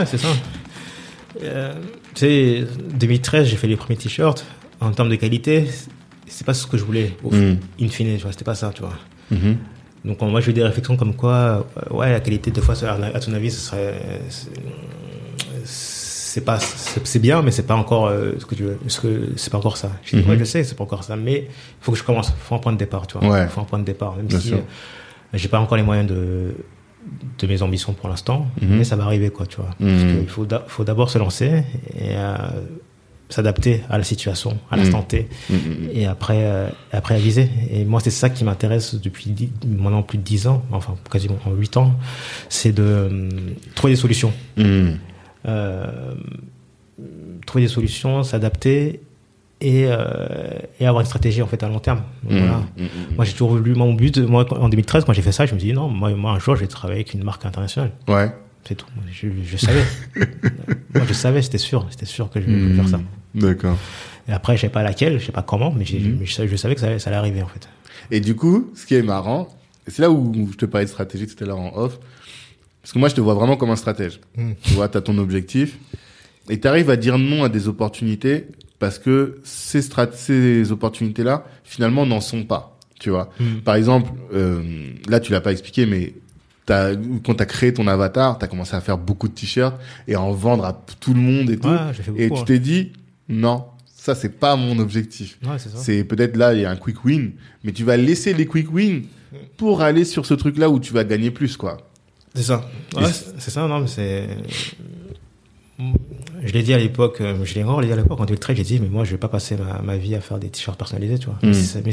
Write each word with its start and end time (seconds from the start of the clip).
Ouais, 0.00 0.06
c'est 0.06 0.18
ça. 0.18 0.28
Euh, 1.42 1.74
tu 2.14 2.20
sais, 2.20 2.64
2013, 2.94 3.46
j'ai 3.46 3.56
fait 3.56 3.66
les 3.68 3.76
premiers 3.76 3.96
t-shirts. 3.98 4.44
En 4.80 4.90
termes 4.92 5.10
de 5.10 5.16
qualité, 5.16 5.66
c'est 6.26 6.44
pas 6.46 6.54
ce 6.54 6.66
que 6.66 6.76
je 6.78 6.84
voulais, 6.84 7.14
au 7.22 7.30
Mm. 7.30 7.58
in 7.82 7.88
fine, 7.88 8.16
tu 8.16 8.22
vois, 8.22 8.32
c'était 8.32 8.44
pas 8.44 8.54
ça, 8.54 8.72
tu 8.74 8.80
vois. 8.82 8.94
Mhm. 9.30 9.56
Donc, 10.06 10.20
moi, 10.22 10.40
j'ai 10.40 10.50
eu 10.50 10.54
des 10.54 10.64
réflexions 10.64 10.96
comme 10.96 11.14
quoi, 11.14 11.66
euh, 11.90 11.94
ouais, 11.94 12.10
la 12.10 12.20
qualité, 12.20 12.50
des 12.50 12.60
fois, 12.62 12.74
à 12.82 13.20
ton 13.20 13.32
avis, 13.34 13.50
ce 13.50 13.60
serait. 13.60 13.94
c'est- 15.64 16.40
pas, 16.44 16.58
c'est 16.60 17.18
bien, 17.18 17.42
mais 17.42 17.50
c'est 17.50 17.64
pas 17.66 17.74
encore 17.74 18.06
euh, 18.06 18.32
ce 18.38 18.46
que 18.46 18.54
tu 18.54 18.62
veux, 18.62 18.78
ce 18.86 19.00
que 19.00 19.30
c'est 19.36 19.50
pas 19.50 19.58
encore 19.58 19.76
ça. 19.76 19.90
Je 20.04 20.16
dis, 20.16 20.28
ouais, 20.28 20.38
je 20.38 20.44
sais, 20.44 20.62
c'est 20.64 20.76
pas 20.76 20.84
encore 20.84 21.02
ça, 21.04 21.16
mais 21.16 21.38
il 21.48 21.48
faut 21.80 21.90
que 21.92 21.98
je 21.98 22.04
commence. 22.04 22.32
Faut 22.38 22.54
un 22.54 22.58
point 22.58 22.72
de 22.72 22.78
départ, 22.78 23.06
tu 23.08 23.18
vois. 23.18 23.28
Ouais. 23.28 23.48
Faut 23.48 23.60
un 23.60 23.64
point 23.64 23.80
de 23.80 23.84
départ, 23.84 24.16
même 24.16 24.26
Bien 24.26 24.38
si 24.38 24.54
euh, 24.54 24.58
j'ai 25.34 25.48
pas 25.48 25.58
encore 25.58 25.76
les 25.76 25.82
moyens 25.82 26.08
de 26.08 26.54
de 27.38 27.46
mes 27.46 27.62
ambitions 27.62 27.92
pour 27.94 28.08
l'instant, 28.08 28.46
Mhm. 28.60 28.76
mais 28.78 28.84
ça 28.84 28.96
va 28.96 29.04
arriver, 29.04 29.30
quoi, 29.30 29.46
tu 29.46 29.56
vois. 29.56 29.70
Parce 29.78 30.02
Mhm. 30.04 30.18
qu'il 30.18 30.28
faut, 30.28 30.44
d'a- 30.44 30.64
faut 30.68 30.84
d'abord 30.84 31.08
se 31.10 31.18
lancer 31.18 31.64
et 31.98 32.14
euh, 32.16 32.36
s'adapter 33.30 33.82
à 33.88 33.96
la 33.96 34.04
situation, 34.04 34.58
à 34.70 34.76
l'instant 34.76 34.98
Mhm. 35.00 35.06
T 35.06 35.28
Mhm. 35.50 35.58
et 35.92 36.06
après 36.06 36.40
euh, 36.44 36.68
après 36.92 37.14
aviser 37.14 37.48
et 37.70 37.84
moi 37.84 38.00
c'est 38.00 38.10
ça 38.10 38.28
qui 38.28 38.42
m'intéresse 38.42 38.96
depuis 38.96 39.32
maintenant 39.64 40.02
plus 40.02 40.18
de 40.18 40.24
10 40.24 40.48
ans 40.48 40.64
enfin 40.72 40.96
quasiment 41.10 41.38
en 41.46 41.52
8 41.52 41.76
ans 41.76 41.94
c'est 42.48 42.72
de 42.72 42.82
euh, 42.82 43.28
trouver 43.76 43.92
des 43.92 44.00
solutions 44.00 44.32
Mhm. 44.56 44.98
Trouver 47.46 47.64
des 47.64 47.68
solutions 47.72 48.22
s'adapter 48.24 49.00
et, 49.60 49.86
euh, 49.88 50.58
et 50.80 50.86
avoir 50.86 51.00
une 51.02 51.06
stratégie 51.06 51.42
en 51.42 51.46
fait 51.46 51.62
à 51.62 51.68
long 51.68 51.80
terme 51.80 52.02
Donc, 52.22 52.32
Mhm. 52.32 52.38
voilà 52.38 52.56
Mhm. 52.78 52.88
moi 53.16 53.24
j'ai 53.24 53.32
toujours 53.32 53.50
voulu 53.50 53.74
mon 53.74 53.92
but 53.94 54.18
moi 54.18 54.46
en 54.58 54.68
2013 54.68 55.04
quand 55.04 55.12
j'ai 55.12 55.22
fait 55.22 55.32
ça 55.32 55.44
je 55.46 55.54
me 55.54 55.60
dis 55.60 55.72
non 55.72 55.88
moi, 55.88 56.10
moi 56.14 56.32
un 56.32 56.38
jour 56.38 56.56
je 56.56 56.60
vais 56.62 56.66
travailler 56.66 57.00
avec 57.00 57.12
une 57.14 57.22
marque 57.24 57.44
internationale 57.44 57.92
Ouais. 58.08 58.30
c'est 58.64 58.74
tout 58.74 58.86
je, 59.12 59.28
je 59.44 59.56
savais 59.56 59.84
moi 60.94 61.04
je 61.06 61.12
savais 61.12 61.42
c'était 61.42 61.58
sûr 61.58 61.86
c'était 61.90 62.06
sûr 62.06 62.30
que 62.30 62.40
je 62.40 62.46
voulais 62.46 62.74
faire 62.74 62.88
ça. 62.88 63.00
D'accord. 63.34 63.76
et 64.28 64.32
après 64.32 64.56
je 64.56 64.62
sais 64.62 64.68
pas 64.70 64.82
laquelle 64.82 65.18
je 65.20 65.26
sais 65.26 65.32
pas 65.32 65.42
comment 65.42 65.70
mais, 65.72 65.84
je, 65.84 65.96
savais- 66.32 66.48
je 66.48 66.56
savais 66.56 66.74
que 66.74 66.80
ça, 66.80 66.86
allait- 66.88 66.98
ça 66.98 67.10
allait 67.10 67.18
arriver 67.18 67.42
en 67.42 67.48
fait 67.48 67.68
Et 68.10 68.20
du 68.20 68.34
coup, 68.34 68.70
ce 68.74 68.86
qui 68.86 68.94
est 68.96 69.02
marrant, 69.02 69.48
c'est 69.86 70.00
là 70.02 70.10
où 70.10 70.48
je 70.50 70.56
te 70.56 70.64
parlais 70.66 70.84
de 70.86 70.90
stratégie 70.90 71.26
tout 71.28 71.44
à 71.44 71.46
l'heure 71.46 71.60
en 71.60 71.72
off, 71.76 71.98
parce 72.82 72.92
que 72.92 72.98
moi, 72.98 73.08
je 73.08 73.14
te 73.14 73.20
vois 73.20 73.34
vraiment 73.34 73.56
comme 73.56 73.70
un 73.70 73.76
stratège. 73.76 74.18
Tu 74.64 74.74
vois, 74.74 74.88
tu 74.88 74.98
as 74.98 75.00
ton 75.00 75.16
objectif, 75.18 75.78
et 76.48 76.58
tu 76.58 76.66
arrives 76.66 76.90
à 76.90 76.96
dire 76.96 77.18
non 77.18 77.44
à 77.44 77.48
des 77.48 77.68
opportunités 77.68 78.46
parce 78.80 78.98
que 78.98 79.38
ces, 79.44 79.82
ces 80.14 80.72
opportunités-là, 80.72 81.44
finalement, 81.62 82.04
n'en 82.06 82.20
sont 82.20 82.42
pas. 82.42 82.76
Tu 82.98 83.10
vois. 83.10 83.30
Mm. 83.38 83.58
Par 83.64 83.76
exemple, 83.76 84.10
euh, 84.34 84.62
là, 85.08 85.20
tu 85.20 85.30
l'as 85.30 85.40
pas 85.40 85.52
expliqué, 85.52 85.86
mais 85.86 86.14
t'as, 86.66 86.96
quand 87.24 87.34
tu 87.34 87.42
as 87.42 87.46
créé 87.46 87.72
ton 87.72 87.86
avatar, 87.86 88.38
tu 88.38 88.44
as 88.44 88.48
commencé 88.48 88.74
à 88.74 88.80
faire 88.80 88.98
beaucoup 88.98 89.28
de 89.28 89.34
t-shirts 89.34 89.78
et 90.08 90.14
à 90.14 90.20
en 90.20 90.32
vendre 90.32 90.64
à 90.64 90.72
tout 90.98 91.14
le 91.14 91.20
monde 91.20 91.50
et 91.50 91.58
tout. 91.58 91.68
Ouais, 91.68 91.76
j'ai 91.92 92.02
fait 92.02 92.12
et 92.16 92.28
beaucoup, 92.28 92.44
tu 92.44 92.52
hein. 92.52 92.56
t'es 92.56 92.58
dit, 92.58 92.92
non, 93.28 93.66
ça, 93.86 94.14
c'est 94.14 94.40
pas 94.40 94.56
mon 94.56 94.78
objectif. 94.78 95.38
Ouais, 95.44 95.58
c'est 95.58 95.68
ça. 95.68 95.78
C'est 95.78 96.04
peut-être 96.04 96.36
là, 96.36 96.54
il 96.54 96.60
y 96.60 96.64
a 96.64 96.70
un 96.70 96.76
quick 96.76 97.04
win, 97.04 97.32
mais 97.62 97.72
tu 97.72 97.84
vas 97.84 97.98
laisser 97.98 98.32
les 98.32 98.46
quick 98.46 98.72
wins 98.72 99.02
pour 99.58 99.82
aller 99.82 100.06
sur 100.06 100.24
ce 100.24 100.34
truc-là 100.34 100.70
où 100.70 100.80
tu 100.80 100.94
vas 100.94 101.04
gagner 101.04 101.30
plus, 101.30 101.56
quoi. 101.56 101.76
C'est 102.34 102.44
ça. 102.44 102.68
Ouais, 102.96 103.10
c'est 103.38 103.50
ça, 103.50 103.68
non, 103.68 103.80
mais 103.80 103.88
c'est. 103.88 104.26
Je 106.42 106.52
l'ai 106.52 106.62
dit 106.62 106.72
à 106.72 106.78
l'époque, 106.78 107.20
euh, 107.20 107.44
je 107.44 107.54
l'ai 107.54 107.62
encore 107.64 107.82
dit 107.82 107.92
à 107.92 107.96
l'époque, 107.96 108.18
en 108.20 108.24
2013, 108.24 108.56
j'ai 108.56 108.62
dit, 108.62 108.80
mais 108.80 108.88
moi, 108.88 109.04
je 109.04 109.10
vais 109.10 109.18
pas 109.18 109.28
passer 109.28 109.56
ma, 109.56 109.82
ma 109.82 109.96
vie 109.96 110.14
à 110.14 110.20
faire 110.20 110.38
des 110.38 110.48
t-shirts 110.48 110.78
personnalisés, 110.78 111.18
tu 111.18 111.26
vois. 111.26 111.36
Mm. 111.42 111.52
Mais 111.84 111.92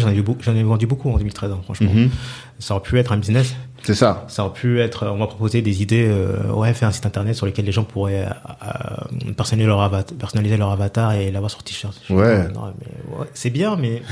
j'en 0.00 0.08
ai, 0.10 0.24
j'en 0.40 0.54
ai 0.54 0.62
vendu 0.62 0.86
beaucoup 0.86 1.10
en 1.10 1.16
2013, 1.18 1.50
hein, 1.52 1.60
franchement. 1.62 1.92
Mhm. 1.92 2.10
Ça 2.58 2.74
aurait 2.74 2.82
pu 2.82 2.98
être 2.98 3.12
un 3.12 3.16
business. 3.18 3.54
C'est 3.82 3.94
ça. 3.94 4.24
Ça 4.28 4.44
aurait 4.44 4.54
pu 4.54 4.80
être, 4.80 5.06
on 5.06 5.18
m'a 5.18 5.26
proposé 5.26 5.60
des 5.62 5.82
idées, 5.82 6.06
euh, 6.08 6.50
ouais, 6.52 6.72
faire 6.74 6.88
un 6.88 6.92
site 6.92 7.06
internet 7.06 7.34
sur 7.36 7.46
lequel 7.46 7.64
les 7.66 7.72
gens 7.72 7.84
pourraient 7.84 8.26
euh, 8.26 9.32
personnaliser, 9.36 9.68
leur 9.68 9.80
avatar, 9.82 10.16
personnaliser 10.16 10.56
leur 10.56 10.70
avatar 10.70 11.12
et 11.12 11.30
l'avoir 11.30 11.50
sur 11.50 11.62
t-shirt. 11.62 11.94
Je 12.08 12.14
dis, 12.14 12.18
Ouais. 12.18 12.48
non, 12.52 12.72
mais 12.80 13.18
ouais, 13.18 13.26
c'est 13.34 13.50
bien, 13.50 13.76
mais. 13.76 14.02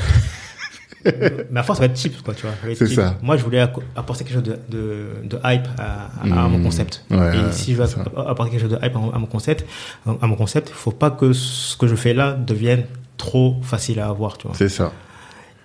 Mais 1.50 1.60
à 1.60 1.62
force, 1.62 1.78
ça 1.78 1.86
va 1.86 1.92
être 1.92 1.98
cheap, 1.98 2.22
quoi, 2.22 2.34
tu 2.34 2.42
vois. 2.46 2.54
C'est 2.74 2.86
ça. 2.86 3.16
Moi, 3.22 3.36
je 3.36 3.44
voulais 3.44 3.60
apporter 3.60 4.24
quelque 4.24 4.34
chose 4.34 4.42
de, 4.42 4.58
de, 4.68 5.06
de 5.24 5.36
hype 5.44 5.66
à, 5.78 5.82
à, 5.82 6.44
à 6.44 6.48
Mmh. 6.48 6.52
mon 6.52 6.62
concept. 6.62 7.04
Ouais, 7.10 7.36
et 7.36 7.52
si 7.52 7.74
je 7.74 7.82
veux 7.82 7.88
apporter 8.16 8.50
quelque 8.52 8.60
chose 8.62 8.70
de 8.70 8.76
hype 8.84 8.96
à, 8.96 9.16
à 9.16 9.18
mon 9.18 9.26
concept, 9.26 9.66
à 10.06 10.26
mon 10.26 10.36
concept, 10.36 10.68
faut 10.70 10.90
pas 10.92 11.10
que 11.10 11.32
ce 11.32 11.76
que 11.76 11.86
je 11.86 11.94
fais 11.96 12.14
là 12.14 12.32
devienne 12.32 12.84
trop 13.16 13.56
facile 13.62 14.00
à 14.00 14.08
avoir, 14.08 14.38
tu 14.38 14.46
vois. 14.46 14.56
C'est 14.56 14.68
ça. 14.68 14.92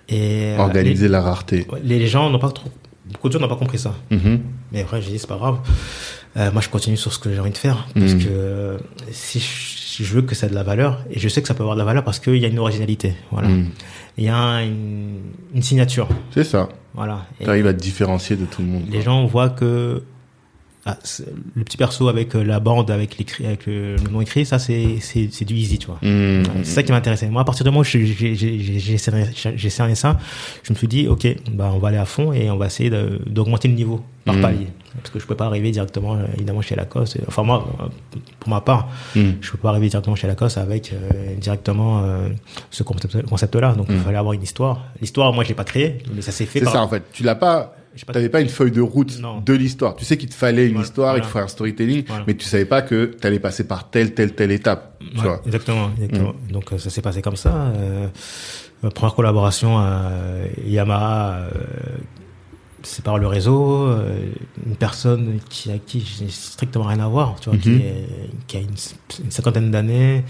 Et 0.08 0.54
euh, 0.56 0.58
Organiser 0.58 1.08
la 1.08 1.20
rareté. 1.20 1.66
les, 1.82 2.06
gens 2.06 2.30
n'ont 2.30 2.38
pas 2.38 2.50
trop, 2.50 2.68
beaucoup 3.12 3.28
de 3.28 3.32
gens 3.34 3.40
n'ont 3.40 3.48
pas 3.48 3.56
compris 3.56 3.78
ça. 3.78 3.94
Mhm. 4.10 4.40
Mais 4.72 4.82
après, 4.82 5.02
j'ai 5.02 5.10
dit, 5.12 5.18
c'est 5.18 5.26
pas 5.28 5.36
grave. 5.36 5.58
Euh, 6.36 6.50
moi, 6.52 6.62
je 6.62 6.68
continue 6.68 6.96
sur 6.96 7.12
ce 7.12 7.18
que 7.18 7.32
j'ai 7.32 7.40
envie 7.40 7.50
de 7.50 7.58
faire. 7.58 7.86
Parce 7.94 8.12
Mhm. 8.14 8.18
que 8.22 8.28
euh, 8.30 8.78
si 9.10 9.38
je, 9.40 9.44
si 9.46 10.04
je 10.04 10.14
veux 10.14 10.22
que 10.22 10.34
ça 10.34 10.46
ait 10.46 10.50
de 10.50 10.54
la 10.54 10.62
valeur, 10.62 11.04
et 11.10 11.18
je 11.18 11.28
sais 11.28 11.42
que 11.42 11.48
ça 11.48 11.54
peut 11.54 11.62
avoir 11.62 11.74
de 11.76 11.80
la 11.80 11.84
valeur 11.84 12.04
parce 12.04 12.20
qu'il 12.20 12.36
y 12.36 12.44
a 12.44 12.48
une 12.48 12.58
originalité. 12.58 13.14
Voilà. 13.32 13.48
Il 14.18 14.24
y 14.24 14.28
a 14.28 14.62
une, 14.64 15.20
une 15.54 15.62
signature. 15.62 16.08
C'est 16.32 16.44
ça. 16.44 16.68
Voilà. 16.94 17.20
Tu 17.40 17.48
arrives 17.48 17.66
à 17.68 17.72
te 17.72 17.78
différencier 17.78 18.34
de 18.36 18.44
tout 18.44 18.60
le 18.62 18.68
monde. 18.68 18.82
les 18.86 18.96
quoi. 18.96 19.00
gens 19.00 19.24
voient 19.26 19.50
que 19.50 20.02
ah, 20.90 20.98
le 21.54 21.64
petit 21.64 21.76
perso 21.76 22.08
avec 22.08 22.34
euh, 22.34 22.42
la 22.42 22.60
bande, 22.60 22.90
avec, 22.90 23.14
avec 23.44 23.66
le, 23.66 23.96
le 23.96 24.10
nom 24.10 24.20
écrit, 24.22 24.46
ça, 24.46 24.58
c'est, 24.58 24.96
c'est, 25.00 25.44
du 25.44 25.54
easy, 25.54 25.78
tu 25.78 25.86
vois. 25.88 25.98
Mhm. 26.02 26.44
C'est 26.62 26.70
ça 26.72 26.82
qui 26.82 26.92
m'intéressait. 26.92 27.28
Moi, 27.28 27.42
à 27.42 27.44
partir 27.44 27.62
du 27.64 27.70
moment 27.70 27.80
où 27.80 27.84
j'ai, 27.84 28.98
cerné, 28.98 29.24
ça, 29.94 30.16
je 30.62 30.72
me 30.72 30.78
suis 30.78 30.88
dit, 30.88 31.06
OK, 31.08 31.26
bah, 31.52 31.70
on 31.74 31.78
va 31.78 31.88
aller 31.88 31.98
à 31.98 32.04
fond 32.06 32.32
et 32.32 32.50
on 32.50 32.56
va 32.56 32.66
essayer 32.66 32.90
d'augmenter 33.26 33.68
le 33.68 33.74
niveau 33.74 34.02
par 34.24 34.34
Mhm. 34.36 34.42
palier. 34.42 34.66
Parce 34.96 35.10
que 35.10 35.18
je 35.20 35.26
peux 35.26 35.34
pas 35.36 35.46
arriver 35.46 35.70
directement, 35.70 36.14
euh, 36.16 36.24
évidemment, 36.36 36.60
chez 36.62 36.74
Lacoste. 36.74 37.18
Enfin, 37.28 37.42
moi, 37.42 37.66
euh, 37.80 38.18
pour 38.40 38.48
ma 38.50 38.60
part, 38.60 38.88
Mhm. 39.14 39.36
je 39.40 39.50
peux 39.52 39.58
pas 39.58 39.68
arriver 39.70 39.88
directement 39.88 40.16
chez 40.16 40.26
Lacoste 40.26 40.58
avec 40.58 40.92
euh, 40.92 41.34
directement 41.36 42.02
euh, 42.04 42.28
ce 42.70 42.82
concept- 42.82 43.22
concept-là. 43.26 43.74
Donc, 43.74 43.86
il 43.90 43.94
Mhm. 43.96 44.02
fallait 44.02 44.18
avoir 44.18 44.32
une 44.32 44.42
histoire. 44.42 44.86
L'histoire, 45.00 45.32
moi, 45.32 45.44
je 45.44 45.50
l'ai 45.50 45.54
pas 45.54 45.64
créée, 45.64 45.98
mais 46.14 46.22
ça 46.22 46.32
s'est 46.32 46.46
fait 46.46 46.58
C'est 46.60 46.64
par... 46.64 46.74
ça, 46.74 46.82
en 46.82 46.88
fait. 46.88 47.02
Tu 47.12 47.22
l'as 47.22 47.34
pas. 47.36 47.74
Pas- 48.06 48.12
T'avais 48.12 48.28
pas 48.28 48.40
une 48.40 48.48
feuille 48.48 48.70
de 48.72 48.80
route 48.80 49.18
Non. 49.20 49.40
de 49.40 49.52
l'histoire. 49.52 49.96
Tu 49.96 50.04
sais 50.04 50.16
qu'il 50.16 50.28
te 50.28 50.34
fallait 50.34 50.66
une 50.66 50.72
Voilà, 50.74 50.86
histoire, 50.86 51.08
il 51.14 51.18
voilà. 51.18 51.26
te 51.26 51.32
fallait 51.32 51.44
un 51.44 51.48
storytelling, 51.48 52.04
Voilà. 52.06 52.24
mais 52.26 52.34
tu 52.34 52.44
savais 52.46 52.64
pas 52.64 52.82
que 52.82 53.04
t'allais 53.06 53.38
passer 53.40 53.66
par 53.66 53.90
telle, 53.90 54.14
telle, 54.14 54.34
telle 54.34 54.50
étape. 54.52 55.00
Tu 55.14 55.20
vois. 55.20 55.40
exactement. 55.46 55.90
exactement. 55.96 56.34
Donc 56.50 56.72
euh, 56.72 56.78
ça 56.78 56.90
s'est 56.90 57.02
passé 57.02 57.22
comme 57.22 57.36
ça. 57.36 57.54
Euh, 57.54 58.06
euh, 58.84 58.90
première 58.90 59.14
collaboration 59.14 59.78
à 59.78 60.10
Yamaha, 60.66 61.32
euh, 61.38 61.50
c'est 62.82 63.04
par 63.04 63.18
le 63.18 63.26
réseau. 63.26 63.86
euh, 63.86 64.20
une 64.66 64.76
personne 64.76 65.40
qui 65.50 65.70
à 65.72 65.78
qui 65.78 66.00
j'ai 66.00 66.28
strictement 66.28 66.84
rien 66.84 67.00
à 67.00 67.08
voir, 67.08 67.36
tu 67.40 67.50
vois, 67.50 67.58
qui, 67.58 67.70
Mhm. 67.70 67.80
est- 67.80 68.30
qui 68.46 68.56
a 68.56 68.60
une, 68.60 68.68
une 69.24 69.30
cinquantaine 69.30 69.70
d'années, 69.70 70.24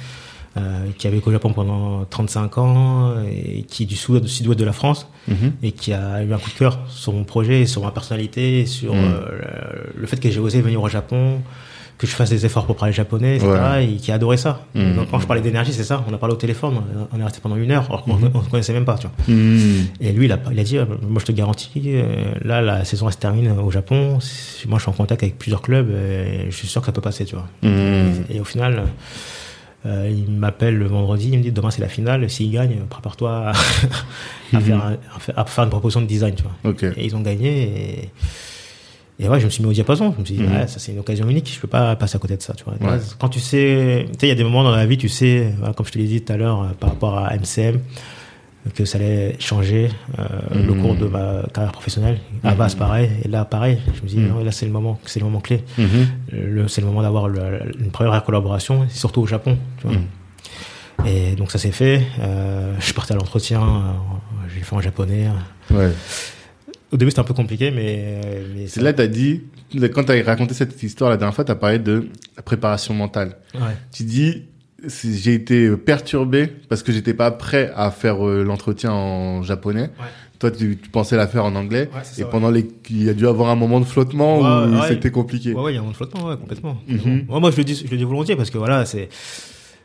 euh, 0.56 0.86
qui 0.97 1.06
a 1.06 1.10
vécu 1.10 1.28
au 1.28 1.32
Japon 1.32 1.53
pendant 1.53 2.04
35 2.04 2.59
ans 2.59 3.14
et 3.31 3.62
qui 3.64 3.82
est 3.84 3.86
du 3.86 3.97
sud- 3.97 4.22
du 4.22 4.28
sud-ouest 4.28 4.59
de 4.59 4.64
la 4.64 4.72
France 4.72 5.06
Mhm. 5.28 5.53
et 5.62 5.72
qui 5.72 5.92
a 5.92 6.22
eu 6.22 6.32
un 6.32 6.38
coup 6.38 6.50
de 6.50 6.59
cœur 6.59 6.78
sur 6.88 7.12
mon 7.12 7.25
projet, 7.25 7.66
sur 7.66 7.82
ma 7.82 7.91
personnalité, 7.91 8.64
sur 8.66 8.94
Mhm. 8.94 9.00
euh, 9.04 9.20
le- 9.94 10.00
le 10.00 10.06
fait 10.06 10.19
que 10.19 10.31
j'ai 10.31 10.41
osé 10.41 10.60
venir 10.62 10.82
au 10.82 10.88
Japon, 10.88 11.41
que 11.98 12.06
je 12.06 12.12
fasse 12.12 12.31
des 12.31 12.47
efforts 12.47 12.64
pour 12.64 12.76
parler 12.76 12.94
japonais, 12.94 13.37
etc. 13.37 13.50
Ouais. 13.50 13.87
Et 13.88 13.97
qui 13.97 14.12
a 14.12 14.14
adoré 14.14 14.37
ça. 14.37 14.64
Mhm. 14.76 14.94
Donc, 14.94 15.10
quand 15.10 15.19
je 15.19 15.26
parlais 15.26 15.42
d'énergie, 15.42 15.72
c'est 15.72 15.82
ça. 15.82 16.04
On 16.08 16.14
a 16.14 16.16
parlé 16.16 16.32
au 16.32 16.38
téléphone, 16.38 16.81
on 17.12 17.19
est 17.20 17.25
resté 17.25 17.41
pendant 17.42 17.56
une 17.56 17.72
heure, 17.72 17.87
alors 17.88 18.04
qu'on 18.04 18.16
on 18.34 18.42
se 18.44 18.48
connaissait 18.48 18.72
même 18.72 18.84
pas, 18.84 18.97
tu 18.98 19.08
vois. 19.08 19.34
Et 20.00 20.12
lui, 20.12 20.26
il 20.26 20.32
a, 20.32 20.38
il 20.53 20.60
a 20.60 20.62
dit, 20.62 20.78
euh, 20.78 20.84
moi 21.08 21.19
je 21.20 21.26
te 21.26 21.32
garantis, 21.32 21.70
là, 22.44 22.62
la 22.62 22.84
saison 22.84 23.08
elle 23.08 23.14
se 23.14 23.19
termine 23.19 23.50
au 23.50 23.70
Japon. 23.72 24.19
Moi, 24.69 24.78
je 24.78 24.82
suis 24.82 24.88
en 24.91 24.92
contact 24.92 25.25
avec 25.25 25.38
plusieurs 25.38 25.60
clubs, 25.60 25.91
et 25.91 26.47
je 26.50 26.56
suis 26.56 26.69
sûr 26.69 26.81
que 26.82 26.87
ça 26.87 26.92
peut 26.92 27.00
passer, 27.00 27.25
tu 27.25 27.34
vois. 27.34 27.48
Et 28.31 28.38
au 28.41 28.44
final, 28.44 28.84
euh, 29.88 30.09
il 30.10 30.31
m'appelle 30.31 30.76
le 30.76 30.87
vendredi, 30.87 31.31
il 31.32 31.38
me 31.38 31.43
dit 31.43 31.50
demain 31.53 31.71
c'est 31.71 31.81
la 31.81 31.88
finale, 31.88 32.28
s'il 32.31 32.50
gagne, 32.53 32.76
prépare-toi 32.91 33.31
à, 33.49 33.50
à 34.56 34.60
faire 34.60 34.84
un- 34.84 34.97
à 35.16 35.19
faire- 35.19 35.38
à 35.38 35.44
faire 35.44 35.65
une 35.65 35.71
proposition 35.71 36.00
de 36.03 36.06
design, 36.06 36.34
tu 36.34 36.43
vois. 36.43 36.53
Et 36.97 37.04
ils 37.06 37.16
ont 37.16 37.21
gagné 37.21 38.10
et, 39.19 39.25
et 39.25 39.29
ouais, 39.29 39.40
je 39.40 39.46
me 39.46 39.50
suis 39.50 39.62
mis 39.64 39.69
au 39.70 39.73
diapason. 39.73 40.12
Je 40.14 40.20
me 40.20 40.25
suis 40.25 40.35
dit, 40.37 40.43
Mhm. 40.43 40.52
ouais, 40.56 40.67
ça 40.69 40.79
c'est 40.79 40.93
une 40.93 40.99
occasion 41.00 41.29
unique, 41.29 41.50
je 41.52 41.58
peux 41.61 41.67
pas 41.69 41.96
passer 41.96 42.17
à 42.17 42.19
côté 42.20 42.37
de 42.37 42.43
ça, 42.43 42.55
tu 42.55 42.64
vois. 42.64 42.75
Ouais. 42.75 42.99
Quand 43.19 43.29
tu 43.29 43.40
sais, 43.40 44.05
tu 44.12 44.19
sais, 44.20 44.26
il 44.26 44.29
y 44.29 44.32
a 44.32 44.37
des 44.37 44.44
moments 44.44 44.62
dans 44.62 44.70
la 44.76 44.87
vie, 44.87 44.96
tu 44.99 45.08
sais, 45.08 45.52
comme 45.76 45.87
je 45.87 45.93
te 45.93 45.99
l'ai 45.99 46.06
dit 46.06 46.20
tout 46.23 46.32
à 46.32 46.37
l'heure, 46.37 46.62
euh, 46.62 46.67
par 46.79 46.91
rapport 46.91 47.19
à 47.19 47.34
MCM, 47.34 47.81
que 48.75 48.84
ça 48.84 48.99
allait 48.99 49.37
changer 49.38 49.88
euh, 50.19 50.25
le 50.55 50.75
Mhm. 50.75 50.82
cours 50.82 50.94
de 50.96 51.06
ma 51.06 51.43
carrière 51.55 51.72
professionnelle. 51.72 52.19
À 52.44 52.50
Avas, 52.50 52.75
pareil. 52.78 53.08
Et 53.25 53.28
là, 53.28 53.44
pareil. 53.44 53.78
Je 53.96 54.02
me 54.02 54.06
dis, 54.08 54.19
Mhm. 54.19 54.28
non, 54.28 54.44
là, 54.44 54.52
c'est 54.52 54.66
le 54.66 54.72
moment, 54.72 55.00
c'est 55.06 55.20
le 55.20 55.25
moment 55.26 55.40
clé. 55.40 55.64
Le- 56.32 56.69
c'est 56.69 56.81
le 56.81 56.87
moment 56.87 57.02
d'avoir 57.02 57.28
une 57.28 57.90
première 57.90 58.22
collaboration, 58.25 58.87
surtout 58.90 59.22
au 59.22 59.26
Japon. 59.26 59.56
Tu 59.81 59.87
vois. 59.87 59.96
Mhm. 59.96 60.05
Et 61.06 61.37
donc 61.37 61.50
ça 61.52 61.58
s'est 61.58 61.70
fait. 61.70 62.02
Euh, 62.20 62.75
je 62.81 62.84
suis 62.87 62.93
parti 62.94 63.12
à 63.12 63.16
l'entretien, 63.16 63.62
euh, 63.62 63.93
j'ai 64.52 64.60
fait 64.62 64.75
en 64.75 64.81
japonais. 64.81 65.28
Ouais. 65.70 65.90
Au 66.90 66.96
début 66.96 67.10
c'était 67.10 67.20
un 67.20 67.25
peu 67.25 67.34
compliqué, 67.34 67.70
mais, 67.70 68.20
mais 68.55 68.66
C'est 68.66 68.81
là, 68.81 68.93
t'as 68.93 69.06
dit, 69.06 69.43
quand 69.94 70.05
t'as 70.05 70.22
raconté 70.25 70.55
cette 70.55 70.82
histoire 70.82 71.10
la 71.10 71.16
dernière 71.16 71.34
fois, 71.34 71.44
t'as 71.44 71.55
parlé 71.55 71.78
de 71.78 72.08
la 72.37 72.43
préparation 72.43 72.94
mentale. 72.94 73.37
Ouais. 73.55 73.76
Tu 73.93 74.02
dis, 74.02 74.44
j'ai 74.86 75.34
été 75.34 75.76
perturbé 75.76 76.46
parce 76.69 76.82
que 76.82 76.92
j'étais 76.92 77.14
pas 77.14 77.30
prêt 77.30 77.72
à 77.75 77.90
faire 77.90 78.26
euh, 78.26 78.44
l'entretien 78.44 78.92
en 78.92 79.42
japonais. 79.42 79.90
Toi, 80.38 80.52
tu, 80.52 80.78
tu 80.80 80.88
pensais 80.88 81.16
la 81.16 81.26
faire 81.26 81.44
en 81.44 81.56
anglais. 81.56 81.90
Ouais, 81.92 82.22
et 82.22 82.25
pendant 82.25 82.50
les, 82.50 82.69
il 82.90 83.02
y 83.02 83.08
a 83.08 83.14
dû 83.14 83.26
avoir 83.26 83.50
un 83.50 83.56
moment 83.56 83.80
de 83.80 83.84
flottement 83.84 84.38
où 84.38 84.82
c'était 84.86 85.10
compliqué. 85.10 85.52
Ouais, 85.52 85.62
ouais, 85.62 85.72
il 85.72 85.75
y 85.75 85.78
a 85.78 85.80
un 85.80 85.82
moment 85.82 85.90
de 85.90 85.96
flottement, 85.96 86.28
ouais, 86.28 86.36
complètement. 86.36 86.76
Mhm. 86.86 87.25
Moi, 87.28 87.40
moi, 87.40 87.50
je 87.50 87.56
le 87.56 87.64
dis, 87.64 87.75
je 87.84 87.90
le 87.90 87.96
dis 87.96 88.04
volontiers 88.04 88.36
parce 88.36 88.50
que 88.50 88.58
voilà, 88.58 88.86
c'est. 88.86 89.08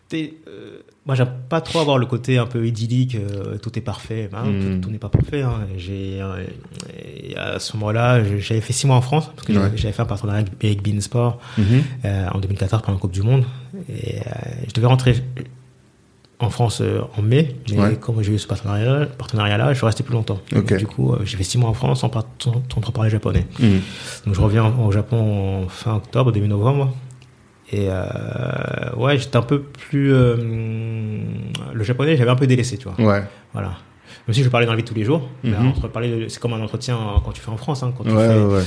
t'es, 0.09 0.35
euh, 0.47 0.81
moi, 1.05 1.15
j'aime 1.15 1.31
pas 1.49 1.59
trop 1.61 1.79
avoir 1.79 1.97
le 1.97 2.05
côté 2.05 2.37
un 2.37 2.45
peu 2.45 2.65
idyllique, 2.65 3.15
euh, 3.15 3.57
tout 3.57 3.77
est 3.77 3.81
parfait. 3.81 4.29
Ben, 4.31 4.43
Mhm. 4.43 4.61
Tout, 4.81 4.87
tout 4.87 4.91
n'est 4.91 4.99
pas 4.99 5.09
parfait. 5.09 5.41
Hein. 5.41 5.67
J'ai, 5.77 6.19
euh, 6.21 6.45
à 7.37 7.59
ce 7.59 7.75
moment-là, 7.77 8.23
j'avais 8.39 8.61
fait 8.61 8.73
six 8.73 8.87
mois 8.87 8.95
en 8.95 9.01
France 9.01 9.29
parce 9.35 9.45
que 9.47 9.51
Ouais. 9.53 9.71
j'avais- 9.75 9.91
fait 9.93 10.01
un 10.01 10.05
partenariat 10.05 10.45
avec- 10.61 10.81
Beansport 10.81 11.39
Mhm. 11.57 11.65
euh, 12.05 12.27
en 12.33 12.39
2014 12.39 12.81
pendant 12.83 12.97
la 12.97 13.01
Coupe 13.01 13.11
du 13.11 13.21
Monde. 13.21 13.43
Et 13.89 14.19
euh, 14.19 14.21
je 14.67 14.73
devais 14.73 14.87
rentrer 14.87 15.15
en 16.39 16.49
France 16.49 16.81
en 17.17 17.21
mai, 17.21 17.55
mais 17.71 17.77
Ouais. 17.79 17.95
comme 17.95 18.21
j'ai 18.21 18.33
eu 18.33 18.39
ce 18.39 18.47
partenariat-là, 18.47 19.69
je 19.73 19.77
suis 19.77 19.85
resté 19.85 20.03
plus 20.03 20.13
longtemps. 20.13 20.39
Donc, 20.51 20.73
du 20.73 20.87
coup, 20.87 21.15
j'ai 21.23 21.37
fait 21.37 21.43
six 21.43 21.57
mois 21.57 21.69
en 21.69 21.73
France 21.73 22.01
sans, 22.01 22.11
sans, 22.39 22.91
parler 22.91 23.09
japonais. 23.09 23.45
Mhm. 23.59 23.79
Donc 24.25 24.35
je 24.35 24.41
reviens 24.41 24.73
au 24.77 24.91
Japon 24.91 25.63
en 25.65 25.67
fin 25.69 25.95
octobre, 25.95 26.31
début 26.31 26.47
novembre. 26.47 26.93
Et 27.75 27.87
euh, 27.89 28.03
ouais, 28.97 29.17
j'étais 29.17 29.35
un 29.35 29.41
peu 29.41 29.61
plus... 29.61 30.13
euh, 30.13 30.35
le 31.73 31.83
japonais, 31.83 32.15
j'avais 32.17 32.29
un 32.29 32.35
peu 32.35 32.45
délaissé, 32.47 32.77
tu 32.77 32.87
vois. 32.87 32.99
Ouais. 33.03 33.23
Voilà. 33.51 33.71
Même 34.27 34.33
si 34.35 34.43
je 34.43 34.47
parlais 34.49 34.65
dans 34.67 34.71
la 34.73 34.77
vie 34.77 34.83
de 34.83 34.87
tous 34.87 34.93
les 34.95 35.03
jours. 35.03 35.27
parler 35.91 36.09
de- 36.09 36.27
C'est 36.29 36.39
comme 36.39 36.53
un 36.53 36.61
entretien 36.61 36.97
quand 37.25 37.31
tu 37.31 37.41
fais 37.41 37.49
en 37.49 37.57
France. 37.57 37.81
Hein, 37.83 37.93
quand 37.97 38.03
tu 38.03 38.11
Ouais, 38.11 38.27
fais, 38.27 38.39
ouais, 38.41 38.61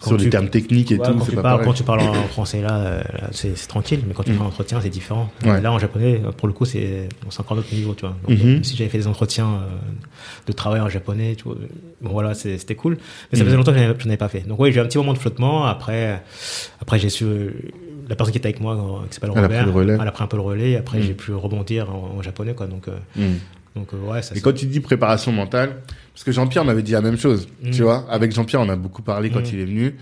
quand 0.00 0.08
Sur 0.10 0.18
les 0.18 0.24
tu- 0.24 0.30
termes 0.30 0.48
techniques 0.48 0.90
et 0.92 0.98
Ouais, 0.98 1.06
tout, 1.06 1.14
quand, 1.14 1.24
tu 1.24 1.36
pas 1.36 1.42
parles, 1.42 1.64
quand 1.64 1.72
tu 1.72 1.82
parles 1.84 2.00
en 2.00 2.12
français, 2.28 2.60
là, 2.60 2.76
euh, 2.78 2.98
là, 2.98 3.28
c'est 3.30 3.54
tranquille, 3.68 4.00
mais 4.06 4.12
quand 4.12 4.24
tu 4.24 4.32
Mhm. 4.32 4.38
fais 4.38 4.42
un 4.42 4.46
entretien, 4.48 4.80
c'est 4.82 4.90
différent. 4.90 5.30
Là, 5.44 5.72
en 5.72 5.78
japonais, 5.78 6.20
euh, 6.22 6.32
pour 6.32 6.46
le 6.48 6.52
coup, 6.52 6.64
c'est 6.66 7.08
encore 7.38 7.56
notre 7.56 7.72
niveau, 7.72 7.94
tu 7.94 8.02
vois. 8.06 8.16
Donc, 8.26 8.36
Mhm. 8.38 8.56
euh, 8.58 8.62
si 8.62 8.76
j'avais 8.76 8.90
fait 8.90 8.98
des 8.98 9.06
entretiens 9.06 9.46
euh, 9.46 9.68
de 10.46 10.52
travail 10.52 10.80
en 10.80 10.88
japonais, 10.90 11.36
tu 11.36 11.44
vois, 11.44 11.54
euh, 11.54 11.68
bon, 12.02 12.10
voilà, 12.10 12.34
c'était 12.34 12.74
cool. 12.74 12.98
Mais 13.32 13.38
ça 13.38 13.44
faisait 13.44 13.56
longtemps 13.56 13.72
que 13.72 13.78
je 13.78 13.84
je 13.98 14.04
n'avais 14.04 14.16
pas 14.18 14.28
fait. 14.28 14.40
Donc, 14.40 14.58
oui, 14.60 14.72
j'ai 14.72 14.78
eu 14.78 14.82
un 14.82 14.86
petit 14.86 14.98
moment 14.98 15.14
de 15.14 15.18
flottement. 15.18 15.64
Après, 15.64 16.22
après 16.82 16.98
j'ai 16.98 17.08
su. 17.08 17.24
La 18.08 18.16
personne 18.16 18.32
qui 18.32 18.38
était 18.38 18.48
avec 18.48 18.60
moi, 18.60 19.04
qui 19.08 19.14
s'appelle 19.14 19.30
Elle 19.34 19.38
a 19.38 19.42
Robert, 19.42 19.72
relais. 19.74 19.98
elle 20.00 20.08
a 20.08 20.12
pris 20.12 20.24
un 20.24 20.28
peu 20.28 20.36
le 20.36 20.42
relais. 20.42 20.70
Et 20.72 20.76
après, 20.76 20.98
Mhm. 20.98 21.04
j'ai 21.04 21.14
pu 21.14 21.32
rebondir 21.34 21.90
en, 21.94 22.16
en 22.18 22.22
japonais, 22.22 22.54
quoi. 22.54 22.66
Donc, 22.66 22.88
euh, 22.88 22.96
Mhm. 23.16 23.38
donc 23.76 23.88
euh, 23.92 24.10
ouais, 24.10 24.22
ça 24.22 24.34
Et 24.34 24.40
quand 24.40 24.52
tu 24.54 24.66
dis 24.66 24.80
préparation 24.80 25.30
mentale, 25.30 25.76
parce 26.14 26.24
que 26.24 26.32
Jean-Pierre 26.32 26.64
m'avait 26.64 26.82
dit 26.82 26.92
la 26.92 27.02
même 27.02 27.18
chose, 27.18 27.48
Mhm. 27.62 27.70
tu 27.70 27.82
vois. 27.82 28.06
Avec 28.10 28.32
Jean-Pierre, 28.32 28.60
on 28.62 28.68
a 28.70 28.76
beaucoup 28.76 29.02
parlé 29.02 29.28
quand 29.30 29.52
il 29.52 29.60
est 29.60 29.64
venu. 29.66 29.94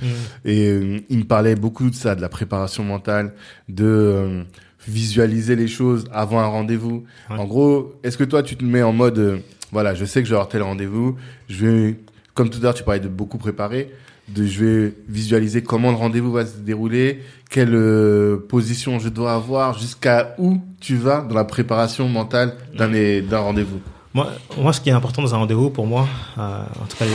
Et 0.44 0.68
euh, 0.70 0.98
il 1.08 1.18
me 1.18 1.24
parlait 1.24 1.56
beaucoup 1.56 1.90
de 1.90 1.94
ça, 1.96 2.14
de 2.14 2.20
la 2.20 2.28
préparation 2.28 2.84
mentale, 2.84 3.32
de 3.68 3.84
euh, 3.84 4.42
visualiser 4.86 5.56
les 5.56 5.68
choses 5.68 6.04
avant 6.12 6.38
un 6.40 6.46
rendez-vous. 6.46 7.04
Ouais. 7.30 7.36
En 7.38 7.44
gros, 7.44 7.94
est-ce 8.04 8.16
que 8.16 8.24
toi, 8.24 8.42
tu 8.42 8.56
te 8.56 8.64
mets 8.64 8.82
en 8.82 8.92
mode, 8.92 9.18
euh, 9.18 9.38
voilà, 9.72 9.94
je 9.94 10.04
sais 10.04 10.20
que 10.22 10.26
je 10.26 10.30
vais 10.30 10.36
avoir 10.36 10.48
tel 10.48 10.62
rendez-vous, 10.62 11.16
je 11.48 11.66
vais, 11.66 11.96
comme 12.34 12.50
tout 12.50 12.58
à 12.60 12.62
l'heure, 12.62 12.74
tu 12.74 12.84
parlais 12.84 13.00
de 13.00 13.08
beaucoup 13.08 13.38
préparer, 13.38 13.90
de 14.28 14.44
je 14.46 14.64
vais 14.64 14.94
visualiser 15.08 15.62
comment 15.62 15.90
le 15.90 15.96
rendez-vous 15.96 16.32
va 16.32 16.46
se 16.46 16.58
dérouler, 16.58 17.22
quelle 17.50 17.74
euh, 17.74 18.36
position 18.48 18.98
je 18.98 19.08
dois 19.08 19.34
avoir, 19.34 19.78
jusqu'à 19.78 20.34
où 20.38 20.60
tu 20.80 20.96
vas 20.96 21.20
dans 21.20 21.34
la 21.34 21.44
préparation 21.44 22.08
mentale 22.08 22.54
d'un 22.76 22.90
d'un 23.22 23.38
rendez-vous. 23.38 23.80
Moi, 24.14 24.32
moi, 24.58 24.72
ce 24.72 24.80
qui 24.80 24.88
est 24.88 24.92
important 24.92 25.22
dans 25.22 25.34
un 25.34 25.38
rendez-vous, 25.38 25.70
pour 25.70 25.86
moi, 25.86 26.08
euh, 26.38 26.62
en 26.82 26.86
tout 26.86 26.96
cas, 26.96 27.04
les, 27.04 27.12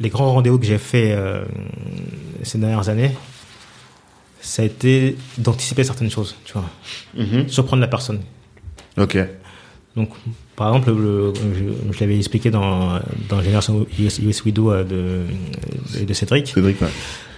les 0.00 0.08
grands 0.08 0.32
rendez-vous 0.32 0.58
que 0.58 0.66
j'ai 0.66 0.78
fait 0.78 1.12
euh, 1.12 1.44
ces 2.42 2.58
dernières 2.58 2.88
années, 2.88 3.12
ça 4.40 4.62
a 4.62 4.64
été 4.64 5.16
d'anticiper 5.36 5.84
certaines 5.84 6.10
choses, 6.10 6.36
tu 6.44 6.54
vois. 6.54 6.64
Mhm. 7.14 7.48
Surprendre 7.48 7.82
la 7.82 7.88
personne. 7.88 8.20
Ok. 8.96 9.18
Donc, 9.98 10.10
par 10.54 10.68
exemple, 10.68 10.92
le, 10.92 11.32
je, 11.34 11.92
je 11.92 12.00
l'avais 12.00 12.16
expliqué 12.16 12.50
dans, 12.52 13.00
dans 13.28 13.42
Génération 13.42 13.84
US, 13.98 14.20
US 14.20 14.44
We 14.44 14.54
Do 14.54 14.70
euh, 14.70 14.84
de, 14.84 15.98
de, 15.98 16.04
de 16.04 16.12
Cédric. 16.14 16.46
Cédric, 16.46 16.80
ouais. 16.80 16.86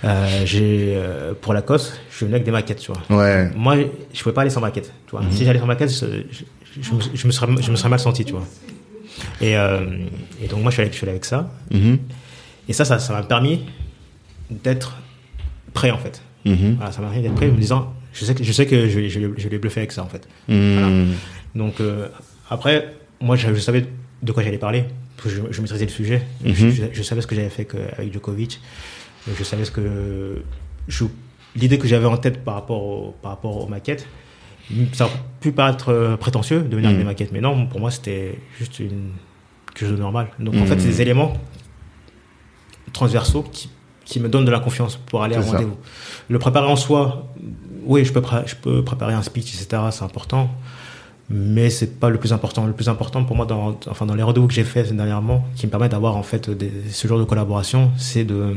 Euh, 0.05 0.43
j'ai, 0.45 0.93
euh, 0.95 1.33
pour 1.41 1.55
la 1.55 1.63
COS, 1.63 1.95
je 2.11 2.25
venais 2.27 2.35
avec 2.35 2.45
des 2.45 2.51
maquettes, 2.51 2.81
tu 2.81 2.93
vois. 2.93 3.01
Ouais. 3.19 3.51
Moi, 3.57 3.77
je 4.13 4.23
pouvais 4.23 4.35
pas 4.35 4.43
aller 4.43 4.51
sans 4.51 4.61
maquette. 4.61 4.93
Tu 5.07 5.13
vois. 5.13 5.23
Mhm. 5.23 5.33
Si 5.33 5.45
j'allais 5.47 5.59
sans 5.59 5.65
maquette, 5.67 5.91
je, 5.91 6.07
je, 6.31 6.83
je 6.83 6.93
me, 6.95 7.01
je, 7.15 7.27
me 7.27 7.33
serais, 7.33 7.47
je 7.63 7.71
me 7.71 7.77
serais 7.77 7.89
mal 7.89 7.99
senti, 7.99 8.27
tu 8.27 8.33
vois. 8.33 8.45
Et, 9.41 9.57
euh, 9.57 9.81
et 10.43 10.47
donc, 10.47 10.61
moi, 10.61 10.71
je 10.71 10.75
suis 10.75 10.83
allé, 10.83 10.91
je 10.93 10.97
suis 10.97 11.05
allé 11.05 11.13
avec 11.13 11.25
ça. 11.25 11.51
Mhm. 11.71 11.97
Et 12.69 12.75
ça, 12.75 12.85
ça 12.85 12.99
ça 12.99 13.15
m'a 13.15 13.23
permis 13.23 13.65
d'être 14.51 14.97
prêt, 15.73 15.91
en 15.91 15.99
fait. 15.99 16.21
Mhm. 16.45 16.75
Voilà, 16.77 16.93
ça 16.93 17.01
m'a 17.01 17.09
permis 17.09 17.23
d'être 17.23 17.35
prêt 17.37 17.49
en 17.49 17.55
me 17.55 17.59
disant, 17.61 17.95
je 18.13 18.25
sais 18.27 18.35
que 18.35 18.45
je, 18.45 18.53
sais 18.53 18.67
que 18.67 18.87
je, 18.89 19.01
vais- 19.01 19.09
je, 19.09 19.49
vais 19.49 19.59
bluffer 19.59 19.81
avec 19.81 19.93
ça, 19.93 20.03
en 20.03 20.09
fait. 20.09 20.29
Donc, 21.55 21.81
après, 22.51 22.95
moi, 23.21 23.37
je, 23.37 23.55
je 23.55 23.61
savais 23.61 23.87
de 24.23 24.33
quoi 24.33 24.43
j'allais 24.43 24.59
parler. 24.59 24.85
parce 25.17 25.29
que 25.35 25.35
Je, 25.35 25.53
je 25.53 25.61
maîtrisais 25.63 25.85
le 25.87 25.91
sujet. 25.91 26.23
Mhm. 26.45 26.53
je, 26.55 26.69
je- 26.71 26.85
je 26.93 27.03
savais 27.03 27.21
ce 27.23 27.27
que 27.27 27.35
j'avais 27.35 27.49
fait 27.51 27.67
avec 27.97 28.13
Djokovic. 28.13 28.61
Je 29.39 29.45
savais 29.45 29.65
ce 29.65 29.71
que. 29.71 30.43
L'idée 31.57 31.79
que 31.79 31.89
j'avais 31.89 32.07
en 32.07 32.17
tête 32.17 32.45
par 32.45 32.55
rapport, 32.55 32.83
au, 32.83 33.15
par 33.23 33.33
rapport 33.33 33.57
aux 33.65 33.67
maquettes, 33.67 34.07
ça 34.93 35.07
aurait 35.07 35.15
pu 35.41 35.51
paraître 35.51 35.89
euh, 35.89 36.17
prétentieux 36.17 36.61
de 36.63 36.77
venir 36.77 36.89
avec 36.91 36.93
Mhm. 36.99 36.99
des 36.99 37.05
maquettes, 37.05 37.33
mais 37.33 37.41
non, 37.41 37.67
pour 37.67 37.81
moi, 37.81 37.91
c'était 37.91 38.39
juste 38.59 38.79
une, 38.79 39.11
quelque 39.75 39.81
chose 39.89 39.97
de 39.97 40.01
normal. 40.01 40.29
Donc, 40.39 40.55
en 40.55 40.59
Mhm. 40.59 40.67
fait, 40.69 40.79
c'est 40.81 40.87
des 40.89 41.03
éléments 41.03 41.33
transversaux 42.93 43.43
qui, 43.43 43.69
qui 44.05 44.21
me 44.21 44.29
donnent 44.29 44.45
de 44.45 44.51
la 44.51 44.61
confiance 44.61 44.97
pour 44.97 45.23
aller 45.23 45.35
à 45.37 45.41
un 45.41 45.43
rendez-vous. 45.43 45.77
Le 46.29 46.39
préparer 46.39 46.67
en 46.67 46.77
soi, 46.77 47.29
oui, 47.85 48.05
je 48.05 48.13
peux, 48.13 48.21
pré- 48.21 48.45
je 48.47 48.55
peux 48.57 48.85
préparer 48.85 49.15
un 49.15 49.23
speech, 49.23 49.55
etc., 49.55 49.83
c'est 49.91 50.05
important, 50.05 50.51
mais 51.31 51.71
c'est 51.71 51.99
pas 52.01 52.09
le 52.11 52.19
plus 52.19 52.33
important. 52.33 52.67
Le 52.67 52.73
plus 52.73 52.89
important 52.89 53.25
pour 53.25 53.37
moi, 53.37 53.47
dans, 53.47 53.79
enfin, 53.89 54.05
dans 54.07 54.15
les 54.15 54.23
rendez-vous 54.23 54.49
que 54.49 54.55
j'ai 54.55 54.65
fait 54.65 54.93
dernièrement, 54.95 55.45
qui 55.55 55.67
me 55.67 55.71
permettent 55.71 55.93
d'avoir 55.93 56.17
en 56.17 56.23
fait 56.25 56.51
des- 56.51 56.73
ce 56.91 57.07
genre 57.09 57.19
de 57.21 57.25
collaboration, 57.25 57.93
c'est 57.97 58.25
de, 58.25 58.57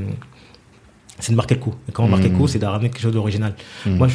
c'est 1.19 1.31
de 1.31 1.37
marquer 1.37 1.55
le 1.55 1.61
coup. 1.61 1.75
Et 1.87 1.91
quand 1.91 2.03
on 2.03 2.07
marque 2.07 2.23
le 2.23 2.29
Mhm. 2.31 2.37
coup, 2.37 2.47
c'est 2.47 2.59
de 2.59 2.65
ramener 2.65 2.89
quelque 2.89 3.01
chose 3.03 3.13
d'original. 3.13 3.53
Mhm. 3.85 3.97
Moi, 3.97 4.07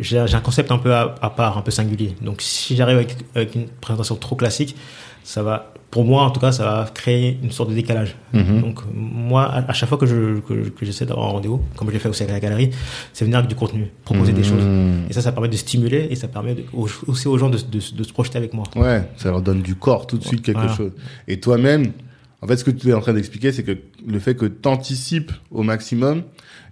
j'ai 0.00 0.26
j'ai 0.26 0.34
un 0.36 0.40
concept 0.40 0.70
un 0.72 0.78
peu 0.78 0.92
à, 0.92 1.14
à 1.22 1.30
part, 1.30 1.56
un 1.56 1.62
peu 1.62 1.70
singulier. 1.70 2.16
Donc, 2.20 2.42
si 2.42 2.74
j'arrive 2.76 2.96
avec, 2.96 3.16
avec 3.34 3.54
une 3.54 3.68
présentation 3.68 4.16
trop 4.16 4.34
classique, 4.36 4.74
ça 5.22 5.42
va, 5.42 5.69
pour 5.90 6.04
moi 6.04 6.22
en 6.22 6.30
tout 6.30 6.38
cas, 6.40 6.52
ça 6.52 6.64
va 6.64 6.90
créer 6.94 7.38
une 7.42 7.50
sorte 7.50 7.70
de 7.70 7.74
décalage. 7.74 8.14
Mhm. 8.32 8.60
Donc, 8.62 8.78
moi, 8.94 9.42
à, 9.44 9.70
à 9.70 9.72
chaque 9.72 9.88
fois 9.88 9.98
que 9.98 10.06
je 10.06 10.38
que, 10.40 10.68
que 10.68 10.86
j'essaie 10.86 11.04
d'avoir 11.06 11.26
un 11.28 11.32
rendez-vous, 11.32 11.60
comme 11.76 11.88
je 11.88 11.92
l'ai 11.94 11.98
fait 11.98 12.08
aussi 12.08 12.22
avec 12.22 12.32
la 12.34 12.40
galerie, 12.40 12.70
c'est 13.12 13.24
venir 13.24 13.38
avec 13.38 13.48
du 13.50 13.56
contenu, 13.56 13.90
proposer 14.04 14.32
des 14.32 14.44
choses. 14.44 14.62
Mhm. 14.64 15.06
Et 15.10 15.12
ça, 15.12 15.20
ça 15.20 15.32
permet 15.32 15.48
de 15.48 15.56
stimuler 15.56 16.06
et 16.10 16.14
ça 16.14 16.28
permet 16.28 16.54
de- 16.54 16.64
aussi 17.06 17.26
aux 17.28 17.38
gens 17.38 17.50
de, 17.50 17.58
de, 17.58 17.80
de 17.96 18.02
se 18.04 18.12
projeter 18.12 18.38
avec 18.38 18.54
moi. 18.54 18.64
Ouais, 18.76 19.02
ça 19.16 19.30
leur 19.30 19.42
donne 19.42 19.62
du 19.62 19.74
corps 19.74 20.06
tout 20.06 20.16
de 20.18 20.24
suite 20.24 20.42
quelque 20.42 20.58
Voilà. 20.60 20.74
chose. 20.76 20.92
Et 21.26 21.40
toi-même, 21.40 21.92
en 22.42 22.46
fait, 22.46 22.56
ce 22.56 22.64
que 22.64 22.70
tu 22.70 22.88
es 22.88 22.92
en 22.94 23.00
train 23.00 23.12
d'expliquer, 23.12 23.50
c'est 23.52 23.64
que 23.64 23.76
le 24.06 24.18
fait 24.20 24.34
que 24.36 24.46
tu 24.46 24.68
anticipes 24.68 25.32
au 25.50 25.62
maximum 25.62 26.22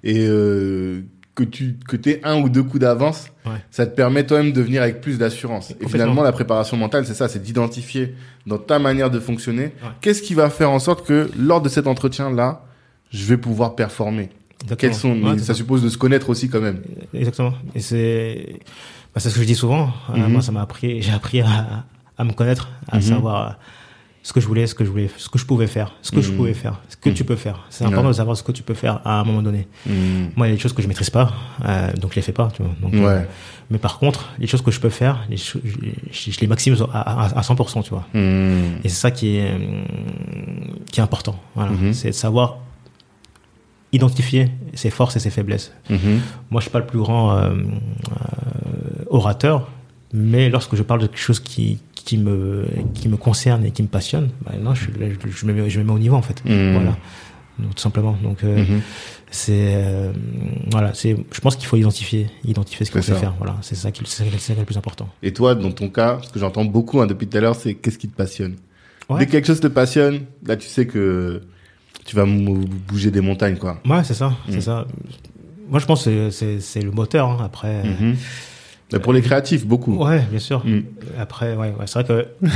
et 0.05 0.27
euh, 0.29 1.03
que 1.39 1.45
tu 1.45 1.77
que 1.89 1.97
aies 2.09 2.21
un 2.25 2.41
ou 2.41 2.49
deux 2.49 2.63
coups 2.63 2.81
d'avance, 2.81 3.29
Ouais. 3.47 3.53
ça 3.71 3.87
te 3.87 3.95
permet 3.95 4.27
toi-même 4.27 4.53
de 4.53 4.61
venir 4.61 4.83
avec 4.83 5.01
plus 5.01 5.17
d'assurance. 5.19 5.71
Et 5.81 5.89
finalement, 5.89 6.23
la 6.23 6.33
préparation 6.33 6.77
mentale, 6.77 7.07
c'est 7.07 7.15
ça, 7.15 7.29
c'est 7.29 7.43
d'identifier 7.43 8.15
dans 8.47 8.59
ta 8.59 8.79
manière 8.79 9.11
de 9.11 9.21
fonctionner, 9.21 9.65
Ouais. 9.83 9.89
qu'est-ce 10.01 10.23
qui 10.23 10.35
va 10.35 10.51
faire 10.51 10.71
en 10.71 10.79
sorte 10.79 11.07
que 11.07 11.31
lors 11.39 11.61
de 11.63 11.69
cet 11.69 11.87
entretien-là, 11.87 12.63
je 13.11 13.25
vais 13.27 13.37
pouvoir 13.39 13.75
performer? 13.77 14.31
Quels 14.77 14.95
sont, 14.95 15.17
Ouais, 15.23 15.39
ça 15.39 15.55
suppose 15.55 15.83
de 15.83 15.89
se 15.89 15.97
connaître 15.99 16.29
aussi 16.31 16.49
quand 16.49 16.61
même. 16.61 16.81
Exactement. 17.15 17.55
Et 17.77 17.81
c'est, 17.81 18.59
bah, 19.15 19.21
c'est 19.21 19.31
ce 19.31 19.37
que 19.37 19.41
je 19.43 19.47
dis 19.47 19.55
souvent. 19.55 19.93
Mhm. 20.15 20.27
Moi, 20.33 20.43
ça 20.43 20.51
m'a 20.53 20.63
appris, 20.63 21.01
j'ai 21.01 21.13
appris 21.13 21.41
à, 21.41 21.85
à 22.19 22.25
me 22.25 22.33
connaître, 22.33 22.69
à 22.91 22.97
Mhm. 22.97 23.03
savoir 23.03 23.59
ce 24.29 24.33
que 24.35 24.41
je 24.43 24.47
voulais, 24.47 24.67
ce 24.67 24.75
que 24.75 24.85
je 24.85 24.91
voulais, 24.91 25.09
ce 25.17 25.31
que 25.31 25.39
je 25.39 25.47
pouvais 25.47 25.67
faire, 25.67 25.95
ce 26.03 26.11
que 26.11 26.21
je 26.21 26.31
Mhm. 26.31 26.37
pouvais 26.37 26.53
faire, 26.53 26.75
ce 26.91 26.97
que 26.99 27.09
tu 27.09 27.25
peux 27.25 27.35
faire. 27.37 27.65
C'est 27.71 27.85
important 27.85 28.03
Ouais. 28.03 28.09
de 28.09 28.17
savoir 28.23 28.37
ce 28.37 28.43
que 28.43 28.53
tu 28.53 28.63
peux 28.63 28.75
faire 28.75 29.01
à 29.07 29.21
un 29.21 29.25
moment 29.25 29.41
donné. 29.43 29.67
Mhm. 29.87 30.33
Moi, 30.37 30.47
il 30.47 30.51
y 30.51 30.53
a 30.53 30.57
des 30.57 30.61
choses 30.61 30.75
que 30.75 30.83
je 30.83 30.89
maîtrise 30.89 31.09
pas, 31.09 31.33
euh, 31.65 31.91
donc 31.95 32.11
je 32.11 32.17
les 32.17 32.23
fais 32.29 32.33
pas, 32.41 32.49
tu 32.55 32.63
vois. 32.63 32.73
Donc, 32.83 32.93
euh, 32.93 33.23
mais 33.71 33.79
par 33.79 33.99
contre, 33.99 34.29
les 34.39 34.47
choses 34.47 34.61
que 34.61 34.71
je 34.71 34.81
peux 34.81 34.91
faire, 34.91 35.25
les 35.31 35.39
je, 35.39 35.57
je 36.13 36.41
les 36.41 36.47
maximise 36.47 36.83
à, 36.93 37.01
à, 37.01 37.39
à 37.39 37.43
100%, 37.43 37.83
tu 37.83 37.89
vois. 37.89 38.07
Et 38.85 38.89
c'est 38.91 39.01
ça 39.07 39.11
qui 39.11 39.37
est, 39.39 39.51
qui 40.93 41.01
est 41.01 41.03
important. 41.03 41.37
Voilà. 41.55 41.71
Mhm. 41.71 41.95
C'est 41.95 42.09
de 42.09 42.15
savoir 42.15 42.59
identifier 43.93 44.51
ses 44.75 44.91
forces 44.91 45.17
et 45.17 45.21
ses 45.21 45.31
faiblesses. 45.31 45.73
Mhm. 45.89 46.21
Moi, 46.51 46.61
je 46.61 46.65
suis 46.65 46.71
pas 46.71 46.81
le 46.81 46.87
plus 46.87 46.99
grand 46.99 47.33
euh, 47.33 47.49
euh, 47.55 49.05
orateur, 49.09 49.69
mais 50.13 50.51
lorsque 50.51 50.75
je 50.77 50.83
parle 50.83 51.01
de 51.01 51.07
quelque 51.07 51.19
chose 51.19 51.41
qui, 51.41 51.79
qui, 52.05 52.19
me, 52.19 52.67
qui 52.95 53.09
me 53.09 53.17
concerne 53.17 53.65
et 53.65 53.71
qui 53.71 53.83
me 53.83 53.89
passionne, 53.89 54.31
bah, 54.45 54.53
non, 54.61 54.75
je, 54.75 54.87
je, 54.99 55.31
je 55.31 55.47
me 55.47 55.53
mets, 55.53 55.71
je 55.71 55.79
me 55.81 55.85
mets 55.85 55.93
au 55.93 55.99
niveau, 55.99 56.17
en 56.17 56.23
fait. 56.23 56.43
Mhm. 56.45 56.73
Voilà. 56.75 56.97
Donc, 57.59 57.75
tout 57.75 57.83
simplement. 57.83 58.17
Donc, 58.23 58.45
euh, 58.45 58.59
Mhm. 58.59 58.81
c'est, 59.31 59.75
euh, 59.75 60.13
voilà, 60.71 60.95
c'est, 60.95 61.17
je 61.33 61.41
pense 61.41 61.57
qu'il 61.57 61.67
faut 61.67 61.77
identifier, 61.77 62.29
identifier 62.45 62.87
ce 62.87 62.93
qu'on 62.93 63.03
sait 63.03 63.15
faire. 63.15 63.35
Voilà. 63.39 63.57
C'est 63.63 63.75
ça 63.75 63.91
qui, 63.91 64.03
c'est 64.07 64.25
ça 64.25 64.31
qui 64.31 64.53
est 64.53 64.59
le 64.59 64.65
plus 64.65 64.77
important. 64.77 65.09
Et 65.23 65.33
toi, 65.33 65.55
dans 65.55 65.73
ton 65.73 65.89
cas, 65.89 66.21
ce 66.23 66.31
que 66.31 66.39
j'entends 66.39 66.65
beaucoup 66.65 67.01
hein, 67.01 67.07
depuis 67.07 67.27
tout 67.27 67.37
à 67.37 67.41
l'heure, 67.41 67.57
c'est 67.57 67.75
qu'est-ce 67.75 67.99
qui 67.99 68.09
te 68.09 68.17
passionne? 68.17 68.57
Ouais. 69.09 69.19
Dès 69.21 69.27
que 69.27 69.33
quelque 69.33 69.47
chose 69.47 69.61
te 69.61 69.67
passionne, 69.67 70.21
là, 70.47 70.57
tu 70.57 70.69
sais 70.69 70.87
que 70.87 71.43
tu 72.05 72.15
vas 72.15 72.25
bouger 72.27 73.11
des 73.11 73.21
montagnes, 73.21 73.57
quoi. 73.57 73.81
Ouais, 73.87 74.05
c'est 74.05 74.15
ça, 74.15 74.35
c'est 74.49 74.61
ça. 74.61 74.87
Moi, 75.69 75.79
je 75.81 75.85
pense 75.87 76.05
que 76.05 76.31
c'est, 76.31 76.61
c'est, 76.61 76.81
le 76.81 76.91
moteur, 76.91 77.29
hein. 77.29 77.39
Après, 77.45 77.83
Mhm. 77.83 78.17
Mais 78.93 78.99
pour 79.01 79.13
les 79.13 79.21
créatifs, 79.23 79.67
beaucoup. 79.67 79.97
ouais, 80.03 80.21
bien 80.31 80.39
sûr. 80.39 80.65
Mhm. 80.65 80.85
Après, 81.19 81.55
ouais, 81.57 81.69
ouais 81.79 81.87
c'est 81.87 82.03
vrai 82.03 82.05
que 82.05 82.27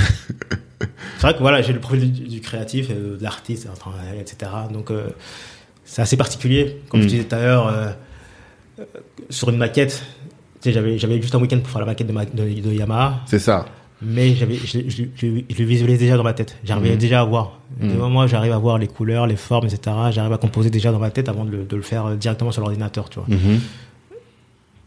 c'est 1.18 1.22
vrai 1.22 1.34
que 1.34 1.40
voilà, 1.40 1.62
j'ai 1.62 1.72
le 1.72 1.80
profil 1.80 2.10
du, 2.12 2.22
du 2.28 2.40
créatif, 2.40 2.88
euh, 2.90 3.16
de 3.18 3.22
l'artiste, 3.22 3.68
etc. 4.18 4.50
Donc, 4.72 4.90
euh, 4.90 5.08
c'est 5.84 6.02
assez 6.02 6.16
particulier. 6.16 6.80
Comme 6.88 7.00
Mm. 7.00 7.02
je 7.04 7.08
disais 7.08 7.24
tout 7.24 7.34
à 7.34 7.38
l'heure, 7.40 7.66
euh, 7.68 7.88
euh, 8.80 8.84
sur 9.30 9.50
une 9.50 9.58
maquette, 9.58 10.02
j'avais, 10.64 10.96
j'avais 10.98 11.20
juste 11.20 11.34
un 11.34 11.40
week-end 11.40 11.58
pour 11.58 11.68
faire 11.70 11.80
la 11.80 11.86
maquette 11.86 12.06
de, 12.06 12.12
ma- 12.12 12.24
de, 12.24 12.60
de 12.60 12.72
Yamaha, 12.72 13.20
C'est 13.26 13.38
ça. 13.38 13.66
mais 14.00 14.34
j'avais, 14.34 14.54
je, 14.54 14.78
je, 14.88 15.02
je, 15.14 15.26
je 15.50 15.58
le 15.58 15.64
visualisais 15.64 15.98
déjà 15.98 16.16
dans 16.16 16.22
ma 16.22 16.32
tête. 16.32 16.56
J'arrivais 16.64 16.94
Mm. 16.94 16.98
déjà 16.98 17.20
à 17.20 17.24
voir. 17.24 17.58
Mm. 17.80 17.88
Devant 17.92 18.08
moi, 18.08 18.26
j'arrive 18.26 18.52
à 18.52 18.58
voir 18.58 18.78
les 18.78 18.86
couleurs, 18.88 19.26
les 19.26 19.36
formes, 19.36 19.66
etc. 19.66 19.94
J'arrive 20.12 20.32
à 20.32 20.38
composer 20.38 20.70
déjà 20.70 20.92
dans 20.92 20.98
ma 20.98 21.10
tête 21.10 21.28
avant 21.28 21.44
de 21.44 21.50
le, 21.50 21.64
de 21.64 21.76
le 21.76 21.82
faire 21.82 22.16
directement 22.16 22.52
sur 22.52 22.62
l'ordinateur, 22.62 23.10
tu 23.10 23.18
vois. 23.18 23.28
Mhm. 23.28 23.60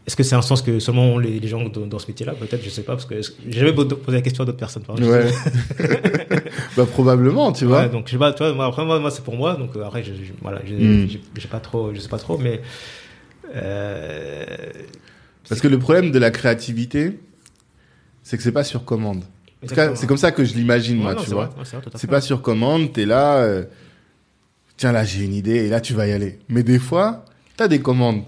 Est-ce 0.06 0.14
que 0.14 0.22
c'est 0.22 0.36
un 0.36 0.42
sens 0.42 0.62
que 0.62 0.78
seulement 0.78 1.18
les, 1.18 1.40
les 1.40 1.48
gens 1.48 1.64
dans, 1.68 1.84
dans 1.86 1.98
ce 1.98 2.06
métier-là 2.06 2.34
Peut-être, 2.34 2.62
je 2.62 2.70
sais 2.70 2.82
pas, 2.82 2.92
parce 2.92 3.06
que 3.06 3.20
j'ai 3.48 3.58
jamais 3.58 3.72
posé 3.72 3.88
la 4.08 4.20
question 4.22 4.44
à 4.44 4.46
d'autres 4.46 4.56
personnes. 4.58 4.84
par 4.84 4.96
exemple. 4.96 5.26
Ouais. 5.80 6.42
bah, 6.76 6.86
probablement, 6.86 7.50
tu 7.52 7.64
vois. 7.64 7.82
Ouais, 7.82 7.88
donc 7.88 8.06
je 8.06 8.12
sais 8.12 8.18
pas, 8.18 8.32
tu 8.32 8.38
vois, 8.44 8.52
moi, 8.54 8.66
après 8.66 8.84
moi, 8.84 9.00
moi, 9.00 9.10
c'est 9.10 9.24
pour 9.24 9.34
moi, 9.36 9.56
donc 9.56 9.74
euh, 9.76 9.84
après 9.84 10.04
je, 10.04 10.12
je- 10.14 10.32
voilà, 10.40 10.60
j'ai 10.64 10.74
Mm. 10.76 11.08
j'ai- 11.36 11.48
pas 11.48 11.58
trop, 11.60 11.92
je 11.92 11.98
sais 12.00 12.08
pas 12.08 12.18
trop, 12.18 12.38
mais 12.38 12.60
euh, 13.54 14.44
Parce 15.48 15.60
que 15.60 15.68
le 15.68 15.78
problème 15.78 16.10
de 16.10 16.18
la 16.18 16.30
créativité, 16.30 17.18
c'est 18.22 18.36
que 18.36 18.42
c'est 18.42 18.52
pas 18.52 18.64
sur 18.64 18.84
commande. 18.84 19.22
En 19.64 19.66
tout 19.68 19.74
cas, 19.74 19.94
c'est 19.96 20.06
comme 20.06 20.16
ça 20.18 20.32
que 20.32 20.44
je 20.44 20.54
l'imagine, 20.54 20.98
moi, 20.98 21.14
non, 21.14 21.22
tu 21.22 21.30
vois. 21.30 21.50
c'est 21.94 22.08
pas 22.10 22.20
sur 22.20 22.42
commande, 22.42 22.92
t'es 22.92 23.06
là, 23.06 23.36
euh, 23.38 23.64
tiens 24.76 24.92
là 24.92 25.02
j'ai 25.04 25.24
une 25.24 25.34
idée 25.34 25.64
et 25.64 25.68
là 25.68 25.80
tu 25.80 25.94
vas 25.94 26.06
y 26.06 26.12
aller. 26.12 26.38
Mais 26.48 26.62
des 26.62 26.78
fois, 26.78 27.24
t'as 27.56 27.66
des 27.68 27.80
commandes. 27.80 28.22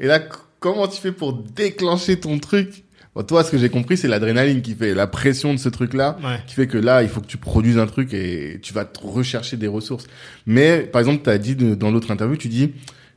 Et 0.00 0.06
là, 0.06 0.20
comment 0.60 0.86
tu 0.86 1.00
fais 1.00 1.12
pour 1.12 1.32
déclencher 1.32 2.20
ton 2.20 2.38
truc 2.38 2.84
bon, 3.14 3.22
Toi, 3.24 3.42
ce 3.44 3.50
que 3.50 3.58
j'ai 3.58 3.68
compris, 3.70 3.96
c'est 3.96 4.08
l'adrénaline 4.08 4.62
qui 4.62 4.74
fait 4.74 4.94
la 4.94 5.06
pression 5.08 5.52
de 5.52 5.58
ce 5.58 5.68
truc-là, 5.68 6.16
Ouais. 6.22 6.36
qui 6.46 6.54
fait 6.54 6.66
que 6.68 6.78
là, 6.78 7.02
il 7.02 7.08
faut 7.08 7.20
que 7.20 7.26
tu 7.26 7.36
produises 7.38 7.78
un 7.78 7.86
truc 7.86 8.14
et 8.14 8.58
tu 8.62 8.72
vas 8.72 8.84
te 8.84 9.00
rechercher 9.04 9.56
des 9.56 9.66
ressources. 9.68 10.06
Mais 10.46 10.80
par 10.82 11.00
exemple, 11.00 11.22
t'as 11.24 11.38
dit 11.38 11.56
de- 11.56 11.74
dans 11.74 11.90
l'autre 11.90 12.10
interview, 12.10 12.36
tu 12.36 12.48
dis 12.48 12.72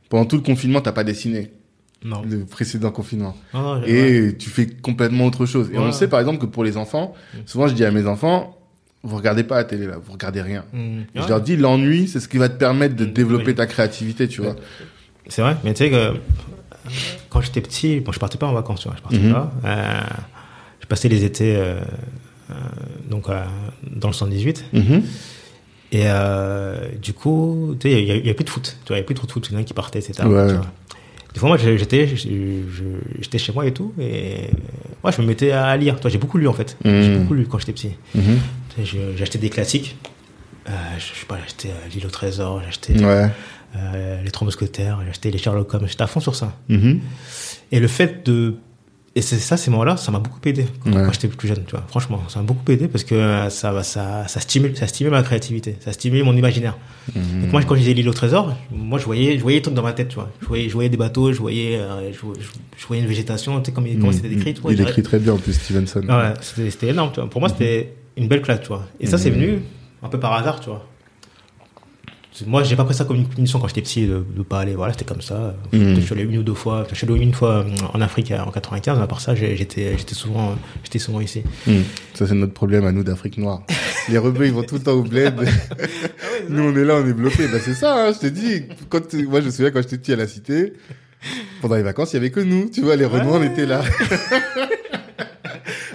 pendant 0.08 0.24
tout 0.24 0.36
le 0.36 0.42
confinement, 0.42 0.80
t'as 0.80 0.92
pas 0.92 1.04
dessiné 1.04 1.52
Non. 2.04 2.22
le 2.28 2.44
précédent 2.44 2.90
confinement 2.90 3.36
Non, 3.54 3.62
non, 3.76 3.80
ouais. 3.82 3.90
et 4.28 4.36
tu 4.36 4.50
fais 4.50 4.66
complètement 4.66 5.26
autre 5.26 5.46
chose. 5.46 5.70
Et 5.72 5.78
Ouais. 5.78 5.84
on 5.84 5.92
sait 5.92 6.08
par 6.08 6.20
exemple 6.20 6.38
que 6.38 6.46
pour 6.46 6.64
les 6.64 6.76
enfants, 6.76 7.14
Mm. 7.34 7.38
souvent 7.46 7.68
je 7.68 7.74
dis 7.74 7.84
à 7.84 7.90
mes 7.90 8.06
enfants, 8.06 8.58
vous 9.02 9.16
regardez 9.16 9.44
pas 9.44 9.56
la 9.56 9.64
télé 9.64 9.86
là, 9.86 9.96
vous 10.04 10.12
regardez 10.12 10.40
rien. 10.42 10.64
Mm. 10.72 11.00
Et. 11.14 11.22
Je 11.22 11.28
leur 11.28 11.40
dis 11.40 11.56
l'ennui, 11.56 12.08
c'est 12.08 12.20
ce 12.20 12.28
qui 12.28 12.38
va 12.38 12.48
te 12.48 12.58
permettre 12.58 12.96
de 12.96 13.04
Mm, 13.06 13.12
développer 13.12 13.54
ta 13.54 13.66
créativité, 13.66 14.28
tu 14.28 14.40
vois. 14.42 14.56
C'est 15.28 15.40
vrai, 15.42 15.56
mais 15.64 15.72
tu 15.72 15.84
sais 15.84 15.90
que 15.90 16.14
quand 17.30 17.40
j'étais 17.40 17.60
petit, 17.60 18.00
bon, 18.00 18.12
je 18.12 18.18
partais 18.18 18.38
pas 18.38 18.46
en 18.46 18.52
vacances, 18.52 18.80
tu 18.80 18.88
vois, 18.88 18.96
je 18.96 19.02
partais 19.02 19.18
Mhm. 19.18 19.32
pas. 19.32 19.52
Euh, 19.64 20.00
je 20.80 20.86
passais 20.86 21.08
les 21.08 21.24
étés 21.24 21.56
euh, 21.56 21.80
euh, 22.50 22.54
donc 23.10 23.26
dans 23.90 24.08
le 24.08 24.14
118 24.14 24.64
Mhm. 24.72 25.02
et 25.92 26.04
du 27.00 27.12
coup, 27.12 27.74
tu 27.80 27.88
sais, 27.90 28.02
il 28.02 28.08
y, 28.08 28.10
a- 28.10 28.16
il 28.16 28.26
y 28.26 28.30
a 28.30 28.34
plus 28.34 28.44
de 28.44 28.50
foot, 28.50 28.76
tu 28.84 28.88
vois, 28.88 28.96
il 28.96 29.00
y 29.00 29.02
a 29.02 29.04
plus 29.06 29.14
trop 29.14 29.26
de 29.26 29.32
foot, 29.32 29.46
il 29.50 29.54
y 29.54 29.56
en 29.56 29.60
a 29.60 29.64
qui 29.64 29.74
partaient, 29.74 29.98
etc. 30.00 30.12
Ouais. 30.28 30.48
tu 30.48 30.54
vois. 30.54 30.66
Des 31.32 31.40
fois, 31.40 31.48
moi, 31.48 31.58
j'étais, 31.58 32.06
chez 32.16 33.52
moi 33.52 33.66
et 33.66 33.72
tout, 33.72 33.92
et 33.98 34.50
moi, 35.02 35.10
je 35.10 35.20
me 35.20 35.26
mettais 35.26 35.50
à 35.50 35.76
lire. 35.76 35.98
Toi, 35.98 36.08
j'ai 36.08 36.18
beaucoup 36.18 36.38
lu 36.38 36.46
en 36.46 36.52
fait. 36.52 36.76
Mhm. 36.84 37.02
J'ai 37.02 37.18
beaucoup 37.18 37.34
lu 37.34 37.46
quand 37.46 37.58
j'étais 37.58 37.72
petit. 37.72 37.90
Acheté 39.20 39.38
des 39.38 39.50
classiques. 39.50 39.96
Euh, 40.68 40.70
je 40.98 41.12
je 41.14 41.20
sais 41.20 41.26
pas, 41.26 41.34
euh, 41.36 41.68
L'île 41.92 42.06
au 42.06 42.10
trésor, 42.10 42.62
Ouais. 42.90 43.30
Euh, 43.76 44.22
Les 44.22 44.30
Trois 44.30 44.44
Mousquetaires, 44.46 45.00
j'ai 45.04 45.10
acheté 45.10 45.30
Les 45.30 45.38
Sherlock 45.38 45.72
Holmes. 45.74 45.86
J'étais 45.88 46.02
à 46.02 46.06
fond 46.06 46.20
sur 46.20 46.34
ça. 46.34 46.52
Mhm. 46.68 47.00
Et 47.72 47.80
le 47.80 47.88
fait 47.88 48.24
de. 48.26 48.54
Et 49.16 49.22
c'est 49.22 49.36
ça, 49.38 49.56
ces 49.56 49.70
moments-là, 49.70 49.96
ça 49.96 50.10
m'a 50.10 50.18
beaucoup 50.18 50.40
aidé 50.44 50.66
quand, 50.82 50.90
Ouais. 50.92 51.02
quand 51.06 51.12
j'étais 51.12 51.28
plus 51.28 51.46
jeune, 51.46 51.62
tu 51.66 51.70
vois. 51.76 51.84
Franchement, 51.86 52.20
ça 52.26 52.40
m'a 52.40 52.46
beaucoup 52.46 52.68
aidé 52.72 52.88
parce 52.88 53.04
que 53.04 53.14
euh, 53.14 53.48
ça, 53.48 53.80
ça, 53.84 54.26
ça 54.26 54.40
stimule, 54.40 54.76
ça 54.76 54.88
stimule 54.88 55.12
ma 55.12 55.22
créativité, 55.22 55.76
ça 55.78 55.92
stimule 55.92 56.24
mon 56.24 56.36
imaginaire. 56.36 56.76
Mhm. 57.14 57.42
Donc 57.42 57.52
moi, 57.52 57.62
quand 57.62 57.76
je 57.76 57.80
disais 57.80 57.94
l'île 57.94 58.08
au 58.08 58.12
trésor, 58.12 58.56
moi, 58.72 58.98
je 58.98 59.04
voyais, 59.04 59.36
je 59.38 59.42
voyais 59.42 59.58
des 59.58 59.62
trucs 59.62 59.74
dans 59.76 59.84
ma 59.84 59.92
tête, 59.92 60.08
tu 60.08 60.16
vois. 60.16 60.30
Je 60.42 60.46
voyais, 60.48 60.68
je 60.68 60.72
voyais 60.74 60.88
des 60.88 60.96
bateaux, 60.96 61.32
je 61.32 61.38
voyais, 61.38 61.76
euh, 61.78 62.10
je, 62.12 62.86
voyais 62.88 63.02
une 63.04 63.08
végétation, 63.08 63.60
tu 63.60 63.66
sais, 63.66 63.72
comme, 63.72 63.86
comment 64.00 64.10
c'était 64.10 64.28
décrit, 64.30 64.52
tu 64.52 64.60
vois. 64.62 64.72
Il 64.72 64.78
J'arrivais- 64.78 64.90
écrit 64.90 65.02
très 65.04 65.18
bien 65.20 65.34
en 65.34 65.38
plus, 65.38 65.52
Stevenson. 65.52 66.00
ouais, 66.08 66.34
c'était 66.40 66.88
énorme, 66.88 67.12
tu 67.14 67.20
vois. 67.20 67.30
Pour 67.30 67.40
moi, 67.40 67.48
c'était 67.50 67.94
une 68.16 68.26
belle 68.26 68.42
claque, 68.42 68.62
tu 68.62 68.68
vois. 68.68 68.84
Et 68.98 69.06
ça, 69.06 69.16
c'est 69.16 69.30
Mhm. 69.30 69.36
venu 69.36 69.58
un 70.02 70.08
peu 70.08 70.18
par 70.18 70.32
hasard, 70.32 70.58
tu 70.58 70.70
vois. 70.70 70.84
Moi, 72.46 72.64
j'ai 72.64 72.74
pas 72.74 72.84
pris 72.84 72.94
ça 72.94 73.04
comme 73.04 73.16
une 73.16 73.28
punition 73.28 73.60
quand 73.60 73.68
j'étais 73.68 73.82
petit 73.82 74.06
de, 74.06 74.24
de 74.36 74.42
pas 74.42 74.60
aller. 74.60 74.74
Voilà, 74.74 74.92
c'était 74.92 75.04
comme 75.04 75.20
ça. 75.20 75.54
Mhm. 75.72 75.96
Je 75.96 76.00
suis 76.00 76.14
allé 76.14 76.24
une 76.24 76.38
ou 76.38 76.42
deux 76.42 76.54
fois. 76.54 76.84
Je 76.90 76.94
suis 76.96 77.08
allé 77.08 77.20
une 77.20 77.32
fois 77.32 77.64
euh, 77.64 77.64
en 77.92 78.00
Afrique 78.00 78.32
euh, 78.32 78.40
en 78.40 78.50
95. 78.50 78.98
Mais 78.98 79.04
à 79.04 79.06
part 79.06 79.20
ça, 79.20 79.34
j'étais, 79.34 79.96
j'étais 79.96 80.14
souvent, 80.14 80.56
j'étais 80.82 80.98
souvent 80.98 81.20
ici. 81.20 81.42
Mhm. 81.66 81.84
Ça, 82.14 82.26
c'est 82.26 82.34
notre 82.34 82.52
problème 82.52 82.84
à 82.86 82.92
nous 82.92 83.04
d'Afrique 83.04 83.38
noire. 83.38 83.62
Les 84.08 84.18
rebeux, 84.18 84.46
ils 84.46 84.52
vont 84.52 84.64
tout 84.64 84.74
le 84.74 84.82
temps 84.82 84.92
au 84.92 85.02
bled. 85.02 85.34
nous, 86.48 86.62
on 86.62 86.76
est 86.76 86.84
là, 86.84 86.96
on 86.96 87.06
est 87.06 87.12
bloqués. 87.12 87.46
Bah, 87.46 87.58
c'est 87.64 87.74
ça, 87.74 88.06
hein, 88.06 88.12
je 88.12 88.18
te 88.18 88.26
dis. 88.26 88.64
Quand, 88.88 89.14
moi, 89.28 89.40
je 89.40 89.46
me 89.46 89.50
souviens 89.50 89.70
quand 89.70 89.82
j'étais 89.82 89.98
petit 89.98 90.12
à 90.12 90.16
la 90.16 90.26
cité, 90.26 90.72
pendant 91.62 91.76
les 91.76 91.82
vacances, 91.82 92.12
il 92.12 92.16
y 92.16 92.18
avait 92.18 92.30
que 92.30 92.40
nous. 92.40 92.68
Tu 92.68 92.80
vois, 92.80 92.96
les 92.96 93.06
Renois, 93.06 93.38
on 93.38 93.42
était 93.44 93.66
là. 93.66 93.82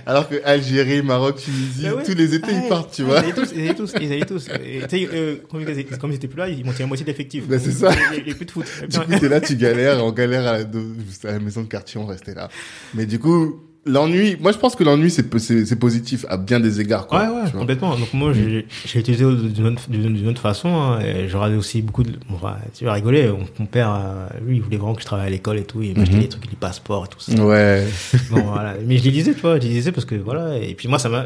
Alors 0.09 0.27
que 0.27 0.41
Algérie, 0.43 1.03
Maroc, 1.03 1.37
Tunisie, 1.37 1.83
Bah 1.83 1.93
ouais. 1.93 2.03
tous 2.03 2.15
les 2.15 2.33
étés, 2.33 2.47
Ah, 2.51 2.61
ils 2.63 2.67
partent, 2.67 2.91
tu 2.95 3.03
ah, 3.03 3.05
vois. 3.05 3.19
Ils 3.19 3.25
allaient 3.25 3.33
tous, 3.33 3.51
ils 3.53 3.61
allaient 3.61 3.75
tous, 3.75 3.93
ils 4.01 4.11
allaient 4.11 4.25
tous. 4.25 4.47
Et, 4.65 4.81
tu 4.89 5.05
sais, 5.05 5.09
euh, 5.13 5.35
comme, 5.51 5.61
ils 5.61 5.69
étaient- 5.69 5.97
comme 5.97 6.11
ils 6.11 6.15
étaient 6.15 6.27
plus 6.27 6.39
là, 6.39 6.49
ils 6.49 6.65
montaient 6.65 6.81
à 6.81 6.87
moitié 6.87 7.05
de 7.05 7.11
l'effectif. 7.11 7.47
Bah, 7.47 7.57
c'est 7.59 7.71
ça. 7.71 7.91
Il 8.17 8.23
n'y 8.25 8.33
plus 8.33 8.45
de 8.47 8.51
foot. 8.51 8.65
Du 8.89 8.97
coup, 8.97 9.19
t'es 9.19 9.29
là, 9.29 9.39
tu 9.39 9.55
galères, 9.55 10.03
on 10.03 10.11
galère 10.11 10.41
la, 10.41 10.53
à 10.53 11.31
la 11.31 11.39
maison 11.39 11.61
de 11.61 11.67
quartier, 11.67 11.99
on 12.01 12.07
restait 12.07 12.33
là. 12.33 12.49
Mais 12.95 13.05
du 13.05 13.19
coup, 13.19 13.61
l'ennui, 13.85 14.37
moi, 14.39 14.51
je 14.51 14.57
pense 14.57 14.75
que 14.75 14.83
l'ennui, 14.83 15.09
c'est, 15.09 15.23
po- 15.29 15.39
c'est, 15.39 15.65
c'est 15.65 15.75
positif 15.77 16.25
à 16.29 16.37
bien 16.37 16.59
des 16.59 16.79
égards, 16.81 17.07
quoi. 17.07 17.21
Ouais, 17.21 17.27
ouais, 17.43 17.51
complètement. 17.51 17.95
Donc 17.95 18.13
moi, 18.13 18.33
j'ai 18.33 18.65
j'ai 18.85 18.99
utilisé 18.99 19.25
d'une 19.47 20.27
autre, 20.27 20.41
façon. 20.41 20.69
hein, 20.69 20.99
et 20.99 21.25
regardais 21.27 21.55
aussi 21.55 21.81
beaucoup 21.81 22.03
de... 22.03 22.11
Bon, 22.29 22.37
bah, 22.41 22.59
tu 22.73 22.85
vas 22.85 22.93
rigoler, 22.93 23.27
mon, 23.29 23.45
mon 23.59 23.65
père, 23.65 23.89
euh, 23.93 24.27
lui, 24.45 24.57
il 24.57 24.61
voulait 24.61 24.77
vraiment 24.77 24.93
que 24.95 25.01
je 25.01 25.05
travaille 25.05 25.27
à 25.27 25.29
l'école 25.29 25.57
et 25.57 25.63
tout. 25.63 25.81
Il 25.81 25.97
m'achetait 25.97 26.15
Mhm. 26.15 26.21
des 26.21 26.29
trucs, 26.29 26.49
des 26.49 26.55
passeports 26.55 27.05
et 27.05 27.07
tout 27.09 27.19
ça. 27.19 27.43
Ouais. 27.43 27.85
Bon, 28.31 28.41
voilà. 28.41 28.75
Mais 28.85 28.97
je 28.97 29.03
les 29.05 29.11
lisais, 29.11 29.33
tu 29.33 29.41
vois, 29.41 29.55
je 29.59 29.63
les 29.67 29.73
lisais 29.73 29.91
parce 29.91 30.05
que, 30.05 30.15
voilà. 30.15 30.57
Et 30.57 30.75
puis 30.75 30.87
moi, 30.87 30.99
ça 30.99 31.09
m'a... 31.09 31.25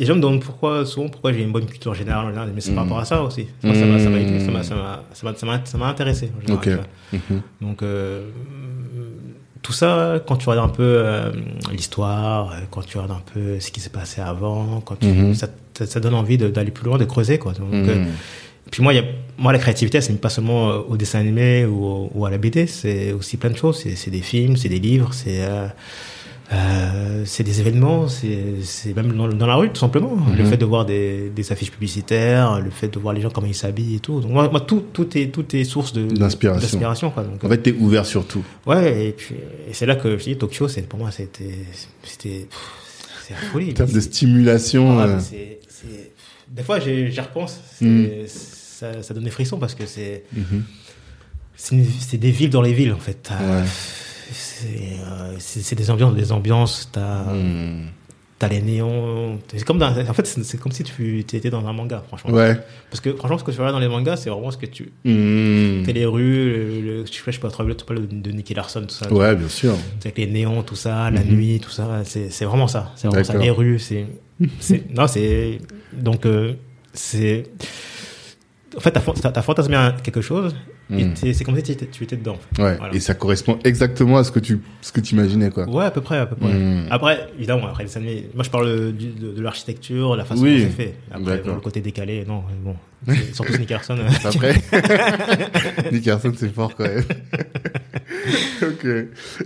Les 0.00 0.06
gens 0.06 0.14
me 0.14 0.20
demandent 0.20 0.40
pourquoi, 0.44 0.86
souvent, 0.86 1.08
pourquoi 1.08 1.32
j'ai 1.32 1.42
une 1.42 1.50
bonne 1.50 1.66
culture 1.66 1.92
générale, 1.92 2.26
en 2.26 2.28
général, 2.28 2.52
mais 2.54 2.60
c'est 2.60 2.70
par 2.72 2.84
Mhm. 2.84 2.90
rapport 2.90 3.02
à 3.02 3.04
ça 3.04 3.20
aussi. 3.22 3.46
Moi, 3.64 3.74
ça 3.74 3.84
m'a 3.84 3.98
ça 3.98 4.08
m'a 4.08 4.20
été- 4.20 4.38
ça 4.38 4.50
m'a- 4.52 4.62
ça 4.62 4.74
m'a- 4.76 5.02
ça 5.12 5.26
m'a- 5.26 5.34
ça 5.36 5.46
m'a- 5.46 5.60
ça 5.64 5.76
m'a 5.78 5.86
intéressé, 5.88 6.30
en 6.36 6.40
général, 6.40 6.56
Ok. 6.58 6.62
tu 6.62 6.74
vois. 6.74 7.20
Mhm. 7.36 7.42
Donc, 7.60 7.82
euh, 7.82 8.28
tout 9.68 9.74
ça, 9.74 10.18
quand 10.26 10.36
tu 10.36 10.48
regardes 10.48 10.70
un 10.70 10.72
peu 10.72 10.82
euh, 10.82 11.30
l'histoire, 11.70 12.52
euh, 12.52 12.54
quand 12.70 12.80
tu 12.86 12.96
regardes 12.96 13.18
un 13.20 13.22
peu 13.34 13.60
ce 13.60 13.70
qui 13.70 13.80
s'est 13.80 13.90
passé 13.90 14.22
avant, 14.22 14.80
quand 14.80 14.96
tu, 14.98 15.08
Mhm. 15.08 15.34
ça, 15.34 15.46
ça, 15.76 15.84
ça 15.84 16.00
donne 16.00 16.14
envie 16.14 16.38
d'aller 16.38 16.70
plus 16.70 16.86
loin, 16.86 16.96
de 16.96 17.04
creuser. 17.04 17.38
Quoi. 17.38 17.52
Donc, 17.52 17.68
Mhm. 17.70 17.88
euh, 17.90 18.04
puis 18.70 18.82
moi, 18.82 18.94
y 18.94 18.98
a, 18.98 19.02
moi, 19.36 19.52
la 19.52 19.58
créativité, 19.58 20.00
c'est 20.00 20.18
pas 20.18 20.30
seulement 20.30 20.70
euh, 20.70 20.78
au 20.88 20.96
dessin 20.96 21.18
animé 21.20 21.66
ou, 21.66 22.24
à 22.24 22.30
la 22.30 22.38
BD, 22.38 22.66
c'est 22.66 23.12
aussi 23.12 23.36
plein 23.36 23.50
de 23.50 23.58
choses. 23.58 23.80
C'est 23.82 23.94
c'est 23.94 24.10
des 24.10 24.22
films, 24.22 24.56
c'est 24.56 24.70
des 24.70 24.78
livres, 24.78 25.12
c'est 25.12 25.42
euh, 25.42 25.66
euh, 26.50 27.22
c'est 27.26 27.42
des 27.44 27.60
événements, 27.60 28.08
c'est 28.08 28.94
même 28.96 29.12
dans, 29.12 29.28
dans 29.28 29.46
la 29.46 29.56
rue, 29.56 29.68
tout 29.70 29.80
simplement. 29.80 30.16
Le 30.36 30.44
Mhm. 30.44 30.50
fait 30.50 30.56
de 30.56 30.64
voir 30.64 30.86
des, 30.86 31.28
des 31.28 31.52
affiches 31.52 31.70
publicitaires, 31.70 32.60
le 32.60 32.70
fait 32.70 32.88
de 32.88 32.98
voir 32.98 33.12
les 33.12 33.20
gens 33.20 33.28
comment 33.28 33.46
ils 33.46 33.54
s'habillent 33.54 33.96
et 33.96 34.00
tout. 34.00 34.20
Donc, 34.20 34.30
moi, 34.32 34.48
moi, 34.48 34.60
tout, 34.60 34.82
tout, 34.92 35.16
est, 35.18 35.26
tout 35.30 35.54
est 35.54 35.64
source 35.64 35.92
de- 35.92 36.06
D'inspiration. 36.06 37.12
En 37.42 37.48
fait, 37.48 37.58
t'es 37.58 37.72
ouvert 37.72 38.06
sur 38.06 38.26
tout. 38.26 38.42
Ouais, 38.66 39.08
et 39.08 39.12
puis 39.12 39.34
et 39.68 39.74
c'est 39.74 39.84
là 39.86 39.96
que 39.96 40.16
je 40.16 40.24
dis 40.24 40.36
Tokyo, 40.36 40.68
c'est 40.68 40.82
pour 40.88 40.98
moi 40.98 41.10
c'était 41.10 41.54
c'était 42.02 42.46
c'est 43.26 43.34
la 43.34 43.40
folie. 43.40 43.70
En 43.72 43.74
termes 43.74 43.92
de 43.92 44.00
stimulation, 44.00 44.98
Ah, 45.00 45.04
euh, 45.06 45.18
c'est 45.20 45.60
des 46.50 46.62
fois 46.62 46.80
j'y 46.80 47.20
repense, 47.20 47.60
Mm. 47.82 48.04
ça, 48.26 49.02
ça 49.02 49.12
donne 49.12 49.24
des 49.24 49.30
frissons 49.30 49.58
parce 49.58 49.74
que 49.74 49.84
c'est 49.84 50.24
mhm. 50.34 50.62
c'est 51.56 52.16
des 52.16 52.30
villes 52.30 52.48
dans 52.50 52.62
les 52.62 52.72
villes 52.72 52.92
en 52.94 52.98
fait. 52.98 53.18
T'as- 53.22 53.34
Ouais. 53.38 53.64
C'est 54.30 54.66
euh, 55.06 55.34
c'est 55.38 55.74
des 55.74 55.90
ambiances, 55.90 56.14
des 56.14 56.32
ambiances. 56.32 56.88
T'as 56.92 57.24
t'as 58.38 58.46
les 58.48 58.60
néons. 58.62 59.40
C'est 59.48 59.64
comme 59.64 59.78
dans, 59.78 59.88
en 59.90 60.14
fait 60.14 60.24
c'est 60.26 60.60
comme 60.60 60.70
si 60.70 60.84
tu 60.84 61.18
étais 61.18 61.50
dans 61.50 61.66
un 61.66 61.72
manga 61.72 62.04
franchement. 62.06 62.30
Ouais. 62.30 62.56
Parce 62.90 63.00
que 63.00 63.12
franchement 63.14 63.36
ce 63.38 63.42
que 63.44 63.50
tu 63.50 63.56
vois 63.56 63.72
dans 63.72 63.80
les 63.80 63.88
mangas 63.88 64.16
c'est 64.16 64.30
vraiment 64.30 64.50
ce 64.52 64.56
que 64.58 64.66
tu 64.66 64.92
Mhm. 65.04 65.82
t'es 65.84 65.92
les 65.92 66.06
rues, 66.06 66.44
le, 66.52 66.80
le- 66.80 67.06
je 67.06 67.12
sais 67.12 67.18
pas, 67.24 67.30
je 67.32 67.36
sais 67.36 67.40
pas, 67.40 67.50
tu 67.74 67.84
parles 67.84 68.06
de, 68.06 68.14
de 68.14 68.30
Nicky 68.30 68.54
Larson 68.54 68.82
tout 68.82 68.94
ça. 68.94 69.12
Ouais, 69.12 69.34
bien 69.34 69.48
sûr. 69.48 69.74
avec 70.04 70.16
les 70.18 70.26
néons, 70.26 70.62
tout 70.62 70.76
ça, 70.76 71.10
la 71.10 71.20
Mhm. 71.24 71.34
nuit, 71.34 71.58
tout 71.60 71.70
ça, 71.70 72.02
c'est 72.04 72.44
vraiment 72.44 72.68
ça. 72.68 72.92
C'est 72.96 73.08
vraiment 73.08 73.24
ça. 73.24 73.36
Les 73.38 73.50
rues, 73.50 73.78
c'est, 73.80 74.06
non, 74.94 75.08
c'est, 75.08 75.58
donc, 75.92 76.24
euh, 76.24 76.52
c'est, 76.92 77.42
en 78.76 78.80
fait, 78.80 78.92
t'as, 78.92 79.00
fan- 79.00 79.14
t'as, 79.20 79.32
t'as 79.32 79.42
fantasmé 79.42 79.76
quelque 80.04 80.20
chose, 80.20 80.54
et 80.90 81.08
t'es- 81.10 81.32
c'est 81.34 81.44
comme 81.44 81.56
si 81.56 81.62
tu 81.62 81.72
étais, 81.72 81.86
tu 81.86 82.04
étais 82.04 82.16
dedans. 82.16 82.34
en 82.34 82.56
fait. 82.56 82.62
Ouais. 82.62 82.76
Voilà. 82.78 82.94
Et 82.94 83.00
ça 83.00 83.14
correspond 83.14 83.58
exactement 83.64 84.16
à 84.18 84.24
ce 84.24 84.30
que 84.32 84.38
tu, 84.40 84.60
ce 84.80 84.90
que 84.92 85.00
tu 85.00 85.14
imaginais, 85.14 85.50
quoi. 85.50 85.68
Ouais, 85.68 85.84
à 85.84 85.90
peu 85.90 86.00
près, 86.00 86.16
à 86.18 86.26
peu 86.26 86.36
près. 86.36 86.52
Mhm. 86.52 86.86
Après, 86.90 87.28
évidemment, 87.36 87.66
après 87.68 87.84
les 87.84 87.96
années, 87.96 88.28
moi 88.34 88.42
je 88.44 88.50
parle 88.50 88.92
du- 88.92 89.10
de, 89.12 89.32
de 89.32 89.42
l'architecture, 89.42 90.16
la 90.16 90.24
façon 90.24 90.42
Oui. 90.42 90.62
dont 90.62 90.66
c'est 90.70 90.82
fait. 90.84 90.94
Après, 91.10 91.38
bon, 91.38 91.54
le 91.54 91.60
côté 91.60 91.80
décalé, 91.80 92.24
non, 92.26 92.42
bon, 92.64 92.74
surtout 93.34 93.52
euh, 93.52 94.08
Après, 94.24 94.54
Nick 95.92 96.04
Carson, 96.04 96.32
c'est 96.36 96.52
fort 96.54 96.74
quand 96.74 96.84
même. 96.84 97.02
ok. 98.62 98.86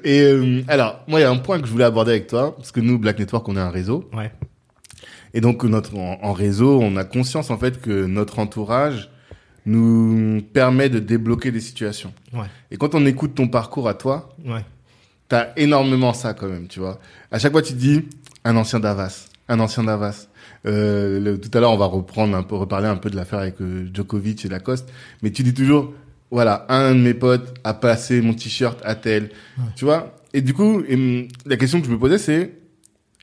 Et 0.04 0.20
euh, 0.22 0.62
alors, 0.68 1.00
moi, 1.08 1.20
il 1.20 1.22
y 1.22 1.26
a 1.26 1.30
un 1.30 1.37
point 1.38 1.61
que 1.61 1.66
je 1.66 1.72
voulais 1.72 1.84
aborder 1.84 2.12
avec 2.12 2.26
toi, 2.28 2.54
parce 2.56 2.72
que 2.72 2.80
nous, 2.80 2.99
Black 2.99 3.18
Network, 3.18 3.49
on 3.49 3.56
est 3.56 3.61
un 3.61 3.70
réseau. 3.70 4.08
ouais. 4.14 4.30
Et 5.34 5.40
donc 5.40 5.64
notre 5.64 5.96
en, 5.96 6.18
en 6.22 6.32
réseau, 6.34 6.78
on 6.82 6.94
a 6.96 7.04
conscience 7.04 7.49
en 7.50 7.56
fait 7.56 7.80
que 7.80 8.04
notre 8.04 8.38
entourage 8.38 9.08
nous 9.66 10.42
permet 10.52 10.88
de 10.88 10.99
débloquer 10.99 11.50
des 11.52 11.61
situations. 11.61 12.12
Ouais. 12.33 12.47
Et 12.71 12.76
quand 12.76 12.95
on 12.95 13.04
écoute 13.07 13.35
ton 13.35 13.49
parcours 13.49 13.88
à 13.88 13.95
toi, 13.95 14.35
Ouais. 14.45 14.64
t'as 15.28 15.49
énormément 15.57 16.12
ça 16.12 16.35
quand 16.35 16.49
même, 16.49 16.66
tu 16.69 16.81
vois. 16.81 16.99
À 17.31 17.38
chaque 17.38 17.52
fois, 17.52 17.62
tu 17.62 17.73
te 17.73 17.78
dis 17.78 18.02
un 18.45 18.57
ancien 18.57 18.81
d'Avas, 18.81 19.28
un 19.49 19.61
ancien 19.61 19.85
d'Avas. 19.85 20.28
Euh, 20.66 21.21
le- 21.21 21.40
tout 21.40 21.50
à 21.57 21.61
l'heure, 21.61 21.73
on 21.73 21.76
va 21.76 21.87
reprendre 21.87 22.37
un 22.37 22.42
peu, 22.42 22.54
reparler 22.57 22.87
un 22.88 22.97
peu 22.97 23.11
de 23.11 23.16
l'affaire 23.16 23.40
avec 23.40 23.61
euh, 23.61 23.88
Djokovic 23.92 24.45
et 24.45 24.49
Lacoste, 24.49 24.88
mais 25.23 25.31
tu 25.31 25.42
dis 25.42 25.54
toujours, 25.54 25.92
voilà, 26.31 26.66
un 26.69 26.95
de 26.95 27.00
mes 27.00 27.14
potes 27.14 27.54
a 27.64 27.75
passé 27.75 28.21
mon 28.21 28.35
t-shirt 28.35 28.78
à 28.85 28.95
tel, 28.95 29.31
tu 29.76 29.85
vois? 29.85 30.16
Et 30.35 30.40
du 30.40 30.54
coup, 30.54 30.83
et, 30.88 30.95
hum, 30.95 31.28
la 31.47 31.57
question 31.57 31.81
que 31.81 31.87
je 31.87 31.92
me 31.92 31.99
posais, 31.99 32.19
c'est, 32.19 32.52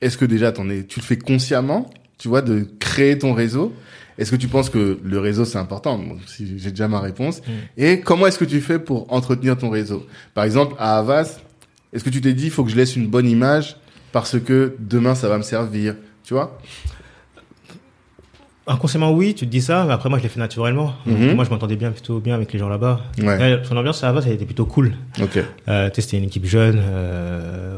est-ce 0.01 0.17
que 0.17 0.25
déjà, 0.25 0.51
t'en 0.51 0.69
es, 0.69 0.83
tu 0.85 0.99
le 0.99 1.05
fais 1.05 1.17
consciemment, 1.17 1.89
tu 2.17 2.27
vois, 2.27 2.41
de 2.41 2.67
créer 2.79 3.17
ton 3.17 3.33
réseau? 3.33 3.73
Est-ce 4.19 4.29
que 4.31 4.35
tu 4.35 4.47
penses 4.49 4.69
que 4.69 4.99
le 5.03 5.19
réseau 5.19 5.45
c'est 5.45 5.57
important? 5.57 5.97
Bon, 5.97 6.17
si 6.27 6.59
J'ai 6.59 6.69
déjà 6.71 6.87
ma 6.87 6.99
réponse. 6.99 7.41
Et 7.77 8.01
comment 8.01 8.27
est-ce 8.27 8.37
que 8.37 8.45
tu 8.45 8.59
fais 8.61 8.77
pour 8.77 9.11
entretenir 9.11 9.57
ton 9.57 9.69
réseau? 9.71 10.05
Par 10.35 10.43
exemple, 10.43 10.75
à 10.77 10.97
Havas, 10.99 11.39
est-ce 11.93 12.03
que 12.03 12.09
tu 12.11 12.21
t'es 12.21 12.33
dit, 12.33 12.45
il 12.45 12.51
faut 12.51 12.63
que 12.63 12.69
je 12.69 12.75
laisse 12.75 12.95
une 12.95 13.07
bonne 13.07 13.27
image 13.27 13.77
parce 14.11 14.39
que 14.39 14.75
demain 14.79 15.15
ça 15.15 15.27
va 15.29 15.37
me 15.37 15.43
servir, 15.43 15.95
tu 16.23 16.33
vois? 16.35 16.59
Inconsciemment, 18.67 19.11
oui, 19.13 19.33
tu 19.33 19.47
te 19.47 19.51
dis 19.51 19.61
ça, 19.61 19.83
mais 19.87 19.93
après, 19.93 20.09
moi, 20.09 20.19
je 20.19 20.23
l'ai 20.23 20.29
fait 20.29 20.39
naturellement. 20.39 20.93
Mhm. 21.07 21.33
Moi, 21.33 21.43
je 21.43 21.49
m'entendais 21.49 21.75
bien, 21.75 21.89
plutôt 21.91 22.19
bien 22.19 22.35
avec 22.35 22.53
les 22.53 22.59
gens 22.59 22.69
là-bas. 22.69 23.01
Ouais, 23.19 23.59
Son 23.63 23.75
ambiance, 23.75 23.97
ça 23.99 24.11
va, 24.11 24.21
ça 24.21 24.29
a 24.29 24.31
été 24.31 24.45
plutôt 24.45 24.65
cool. 24.67 24.93
Ok. 25.19 25.39
Euh, 25.67 25.89
tu 25.89 25.95
sais, 25.95 26.01
c'était 26.01 26.17
une 26.17 26.25
équipe 26.25 26.45
jeune. 26.45 26.79
euh, 26.79 27.77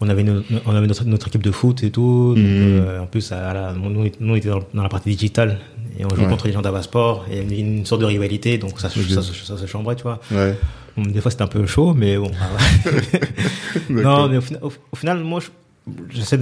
on 0.00 0.08
avait, 0.08 0.22
une- 0.22 0.42
on 0.66 0.74
avait 0.74 0.86
notre, 0.86 1.04
notre 1.04 1.28
équipe 1.28 1.42
de 1.42 1.50
foot 1.50 1.82
et 1.82 1.90
tout. 1.90 2.34
Donc, 2.36 2.44
Mhm. 2.44 2.44
euh, 2.86 3.02
en 3.02 3.06
plus, 3.06 3.30
là, 3.30 3.72
nous, 3.72 3.88
nous, 3.90 4.10
on 4.20 4.34
était 4.36 4.48
dans, 4.50 4.60
dans 4.74 4.82
la 4.82 4.88
partie 4.88 5.10
digitale. 5.10 5.58
Et 5.98 6.04
on 6.04 6.10
jouait 6.10 6.24
Ouais. 6.24 6.28
contre 6.30 6.46
les 6.46 6.52
gens 6.52 6.60
d'Avasport. 6.60 7.24
Et 7.30 7.38
il 7.38 7.42
y 7.42 7.46
avait 7.46 7.58
une 7.60 7.86
sorte 7.86 8.02
de 8.02 8.06
rivalité. 8.06 8.58
Donc, 8.58 8.78
ça, 8.78 8.90
ça, 8.90 9.00
se- 9.22 9.32
ça 9.46 9.56
se 9.56 9.66
chambrait, 9.66 9.96
tu 9.96 10.02
vois. 10.02 10.20
Ouais. 10.30 10.54
Bon, 10.96 11.02
des 11.04 11.20
fois, 11.22 11.30
c'était 11.30 11.42
un 11.44 11.46
peu 11.46 11.64
chaud, 11.66 11.94
mais 11.94 12.18
bon. 12.18 12.30
ah 12.38 12.90
non, 13.90 14.28
mais 14.28 14.36
au, 14.36 14.40
fina- 14.42 14.58
au- 14.62 14.72
au 14.92 14.96
final, 14.96 15.20
moi, 15.24 15.40
je- 15.40 15.92
j'essaie 16.14 16.38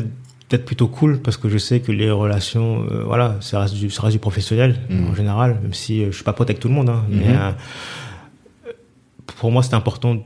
d'être 0.51 0.65
plutôt 0.65 0.89
cool 0.89 1.21
parce 1.21 1.37
que 1.37 1.49
je 1.49 1.59
sais 1.59 1.81
que 1.81 1.91
les 1.93 2.11
relations, 2.11 2.85
euh, 2.91 3.03
voilà, 3.05 3.37
ça 3.41 3.61
reste 3.61 3.75
du, 3.75 3.91
ça 3.91 4.03
reste 4.03 4.15
du 4.15 4.19
professionnel 4.21 4.77
Mhm. 4.91 5.11
en 5.11 5.15
général, 5.15 5.59
même 5.63 5.73
si 5.75 6.03
euh, 6.03 6.07
je 6.11 6.17
suis 6.17 6.25
pas 6.25 6.33
pote 6.33 6.51
avec 6.51 6.61
tout 6.61 6.69
le 6.69 6.75
monde. 6.75 6.89
Hein, 6.91 7.05
mais 7.09 7.29
Mhm. 7.29 7.37
euh, 7.41 7.51
pour 9.39 9.51
moi, 9.51 9.63
c'est 9.63 9.75
important 9.75 10.19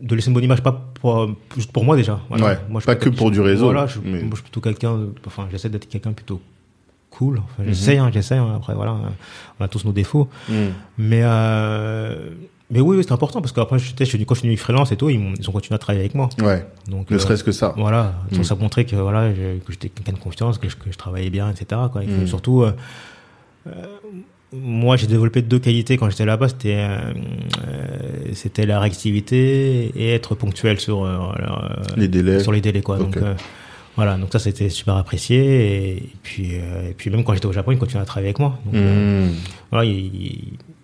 de 0.00 0.14
laisser 0.14 0.28
une 0.28 0.34
bonne 0.34 0.44
image, 0.44 0.62
pas 0.62 0.72
pour, 0.72 1.28
juste 1.56 1.72
pour 1.72 1.84
moi 1.84 1.96
déjà. 1.96 2.20
Voilà. 2.28 2.44
Ouais, 2.44 2.58
moi, 2.68 2.80
je 2.80 2.86
pas 2.86 2.96
que 2.96 3.08
pour 3.08 3.30
du 3.30 3.40
réseau, 3.40 3.64
Voilà, 3.66 3.86
je, 3.86 3.98
mais- 4.04 4.20
moi, 4.20 4.30
je 4.32 4.34
suis 4.36 4.42
plutôt 4.42 4.60
quelqu'un, 4.60 4.98
enfin, 5.26 5.48
j'essaie 5.50 5.68
d'être 5.70 5.88
quelqu'un 5.88 6.12
plutôt 6.12 6.40
cool. 7.10 7.38
Enfin, 7.38 7.62
Mhm. 7.62 7.68
j'essaie, 7.68 7.96
hein, 7.98 8.10
j'essaie. 8.12 8.36
hein, 8.36 8.52
après, 8.56 8.74
voilà, 8.74 8.96
on 9.58 9.64
a 9.64 9.68
tous 9.68 9.84
nos 9.86 9.92
défauts. 9.92 10.28
Hmm. 10.50 10.68
Mais, 10.98 11.22
euh, 11.22 12.30
mais 12.70 12.80
oui, 12.80 12.96
oui 12.98 13.04
c'est 13.06 13.12
important 13.12 13.40
parce 13.40 13.52
qu'après, 13.52 13.78
je, 13.78 13.90
je 13.98 14.04
suis 14.04 14.18
du- 14.18 14.26
quand 14.26 14.34
je 14.34 14.40
suis 14.40 14.56
freelance 14.58 14.92
et 14.92 14.96
tout, 14.96 15.08
ils, 15.08 15.18
ont 15.48 15.52
continué 15.52 15.76
à 15.76 15.78
travailler 15.78 16.00
avec 16.04 16.14
moi. 16.14 16.28
Ouais. 16.42 16.66
Donc, 16.88 17.10
Ne 17.10 17.16
euh, 17.16 17.18
serait-ce 17.18 17.42
que 17.44 17.52
ça. 17.52 17.72
voilà, 17.78 18.12
Mm. 18.32 18.42
ça 18.42 18.54
montrait 18.54 18.84
que 18.84 18.96
voilà, 18.96 19.32
que 19.32 19.72
j'étais 19.72 19.88
quelqu'un 19.88 20.12
de 20.12 20.18
confiance, 20.18 20.58
que 20.58 20.68
je, 20.68 20.76
que 20.76 20.92
je 20.92 20.98
travaillais 20.98 21.30
bien, 21.30 21.48
etc. 21.50 21.80
Quoi. 21.90 22.04
Et 22.04 22.06
que 22.06 22.22
Mm. 22.24 22.26
surtout, 22.26 22.62
euh, 22.64 22.72
euh, 23.66 23.72
moi, 24.62 24.96
j'ai 24.96 25.06
développé 25.06 25.42
deux 25.42 25.58
qualités 25.58 25.96
quand 25.96 26.08
j'étais 26.10 26.24
là-bas. 26.24 26.48
C'était, 26.48 26.76
euh, 26.76 26.98
euh, 27.68 28.30
c'était 28.32 28.66
la 28.66 28.80
réactivité 28.80 29.92
et 29.96 30.12
être 30.14 30.34
ponctuel 30.34 30.78
sur 30.80 31.04
euh, 31.04 31.18
euh, 31.40 31.82
Les 31.96 32.08
délais. 32.08 32.40
sur 32.40 32.52
les 32.52 32.60
délais, 32.60 32.82
quoi. 32.82 32.96
Ok. 32.98 33.02
Donc 33.04 33.16
euh, 33.18 33.34
voilà, 33.96 34.16
donc 34.16 34.28
ça, 34.32 34.38
c'était 34.38 34.68
super 34.68 34.96
apprécié. 34.96 35.96
Et, 35.96 36.02
puis, 36.22 36.48
euh, 36.54 36.90
et 36.90 36.94
puis 36.94 37.10
même 37.10 37.24
quand 37.24 37.34
j'étais 37.34 37.46
au 37.46 37.52
Japon, 37.52 37.72
ils 37.72 37.78
continuaient 37.78 38.02
à 38.02 38.06
travailler 38.06 38.28
avec 38.28 38.38
moi. 38.38 38.58
Donc, 38.66 38.74
euh, 38.74 39.26
Hmm. 39.26 39.32
voilà, 39.70 39.84
il, 39.86 39.96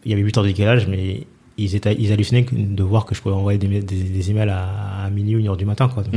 il 0.04 0.10
y 0.10 0.12
avait 0.12 0.22
8 0.22 0.38
heures 0.38 0.44
de 0.44 0.48
décalage, 0.48 0.86
mais 0.88 1.26
ils, 1.58 1.76
étaient, 1.76 1.94
ils 1.98 2.10
hallucinaient 2.12 2.46
de 2.50 2.82
voir 2.82 3.04
que 3.04 3.14
je 3.14 3.20
pouvais 3.20 3.34
envoyer 3.34 3.58
des, 3.58 3.68
des, 3.68 3.80
des 3.80 4.30
emails 4.30 4.48
à, 4.48 5.04
à 5.04 5.10
minuit 5.10 5.36
ou 5.36 5.38
une 5.40 5.48
heure 5.48 5.56
du 5.58 5.66
matin. 5.66 5.88
Quoi. 5.92 6.02
Donc, 6.04 6.14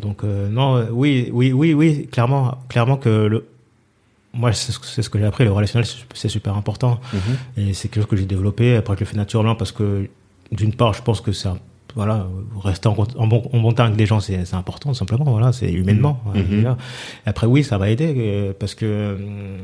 donc 0.00 0.24
euh, 0.24 0.48
non, 0.48 0.84
oui, 0.90 1.30
oui, 1.32 1.52
oui, 1.52 1.72
oui, 1.74 2.08
clairement, 2.10 2.58
clairement 2.68 2.96
que 2.96 3.08
le, 3.26 3.46
moi, 4.34 4.52
c'est 4.52 4.72
ce 4.72 5.08
que- 5.08 5.18
j'ai 5.18 5.24
appris, 5.24 5.44
le 5.44 5.52
relationnel, 5.52 5.86
c'est- 5.86 6.28
super 6.28 6.56
important. 6.56 7.00
Mhm. 7.12 7.20
Et 7.68 7.72
c'est 7.74 7.88
quelque 7.88 8.02
chose 8.02 8.10
que 8.10 8.16
j'ai 8.16 8.26
développé. 8.26 8.76
Après, 8.76 8.94
je 8.94 9.00
le 9.00 9.06
fais 9.06 9.16
naturellement 9.16 9.54
parce 9.54 9.72
que, 9.72 10.08
d'une 10.52 10.74
part, 10.74 10.92
je 10.94 11.02
pense 11.02 11.20
que 11.20 11.30
un- 11.48 11.58
voilà, 11.96 12.26
rester 12.62 12.88
en, 12.88 12.96
en 13.16 13.26
bon, 13.28 13.48
en 13.52 13.60
bon 13.60 13.72
temps 13.72 13.84
avec 13.84 13.96
des 13.96 14.06
gens, 14.06 14.18
c'est 14.20 14.52
important, 14.54 14.90
tout 14.90 14.96
simplement. 14.96 15.24
Voilà, 15.26 15.52
c'est 15.52 15.70
humainement. 15.72 16.20
Mhm. 16.34 16.42
voilà, 16.42 16.70
Mhm. 16.70 16.76
Après, 17.26 17.46
oui, 17.46 17.62
ça 17.62 17.78
va 17.78 17.88
aider 17.88 18.12
euh, 18.18 18.52
parce 18.58 18.74
que, 18.74 19.14
hum, 19.16 19.58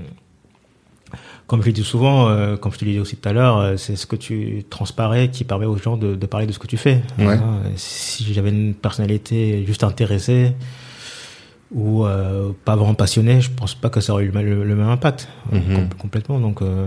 comme 1.49 1.61
je 1.63 1.67
le 1.67 1.73
dis 1.73 1.83
souvent, 1.83 2.29
euh, 2.29 2.57
comme 2.57 2.73
je 2.73 2.79
te 2.79 2.85
l'ai 2.85 2.93
dit 2.93 3.01
aussi 3.01 3.17
tout 3.17 3.29
à 3.29 3.33
l'heure, 3.33 3.59
euh, 3.59 3.77
c'est 3.77 3.97
ce 3.97 4.07
que 4.07 4.15
tu 4.15 4.65
transparais 4.71 5.29
qui 5.31 5.43
permet 5.43 5.67
aux 5.67 5.77
gens 5.77 5.97
de, 5.97 6.15
de 6.15 6.27
parler 6.27 6.47
de 6.47 6.53
ce 6.53 6.61
que 6.61 6.69
tu 6.69 6.77
fais. 6.77 7.03
Ouais. 7.19 7.37
Si 7.75 8.33
j'avais 8.33 8.51
une 8.51 8.75
personnalité 8.75 9.65
juste 9.67 9.83
intéressée 9.83 10.53
ou 11.73 12.05
euh, 12.05 12.51
pas 12.65 12.75
vraiment 12.77 12.95
passionnée, 12.95 13.41
je 13.41 13.51
pense 13.51 13.75
pas 13.75 13.91
que 13.91 14.01
ça 14.01 14.13
aurait 14.13 14.25
eu 14.25 14.31
le, 14.33 14.65
même 14.75 14.89
impact 14.89 15.29
euh, 15.53 15.57
Mhm. 15.59 15.75
com- 15.77 15.89
complètement. 15.99 16.41
Donc, 16.41 16.63
euh, 16.63 16.87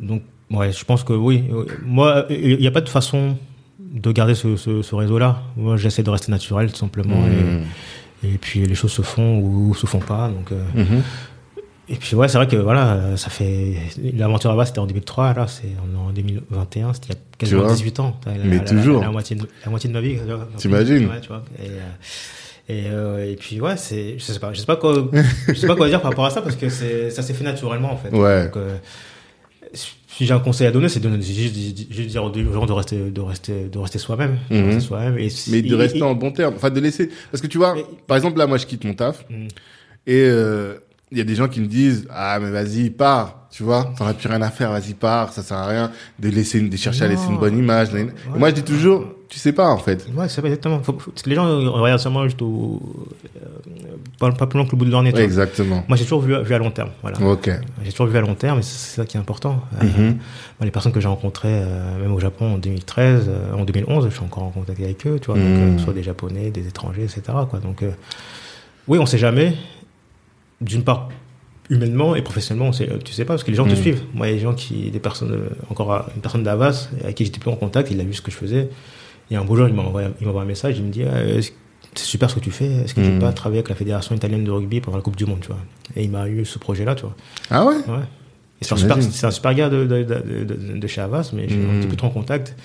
donc, 0.00 0.22
ouais, 0.50 0.72
je 0.72 0.84
pense 0.84 1.02
que 1.04 1.12
oui. 1.12 1.44
Moi, 1.84 2.26
il 2.30 2.58
n'y 2.58 2.66
a 2.66 2.70
pas 2.70 2.80
de 2.80 2.88
façon 2.88 3.36
de 3.80 4.12
garder 4.12 4.34
ce, 4.34 4.56
ce, 4.56 4.82
ce 4.82 4.94
réseau-là. 4.94 5.42
Moi, 5.56 5.76
j'essaie 5.76 6.02
de 6.02 6.10
rester 6.10 6.30
naturel, 6.30 6.70
tout 6.70 6.78
simplement. 6.78 7.20
Hmm. 7.22 7.62
Et, 8.24 8.34
et 8.34 8.38
puis, 8.38 8.64
les 8.66 8.74
choses 8.74 8.92
se 8.92 9.02
font 9.02 9.38
ou 9.40 9.74
se 9.74 9.86
font 9.86 10.00
pas. 10.00 10.28
Donc, 10.28 10.52
euh, 10.52 10.62
Mhm. 10.74 11.02
et 11.88 11.96
puis, 11.96 12.14
ouais, 12.16 12.28
c'est 12.28 12.36
vrai 12.38 12.46
que 12.48 12.56
voilà, 12.56 12.92
euh, 12.94 13.16
ça 13.16 13.30
fait. 13.30 13.74
L'aventure 14.16 14.50
là-bas, 14.50 14.66
c'était 14.66 14.80
en 14.80 14.86
2003. 14.86 15.32
Là, 15.34 15.46
c'est 15.48 15.68
en, 15.96 16.08
en 16.08 16.10
2021. 16.10 16.92
C'était 16.92 17.08
il 17.08 17.12
y 17.14 17.16
a 17.16 17.20
quasiment 17.38 17.62
vois 17.62 17.72
18 17.72 18.00
ans. 18.00 18.20
La- 18.26 18.32
Mais 18.44 18.56
la- 18.58 18.64
toujours. 18.64 19.00
La, 19.00 19.06
la 19.06 19.12
moitié 19.12 19.36
de, 19.36 19.48
la 19.64 19.70
moitié 19.70 19.88
de 19.88 19.94
ma 19.94 20.00
vie. 20.00 20.16
T'imagines 20.56 21.06
Ouais, 21.08 21.20
tu 21.20 21.28
vois. 21.28 21.42
Et, 21.62 21.68
euh, 21.68 21.80
et, 22.68 22.84
euh, 22.88 23.30
et 23.30 23.36
puis 23.36 23.60
ouais, 23.60 23.76
c'est, 23.76 24.18
je 24.18 24.24
sais 24.24 24.38
pas, 24.40 24.52
je 24.52 24.60
sais 24.60 24.66
pas 24.66 24.76
quoi, 24.76 25.08
je 25.48 25.54
sais 25.54 25.66
pas 25.66 25.76
quoi 25.76 25.88
dire 25.88 26.00
par 26.00 26.10
rapport 26.10 26.26
à 26.26 26.30
ça 26.30 26.42
parce 26.42 26.56
que 26.56 26.68
c'est, 26.68 27.10
ça 27.10 27.22
s'est 27.22 27.34
fait 27.34 27.44
naturellement 27.44 27.92
en 27.92 27.96
fait. 27.96 28.10
Ouais. 28.10 28.44
Donc, 28.46 28.56
euh, 28.56 28.76
si 29.74 30.24
j'ai 30.24 30.32
un 30.32 30.38
conseil 30.40 30.66
à 30.66 30.70
donner, 30.70 30.88
c'est 30.88 31.00
de, 31.00 31.10
juste, 31.20 31.54
juste 31.92 32.08
dire 32.08 32.24
aux 32.24 32.32
gens 32.52 32.64
de 32.66 32.72
rester, 32.72 32.96
de 33.10 33.20
rester, 33.20 33.64
de 33.64 33.78
rester 33.78 33.98
soi-même, 33.98 34.38
rester 34.50 34.80
soi-même. 34.80 35.18
Et 35.18 35.28
Mais 35.50 35.60
de 35.62 35.74
et- 35.74 35.78
rester 35.78 36.02
en 36.02 36.14
bon 36.14 36.32
terme. 36.32 36.54
Enfin, 36.56 36.70
de 36.70 36.80
laisser. 36.80 37.10
Parce 37.30 37.42
que 37.42 37.46
tu 37.46 37.58
vois, 37.58 37.74
Mais- 37.74 37.84
par 38.06 38.16
exemple, 38.16 38.38
là, 38.38 38.46
moi, 38.46 38.56
je 38.56 38.64
quitte 38.66 38.84
mon 38.84 38.94
taf. 38.94 39.26
Mhm. 39.28 39.48
Et 40.06 40.20
euh, 40.24 40.74
il 41.12 41.18
y 41.18 41.20
a 41.20 41.24
des 41.24 41.34
gens 41.36 41.48
qui 41.48 41.60
me 41.60 41.66
disent 41.66 42.06
ah 42.10 42.38
mais 42.40 42.50
vas-y 42.50 42.90
pars 42.90 43.46
tu 43.50 43.62
vois 43.62 43.92
t'en 43.96 44.06
as 44.06 44.14
plus 44.14 44.28
rien 44.28 44.42
à 44.42 44.50
faire 44.50 44.72
vas-y 44.72 44.94
pars 44.94 45.32
ça 45.32 45.42
sert 45.42 45.56
à 45.56 45.66
rien 45.66 45.90
de 46.18 46.28
laisser 46.28 46.60
de 46.60 46.76
chercher 46.76 47.04
à 47.04 47.08
laisser 47.08 47.28
une 47.28 47.38
bonne 47.38 47.56
image 47.56 47.94
Et 47.94 48.06
moi 48.36 48.50
je 48.50 48.56
dis 48.56 48.62
toujours 48.64 49.04
tu 49.28 49.38
sais 49.40 49.52
pas 49.52 49.68
en 49.70 49.78
fait 49.78 50.06
Ouais, 50.16 50.28
c'est 50.28 50.40
pas 50.40 50.46
exactement. 50.46 50.80
Faut, 50.84 50.96
les 51.26 51.34
gens 51.34 51.46
regardent 51.72 52.00
seulement 52.00 52.22
juste 52.24 52.40
au, 52.42 52.80
euh, 53.36 53.40
pas, 54.20 54.30
pas 54.30 54.46
plus 54.46 54.56
loin 54.56 54.66
que 54.66 54.70
le 54.72 54.76
bout 54.78 54.84
de 54.84 54.90
leur 54.92 55.02
nez. 55.02 55.12
Ouais, 55.12 55.24
exactement 55.24 55.84
Moi, 55.88 55.96
j'ai 55.96 56.04
toujours 56.04 56.20
vu, 56.20 56.40
vu 56.44 56.54
à 56.54 56.58
long 56.58 56.70
terme. 56.70 56.90
Voilà. 57.02 57.20
ok 57.20 57.50
J'ai 57.84 57.90
toujours 57.90 58.06
vu 58.06 58.16
à 58.16 58.20
long 58.20 58.36
terme, 58.36 58.60
et 58.60 58.62
c'est 58.62 58.98
ça 59.00 59.04
qui 59.04 59.16
est 59.16 59.20
important. 59.20 59.60
Euh, 59.82 59.84
Mhm. 59.84 60.18
les 60.60 60.70
personnes 60.70 60.92
que 60.92 61.00
j'ai 61.00 61.08
rencontrées, 61.08 61.48
euh, 61.50 61.98
même 62.00 62.12
au 62.12 62.20
Japon 62.20 62.54
en 62.54 62.58
2013, 62.58 63.24
euh, 63.28 63.52
en 63.54 63.64
2011, 63.64 64.04
je 64.08 64.14
suis 64.14 64.24
encore 64.24 64.44
en 64.44 64.50
contact 64.50 64.78
avec 64.80 65.04
eux, 65.08 65.18
tu 65.20 65.26
vois, 65.26 65.34
donc, 65.40 65.58
Mhm. 65.58 65.78
soit 65.80 65.92
des 65.92 66.04
Japonais, 66.04 66.50
des 66.52 66.68
étrangers, 66.68 67.02
etc. 67.02 67.22
Quoi. 67.50 67.58
Donc, 67.58 67.82
oui, 68.86 68.98
on 69.00 69.06
sait 69.06 69.18
jamais. 69.18 69.54
D'une 70.60 70.82
part, 70.84 71.08
humainement 71.68 72.14
et 72.14 72.22
professionnellement, 72.22 72.68
on 72.68 72.72
sait, 72.72 72.88
tu 73.04 73.12
sais 73.12 73.24
pas, 73.24 73.34
parce 73.34 73.44
que 73.44 73.50
les 73.50 73.56
gens 73.56 73.64
te 73.64 73.70
Mhm. 73.70 73.76
suivent. 73.76 74.02
Moi, 74.14 74.26
il 74.26 74.30
y 74.30 74.32
a 74.32 74.36
des 74.36 74.42
gens 74.42 74.54
qui, 74.54 74.90
des 74.90 75.00
personnes, 75.00 75.32
euh, 75.32 75.48
encore 75.70 75.92
euh, 75.92 76.00
une 76.14 76.22
personne 76.22 76.42
d'Avas, 76.42 76.88
avec 77.02 77.16
qui 77.16 77.24
j'étais 77.24 77.40
plus 77.40 77.50
en 77.50 77.56
contact, 77.56 77.90
il 77.90 78.00
a 78.00 78.04
vu 78.04 78.14
ce 78.14 78.22
que 78.22 78.30
je 78.30 78.36
faisais. 78.36 78.68
Et 79.30 79.36
un 79.36 79.44
beau 79.44 79.56
jour, 79.56 79.66
il 79.68 79.74
m'envoie 79.74 80.02
il 80.20 80.26
m'envoie 80.26 80.42
un 80.42 80.46
message, 80.46 80.78
il 80.78 80.84
me 80.84 80.90
dit, 80.90 81.02
ah, 81.02 81.16
c'est 81.94 82.04
super 82.04 82.30
ce 82.30 82.36
que 82.36 82.40
tu 82.40 82.50
fais, 82.50 82.66
est-ce 82.66 82.94
que 82.94 83.00
tu 83.00 83.06
Mhm. 83.08 83.14
veux 83.14 83.18
pas 83.20 83.32
travailler 83.32 83.58
avec 83.58 83.68
la 83.68 83.74
fédération 83.74 84.14
italienne 84.14 84.44
de 84.44 84.50
rugby 84.50 84.80
pendant 84.80 84.96
la 84.98 85.02
Coupe 85.02 85.16
du 85.16 85.26
Monde, 85.26 85.40
tu 85.40 85.48
vois. 85.48 85.58
Et 85.96 86.04
il 86.04 86.10
m'a 86.10 86.28
eu 86.28 86.44
ce 86.44 86.58
projet-là, 86.58 86.94
tu 86.94 87.02
vois. 87.02 87.16
ah 87.50 87.64
ouais? 87.64 87.74
Ouais. 87.88 88.04
C'est 88.62 88.72
un, 88.72 88.76
super, 88.76 88.94
J'imagine. 88.96 89.12
c'est 89.12 89.26
un 89.26 89.30
super 89.30 89.54
gars 89.54 89.68
de, 89.68 89.84
de, 89.84 90.02
de, 90.04 90.78
de, 90.78 90.86
chez 90.86 91.00
Havas, 91.02 91.32
mais 91.34 91.46
je- 91.48 91.56
on 91.56 91.76
était 91.76 91.88
plus 91.88 91.96
trop 91.98 92.06
en 92.06 92.10
contact. 92.10 92.56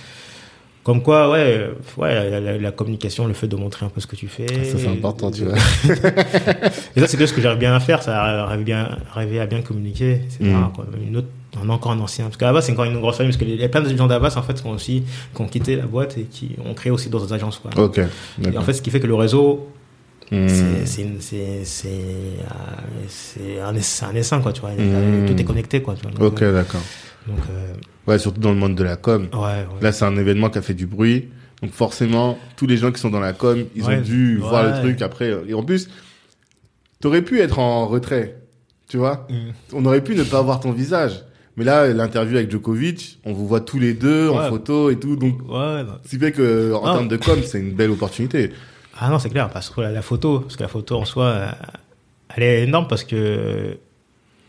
Comme 0.84 1.04
quoi, 1.04 1.30
ouais, 1.30 1.70
ouais 1.98 2.30
la, 2.32 2.40
la- 2.40 2.58
la 2.58 2.72
communication, 2.72 3.28
le 3.28 3.34
fait 3.34 3.48
de 3.48 3.56
montrer 3.56 3.86
un 3.86 3.90
peu 3.90 4.02
ce 4.02 4.08
que 4.08 4.16
tu 4.16 4.28
fais. 4.28 4.48
ça 4.66 4.78
c'est 4.80 4.88
important 4.88 5.30
tu 5.30 5.44
vois 5.46 5.54
Et 6.96 7.00
ça, 7.00 7.08
c'est 7.08 7.18
quelque 7.18 7.20
chose 7.28 7.34
que 7.34 7.42
j'arrive 7.42 7.60
bien 7.60 7.74
à 7.76 7.80
faire, 7.80 8.02
ça 8.02 8.20
arrive 8.46 8.64
bien, 8.64 8.98
arriver 9.14 9.40
à 9.40 9.46
bien 9.46 9.62
communiquer, 9.62 10.14
etc. 10.14 10.38
Mhm. 10.42 10.72
quoi. 10.76 10.86
Une 11.08 11.18
autre, 11.18 11.28
un, 11.62 11.70
encore 11.70 11.92
un 11.92 12.00
ancien. 12.00 12.26
Parce 12.26 12.38
qu'Havas, 12.38 12.62
c'est 12.62 12.72
encore 12.72 12.86
une 12.86 13.00
grosse 13.00 13.18
famille, 13.18 13.32
parce 13.32 13.44
qu'il 13.44 13.56
y 13.60 13.64
a 13.64 13.70
plein 13.70 13.82
de 13.82 13.96
gens 13.96 14.08
d'Havas, 14.08 14.34
en 14.38 14.42
fait, 14.42 14.60
qui 14.60 14.66
ont 14.68 14.72
aussi, 14.72 15.04
qui 15.36 15.42
ont 15.42 15.48
quitté 15.48 15.76
la 15.76 15.86
boîte 15.86 16.18
et 16.18 16.24
qui 16.24 16.56
ont 16.66 16.74
créé 16.74 16.92
aussi 16.92 17.10
d'autres 17.10 17.32
agences, 17.32 17.60
quoi. 17.60 17.70
ok 17.84 18.00
Et 18.52 18.58
en 18.58 18.62
fait, 18.64 18.74
ce 18.74 18.82
qui 18.82 18.90
fait 18.90 19.00
que 19.00 19.08
le 19.08 19.16
réseau, 19.16 19.68
c'est, 20.32 20.86
c'est, 20.86 21.92
euh, 23.40 23.64
un, 23.64 23.76
un 23.76 24.16
essaim, 24.16 24.40
quoi, 24.42 24.52
tu 24.54 24.62
vois. 24.62 24.72
Mhm. 24.72 25.26
Tout 25.28 25.40
est 25.40 25.44
connecté, 25.44 25.82
quoi, 25.82 25.94
tu 25.96 26.02
vois. 26.04 26.12
Donc, 26.12 26.22
ok 26.34 26.42
euh, 26.42 26.54
d'accord 26.54 26.82
donc, 27.28 27.38
euh, 27.52 27.74
ouais 28.08 28.18
surtout 28.20 28.40
dans 28.42 28.52
le 28.52 28.58
monde 28.58 28.76
de 28.76 28.84
la 28.84 28.96
com 28.96 29.28
ouais, 29.34 29.40
ouais. 29.40 29.66
là 29.82 29.92
c'est 29.92 30.06
un 30.06 30.18
événement 30.18 30.50
qui 30.50 30.58
a 30.58 30.62
fait 30.62 30.74
du 30.74 30.88
bruit 30.88 31.30
donc 31.62 31.72
forcément 31.72 32.38
tous 32.56 32.66
les 32.68 32.78
gens 32.78 32.92
qui 32.92 33.00
sont 33.00 33.10
dans 33.12 33.20
la 33.20 33.34
com 33.34 33.66
ils 33.76 33.84
Ouais, 33.84 33.98
ont 33.98 34.02
dû 34.02 34.38
voir 34.38 34.64
le 34.64 34.80
truc 34.80 35.02
après 35.02 35.32
et 35.48 35.54
en 35.54 35.64
plus 35.64 35.90
T'aurais 37.00 37.24
pu 37.24 37.40
être 37.40 37.58
en 37.58 37.88
retrait, 37.88 38.38
tu 38.88 38.98
vois. 38.98 39.28
On 39.74 39.84
aurait 39.86 40.04
pu 40.04 40.14
ne 40.14 40.22
pas 40.24 40.40
voir 40.44 40.60
ton 40.60 40.72
visage. 40.72 41.24
Mais 41.58 41.64
là, 41.64 41.88
l'interview 41.88 42.38
avec 42.38 42.52
Djokovic, 42.52 43.18
on 43.26 43.34
vous 43.34 43.48
voit 43.48 43.60
tous 43.62 43.80
les 43.80 43.96
deux 43.96 44.30
en 44.30 44.48
photo 44.50 44.92
et 44.92 45.00
tout. 45.00 45.16
Donc, 45.16 45.40
Ouais, 45.50 45.84
non. 45.84 45.94
ce 46.06 46.10
qui 46.12 46.20
fait 46.20 46.32
que, 46.32 46.72
en 46.76 46.86
Ah. 46.86 46.94
termes 46.94 47.08
de 47.08 47.18
com, 47.18 47.40
c'est 47.44 47.60
une 47.60 47.72
belle 47.74 47.90
opportunité. 47.90 48.52
Ah 49.00 49.10
non, 49.10 49.18
c'est 49.18 49.30
clair, 49.32 49.50
parce 49.50 49.72
que 49.72 49.82
la, 49.82 49.90
la 49.92 50.04
photo, 50.04 50.42
parce 50.42 50.56
que 50.58 50.62
la 50.62 50.68
photo 50.70 50.96
en 50.98 51.06
soi, 51.06 51.26
euh, 51.26 51.48
elle 52.38 52.44
est 52.44 52.64
énorme 52.66 52.86
parce 52.88 53.04
que 53.04 53.80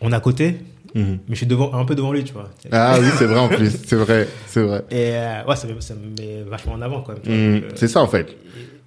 on 0.03 0.13
est 0.13 0.15
à 0.15 0.21
côté, 0.21 0.57
mais 0.95 1.19
je 1.31 1.35
suis 1.37 1.47
devant, 1.47 1.73
un 1.75 1.85
peu 1.85 1.95
devant 1.95 2.13
lui, 2.13 2.23
tu 2.25 2.33
vois. 2.33 2.51
Ah 2.71 2.97
oui, 3.01 3.07
c'est 3.19 3.27
vrai 3.27 3.39
en 3.39 3.49
plus. 3.59 3.71
C'est 3.87 3.97
vrai, 3.97 4.29
c'est 4.47 4.63
vrai. 4.63 4.85
Et 4.91 5.11
euh, 5.15 5.45
ouais, 5.47 5.57
ça 5.57 5.67
me, 5.69 5.81
ça 5.81 5.95
me 5.95 6.07
met 6.23 6.43
vachement 6.49 6.73
en 6.75 6.83
avant 6.83 7.01
quand 7.03 7.15
même. 7.27 7.55
Mhm. 7.57 7.63
C'est 7.75 7.89
ça 7.89 8.01
en 8.03 8.09
fait. 8.09 8.37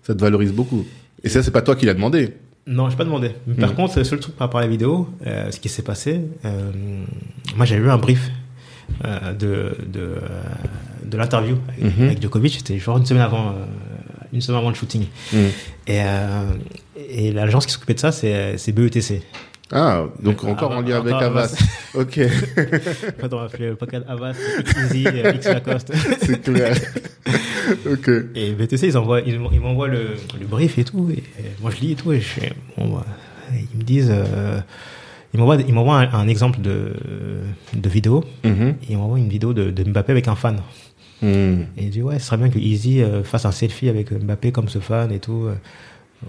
Ça 0.04 0.13
te 0.13 0.20
valorise 0.22 0.52
beaucoup. 0.54 0.86
Et 1.24 1.30
ça, 1.30 1.41
c'est 1.41 1.52
pas 1.52 1.62
toi 1.62 1.76
qui 1.76 1.86
l'as 1.86 1.94
demandé. 1.96 2.34
Non, 2.68 2.89
j'ai 2.89 2.96
pas 2.98 3.04
demandé. 3.06 3.32
Mais 3.48 3.56
par 3.56 3.70
Mhm. 3.72 3.76
contre, 3.76 3.98
le 3.98 4.04
seul 4.04 4.20
truc 4.20 4.36
par 4.36 4.48
rapport 4.48 4.60
à 4.60 4.63
la 4.63 4.70
vidéo, 4.70 5.10
euh, 5.26 5.52
ce 5.52 5.60
qui 5.60 5.70
s'est 5.70 5.82
passé, 5.84 6.22
euh, 6.46 6.72
moi 7.56 7.65
j'avais 7.65 7.82
eu 7.82 7.89
un 7.89 7.98
brief 7.98 8.30
de, 9.39 9.76
de, 9.88 10.15
de 11.04 11.18
l'interview 11.18 11.58
avec, 11.68 11.98
Mhm. 11.98 12.06
avec 12.06 12.22
Djokovic, 12.22 12.56
c'était 12.56 12.78
genre 12.80 12.98
une 12.98 13.06
semaine 13.06 13.24
avant, 13.24 13.56
une 14.32 14.41
semaine 14.41 14.60
avant 14.60 14.70
le 14.70 14.76
shooting. 14.76 15.06
Mhm. 15.34 15.39
Et, 15.88 16.02
et 17.10 17.32
l'agence 17.32 17.65
qui 17.65 17.72
s'occupait 17.74 17.94
de 17.96 18.00
ça, 18.00 18.12
c'est 18.12 18.72
BETC. 18.72 19.22
Ah, 19.71 20.06
donc 20.21 20.43
encore 20.43 20.71
en 20.71 20.82
lien 20.82 20.97
avec 20.97 21.13
Avas. 21.13 21.56
Ok, 21.95 22.19
En 22.19 23.21
fait, 23.21 23.34
on 23.34 23.38
va 23.38 23.43
appeler 23.45 23.69
le 23.69 23.75
podcast 23.75 24.06
Avas, 24.08 24.34
Easy, 24.84 25.06
euh, 25.08 25.32
X 25.34 25.47
Lacoste. 25.47 25.91
c'est 26.21 26.41
clair. 26.43 26.75
ok. 27.89 28.10
Et 28.36 28.51
BTC, 28.54 28.88
ils 28.88 28.97
envoient, 28.97 29.21
ils, 29.21 29.39
m'en- 29.39 29.51
ils 29.51 29.60
m'envoient 29.60 29.88
le, 29.88 30.10
le 30.39 30.45
brief 30.45 30.78
et 30.78 30.84
tout. 30.84 31.10
Et, 31.12 31.23
moi, 31.62 31.71
je 31.75 31.82
lis 31.82 31.91
et 31.93 31.95
tout. 31.95 32.12
Et 32.13 32.19
je 32.19 32.25
fais, 32.28 32.54
bon, 32.78 32.89
bah, 32.95 33.06
ils 33.51 33.78
me 33.78 33.84
disent, 33.84 34.12
euh, 34.13 34.60
ils 35.34 35.39
m'envoient, 35.39 35.58
ils 35.67 35.73
m'envoient 35.73 35.97
un, 35.99 36.13
un 36.13 36.28
exemple 36.28 36.62
de, 36.62 36.93
de 37.73 37.89
vidéo. 37.89 38.23
Mhm. 38.43 38.75
Et 38.88 38.91
ils 38.91 38.97
m'envoient 38.97 39.17
une 39.19 39.30
vidéo 39.30 39.54
de, 39.54 39.71
de 39.71 39.84
Mbappé 39.84 40.12
avec 40.12 40.28
un 40.28 40.36
fan. 40.36 40.60
Mhm. 41.23 41.65
Et 41.78 41.86
il 41.86 41.89
dit, 41.89 42.01
ouais, 42.04 42.19
ce 42.19 42.28
serait 42.28 42.38
bien 42.38 42.49
que 42.49 42.60
Easy 42.60 43.01
euh, 43.01 43.23
fasse 43.23 43.45
un 43.45 43.51
selfie 43.51 43.89
avec 43.89 44.12
Mbappé 44.12 44.51
comme 44.51 44.69
ce 44.69 44.78
fan 44.80 45.12
et 45.12 45.19
tout. 45.19 45.47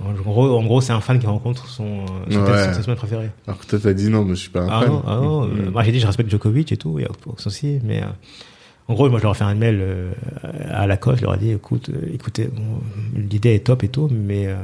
En 0.04 0.12
gros, 0.12 0.56
en 0.58 0.64
gros 0.64 0.80
c'est 0.80 0.92
un 0.92 1.00
fan 1.00 1.18
qui 1.18 1.26
rencontre 1.26 1.66
son, 1.68 1.84
euh, 2.00 2.30
son, 2.30 2.40
Ouais. 2.44 2.64
son, 2.66 2.72
son 2.74 2.82
semaine 2.82 2.96
préféré. 2.96 3.30
Alors 3.46 3.58
que 3.60 3.66
toi, 3.66 3.78
t'as 3.82 3.92
dit 3.94 4.08
non, 4.10 4.24
mais 4.24 4.34
je 4.34 4.40
suis 4.40 4.50
pas 4.50 4.60
un 4.62 4.68
Ah 4.68 4.80
fan. 4.80 4.88
non, 4.90 5.02
ah 5.06 5.16
non, 5.16 5.44
euh, 5.44 5.46
Mhm. 5.48 5.70
moi 5.70 5.82
j'ai 5.84 5.92
dit 5.92 6.00
je 6.00 6.06
respecte 6.06 6.30
Djokovic 6.30 6.70
et 6.72 6.76
tout, 6.76 6.98
il 6.98 7.02
y 7.02 7.06
a 7.06 7.10
aucun 7.10 7.42
souci, 7.42 7.80
mais 7.82 8.02
euh, 8.02 8.06
en 8.88 8.94
gros 8.94 9.08
moi 9.08 9.18
je 9.18 9.22
leur 9.24 9.32
ai 9.32 9.36
fait 9.36 9.44
un 9.44 9.54
mail 9.54 9.78
euh, 9.80 10.12
à 10.70 10.86
la 10.86 10.96
coach, 10.96 11.18
je 11.18 11.22
leur 11.22 11.34
ai 11.34 11.38
dit 11.38 11.50
écoute, 11.52 11.88
euh, 11.88 12.10
écoutez, 12.12 12.44
bon, 12.48 12.80
l'idée 13.14 13.54
est 13.54 13.64
top 13.66 13.84
et 13.84 13.88
tout, 13.88 14.08
mais 14.12 14.48
euh, 14.48 14.56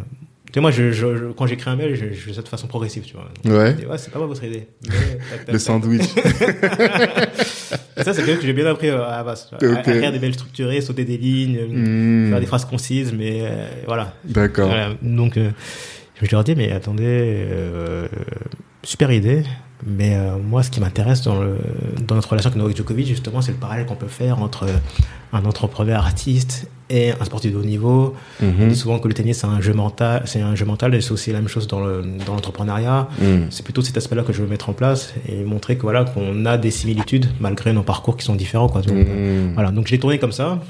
tu 0.46 0.52
sais 0.54 0.61
moi 0.61 0.70
je, 0.70 0.90
je, 0.92 1.16
je- 1.16 1.32
quand 1.32 1.46
j'écris 1.46 1.70
un 1.70 1.76
mail, 1.76 1.94
je, 1.94 2.04
fais 2.14 2.35
ça 2.35 2.42
de 2.42 2.48
façon 2.48 2.66
progressive, 2.66 3.04
tu 3.04 3.14
vois. 3.14 3.28
Donc, 3.42 3.54
Ouais. 3.54 3.87
ouais, 3.87 3.98
c'est 3.98 4.11
pas 4.11 4.18
moi 4.18 4.26
votre 4.26 4.44
idée. 4.44 4.66
Mais, 4.87 4.90
tac, 5.30 5.46
tac, 5.46 5.46
Le 5.46 5.52
tac. 5.52 5.61
sandwich. 5.61 6.02
Ça 8.04 8.12
c'est 8.12 8.22
quelque 8.22 8.32
chose 8.34 8.40
que 8.40 8.46
j'ai 8.46 8.52
bien 8.52 8.66
appris 8.66 8.88
euh, 8.88 9.02
à 9.04 9.18
Havas, 9.20 9.48
tu 9.48 9.56
vois. 9.56 9.72
Ok. 9.80 9.88
à, 9.88 9.90
à 9.90 9.94
faire 9.94 10.12
des 10.12 10.18
mails 10.18 10.34
structurés, 10.34 10.80
sauter 10.80 11.04
des 11.04 11.16
lignes, 11.18 11.58
euh, 11.58 11.66
Mhm. 11.68 12.30
faire 12.30 12.40
des 12.40 12.46
phrases 12.46 12.64
concises, 12.64 13.12
mais 13.12 13.40
euh, 13.42 13.66
voilà. 13.86 14.14
D'accord. 14.24 14.68
Voilà, 14.68 14.90
donc, 15.02 15.36
euh, 15.36 15.50
je 16.22 16.30
leur 16.30 16.44
dis, 16.44 16.54
mais 16.54 16.70
attendez, 16.72 17.46
super 18.82 19.10
idée. 19.10 19.42
Mais 19.84 20.14
euh, 20.14 20.36
moi, 20.38 20.62
ce 20.62 20.70
qui 20.70 20.80
m'intéresse 20.80 21.22
dans, 21.22 21.40
le, 21.40 21.56
dans 22.06 22.14
notre 22.14 22.28
relation 22.30 22.48
avec 22.50 22.58
Novak 22.58 22.76
Djokovic, 22.76 23.06
justement, 23.06 23.40
c'est 23.42 23.50
le 23.52 23.58
parallèle 23.58 23.84
qu'on 23.86 23.96
peut 23.96 24.06
faire 24.06 24.40
entre 24.40 24.66
un 25.32 25.44
entrepreneur 25.44 26.04
artiste 26.04 26.68
et 26.88 27.10
un 27.10 27.24
sportif 27.24 27.52
de 27.52 27.56
haut 27.56 27.64
niveau. 27.64 28.14
On 28.42 28.46
Mhm. 28.46 28.68
dit 28.68 28.76
souvent 28.76 28.98
que 28.98 29.08
le 29.08 29.14
tennis, 29.14 29.38
c'est 29.38 29.46
un 29.46 29.60
jeu 29.60 29.72
mental, 29.72 30.22
c'est 30.26 30.40
un 30.40 30.54
jeu 30.54 30.64
mental, 30.66 30.94
et 30.94 31.00
c'est 31.00 31.10
aussi 31.12 31.32
la 31.32 31.38
même 31.38 31.48
chose 31.48 31.66
dans 31.66 31.80
le- 31.84 32.04
dans 32.26 32.34
l'entrepreneuriat. 32.34 33.08
Mhm. 33.20 33.46
C'est 33.50 33.64
plutôt 33.64 33.82
cet 33.82 33.96
aspect-là 33.96 34.22
que 34.22 34.32
je 34.32 34.42
veux 34.42 34.48
mettre 34.48 34.68
en 34.68 34.72
place 34.74 35.14
et 35.28 35.42
montrer 35.42 35.76
que 35.76 35.82
voilà 35.82 36.04
qu'on 36.04 36.44
a 36.46 36.58
des 36.58 36.70
similitudes 36.70 37.26
malgré 37.40 37.72
nos 37.72 37.82
parcours 37.82 38.16
qui 38.16 38.24
sont 38.24 38.34
différents. 38.36 38.68
Quoi. 38.68 38.82
Donc, 38.82 38.96
euh, 38.96 39.46
Mhm. 39.48 39.54
voilà, 39.54 39.70
donc 39.72 39.86
je 39.88 39.92
l'ai 39.92 39.98
tourné 39.98 40.18
comme 40.18 40.32
ça. 40.32 40.60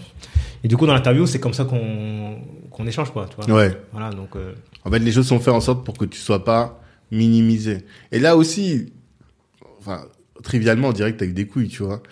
Et 0.64 0.68
du 0.68 0.77
coup, 0.77 0.87
dans 0.87 0.94
l'interview, 0.94 1.27
c'est 1.27 1.40
comme 1.40 1.55
ça 1.55 1.64
qu'on 1.64 2.37
qu'on 2.70 2.87
échange, 2.87 3.11
quoi. 3.11 3.27
Tu 3.29 3.37
vois. 3.44 3.55
Ouais. 3.59 3.77
Voilà, 3.92 4.11
donc. 4.11 4.31
euh, 4.37 4.53
En 4.87 4.90
fait, 4.90 5.01
les 5.01 5.12
choses 5.12 5.27
sont 5.27 5.38
faites 5.40 5.53
en 5.53 5.61
sorte 5.61 5.85
pour 5.85 5.98
que 5.98 6.05
tu 6.07 6.18
sois 6.18 6.44
pas 6.44 6.81
minimisé. 7.11 7.85
Et 8.11 8.18
là 8.18 8.37
aussi, 8.37 8.92
enfin, 9.85 10.05
trivialement, 10.42 10.88
on 10.88 10.92
dirait 10.92 11.12
que 11.12 11.18
t'as 11.18 11.27
eu 11.27 11.33
des 11.33 11.47
couilles, 11.47 11.68
tu 11.68 11.83
vois. 11.83 12.03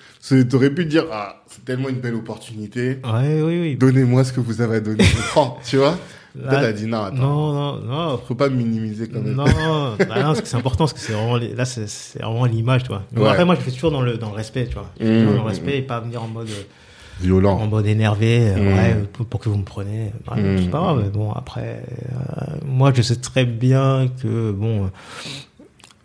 T'aurais 0.51 0.71
pu 0.71 0.85
te 0.85 0.91
dire, 0.91 1.05
ah, 1.13 1.43
c'est 1.49 1.65
tellement 1.65 1.89
une 1.89 2.01
belle 2.01 2.15
opportunité. 2.15 2.99
Ouais, 3.05 3.43
oui, 3.43 3.61
oui. 3.61 3.77
Donnez-moi 3.77 4.25
ce 4.25 4.33
que 4.33 4.41
vous 4.41 4.61
avez 4.61 4.77
à 4.77 4.81
donner. 4.81 5.05
Prends, 5.31 5.59
tu 5.65 5.77
vois. 5.79 5.99
Toi, 6.33 6.53
Là- 6.53 6.61
t'as 6.61 6.73
dit, 6.73 6.87
non, 6.87 7.03
attends. 7.03 7.17
non, 7.17 7.53
non, 7.53 7.81
non. 8.11 8.21
Faut 8.27 8.37
pas 8.37 8.49
minimiser 8.49 9.09
quand 9.09 9.21
même. 9.21 9.35
Non, 9.35 9.45
bah 9.45 9.97
non, 9.99 10.23
parce 10.27 10.41
que 10.43 10.47
c'est 10.47 10.57
important, 10.57 10.85
parce 10.85 10.93
que 10.93 11.01
c'est 11.01 11.13
vraiment, 11.13 11.37
les- 11.37 11.55
là, 11.57 11.65
c'est 11.65 11.87
vraiment 12.23 12.45
l'image, 12.45 12.83
tu 12.85 12.89
vois. 12.91 13.03
Ouais. 13.17 13.29
Après, 13.29 13.45
moi, 13.45 13.57
je 13.57 13.61
fais 13.63 13.73
toujours 13.73 13.91
dans 13.91 14.01
le, 14.03 14.17
dans 14.17 14.31
le 14.31 14.37
respect, 14.37 14.67
tu 14.69 14.75
vois. 14.75 14.91
Je 15.01 15.05
fais 15.07 15.11
Mmh, 15.11 15.17
toujours 15.19 15.33
dans 15.33 15.39
le 15.39 15.45
mmh, 15.45 15.49
respect 15.49 15.79
et 15.79 15.83
pas 15.83 15.99
venir 15.99 16.23
en 16.23 16.29
mode, 16.29 16.47
en 16.51 17.23
Violent. 17.25 17.67
mode 17.67 17.87
énervé, 17.87 18.49
euh, 18.49 18.59
Mmh. 18.61 18.77
ouais, 18.77 18.97
pour, 19.29 19.41
que 19.41 19.49
vous 19.49 19.57
me 19.59 19.65
preniez. 19.65 20.13
Ouais, 20.31 20.41
Mmh, 20.41 20.59
C'est 20.59 20.71
pas 20.71 20.79
grave, 20.79 20.99
mmh. 20.99 21.03
mais 21.03 21.11
bon, 21.11 21.33
après, 21.33 21.83
euh, 22.13 22.55
moi, 22.65 22.93
je 22.95 23.03
sais 23.03 23.17
très 23.17 23.45
bien 23.45 24.09
que, 24.23 24.53
bon, 24.53 24.85
euh, 24.85 24.89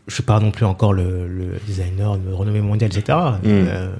je 0.07 0.13
suis 0.13 0.23
pas 0.23 0.39
non 0.39 0.51
plus 0.51 0.65
encore 0.65 0.93
le, 0.93 1.27
le 1.27 1.59
designer 1.65 2.17
de 2.17 2.31
renommée 2.31 2.61
mondiale, 2.61 2.91
etc. 2.95 3.17
Euh, 3.45 3.91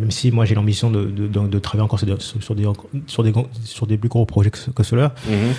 même 0.00 0.10
si 0.10 0.30
moi, 0.30 0.44
j'ai 0.44 0.54
l'ambition 0.54 0.90
de, 0.90 1.04
de, 1.04 1.26
de, 1.26 1.46
de 1.48 1.58
travailler 1.58 1.84
encore 1.84 1.98
sur 1.98 2.06
des, 2.06 2.14
sur, 2.20 2.42
sur 2.42 2.54
des, 2.54 2.64
sur 3.06 3.22
des, 3.22 3.32
sur 3.64 3.86
des 3.86 3.96
plus 3.98 4.08
gros 4.08 4.24
projets 4.24 4.50
que, 4.50 4.58
ce- 4.58 4.70
que 4.70 4.82
ceux-là. 4.82 5.14
Mhm. 5.28 5.52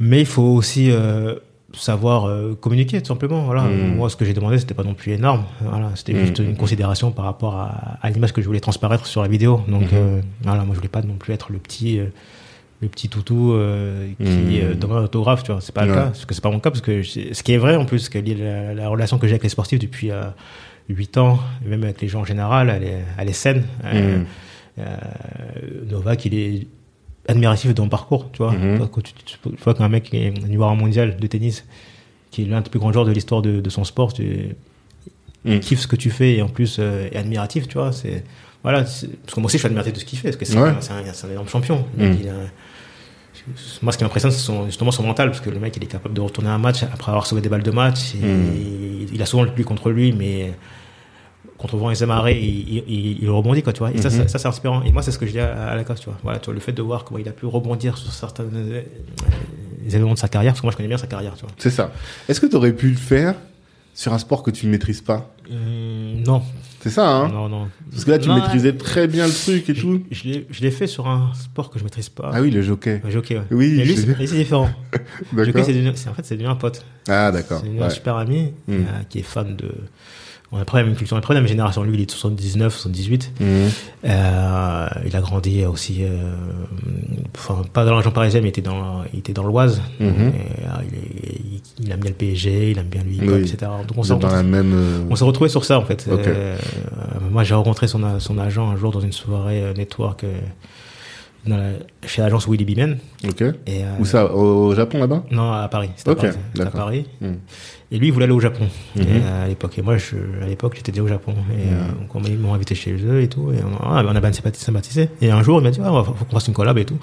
Mais 0.00 0.20
il 0.20 0.26
faut 0.26 0.42
aussi 0.42 0.90
euh, 0.90 1.36
savoir 1.72 2.24
euh, 2.26 2.54
communiquer, 2.60 3.00
tout 3.00 3.06
simplement. 3.08 3.42
Voilà. 3.44 3.62
Mm. 3.62 3.94
Moi, 3.96 4.10
ce 4.10 4.16
que 4.16 4.24
j'ai 4.24 4.34
demandé, 4.34 4.58
c'était 4.58 4.74
pas 4.74 4.82
non 4.82 4.94
plus 4.94 5.12
énorme. 5.12 5.44
Voilà, 5.60 5.90
c'était 5.94 6.12
Mm. 6.14 6.18
juste 6.20 6.38
une 6.40 6.56
considération 6.56 7.12
par 7.12 7.24
rapport 7.24 7.54
à, 7.54 7.98
à 8.02 8.10
l'image 8.10 8.32
que 8.32 8.42
je 8.42 8.46
voulais 8.46 8.60
transparaître 8.60 9.06
sur 9.06 9.22
la 9.22 9.28
vidéo. 9.28 9.62
Donc, 9.68 9.82
Mhm. 9.82 9.88
euh, 9.92 10.20
voilà, 10.42 10.64
moi, 10.64 10.74
je 10.74 10.78
voulais 10.78 10.88
pas 10.88 11.02
non 11.02 11.14
plus 11.14 11.32
être 11.32 11.52
le 11.52 11.58
petit, 11.58 12.00
le 12.82 12.88
petit 12.88 13.08
toutou 13.08 13.52
euh, 13.52 14.08
qui 14.18 14.24
Mm. 14.24 14.60
euh, 14.62 14.74
demande 14.74 14.98
un 14.98 15.04
autographe. 15.04 15.42
Tu 15.44 15.52
vois, 15.52 15.60
c'est 15.60 15.74
pas 15.74 15.86
le 15.86 15.94
cas. 15.94 16.04
Parce 16.06 16.24
que 16.26 16.34
c'est 16.34 16.42
pas 16.42 16.50
mon 16.50 16.60
cas. 16.60 16.70
Parce 16.70 16.82
que 16.82 17.02
ce 17.02 17.42
qui 17.42 17.52
est 17.52 17.58
vrai, 17.58 17.76
en 17.76 17.84
plus, 17.86 18.08
que 18.08 18.18
la, 18.18 18.74
la 18.74 18.88
relation 18.88 19.18
que 19.18 19.26
j'ai 19.26 19.32
avec 19.34 19.44
les 19.44 19.48
sportifs 19.48 19.78
depuis 19.78 20.10
euh, 20.10 20.24
8 20.88 21.16
ans, 21.18 21.38
et 21.64 21.68
même 21.68 21.84
avec 21.84 22.00
les 22.00 22.08
gens 22.08 22.20
en 22.20 22.24
général, 22.24 22.68
elle 22.68 22.82
est, 22.82 23.04
elle 23.18 23.28
est 23.28 23.32
saine. 23.32 23.64
Euh, 23.84 24.22
euh, 24.78 24.82
Novak, 25.90 26.24
il 26.24 26.34
est 26.34 26.66
admiratif 27.28 27.68
de 27.68 27.74
ton 27.74 27.88
parcours, 27.88 28.30
tu 28.32 28.38
vois. 28.38 28.52
Mhm. 28.52 28.88
Quand 28.88 29.00
tu, 29.00 29.12
tu- 29.12 29.36
tu 29.38 29.62
vois 29.62 29.74
qu'un 29.74 29.88
mec 29.88 30.04
qui 30.04 30.16
est 30.16 30.30
numéro 30.30 30.64
un 30.64 30.74
mondial 30.74 31.16
de 31.16 31.26
tennis, 31.26 31.64
qui 32.30 32.42
est 32.42 32.46
l'un 32.46 32.60
des 32.62 32.70
plus 32.70 32.80
grands 32.80 32.92
joueurs 32.92 33.04
de 33.04 33.12
l'histoire 33.12 33.42
de, 33.42 33.60
de 33.60 33.70
son 33.70 33.84
sport, 33.84 34.12
tu 34.12 34.56
Mhm. 35.44 35.58
kiffes 35.60 35.80
ce 35.80 35.86
que 35.88 35.96
tu 35.96 36.10
fais 36.10 36.34
et 36.36 36.42
en 36.42 36.48
plus 36.48 36.76
euh, 36.78 37.08
est 37.12 37.16
admiratif, 37.16 37.66
tu 37.68 37.74
vois. 37.78 37.92
C'est 37.92 38.22
voilà, 38.62 38.86
c'est- 38.86 39.08
parce 39.22 39.34
que 39.34 39.40
moi 39.40 39.46
aussi 39.46 39.56
je 39.56 39.62
suis 39.62 39.66
admiratif 39.66 39.92
de 39.92 39.98
ce 39.98 40.04
qu'il 40.04 40.18
fait, 40.18 40.28
parce 40.28 40.36
que 40.36 40.44
c'est 40.44 40.56
Ouais. 40.58 40.68
un, 40.68 40.80
c'est 40.80 40.92
un, 40.92 41.02
c'est 41.12 41.26
un 41.26 41.30
énorme 41.30 41.48
champion. 41.48 41.84
Il 41.98 42.04
a- 42.28 42.32
moi, 43.82 43.92
ce 43.92 43.98
qui 43.98 44.04
m'impressionne, 44.04 44.30
c'est 44.30 44.38
son- 44.38 44.66
justement 44.66 44.90
son 44.92 45.02
mental, 45.02 45.30
parce 45.30 45.40
que 45.40 45.50
le 45.50 45.58
mec, 45.58 45.76
il 45.76 45.82
est 45.82 45.86
capable 45.86 46.14
de 46.14 46.20
retourner 46.20 46.50
un 46.50 46.58
match 46.58 46.82
après 46.84 47.10
avoir 47.10 47.26
sauvé 47.26 47.40
des 47.42 47.48
balles 47.48 47.62
de 47.62 47.70
match. 47.70 48.14
et 48.14 48.18
Mhm. 48.18 49.08
Il 49.12 49.20
a 49.22 49.26
souvent 49.26 49.44
lui 49.44 49.64
contre 49.64 49.90
lui, 49.90 50.12
mais 50.12 50.52
contre 51.58 51.76
vent 51.76 51.90
et 51.90 51.94
ses 51.94 52.06
marées, 52.06 52.40
il, 52.40 53.18
il, 53.22 53.30
rebondit, 53.30 53.62
quoi, 53.62 53.72
tu 53.72 53.80
vois. 53.80 53.92
Et 53.92 53.98
ça, 54.00 54.08
Mhm. 54.10 54.22
ça, 54.22 54.28
ça, 54.28 54.38
c'est 54.38 54.48
inspirant. 54.48 54.82
Et 54.82 54.90
moi, 54.92 55.02
c'est 55.02 55.12
ce 55.12 55.18
que 55.18 55.26
je 55.26 55.32
dis 55.32 55.40
à, 55.40 55.68
à 55.70 55.76
la 55.76 55.84
cause, 55.84 56.00
tu 56.00 56.06
vois. 56.06 56.18
Voilà, 56.22 56.38
tu 56.38 56.46
vois, 56.46 56.54
le 56.54 56.60
fait 56.60 56.72
de 56.72 56.82
voir 56.82 57.04
comment 57.04 57.18
il 57.18 57.28
a 57.28 57.32
pu 57.32 57.46
rebondir 57.46 57.98
sur 57.98 58.12
certains 58.12 58.44
euh, 58.44 58.82
événements 59.86 60.14
de 60.14 60.18
sa 60.18 60.28
carrière, 60.28 60.52
parce 60.52 60.60
que 60.60 60.66
moi, 60.66 60.72
je 60.72 60.76
connais 60.76 60.88
bien 60.88 60.98
sa 60.98 61.06
carrière, 61.06 61.34
tu 61.34 61.42
vois. 61.42 61.50
C'est 61.58 61.70
ça. 61.70 61.92
Est-ce 62.28 62.40
que 62.40 62.46
t'aurais 62.46 62.72
pu 62.72 62.88
le 62.90 62.96
faire 62.96 63.34
sur 63.94 64.12
un 64.12 64.18
sport 64.18 64.42
que 64.42 64.50
tu 64.50 64.66
ne 64.66 64.70
maîtrises 64.72 65.00
pas? 65.02 65.30
Hum, 65.50 66.22
non, 66.24 66.42
C'est 66.82 66.90
ça, 66.90 67.08
hein 67.08 67.28
non, 67.28 67.48
non. 67.48 67.68
Parce 67.92 68.04
que 68.04 68.10
là, 68.10 68.18
tu 68.18 68.28
Non, 68.28 68.34
maîtrisais 68.34 68.72
très 68.72 69.06
bien 69.06 69.26
le 69.26 69.32
truc 69.32 69.70
et 69.70 69.74
je, 69.74 69.80
tout. 69.80 70.02
je 70.10 70.24
l'ai- 70.24 70.46
je 70.50 70.62
l'ai 70.62 70.70
fait 70.72 70.88
sur 70.88 71.06
un 71.08 71.32
sport 71.34 71.70
que 71.70 71.78
je 71.78 71.84
maîtrise 71.84 72.08
pas. 72.08 72.30
Ah 72.34 72.40
oui, 72.40 72.50
le 72.50 72.60
jockey. 72.60 73.00
Le 73.04 73.10
jockey, 73.10 73.36
ouais. 73.36 73.44
Oui, 73.52 73.74
Mais 73.76 73.84
lui, 73.84 73.96
c'est 73.96 74.36
différent. 74.36 74.68
Le 75.32 75.44
jockey, 75.44 75.62
c'est 75.94 76.08
en 76.08 76.14
fait, 76.14 76.24
c'est 76.24 76.34
devenu 76.34 76.48
un 76.50 76.56
pote. 76.56 76.84
Ah, 77.08 77.30
d'accord. 77.30 77.60
C'est 77.60 77.66
devenu 77.68 77.82
un 77.82 77.90
super 77.90 78.16
ami 78.16 78.52
Mm. 78.66 78.72
euh, 78.74 78.78
qui 79.08 79.20
est 79.20 79.22
fan 79.22 79.54
de. 79.56 79.72
On 80.54 80.58
a 80.60 80.64
pas 80.66 80.78
la 80.78 80.84
même 80.84 80.94
culture, 80.94 81.16
on 81.16 81.18
a 81.18 81.22
pas 81.22 81.32
la 81.32 81.40
même 81.40 81.48
génération. 81.48 81.82
Lui, 81.82 81.94
il 81.94 82.00
est 82.02 82.06
de 82.06 82.10
79, 82.10 82.74
78. 82.76 83.32
Mhm. 83.40 83.46
Euh, 84.04 84.86
il 85.06 85.16
a 85.16 85.20
grandi 85.20 85.64
aussi, 85.64 86.00
euh, 86.04 86.34
enfin 87.34 87.62
pas 87.72 87.84
dans 87.84 87.92
la 87.92 87.96
région 87.98 88.10
parisienne, 88.10 88.42
mais 88.42 88.48
il 88.48 88.50
était 88.50 88.60
dans, 88.62 89.02
il 89.14 89.20
était 89.20 89.32
dans 89.32 89.44
l'Oise. 89.44 89.80
Mhm. 89.98 90.10
Euh, 90.10 90.32
il, 91.80 91.90
aime 91.90 92.00
bien 92.00 92.10
le 92.10 92.16
PSG, 92.16 92.70
il 92.72 92.78
aime 92.78 92.86
bien 92.88 93.02
lui, 93.02 93.18
Oui. 93.22 93.40
etc. 93.40 93.56
Donc 93.88 93.96
on 93.96 94.02
s'est 94.02 94.10
la 94.10 94.16
retrouvé, 94.16 94.42
même. 94.42 94.72
euh, 94.74 95.48
sur 95.48 95.64
ça 95.64 95.78
en 95.78 95.84
fait. 95.84 96.06
Euh, 96.08 96.56
moi, 97.30 97.44
j'ai 97.44 97.54
rencontré 97.54 97.88
son, 97.88 98.20
son 98.20 98.38
agent 98.38 98.68
un 98.70 98.76
jour 98.76 98.92
dans 98.92 99.00
une 99.00 99.12
soirée 99.12 99.62
euh, 99.62 99.72
network 99.74 100.24
euh, 100.24 100.38
dans 101.46 101.56
la- 101.56 101.72
chez 102.06 102.22
l'agence 102.22 102.46
Willy 102.46 102.64
Bimen. 102.64 102.98
Ok. 103.26 103.40
Et, 103.40 103.52
euh, 103.84 103.96
Où 103.98 104.04
ça 104.04 104.32
Au 104.34 104.74
Japon 104.74 104.98
là-bas? 104.98 105.24
Non, 105.30 105.50
à 105.52 105.66
Paris. 105.68 105.90
C'était 105.96 106.10
Ok, 106.10 106.24
à 106.60 106.66
Paris. 106.66 107.06
À. 107.22 107.24
Mhm. 107.26 107.38
Et 107.94 107.98
lui, 107.98 108.06
il 108.08 108.12
voulait 108.12 108.24
aller 108.24 108.32
au 108.32 108.40
Japon 108.40 108.66
Mhm. 108.96 109.02
et, 109.02 109.06
euh, 109.22 109.44
à 109.44 109.48
l'époque. 109.48 109.78
Et 109.78 109.82
moi, 109.82 109.98
je, 109.98 110.16
à 110.42 110.46
l'époque, 110.46 110.72
j'étais 110.76 110.90
déjà 110.92 111.02
au 111.04 111.08
Japon. 111.08 111.34
Et 111.52 111.66
Mhm. 111.66 111.72
euh, 111.74 112.00
donc, 112.00 112.14
on 112.14 112.22
ils 112.24 112.38
m'ont 112.38 112.54
invité 112.54 112.74
chez 112.74 112.92
eux 112.92 113.20
et 113.20 113.28
tout. 113.28 113.52
Et 113.52 113.58
on, 113.62 113.76
ah, 113.84 114.02
on 114.04 114.16
a 114.16 114.20
bien 114.20 114.32
sympathisé. 114.32 115.10
Et 115.20 115.30
un 115.30 115.42
jour, 115.42 115.60
il 115.60 115.64
m'a 115.64 115.70
dit, 115.70 115.80
ah, 115.84 116.02
faut 116.04 116.24
qu'on 116.24 116.34
fasse 116.36 116.48
une 116.48 116.54
collab 116.54 116.78
et 116.78 116.84
tout. 116.86 116.98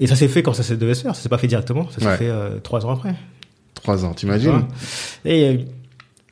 Et 0.00 0.06
ça 0.06 0.16
s'est 0.16 0.28
fait 0.28 0.42
quand 0.42 0.54
ça 0.54 0.74
devait 0.74 0.94
se 0.94 1.02
faire. 1.02 1.14
Ça 1.14 1.22
s'est 1.22 1.28
pas 1.28 1.38
fait 1.38 1.46
directement. 1.48 1.88
Ça 1.90 2.00
s'est 2.00 2.06
Ouais. 2.06 2.16
fait 2.16 2.28
euh, 2.30 2.58
trois 2.62 2.84
ans 2.86 2.92
après. 2.92 3.14
Trois 3.74 4.04
ans, 4.06 4.14
t'imagines 4.14 4.64
Et 5.26 5.66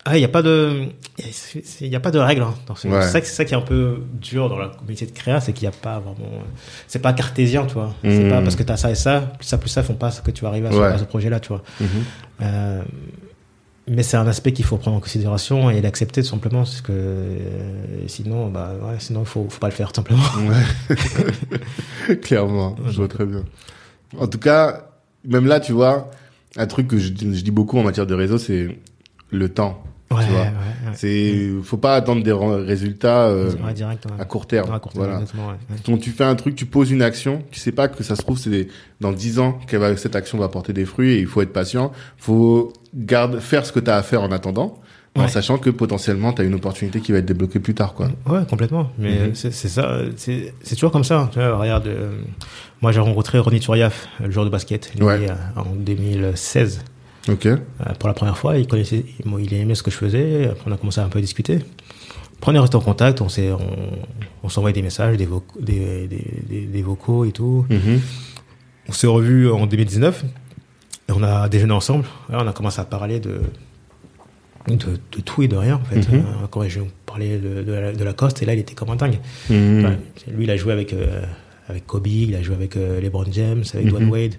ah, 0.06 0.16
il 0.16 0.20
n'y 0.20 0.24
a 0.24 0.28
pas 0.28 0.42
de, 0.42 0.86
il 1.80 1.86
y 1.88 1.96
a 1.96 2.00
pas 2.00 2.10
de 2.10 2.18
règles. 2.18 2.42
Hein, 2.42 2.54
Ouais. 2.84 3.02
C'est 3.02 3.04
ça, 3.04 3.20
c'est 3.22 3.44
qui 3.44 3.54
est 3.54 3.56
un 3.56 3.60
peu 3.60 3.98
dur 4.20 4.48
dans 4.48 4.58
la 4.58 4.68
communauté 4.68 5.06
de 5.06 5.12
créa, 5.12 5.40
c'est 5.40 5.52
qu'il 5.52 5.68
n'y 5.68 5.74
a 5.74 5.78
pas 5.78 5.98
vraiment, 5.98 6.42
c'est 6.88 6.98
pas 7.00 7.12
cartésien, 7.12 7.64
tu 7.66 7.74
vois. 7.74 7.94
C'est 8.02 8.24
Mhm. 8.24 8.28
pas 8.30 8.40
parce 8.42 8.56
que 8.56 8.62
t'as 8.62 8.76
ça 8.76 8.90
et 8.90 8.94
ça, 8.94 9.20
plus 9.38 9.46
ça 9.46 9.56
plus 9.58 9.68
ça 9.70 9.82
font 9.82 9.94
pas 9.94 10.10
ce 10.10 10.20
que 10.22 10.30
tu 10.30 10.42
vas 10.42 10.48
arriver 10.48 10.68
à 10.68 10.72
ce, 10.72 10.76
Ouais. 10.76 10.86
à 10.86 10.98
ce 10.98 11.04
projet-là, 11.04 11.40
tu 11.40 11.48
vois. 11.48 11.62
Mhm. 11.80 11.88
Euh, 12.42 12.82
mais 13.86 14.02
c'est 14.02 14.16
un 14.16 14.26
aspect 14.26 14.52
qu'il 14.52 14.64
faut 14.64 14.76
prendre 14.76 14.96
en 14.96 15.00
considération 15.00 15.70
et 15.70 15.80
l'accepter 15.80 16.22
tout 16.22 16.28
simplement, 16.28 16.60
parce 16.60 16.80
que 16.80 16.92
euh, 16.92 18.06
sinon, 18.06 18.48
bah 18.48 18.72
ouais, 18.82 18.96
sinon 18.98 19.24
faut, 19.24 19.46
faut 19.48 19.58
pas 19.58 19.68
le 19.68 19.74
faire 19.74 19.92
tout 19.92 19.96
simplement. 19.96 20.22
Ouais. 20.48 22.16
Clairement, 22.22 22.76
je 22.86 22.96
vois 22.96 23.08
très 23.08 23.26
bien. 23.26 23.44
En 24.18 24.26
tout 24.26 24.38
cas, 24.38 24.86
même 25.24 25.46
là, 25.46 25.60
tu 25.60 25.72
vois, 25.72 26.10
un 26.56 26.66
truc 26.66 26.88
que 26.88 26.98
je, 26.98 27.08
je 27.08 27.42
dis 27.42 27.50
beaucoup 27.50 27.78
en 27.78 27.82
matière 27.82 28.06
de 28.06 28.14
réseau, 28.14 28.38
c'est 28.38 28.78
le 29.30 29.48
temps. 29.48 29.82
Ouais, 30.16 30.24
tu 30.24 30.30
vois. 30.30 30.40
ouais, 30.40 30.46
ouais. 30.46 30.92
C'est, 30.94 31.48
faut 31.62 31.76
pas 31.76 31.94
attendre 31.96 32.22
des 32.22 32.32
résultats 32.32 33.24
euh, 33.26 33.50
direct, 33.74 34.06
à 34.18 34.24
court 34.24 34.46
terme. 34.46 34.72
À 34.72 34.78
court 34.78 34.92
terme, 34.92 35.04
voilà. 35.06 35.20
Donc 35.86 36.00
tu 36.00 36.10
fais 36.10 36.24
un 36.24 36.34
truc, 36.34 36.54
tu 36.54 36.66
poses 36.66 36.90
une 36.90 37.02
action, 37.02 37.42
tu 37.50 37.58
sais 37.60 37.72
pas 37.72 37.88
que 37.88 38.02
ça 38.04 38.16
se 38.16 38.22
trouve 38.22 38.38
c'est 38.38 38.50
des- 38.50 38.68
dans 39.00 39.12
10 39.12 39.38
ans 39.38 39.58
que 39.66 39.96
cette 39.96 40.16
action 40.16 40.38
va 40.38 40.48
porter 40.48 40.72
des 40.72 40.84
fruits 40.84 41.12
et 41.14 41.18
il 41.20 41.26
faut 41.26 41.42
être 41.42 41.52
patient. 41.52 41.92
Faut 42.16 42.72
garde 42.94 43.40
faire 43.40 43.66
ce 43.66 43.72
que 43.72 43.80
tu 43.80 43.90
as 43.90 43.96
à 43.96 44.02
faire 44.02 44.22
en 44.22 44.30
attendant, 44.30 44.78
en 45.16 45.28
sachant 45.28 45.58
que 45.58 45.70
potentiellement 45.70 46.32
tu 46.32 46.42
as 46.42 46.44
une 46.44 46.54
opportunité 46.54 47.00
qui 47.00 47.12
va 47.12 47.18
être 47.18 47.26
débloquée 47.26 47.60
plus 47.60 47.74
tard 47.74 47.94
quoi. 47.94 48.08
Ouais, 48.26 48.44
complètement. 48.48 48.90
Mais 48.98 49.28
Mhm. 49.28 49.34
c'est 49.34 49.52
c'est 49.52 49.68
ça, 49.68 49.98
c'est 50.16 50.52
c'est 50.62 50.74
toujours 50.76 50.90
comme 50.92 51.04
ça. 51.04 51.28
Tu 51.32 51.38
vois, 51.38 51.56
regarde, 51.56 51.86
euh, 51.86 52.18
moi 52.82 52.90
j'ai 52.92 53.00
rencontré 53.00 53.38
Ronny 53.38 53.60
Turiaf, 53.60 54.08
le 54.20 54.30
joueur 54.30 54.44
de 54.44 54.50
basket, 54.50 54.92
lui, 54.94 55.04
Ouais. 55.04 55.28
euh, 55.30 55.34
en 55.60 55.74
2016. 55.76 56.80
OK. 57.28 57.46
Euh, 57.46 57.58
pour 57.98 58.08
la 58.08 58.14
première 58.14 58.36
fois, 58.36 58.58
il 58.58 58.66
connaissait, 58.66 59.04
il, 59.24 59.30
bon, 59.30 59.38
il 59.38 59.52
aimait 59.54 59.74
ce 59.74 59.82
que 59.82 59.90
je 59.90 59.96
faisais. 59.96 60.46
Après, 60.48 60.70
on 60.70 60.72
a 60.72 60.76
commencé 60.76 61.00
à 61.00 61.04
un 61.04 61.08
peu 61.08 61.20
discuter. 61.20 61.58
Après, 62.38 62.52
on 62.52 62.54
est 62.54 62.58
resté 62.58 62.76
en 62.76 62.80
contact. 62.80 63.20
On 63.20 63.28
s'est, 63.28 63.50
on, 63.52 63.58
on 64.42 64.48
s'envoyait 64.48 64.74
des 64.74 64.82
messages, 64.82 65.16
des, 65.16 65.26
vocaux, 65.26 65.58
des, 65.60 66.06
des, 66.06 66.24
des, 66.48 66.60
des 66.66 66.82
vocaux 66.82 67.24
et 67.24 67.32
tout. 67.32 67.64
Mhm. 67.70 68.00
On 68.88 68.92
s'est 68.92 69.06
revus 69.06 69.50
en 69.50 69.66
2019 69.66 70.24
et 71.08 71.12
on 71.12 71.22
a 71.22 71.48
déjeuné 71.48 71.72
ensemble. 71.72 72.04
On 72.28 72.46
a 72.46 72.52
commencé 72.52 72.80
à 72.80 72.84
parler 72.84 73.18
de, 73.20 73.40
de, 74.68 74.74
de 74.74 75.20
tout 75.24 75.42
et 75.42 75.48
de 75.48 75.56
rien, 75.56 75.76
en 75.76 75.84
fait. 75.84 76.06
Mhm. 76.12 76.18
Euh, 76.18 76.46
quand 76.50 76.68
je 76.68 76.80
parlais 77.06 77.38
de, 77.38 77.62
de, 77.62 77.72
la, 77.72 77.92
de 77.92 78.04
et 78.42 78.44
là, 78.44 78.52
il 78.54 78.58
était 78.58 78.74
comme 78.74 78.90
un 78.90 78.96
dingue. 78.96 79.18
Mhm. 79.48 79.78
Enfin, 79.80 79.96
lui, 80.30 80.44
il 80.44 80.50
a 80.50 80.56
joué 80.58 80.74
avec, 80.74 80.92
euh, 80.92 81.22
avec 81.68 81.86
Kobe, 81.86 82.06
il 82.06 82.34
a 82.34 82.42
joué 82.42 82.54
avec 82.54 82.76
euh, 82.76 83.00
LeBron 83.00 83.24
James, 83.32 83.64
avec 83.72 83.86
Mhm. 83.86 83.90
Dwayne 83.90 84.10
Wade. 84.10 84.34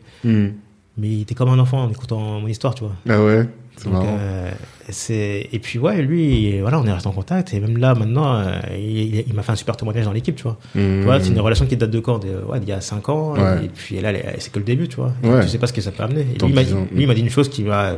Mais 0.97 1.09
il 1.09 1.21
était 1.21 1.35
comme 1.35 1.49
un 1.49 1.59
enfant 1.59 1.83
en 1.83 1.89
écoutant 1.89 2.39
mon 2.39 2.47
histoire, 2.47 2.73
tu 2.75 2.83
vois. 2.85 2.93
Ah 3.09 3.21
ouais, 3.23 3.47
c'est 3.77 3.89
marrant. 3.89 4.17
euh, 4.19 4.51
c'est 4.89 5.49
et 5.51 5.59
puis 5.59 5.79
ouais 5.79 6.01
lui 6.01 6.59
voilà 6.61 6.79
on 6.79 6.85
est 6.85 6.91
resté 6.93 7.09
en 7.09 7.11
contact 7.11 7.53
et 7.55 7.59
même 7.59 7.77
là 7.77 7.95
maintenant 7.95 8.35
euh, 8.35 8.59
il, 8.77 9.25
il 9.27 9.33
m'a 9.33 9.41
fait 9.41 9.51
un 9.51 9.55
super 9.55 9.75
témoignage 9.75 10.05
dans 10.05 10.13
l'équipe 10.13 10.35
tu 10.35 10.43
vois 10.43 10.57
Mhm. 10.75 10.99
tu 10.99 11.05
vois 11.05 11.19
c'est 11.19 11.29
une 11.31 11.39
relation 11.39 11.65
qui 11.65 11.75
date 11.75 11.89
de 11.89 11.99
quand? 11.99 12.19
De, 12.19 12.27
ouais, 12.47 12.59
il 12.61 12.69
y 12.69 12.71
a 12.71 12.79
5 12.79 13.09
ans 13.09 13.33
Ouais. 13.33 13.65
et 13.65 13.67
puis 13.67 13.99
là 13.99 14.13
c'est 14.37 14.51
que 14.53 14.59
le 14.59 14.63
début 14.65 14.87
tu 14.87 14.95
vois 14.97 15.11
Ouais. 15.23 15.41
tu 15.41 15.49
sais 15.49 15.57
pas 15.57 15.65
ce 15.67 15.73
que 15.73 15.81
ça 15.81 15.91
peut 15.91 16.03
amener 16.03 16.21
et 16.21 16.37
lui 16.39 16.49
il 16.49 16.53
m'a 16.55 16.63
10 16.63 16.69
dit, 16.73 16.79
lui, 16.93 17.01
il 17.03 17.07
m'a 17.07 17.13
dit 17.15 17.21
une 17.21 17.29
chose 17.31 17.49
qui 17.49 17.63
m'a 17.63 17.93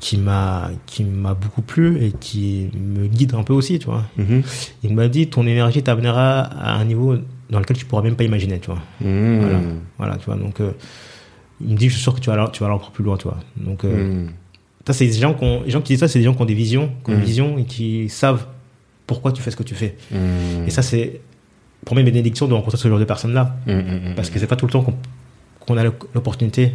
qui 0.00 0.16
m'a 0.16 0.70
qui 0.86 1.02
m'a 1.04 1.34
beaucoup 1.34 1.62
plu 1.62 1.98
et 2.02 2.12
qui 2.12 2.70
me 2.80 3.08
guide 3.08 3.34
un 3.34 3.42
peu 3.42 3.52
aussi 3.52 3.78
tu 3.80 3.86
vois 3.86 4.04
Mhm. 4.16 4.42
il 4.84 4.94
m'a 4.94 5.08
dit 5.08 5.26
ton 5.26 5.46
énergie 5.46 5.82
t'amènera 5.82 6.40
à 6.42 6.76
un 6.76 6.84
niveau 6.84 7.16
dans 7.50 7.58
lequel 7.58 7.76
tu 7.76 7.84
pourras 7.84 8.02
même 8.02 8.14
pas 8.14 8.24
imaginer 8.24 8.60
tu 8.60 8.70
vois 8.70 8.80
Mhm. 9.02 9.40
voilà 9.40 9.58
voilà 9.98 10.16
tu 10.16 10.24
vois 10.26 10.36
donc 10.36 10.60
euh, 10.60 10.70
il 11.60 11.72
me 11.72 11.76
dit 11.76 11.88
je 11.88 11.94
suis 11.94 12.02
sûr 12.02 12.14
que 12.14 12.20
tu 12.20 12.30
vas 12.30 12.34
aller- 12.40 12.50
tu 12.52 12.62
vas 12.64 12.78
plus 12.92 13.04
loin 13.04 13.16
tu 13.16 13.24
vois 13.24 13.38
donc 13.56 13.84
euh, 13.84 14.12
Mhm. 14.24 14.30
ça, 14.86 14.92
c'est 14.92 15.06
des 15.06 15.12
gens, 15.12 15.34
qui 15.34 15.44
ont- 15.44 15.62
les 15.64 15.70
gens 15.70 15.80
qui 15.80 15.92
disent 15.92 16.00
ça, 16.00 16.08
c'est 16.08 16.18
des 16.18 16.24
gens 16.24 16.34
qui 16.34 16.42
ont 16.42 16.46
des 16.46 16.54
visions, 16.54 16.90
qui 17.04 17.10
ont 17.10 17.14
une 17.14 17.20
vision 17.24 17.58
et 17.58 17.64
qui 17.64 18.08
savent 18.08 18.46
pourquoi 19.06 19.32
tu 19.32 19.42
fais 19.42 19.50
ce 19.50 19.56
que 19.56 19.62
tu 19.62 19.74
fais. 19.74 19.96
Mhm. 20.10 20.66
Et 20.66 20.70
ça, 20.70 20.82
c'est 20.82 21.20
pour 21.84 21.94
moi 21.94 22.00
une 22.00 22.06
bénédiction 22.06 22.46
de 22.48 22.54
rencontrer 22.54 22.76
ce 22.78 22.88
genre 22.88 22.98
de 22.98 23.04
personnes-là. 23.04 23.56
Parce 24.16 24.30
que 24.30 24.38
c'est 24.38 24.46
pas 24.46 24.56
tout 24.56 24.66
le 24.66 24.72
temps 24.72 24.84
qu'on 25.60 25.76
a 25.76 25.84
l'opportunité 25.84 26.72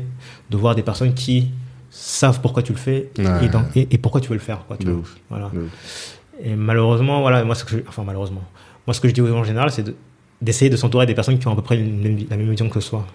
de 0.50 0.58
voir 0.58 0.76
des 0.76 0.84
personnes 0.84 1.14
qui 1.14 1.50
savent 1.90 2.42
pourquoi 2.42 2.64
tu 2.64 2.72
le 2.72 2.78
fais 2.78 3.10
Ouais. 3.20 3.46
et, 3.46 3.50
dans- 3.50 3.66
et- 3.76 3.88
et 3.92 3.98
pourquoi 3.98 4.20
tu 4.22 4.30
veux 4.30 4.36
le 4.36 4.40
faire. 4.42 4.66
Quoi, 4.68 4.78
tu 4.78 4.86
De 4.86 4.92
vois. 4.92 5.02
ouf. 5.02 5.16
Voilà. 5.30 5.48
Ouf. 5.48 6.20
Et 6.44 6.56
malheureusement, 6.56 7.22
voilà, 7.22 7.44
moi, 7.44 7.54
ce 7.56 7.64
que 7.66 7.78
je- 7.78 7.84
enfin, 7.88 8.04
malheureusement, 8.04 8.42
moi, 8.88 8.94
ce 8.96 9.00
que 9.02 9.08
je 9.08 9.14
dis 9.14 9.22
aux 9.22 9.28
gens 9.28 9.40
en 9.40 9.44
général, 9.44 9.70
c'est 9.72 9.84
de- 9.84 9.96
d'essayer 10.42 10.70
de 10.72 10.76
s'entourer 10.78 11.06
des 11.06 11.14
personnes 11.14 11.38
qui 11.40 11.48
ont 11.48 11.52
à 11.54 11.56
peu 11.56 11.62
près 11.62 11.78
une 11.80 12.26
la 12.30 12.36
même 12.38 12.50
vision 12.50 12.68
que 12.70 12.80
soi. 12.80 13.06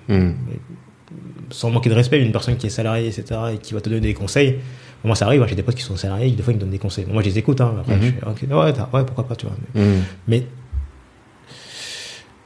Sans 1.50 1.70
manquer 1.70 1.88
de 1.90 1.94
respect, 1.94 2.20
une 2.20 2.32
personne 2.32 2.56
qui 2.56 2.66
est 2.66 2.70
salariée, 2.70 3.06
etc., 3.08 3.40
et 3.54 3.58
qui 3.58 3.72
va 3.74 3.80
te 3.80 3.88
donner 3.88 4.00
des 4.02 4.14
conseils. 4.14 4.56
Moi, 5.04 5.14
ça 5.16 5.26
arrive, 5.26 5.42
hein, 5.42 5.46
j'ai 5.48 5.54
des 5.54 5.62
potes 5.62 5.76
qui 5.76 5.82
sont 5.82 5.96
salariés, 5.96 6.30
des 6.32 6.42
fois, 6.42 6.52
ils 6.52 6.56
me 6.56 6.60
donnent 6.60 6.70
des 6.70 6.78
conseils. 6.78 7.06
Moi, 7.10 7.22
je 7.22 7.28
les 7.28 7.38
écoute, 7.38 7.60
hein, 7.60 7.72
après, 7.80 7.94
Mhm. 7.96 8.02
je 8.02 8.10
fais, 8.10 8.26
ok, 8.26 8.42
ouais, 8.50 8.72
ouais, 8.98 9.04
pourquoi 9.04 9.26
pas, 9.28 9.36
tu 9.36 9.46
vois. 9.46 9.54
Mais, 9.74 9.80
Mhm. 9.82 10.02
mais, 10.26 10.42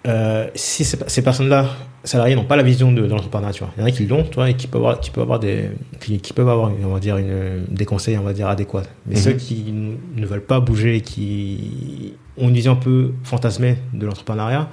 euh, 0.07 0.49
si 0.55 0.85
ces, 0.85 0.99
ces 1.07 1.23
personnes-là, 1.23 1.67
salariées, 2.05 2.35
n'ont 2.35 2.45
pas 2.45 2.57
la 2.57 2.65
vision 2.65 2.91
de, 2.91 3.03
de 3.03 3.07
l'entrepreneuriat, 3.09 3.53
tu 3.53 3.61
vois. 3.65 3.73
Il 3.77 3.81
y 3.81 3.85
en 3.85 3.87
a 3.87 3.91
qui 3.93 4.07
l'ont, 4.07 4.25
tu 4.25 4.35
vois, 4.35 4.51
et 4.51 4.55
qui 4.55 4.67
peuvent 4.67 4.81
avoir, 4.83 5.01
qui 5.01 5.11
peuvent 5.11 5.23
avoir 5.23 5.39
des, 5.39 5.71
qui, 6.01 6.19
qui 6.19 6.33
peuvent 6.33 6.49
avoir, 6.49 6.73
on 6.85 6.89
va 6.93 6.99
dire, 7.01 7.17
une, 7.19 7.65
des 7.69 7.85
conseils, 7.85 8.19
on 8.19 8.23
va 8.25 8.33
dire, 8.33 8.49
adéquats. 8.49 8.83
Mais 9.07 9.15
Mhm. 9.15 9.21
ceux 9.23 9.33
qui 9.35 9.73
ne 9.73 10.27
veulent 10.27 10.43
pas 10.45 10.59
bouger, 10.61 11.01
qui 11.01 12.15
ont 12.37 12.49
une 12.49 12.55
vision 12.55 12.73
un 12.73 12.77
peu 12.77 13.13
fantasmée 13.23 13.77
de 13.95 14.05
l'entrepreneuriat, 14.05 14.69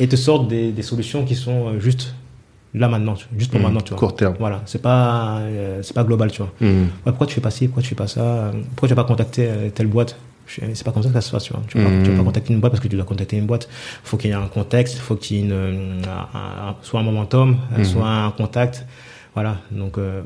et 0.00 0.08
te 0.08 0.16
sortent 0.16 0.48
des, 0.48 0.72
des 0.72 0.82
solutions 0.82 1.24
qui 1.24 1.34
sont 1.34 1.68
euh, 1.68 1.78
juste 1.80 2.14
là 2.74 2.88
maintenant, 2.88 3.14
juste 3.38 3.50
pour 3.50 3.60
Mhm. 3.60 3.66
maintenant, 3.66 3.80
tu 3.80 3.90
vois. 3.90 3.98
Court 3.98 4.16
terme. 4.16 4.34
Voilà, 4.38 4.62
c'est 4.66 4.82
pas, 4.82 5.38
euh, 5.40 5.80
c'est 5.82 5.94
pas 5.94 6.04
global, 6.04 6.30
tu 6.30 6.38
vois. 6.42 6.52
Ouais, 6.60 6.68
pourquoi 7.04 7.26
tu 7.26 7.34
fais 7.34 7.40
pas 7.40 7.50
ci, 7.50 7.66
pourquoi 7.68 7.82
tu 7.82 7.88
fais 7.90 7.94
pas 7.94 8.06
ça, 8.08 8.50
pourquoi 8.70 8.88
tu 8.88 8.94
vas 8.94 9.02
pas 9.02 9.08
contacter 9.08 9.46
euh, 9.48 9.70
telle 9.70 9.86
boîte? 9.86 10.16
Je- 10.46 10.60
C'est 10.74 10.84
pas 10.84 10.92
comme 10.92 11.02
ça 11.02 11.08
que 11.08 11.14
ça 11.14 11.20
se 11.22 11.30
passe, 11.30 11.44
tu 11.44 11.52
vois. 11.54 11.62
Tu 11.68 11.78
vas, 11.78 11.84
pas, 11.90 11.96
tu 12.04 12.10
vas 12.10 12.16
pas 12.18 12.22
contacter 12.24 12.52
une 12.52 12.60
boîte 12.60 12.72
parce 12.72 12.82
que 12.82 12.88
tu 12.88 12.96
dois 12.96 13.04
contacter 13.06 13.38
une 13.38 13.46
boîte. 13.46 13.66
Faut 14.02 14.16
qu'il 14.18 14.28
y 14.28 14.32
ait 14.34 14.36
un 14.36 14.46
contexte, 14.48 14.98
faut 14.98 15.16
qu'il 15.16 15.36
y 15.38 15.40
ait 15.40 15.42
une, 15.44 15.52
euh, 15.52 16.02
un- 16.34 16.68
un- 16.68 16.76
soit 16.82 17.00
un 17.00 17.02
momentum, 17.02 17.56
soit 17.82 18.06
un 18.06 18.30
contact. 18.30 18.84
Voilà. 19.34 19.56
Donc 19.70 19.96
euh, 19.96 20.20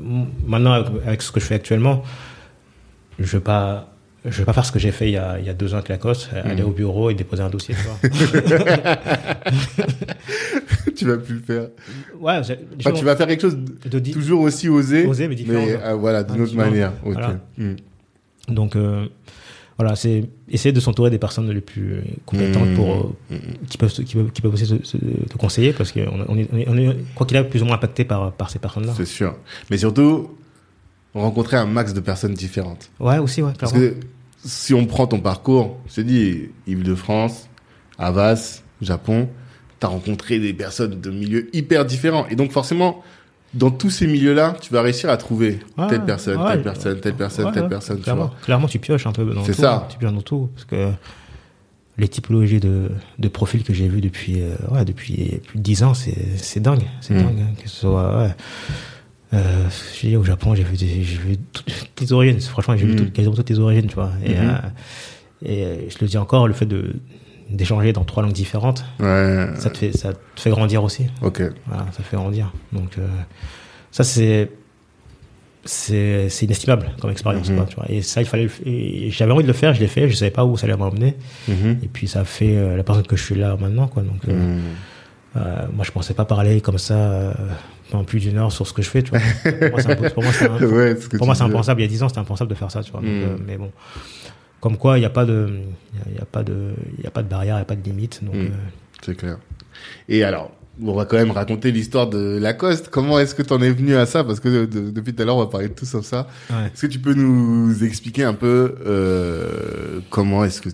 maintenant, 0.45 0.73
avec, 0.73 0.87
avec 1.05 1.21
ce 1.21 1.31
que 1.31 1.39
je 1.39 1.45
fais 1.45 1.55
actuellement, 1.55 2.03
je 3.17 3.37
vais 3.37 3.43
pas. 3.43 3.87
Je 4.25 4.37
vais 4.39 4.45
pas 4.45 4.53
faire 4.53 4.65
ce 4.65 4.71
que 4.71 4.79
j'ai 4.79 4.91
fait 4.91 5.07
il 5.07 5.13
y 5.13 5.17
a, 5.17 5.39
il 5.39 5.45
y 5.45 5.49
a 5.49 5.53
deux 5.53 5.73
ans 5.73 5.77
avec 5.77 5.89
Lacoste, 5.89 6.29
euh, 6.33 6.41
aller 6.43 6.61
Mhm. 6.61 6.67
au 6.67 6.71
bureau 6.71 7.09
et 7.09 7.13
déposer 7.13 7.41
un 7.41 7.49
dossier, 7.49 7.73
tu 8.03 8.09
tu 10.95 11.05
vas 11.05 11.17
plus 11.17 11.35
le 11.35 11.41
faire. 11.41 11.67
ouais, 12.19 12.37
Enfin, 12.39 12.91
tu 12.91 13.05
vas 13.05 13.15
faire 13.15 13.27
quelque 13.27 13.41
chose 13.41 13.57
de- 13.57 13.99
toujours 14.11 14.41
aussi 14.41 14.69
osé, 14.69 15.05
oser, 15.05 15.27
mais 15.27 15.35
différent. 15.35 15.65
mais 15.65 15.77
euh, 15.81 15.93
voilà, 15.93 16.23
d'une 16.23 16.41
autre 16.41 16.55
manière. 16.55 16.93
Ok. 17.05 17.13
Voilà. 17.13 17.39
Mhm. 17.57 17.75
Donc 18.49 18.75
euh, 18.75 19.05
voilà, 19.77 19.95
c'est 19.95 20.25
essayer 20.49 20.73
de 20.73 20.79
s'entourer 20.79 21.09
des 21.09 21.19
personnes 21.19 21.49
les 21.51 21.61
plus 21.61 22.01
compétentes 22.25 22.73
pour 22.75 23.13
euh, 23.31 23.35
qui 23.69 23.77
peuvent 23.77 23.91
qui 23.91 24.15
peuvent, 24.15 24.31
qui 24.31 24.41
peuvent 24.41 24.53
aussi 24.53 24.67
te 24.67 25.37
conseiller 25.37 25.71
parce 25.71 25.91
qu'on 25.91 26.25
on 26.27 26.37
est, 26.37 26.47
on 26.51 26.57
est, 26.57 26.67
on 26.67 26.77
est 26.77 26.97
quoi 27.15 27.25
qu'il 27.25 27.37
a 27.37 27.43
plus 27.43 27.61
ou 27.61 27.65
moins 27.65 27.75
impacté 27.75 28.03
par 28.03 28.31
par 28.33 28.49
ces 28.49 28.59
personnes-là. 28.59 28.93
C'est 28.97 29.05
sûr. 29.05 29.35
Mais 29.69 29.77
surtout, 29.77 30.31
rencontrer 31.13 31.57
un 31.57 31.65
max 31.65 31.93
de 31.93 31.99
personnes 31.99 32.33
différentes. 32.33 32.89
Ouais, 32.99 33.17
aussi 33.17 33.41
ouais, 33.41 33.53
Parce 33.59 33.71
clairement. 33.73 33.89
que 33.91 33.95
si 34.45 34.73
on 34.73 34.85
prend 34.85 35.07
ton 35.07 35.19
parcours, 35.19 35.77
je 35.89 35.95
te 35.95 36.01
dis, 36.01 36.49
Île-de-France, 36.67 37.47
Havas, 37.97 38.61
Japon, 38.81 39.27
t'as 39.79 39.87
rencontré 39.87 40.39
des 40.39 40.53
personnes 40.53 40.99
de 41.01 41.09
milieux 41.09 41.49
hyper 41.55 41.85
différents. 41.85 42.25
Et 42.27 42.35
donc 42.35 42.51
forcément, 42.51 43.03
dans 43.53 43.71
tous 43.71 43.89
ces 43.89 44.07
milieux-là, 44.07 44.55
tu 44.61 44.71
vas 44.71 44.81
réussir 44.81 45.09
à 45.09 45.17
trouver 45.17 45.59
Ouais, 45.77 45.87
telle 45.87 46.05
personne, 46.05 46.39
ouais, 46.39 46.47
telle 46.53 46.61
personne, 46.63 46.99
telle 47.01 47.15
personne, 47.15 47.45
ouais, 47.45 47.51
telle 47.51 47.67
personne. 47.67 47.97
tu 47.97 48.03
Clairement, 48.03 48.27
vois. 48.27 48.35
clairement, 48.43 48.67
tu 48.67 48.79
pioches 48.79 49.07
un 49.07 49.11
peu 49.11 49.25
dans 49.25 49.43
C'est 49.43 49.53
tout. 49.53 49.61
ça. 49.61 49.87
Tu 49.89 49.97
pioches 49.97 50.13
dans 50.13 50.21
tout 50.21 50.49
parce 50.53 50.65
que 50.65 50.91
les 51.97 52.07
typologies 52.07 52.59
de, 52.61 52.91
de 53.17 53.27
profils 53.27 53.63
que 53.63 53.73
j'ai 53.73 53.89
vus 53.89 53.99
depuis 53.99 54.41
euh, 54.41 54.55
ouais, 54.71 54.85
depuis 54.85 55.41
plus 55.47 55.57
de 55.57 55.63
10 55.63 55.83
ans, 55.83 55.93
c'est 55.93 56.37
c'est 56.37 56.61
dingue, 56.61 56.83
c'est 57.01 57.13
Mm. 57.13 57.23
dingue 57.23 57.39
hein, 57.41 57.53
que 57.61 57.67
ce 57.69 57.75
soit. 57.81 58.29
Euh, 59.33 59.67
je 60.01 60.07
dis, 60.07 60.15
au 60.15 60.23
Japon, 60.23 60.55
j'ai 60.55 60.63
vu, 60.63 60.75
des- 60.75 61.03
j'ai 61.03 61.17
vu 61.17 61.37
toutes 61.53 61.71
les 62.01 62.11
origines. 62.13 62.39
Franchement, 62.41 62.75
j'ai 62.75 62.85
vu 62.87 62.93
Mm. 62.93 63.11
quasiment 63.11 63.35
toutes 63.35 63.49
les 63.49 63.59
origines, 63.59 63.85
tu 63.87 63.95
vois. 63.95 64.11
Et, 64.25 64.29
Mhm. 64.33 64.37
euh, 64.49 64.55
et 65.45 65.63
euh, 65.65 65.75
je 65.89 65.97
le 66.01 66.07
dis 66.07 66.17
encore, 66.17 66.47
le 66.47 66.53
fait 66.53 66.65
de 66.65 66.93
d'échanger 67.51 67.93
dans 67.93 68.03
trois 68.03 68.21
langues 68.21 68.31
différentes, 68.33 68.85
Ouais. 68.99 69.47
ça 69.55 69.71
te 69.71 69.77
fait 69.79 69.91
ça 69.91 70.13
te 70.13 70.39
fait 70.39 70.51
grandir 70.51 70.83
aussi. 70.83 71.07
Ok. 71.23 71.41
Voilà, 71.65 71.87
ça 71.93 72.03
fait 72.03 72.15
grandir. 72.15 72.51
Donc 72.71 72.97
euh, 72.99 73.07
ça 73.89 74.03
c'est 74.03 74.51
c'est 75.65 76.29
c'est 76.29 76.45
inestimable 76.45 76.91
comme 77.01 77.09
expérience 77.11 77.49
Mhm. 77.49 77.55
quoi, 77.57 77.65
tu 77.65 77.75
vois. 77.75 77.85
Et 77.89 78.01
ça 78.01 78.21
il 78.21 78.27
fallait 78.27 78.47
et 78.65 79.09
j'avais 79.11 79.31
envie 79.31 79.41
de 79.43 79.47
le 79.47 79.53
faire, 79.53 79.73
je 79.73 79.79
l'ai 79.79 79.87
fait, 79.87 80.07
je 80.09 80.15
savais 80.15 80.31
pas 80.31 80.45
où 80.45 80.57
ça 80.57 80.67
allait 80.67 80.77
m'emmener 80.77 81.15
Mhm. 81.47 81.79
et 81.83 81.87
puis 81.87 82.07
ça 82.07 82.23
fait 82.23 82.55
euh, 82.55 82.77
la 82.77 82.83
personne 82.83 83.05
que 83.07 83.15
je 83.15 83.23
suis 83.23 83.35
là 83.35 83.57
maintenant 83.59 83.87
quoi. 83.87 84.03
Donc 84.03 84.21
euh, 84.27 84.33
Mhm. 84.33 84.61
Euh, 85.35 85.65
moi 85.73 85.83
je 85.85 85.91
pensais 85.91 86.13
pas 86.13 86.25
parler 86.25 86.59
comme 86.61 86.77
ça 86.77 86.95
euh, 86.95 87.33
pendant 87.91 88.03
plus 88.03 88.19
d'une 88.19 88.37
heure 88.37 88.51
sur 88.51 88.65
ce 88.67 88.73
que 88.73 88.81
je 88.81 88.89
fais, 88.89 89.03
tu 89.03 89.11
vois. 89.11 89.19
pour 90.09 90.23
moi 90.23 90.33
c'est 90.33 90.49
Ouais, 90.65 90.95
ce 90.99 91.43
impensable. 91.43 91.81
Il 91.81 91.83
y 91.83 91.87
a 91.87 91.89
10 91.89 92.03
ans, 92.03 92.07
c'était 92.09 92.19
impensable 92.19 92.49
de 92.49 92.55
faire 92.55 92.71
ça, 92.71 92.81
tu 92.83 92.91
vois. 92.91 93.01
Donc, 93.01 93.09
Mm. 93.09 93.23
euh, 93.23 93.37
mais 93.45 93.57
bon, 93.57 93.71
comme 94.59 94.77
quoi, 94.77 94.97
il 94.97 95.01
n'y 95.01 95.05
a 95.05 95.09
pas 95.09 95.25
de, 95.25 95.49
il 96.11 96.17
a, 96.19 96.23
a 96.23 96.25
pas 96.25 96.43
de, 96.43 96.73
il 96.97 97.03
y 97.03 97.07
a 97.07 97.11
pas 97.11 97.23
de 97.23 97.27
barrière, 97.29 97.55
il 97.55 97.59
n'y 97.59 97.61
a 97.61 97.65
pas 97.65 97.75
de 97.75 97.83
limite. 97.83 98.23
Donc, 98.23 98.35
Mm. 98.35 98.37
euh, 98.39 98.49
C'est 99.03 99.15
clair. 99.15 99.37
Et 100.09 100.23
alors, 100.23 100.51
on 100.83 100.93
va 100.93 101.05
quand 101.05 101.17
même 101.17 101.31
raconter 101.31 101.71
l'histoire 101.71 102.07
de 102.07 102.37
Lacoste. 102.37 102.89
Comment 102.89 103.19
est-ce 103.19 103.35
que 103.35 103.41
tu 103.43 103.53
en 103.53 103.61
es 103.61 103.69
venu 103.71 103.95
à 103.95 104.05
ça? 104.05 104.23
Parce 104.23 104.39
que 104.39 104.65
depuis 104.65 105.13
tout 105.13 105.21
à 105.21 105.25
l'heure, 105.25 105.37
on 105.37 105.41
va 105.41 105.47
parler 105.47 105.67
de 105.69 105.73
tout 105.73 105.85
sauf 105.85 106.05
ça. 106.05 106.27
Est-ce 106.49 106.81
que 106.83 106.87
tu 106.87 106.99
peux 106.99 107.13
nous 107.13 107.83
expliquer 107.83 108.23
un 108.23 108.33
peu 108.33 108.75
comment 110.09 110.43
est-ce 110.45 110.61
que 110.61 110.69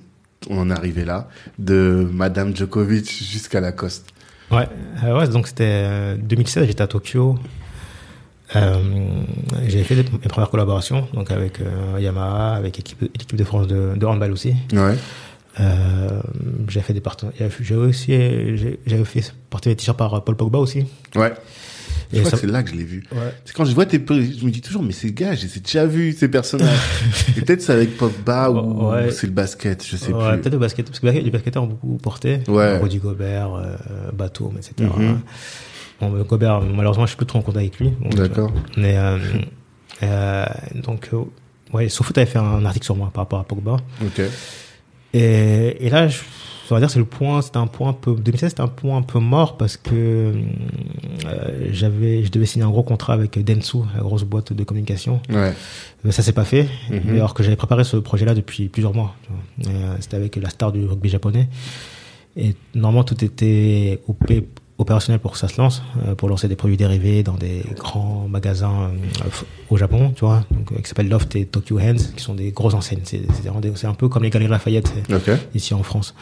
on 0.47 0.59
en 0.59 0.69
est 0.69 0.73
arrivé 0.73 1.05
là, 1.05 1.27
de 1.57 2.07
Madame 2.13 2.55
Djokovic 2.55 3.09
jusqu'à 3.11 3.59
Lacoste 3.61 4.09
Ouais, 4.55 4.67
euh, 5.03 5.19
ouais 5.19 5.27
donc 5.27 5.47
c'était 5.47 6.15
2016, 6.17 6.67
j'étais 6.67 6.81
à 6.81 6.87
Tokyo. 6.87 7.37
Euh, 8.55 8.79
j'ai 9.67 9.83
fait 9.83 9.95
mes 9.95 10.03
premières 10.03 10.49
collaborations 10.49 11.07
donc 11.13 11.31
avec 11.31 11.59
Yamaha, 11.99 12.55
avec 12.55 12.77
l'équipe 12.77 13.35
de 13.35 13.43
France 13.43 13.67
de, 13.67 13.93
de 13.95 14.05
handball 14.05 14.31
aussi. 14.31 14.55
Ouais. 14.71 14.95
Euh, 15.59 16.21
j'ai 16.67 16.81
fait 16.81 16.93
des 16.93 17.01
partenariats. 17.01 17.47
J'ai 17.59 17.75
aussi, 17.75 18.11
j'avais 18.85 19.05
fait 19.05 19.33
porter 19.49 19.69
des 19.69 19.75
t-shirts 19.77 19.97
par 19.97 20.23
Paul 20.23 20.35
Pogba 20.35 20.59
aussi. 20.59 20.85
Ouais. 21.15 21.33
Je 22.15 22.19
crois 22.21 22.31
que 22.31 22.37
c'est 22.37 22.47
là 22.51 22.63
que 22.63 22.69
je 22.71 22.75
l'ai 22.75 22.83
vu. 22.83 23.03
Ouais. 23.11 23.33
C'est 23.45 23.53
quand 23.55 23.65
je 23.65 23.73
vois 23.73 23.85
tes, 23.85 23.97
je 23.97 24.45
me 24.45 24.49
dis 24.49 24.61
toujours, 24.61 24.81
mais 24.83 24.91
ces 24.93 25.11
gars, 25.11 25.35
j'ai 25.35 25.47
déjà 25.59 25.85
vu 25.85 26.13
ces 26.13 26.27
personnages. 26.27 26.69
peut-être 27.35 27.61
c'est 27.61 27.73
avec 27.73 27.97
Pogba 27.97 28.49
ou 28.51 28.89
Ouais. 28.91 29.11
c'est 29.11 29.27
le 29.27 29.33
basket, 29.33 29.85
je 29.85 29.97
sais 29.97 30.11
Ouais, 30.13 30.31
plus. 30.31 30.41
peut-être 30.41 30.53
le 30.53 30.59
basket, 30.59 30.85
parce 30.87 30.99
que 30.99 31.07
les 31.07 31.29
basketteurs 31.31 31.63
ont 31.63 31.67
beaucoup 31.67 31.97
porté. 31.97 32.39
Ouais. 32.47 32.77
Rudy 32.79 32.97
Gobert, 32.99 33.53
euh, 33.55 33.75
Batum, 34.13 34.57
etc. 34.57 34.89
Mhm. 34.97 35.19
Bon, 36.01 36.09
Gobert, 36.23 36.61
malheureusement, 36.61 37.05
je 37.05 37.11
suis 37.11 37.17
plus 37.17 37.25
trop 37.25 37.39
en 37.39 37.41
contact 37.41 37.61
avec 37.65 37.79
lui. 37.79 37.91
donc, 38.01 38.15
D'accord. 38.15 38.51
euh, 38.55 38.59
Mais, 38.77 38.97
euh, 38.97 39.17
euh, 40.03 40.45
donc, 40.75 41.09
euh, 41.13 41.19
ouais, 41.73 41.87
SoFoot 41.89 42.17
avait 42.17 42.25
fait 42.29 42.39
un 42.39 42.65
article 42.65 42.85
sur 42.85 42.95
moi 42.95 43.11
par 43.13 43.23
rapport 43.23 43.39
à 43.39 43.43
Pogba. 43.45 43.77
Ok. 44.03 44.21
Et, 45.13 45.85
et 45.85 45.89
là, 45.89 46.07
je, 46.07 46.19
on 46.71 46.75
va 46.75 46.79
dire, 46.79 46.89
c'est 46.89 46.99
le 46.99 47.05
point, 47.05 47.41
c'était 47.41 47.57
un 47.57 47.67
point 47.67 47.89
un 47.89 47.93
peu, 47.93 48.15
2016, 48.15 48.49
c'était 48.51 48.61
un 48.61 48.67
point 48.67 48.97
un 48.97 49.01
peu 49.01 49.19
mort 49.19 49.57
parce 49.57 49.77
que 49.77 50.33
euh, 51.25 51.67
j'avais, 51.71 52.23
je 52.23 52.31
devais 52.31 52.45
signer 52.45 52.65
un 52.65 52.69
gros 52.69 52.83
contrat 52.83 53.13
avec 53.13 53.37
Dentsu, 53.43 53.77
la 53.95 54.01
grosse 54.01 54.23
boîte 54.23 54.53
de 54.53 54.63
communication. 54.63 55.21
Ouais. 55.29 55.53
Mais 56.03 56.11
ça 56.11 56.21
s'est 56.23 56.33
pas 56.33 56.45
fait, 56.45 56.67
Mhm. 56.89 57.15
alors 57.15 57.33
que 57.33 57.43
j'avais 57.43 57.55
préparé 57.55 57.83
ce 57.83 57.97
projet-là 57.97 58.33
depuis 58.33 58.67
plusieurs 58.69 58.93
mois. 58.93 59.15
euh, 59.67 59.95
C'était 59.99 60.17
avec 60.17 60.35
la 60.35 60.49
star 60.49 60.71
du 60.71 60.85
rugby 60.85 61.09
japonais. 61.09 61.47
Et 62.37 62.55
normalement, 62.73 63.03
tout 63.03 63.23
était 63.23 64.01
OP 64.07 64.43
opérationnel 64.77 65.21
pour 65.21 65.31
que 65.31 65.37
ça 65.37 65.47
se 65.47 65.59
lance, 65.61 65.81
euh, 66.05 66.15
pour 66.15 66.27
lancer 66.27 66.49
des 66.49 66.57
produits 66.57 66.75
dérivés 66.75 67.23
dans 67.23 67.35
des 67.35 67.63
grands 67.77 68.27
magasins 68.29 68.89
euh, 69.23 69.27
au 69.69 69.77
Japon, 69.77 70.11
tu 70.13 70.25
vois, 70.25 70.43
donc, 70.51 70.69
euh, 70.73 70.81
qui 70.81 70.89
s'appellent 70.89 71.07
Loft 71.07 71.33
et 71.37 71.45
Tokyo 71.45 71.79
Hands, 71.79 71.95
qui 72.13 72.21
sont 72.21 72.33
des 72.35 72.51
grosses 72.51 72.73
enseignes. 72.73 72.99
C'est 73.05 73.87
un 73.87 73.93
peu 73.93 74.09
comme 74.09 74.23
les 74.23 74.29
Galeries 74.29 74.51
Lafayette 74.51 74.91
ici 75.53 75.73
en 75.73 75.81
France. 75.83 76.13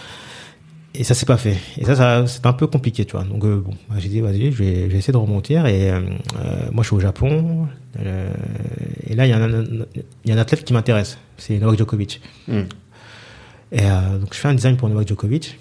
Et 0.96 1.04
ça 1.04 1.16
s'est 1.16 1.26
pas 1.26 1.38
fait. 1.38 1.58
Et 1.78 1.86
ça, 1.86 1.96
ça 1.96 2.28
c'est 2.28 2.46
un 2.46 2.54
peu 2.54 2.68
compliqué, 2.68 3.04
tu 3.06 3.14
vois. 3.14 3.24
Donc 3.24 3.44
euh, 3.46 3.60
bon, 3.60 3.74
bah, 3.90 3.96
j'ai 3.98 4.10
dit 4.10 4.22
vas-y, 4.22 4.52
je 4.52 4.58
vais, 4.64 4.84
je 4.84 4.88
vais 4.92 4.98
essayer 5.00 5.12
de 5.14 5.18
remonter. 5.18 5.56
Et 5.56 5.90
euh, 5.92 6.00
euh, 6.40 6.70
moi, 6.72 6.84
je 6.84 6.88
suis 6.90 6.96
au 6.96 7.00
Japon. 7.00 7.68
euh, 8.00 8.32
et 9.08 9.16
là, 9.16 9.26
il 9.26 9.30
y, 9.30 9.34
a 9.34 9.38
un- 9.44 9.64
il 9.64 9.96
y 10.26 10.32
a 10.32 10.36
un 10.36 10.38
athlète 10.38 10.64
qui 10.64 10.74
m'intéresse. 10.74 11.18
C'est 11.38 11.58
Novak 11.58 11.80
Djokovic. 11.80 12.22
Hmm. 12.48 12.62
Et 13.72 13.80
euh, 13.82 14.20
donc, 14.20 14.34
je 14.36 14.40
fais 14.40 14.48
un 14.50 14.54
design 14.54 14.78
pour 14.78 14.88
Novak 14.88 15.08
Djokovic. 15.08 15.58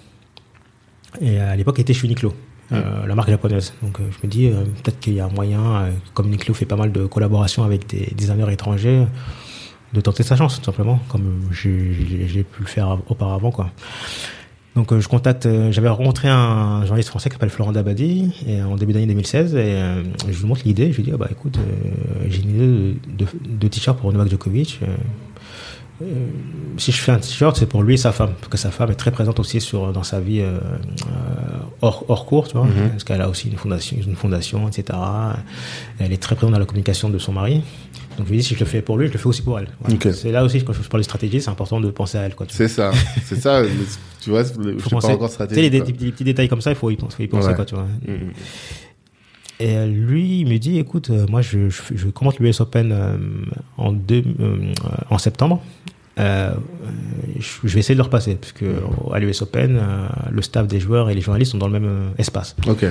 Et 1.19 1.39
à 1.39 1.55
l'époque, 1.55 1.75
il 1.77 1.81
était 1.81 1.93
chez 1.93 2.05
Uniqlo, 2.05 2.33
euh, 2.71 3.05
la 3.07 3.15
marque 3.15 3.29
japonaise. 3.29 3.73
Donc, 3.81 3.97
je 3.99 4.25
me 4.27 4.29
dis, 4.31 4.49
peut-être 4.83 4.99
qu'il 4.99 5.13
y 5.13 5.19
a 5.19 5.25
un 5.25 5.29
moyen, 5.29 5.89
comme 6.13 6.27
Uniqlo 6.27 6.53
fait 6.55 6.65
pas 6.65 6.75
mal 6.75 6.91
de 6.91 7.05
collaborations 7.05 7.63
avec 7.63 7.87
des 7.87 8.11
designers 8.15 8.51
étrangers, 8.51 9.05
de 9.93 10.01
tenter 10.01 10.23
sa 10.23 10.35
chance, 10.35 10.57
tout 10.59 10.65
simplement, 10.65 10.99
comme 11.09 11.41
j'ai 11.51 12.43
pu 12.43 12.61
le 12.61 12.65
faire 12.67 12.97
auparavant, 13.09 13.51
quoi. 13.51 13.71
Donc, 14.75 14.91
euh, 14.91 14.99
je 14.99 15.07
contacte, 15.07 15.45
euh, 15.45 15.71
j'avais 15.71 15.89
rencontré 15.89 16.29
un 16.29 16.81
journaliste 16.85 17.09
français 17.09 17.29
qui 17.29 17.35
s'appelle 17.35 17.49
Florent 17.51 17.71
Dabadi, 17.73 18.31
et, 18.47 18.61
en 18.63 18.75
début 18.75 18.93
d'année 18.93 19.05
2016, 19.05 19.53
et 19.55 19.57
euh, 19.59 20.03
je 20.31 20.39
lui 20.39 20.47
montre 20.47 20.61
l'idée. 20.65 20.91
Je 20.91 20.97
lui 20.97 21.03
dis, 21.03 21.11
ah 21.13 21.17
bah 21.17 21.27
écoute, 21.29 21.57
j'ai 22.27 22.41
une 22.41 22.49
idée 22.49 22.67
de, 22.67 23.25
de, 23.25 23.25
de 23.59 23.67
t-shirt 23.67 23.99
pour 23.99 24.11
Novak 24.11 24.29
Djokovic. 24.29 24.79
euh, 26.01 26.07
si 26.77 26.91
je 26.91 26.97
fais 26.97 27.11
un 27.11 27.19
t-shirt, 27.19 27.55
c'est 27.55 27.67
pour 27.67 27.83
lui 27.83 27.93
et 27.93 27.97
sa 27.97 28.11
femme, 28.11 28.31
parce 28.39 28.47
que 28.49 28.57
sa 28.57 28.71
femme 28.71 28.89
est 28.89 28.95
très 28.95 29.11
présente 29.11 29.39
aussi 29.39 29.61
sur, 29.61 29.93
dans 29.93 30.01
sa 30.03 30.19
vie 30.19 30.41
euh, 30.41 30.57
hors, 31.81 32.03
hors 32.09 32.25
cours, 32.25 32.47
tu 32.47 32.57
vois, 32.57 32.65
Mhm. 32.65 32.89
parce 32.89 33.03
qu'elle 33.03 33.21
a 33.21 33.29
aussi 33.29 33.49
une 33.49 33.57
fondation, 33.57 33.97
une 34.05 34.15
fondation, 34.15 34.67
etc. 34.67 34.97
Elle 35.99 36.11
est 36.11 36.21
très 36.21 36.35
présente 36.35 36.51
dans 36.53 36.59
la 36.59 36.65
communication 36.65 37.09
de 37.09 37.19
son 37.19 37.31
mari. 37.31 37.61
Donc 38.17 38.25
je 38.27 38.31
lui 38.31 38.39
dis, 38.39 38.43
si 38.43 38.55
je 38.55 38.59
le 38.59 38.65
fais 38.65 38.81
pour 38.81 38.97
lui, 38.97 39.07
je 39.07 39.13
le 39.13 39.19
fais 39.19 39.27
aussi 39.27 39.41
pour 39.43 39.57
elle. 39.59 39.67
Voilà. 39.81 40.13
C'est 40.13 40.31
là 40.31 40.43
aussi, 40.43 40.63
quand 40.63 40.73
je 40.73 40.81
parle 40.81 41.01
de 41.01 41.05
stratégie, 41.05 41.41
c'est 41.41 41.49
important 41.51 41.79
de 41.79 41.89
penser 41.91 42.17
à 42.17 42.21
elle. 42.23 42.33
C'est 42.49 42.67
ça. 42.67 42.91
C'est 43.25 43.39
ça. 43.39 43.61
tu 44.23 44.29
vois, 44.29 44.43
je 44.43 44.49
Faut 44.53 44.63
sais 44.63 44.89
penser- 44.89 45.07
pas 45.07 45.13
encore 45.13 45.29
tu 45.29 45.55
sais, 45.55 45.69
les, 45.69 45.81
petits 45.81 46.23
détails 46.23 46.47
comme 46.49 46.61
ça, 46.61 46.71
il 46.71 46.75
faut 46.75 46.89
y 46.89 46.95
penser, 46.95 47.17
faut 47.17 47.23
y 47.23 47.27
penser 47.27 47.49
Ouais. 47.49 47.55
quoi, 47.55 47.65
tu 47.65 47.75
vois. 47.75 47.83
Hmm. 48.07 48.31
Et 49.59 49.77
euh, 49.77 49.85
lui, 49.85 50.39
il 50.41 50.47
me 50.47 50.57
dit, 50.57 50.79
écoute, 50.79 51.09
euh, 51.09 51.25
moi, 51.29 51.41
je, 51.41 51.69
je, 51.69 51.81
je 51.95 52.07
commente 52.09 52.39
l'US 52.39 52.59
Open 52.59 52.91
euh, 52.91 53.17
en, 53.77 53.91
deux, 53.91 54.23
euh, 54.39 54.73
en 55.09 55.17
septembre. 55.17 55.61
Euh, 56.19 56.53
je, 57.39 57.47
je 57.63 57.73
vais 57.73 57.79
essayer 57.79 57.95
de 57.95 57.99
le 57.99 58.03
repasser, 58.03 58.35
parce 58.35 58.51
que 58.51 58.65
à 59.13 59.19
l'US 59.19 59.41
Open, 59.41 59.77
euh, 59.77 60.07
le 60.31 60.41
staff 60.41 60.67
des 60.67 60.79
joueurs 60.79 61.09
et 61.09 61.15
les 61.15 61.21
journalistes 61.21 61.51
sont 61.53 61.57
dans 61.59 61.67
le 61.67 61.79
même 61.79 61.85
euh, 61.89 62.09
espace. 62.17 62.55
Ok. 62.67 62.85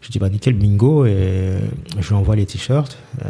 Je 0.00 0.08
dis, 0.10 0.18
bah 0.18 0.28
nickel, 0.28 0.54
bingo, 0.54 1.04
et 1.06 1.56
je 2.00 2.08
lui 2.08 2.14
envoie 2.14 2.36
les 2.36 2.46
t-shirts. 2.46 2.96
Euh, 3.24 3.28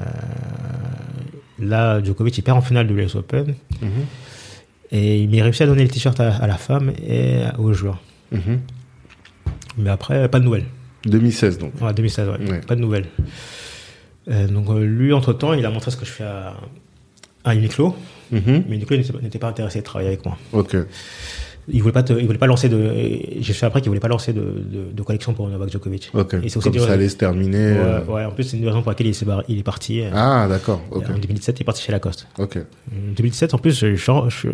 là, 1.59 2.03
Djokovic, 2.03 2.37
il 2.39 2.43
perd 2.43 2.59
en 2.59 2.63
finale 2.63 2.87
de 2.87 2.95
l'US 2.95 3.15
Open, 3.15 3.55
Mhm. 3.81 3.89
Et 4.90 5.20
il 5.20 5.29
m'est 5.31 5.42
réussi 5.42 5.62
à 5.62 5.66
donner 5.66 5.83
les 5.83 5.88
t-shirts 5.88 6.20
à, 6.20 6.35
à 6.37 6.46
la 6.46 6.57
femme 6.57 6.92
et 7.07 7.40
aux 7.59 7.72
joueurs. 7.72 8.01
Mhm. 8.33 8.61
Mais 9.79 9.90
après, 9.90 10.29
pas 10.29 10.38
de 10.40 10.44
nouvelles. 10.44 10.64
2016 11.05 11.59
donc. 11.59 11.72
Ouais, 11.81 11.92
2016, 11.94 12.29
ouais. 12.29 12.51
Ouais. 12.51 12.61
Pas 12.61 12.75
de 12.77 12.81
nouvelles. 12.81 13.07
Euh, 14.29 14.49
donc 14.49 14.68
euh, 14.70 14.85
lui, 14.85 15.12
entre-temps, 15.12 15.53
il 15.53 15.64
a 15.64 15.70
montré 15.70 15.90
ce 15.90 15.96
que 15.96 16.05
je 16.05 16.11
fais 16.11 16.25
à, 16.25 16.55
à 17.44 17.55
Uniqlo, 17.55 17.94
Mhm. 18.33 18.64
mais 18.68 18.77
Uniqlo 18.77 18.96
n'était 18.96 19.12
pas- 19.12 19.20
n'était 19.20 19.38
pas 19.38 19.49
intéressé 19.49 19.79
de 19.81 19.85
travailler 19.85 20.09
avec 20.09 20.25
moi. 20.25 20.37
Ok. 20.53 20.77
Il 21.68 21.81
voulait 21.83 21.92
pas, 21.92 22.05
te- 22.05 22.12
il 22.12 22.26
voulait 22.26 22.38
pas 22.38 22.46
lancer 22.46 22.68
de. 22.68 22.92
J'ai 23.40 23.52
fait 23.52 23.66
après 23.66 23.81
qu'il 23.81 23.88
voulait 23.88 23.98
pas 24.00 24.07
lancer 24.09 24.33
de, 24.33 24.40
de, 24.40 24.92
de 24.92 25.02
collection 25.02 25.35
pour 25.35 25.48
Novak 25.48 25.70
Djokovic. 25.70 26.11
Ok. 26.14 26.35
Et 26.35 26.48
c'est 26.48 26.59
aussi 26.59 26.70
Comme 26.70 26.79
ça 26.81 26.92
allait 26.92 27.09
se 27.09 27.16
terminer. 27.16 27.74
euh, 27.76 28.05
Ouais, 28.05 28.24
en 28.24 28.31
plus, 28.31 28.44
c'est 28.44 28.57
une 28.57 28.66
raison 28.66 28.83
pour 28.83 28.90
laquelle 28.92 29.09
il, 29.09 29.59
est 29.59 29.62
parti. 29.64 30.00
euh, 30.00 30.11
Ah, 30.14 30.46
d'accord. 30.48 30.81
En 30.92 31.00
2017, 31.00 31.59
il 31.59 31.62
est 31.62 31.64
parti 31.64 31.83
chez 31.83 31.90
Lacoste. 31.90 32.29
Ok. 32.38 32.59
En 32.59 33.14
2017, 33.16 33.55
en 33.55 33.59
plus, 33.59 33.85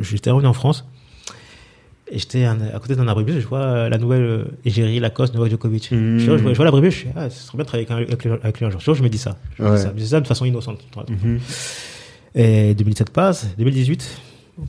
j'étais 0.00 0.30
revenu 0.30 0.48
en 0.48 0.52
France. 0.54 0.86
Et 2.10 2.18
j'étais 2.18 2.44
à 2.44 2.54
côté 2.78 2.94
d'un 2.94 3.08
abribus, 3.08 3.40
je 3.40 3.46
vois 3.46 3.88
la 3.88 3.96
nouvelle 3.96 4.22
euh, 4.22 4.44
égérie 4.66 5.00
Lacoste 5.00 5.32
Novak 5.34 5.50
Djokovic. 5.50 5.90
Mmh. 5.92 6.18
Je, 6.18 6.26
vois, 6.30 6.36
je 6.52 6.56
vois- 6.56 6.64
l'abribus, 6.66 6.92
je 6.92 6.98
suis 6.98 7.08
ah, 7.16 7.30
ce 7.30 7.46
serait 7.46 7.56
bien 7.56 7.64
de 7.64 7.68
travailler 7.68 7.90
avec, 7.90 8.26
un- 8.26 8.38
avec 8.42 8.58
lui- 8.60 8.66
un 8.66 8.70
jour. 8.70 8.94
Je 8.94 9.02
me 9.02 9.08
dis 9.08 9.16
ça. 9.18 9.38
Je 9.58 9.62
me 9.62 9.70
dis 9.76 9.78
ça, 9.82 9.88
je 9.88 9.94
me 9.94 9.98
dis 9.98 10.06
ça 10.08 10.20
de 10.20 10.26
façon 10.26 10.44
innocente. 10.44 10.80
Mhm. 11.08 11.40
Et 12.34 12.74
2017 12.74 13.10
passe, 13.10 13.46
2018, 13.56 14.06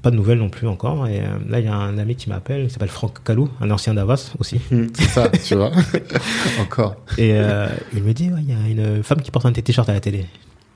pas 0.02 0.12
de 0.12 0.16
nouvelles 0.16 0.40
non 0.40 0.50
plus 0.50 0.68
encore. 0.68 1.08
Et 1.08 1.20
euh, 1.20 1.38
là, 1.50 1.60
il 1.60 1.66
y 1.66 1.70
a 1.70 1.76
un 1.76 1.98
ami 1.98 2.16
qui 2.16 2.30
m'appelle, 2.30 2.64
il 2.64 2.72
s'appelle 2.72 2.90
Franck 2.90 3.24
Calou, 3.24 3.50
un 3.62 3.70
ancien 3.72 3.94
d'Avas 3.94 4.34
aussi. 4.40 4.60
Mhm. 4.72 4.90
C'est 4.94 5.10
ça, 5.10 5.30
tu 5.30 5.56
vois. 5.56 5.72
Encore. 6.62 6.96
Et 7.18 7.32
euh, 7.34 7.68
il 7.94 8.04
me 8.04 8.14
dit, 8.14 8.30
ouais, 8.30 8.42
il 8.42 8.50
y 8.50 8.54
a 8.54 8.68
une 8.68 9.04
femme 9.04 9.22
qui 9.22 9.32
porte 9.32 9.46
un 9.46 9.52
t-shirts 9.52 9.90
à 9.90 9.94
la 9.94 10.00
télé. 10.00 10.26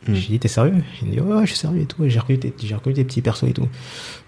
Mm. 0.07 0.13
J'ai 0.13 0.27
dit, 0.27 0.39
t'es 0.39 0.47
sérieux? 0.47 0.83
Il 1.01 1.07
me 1.07 1.13
dit, 1.13 1.19
ouais, 1.19 1.41
je 1.41 1.47
suis 1.47 1.57
sérieux 1.57 1.81
et 1.81 1.85
tout. 1.85 2.07
J'ai 2.07 2.19
reconnu, 2.19 2.39
reconnu 2.73 2.95
tes 2.95 3.03
petits 3.03 3.21
persos 3.21 3.43
et 3.43 3.53
tout. 3.53 3.67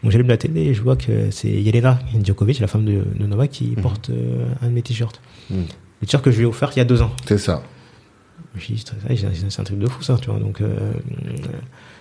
Donc 0.03 0.11
j'allume 0.11 0.27
la 0.27 0.37
télé 0.37 0.61
et 0.61 0.73
je 0.73 0.81
vois 0.81 0.95
que 0.95 1.31
c'est 1.31 1.49
Yelena 1.49 1.99
Djokovic, 2.23 2.59
la 2.59 2.67
femme 2.67 2.85
de, 2.85 3.03
de 3.15 3.25
Novak, 3.25 3.51
qui 3.51 3.67
porte 3.75 4.09
euh, 4.09 4.45
un 4.61 4.67
de 4.67 4.73
mes 4.73 4.81
t-shirts. 4.81 5.21
Mm. 5.49 5.55
Le 6.01 6.07
t-shirt 6.07 6.23
que 6.23 6.31
je 6.31 6.37
lui 6.37 6.43
ai 6.43 6.47
offert 6.47 6.71
il 6.75 6.77
y 6.77 6.81
a 6.81 6.85
deux 6.85 7.01
ans. 7.01 7.11
C'est 7.25 7.37
ça. 7.37 7.63
J'ai 8.55 8.73
dit, 8.73 8.83
c'est 9.49 9.59
un 9.59 9.63
truc 9.63 9.79
de 9.79 9.87
fou 9.87 10.01
ça, 10.01 10.17
tu 10.19 10.29
vois. 10.29 10.39
Donc, 10.39 10.61
euh, 10.61 10.93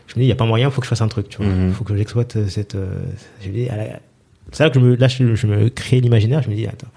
je 0.09 0.15
me 0.15 0.21
dis, 0.21 0.23
il 0.25 0.27
n'y 0.27 0.33
a 0.33 0.37
pas 0.37 0.45
moyen, 0.47 0.69
il 0.69 0.73
faut 0.73 0.81
que 0.81 0.87
je 0.87 0.91
fasse 0.91 1.03
un 1.03 1.09
truc, 1.09 1.29
tu 1.29 1.37
vois. 1.39 1.47
Il 1.47 1.53
Mhm. 1.53 1.73
faut 1.73 1.85
que 1.85 1.97
j'exploite 1.97 2.35
euh, 2.37 2.49
cette. 2.49 2.75
euh, 2.75 2.89
je 3.45 3.51
dis, 3.51 3.69
c'est 4.51 4.65
là 4.65 4.71
que 4.71 4.81
je 4.81 4.85
me, 4.85 4.97
là, 4.97 5.07
je, 5.09 5.35
je 5.35 5.47
me 5.47 5.69
crée 5.69 6.01
l'imaginaire, 6.01 6.43
je 6.43 6.49
me 6.51 6.55
dis, 6.55 6.67
attends, 6.67 6.89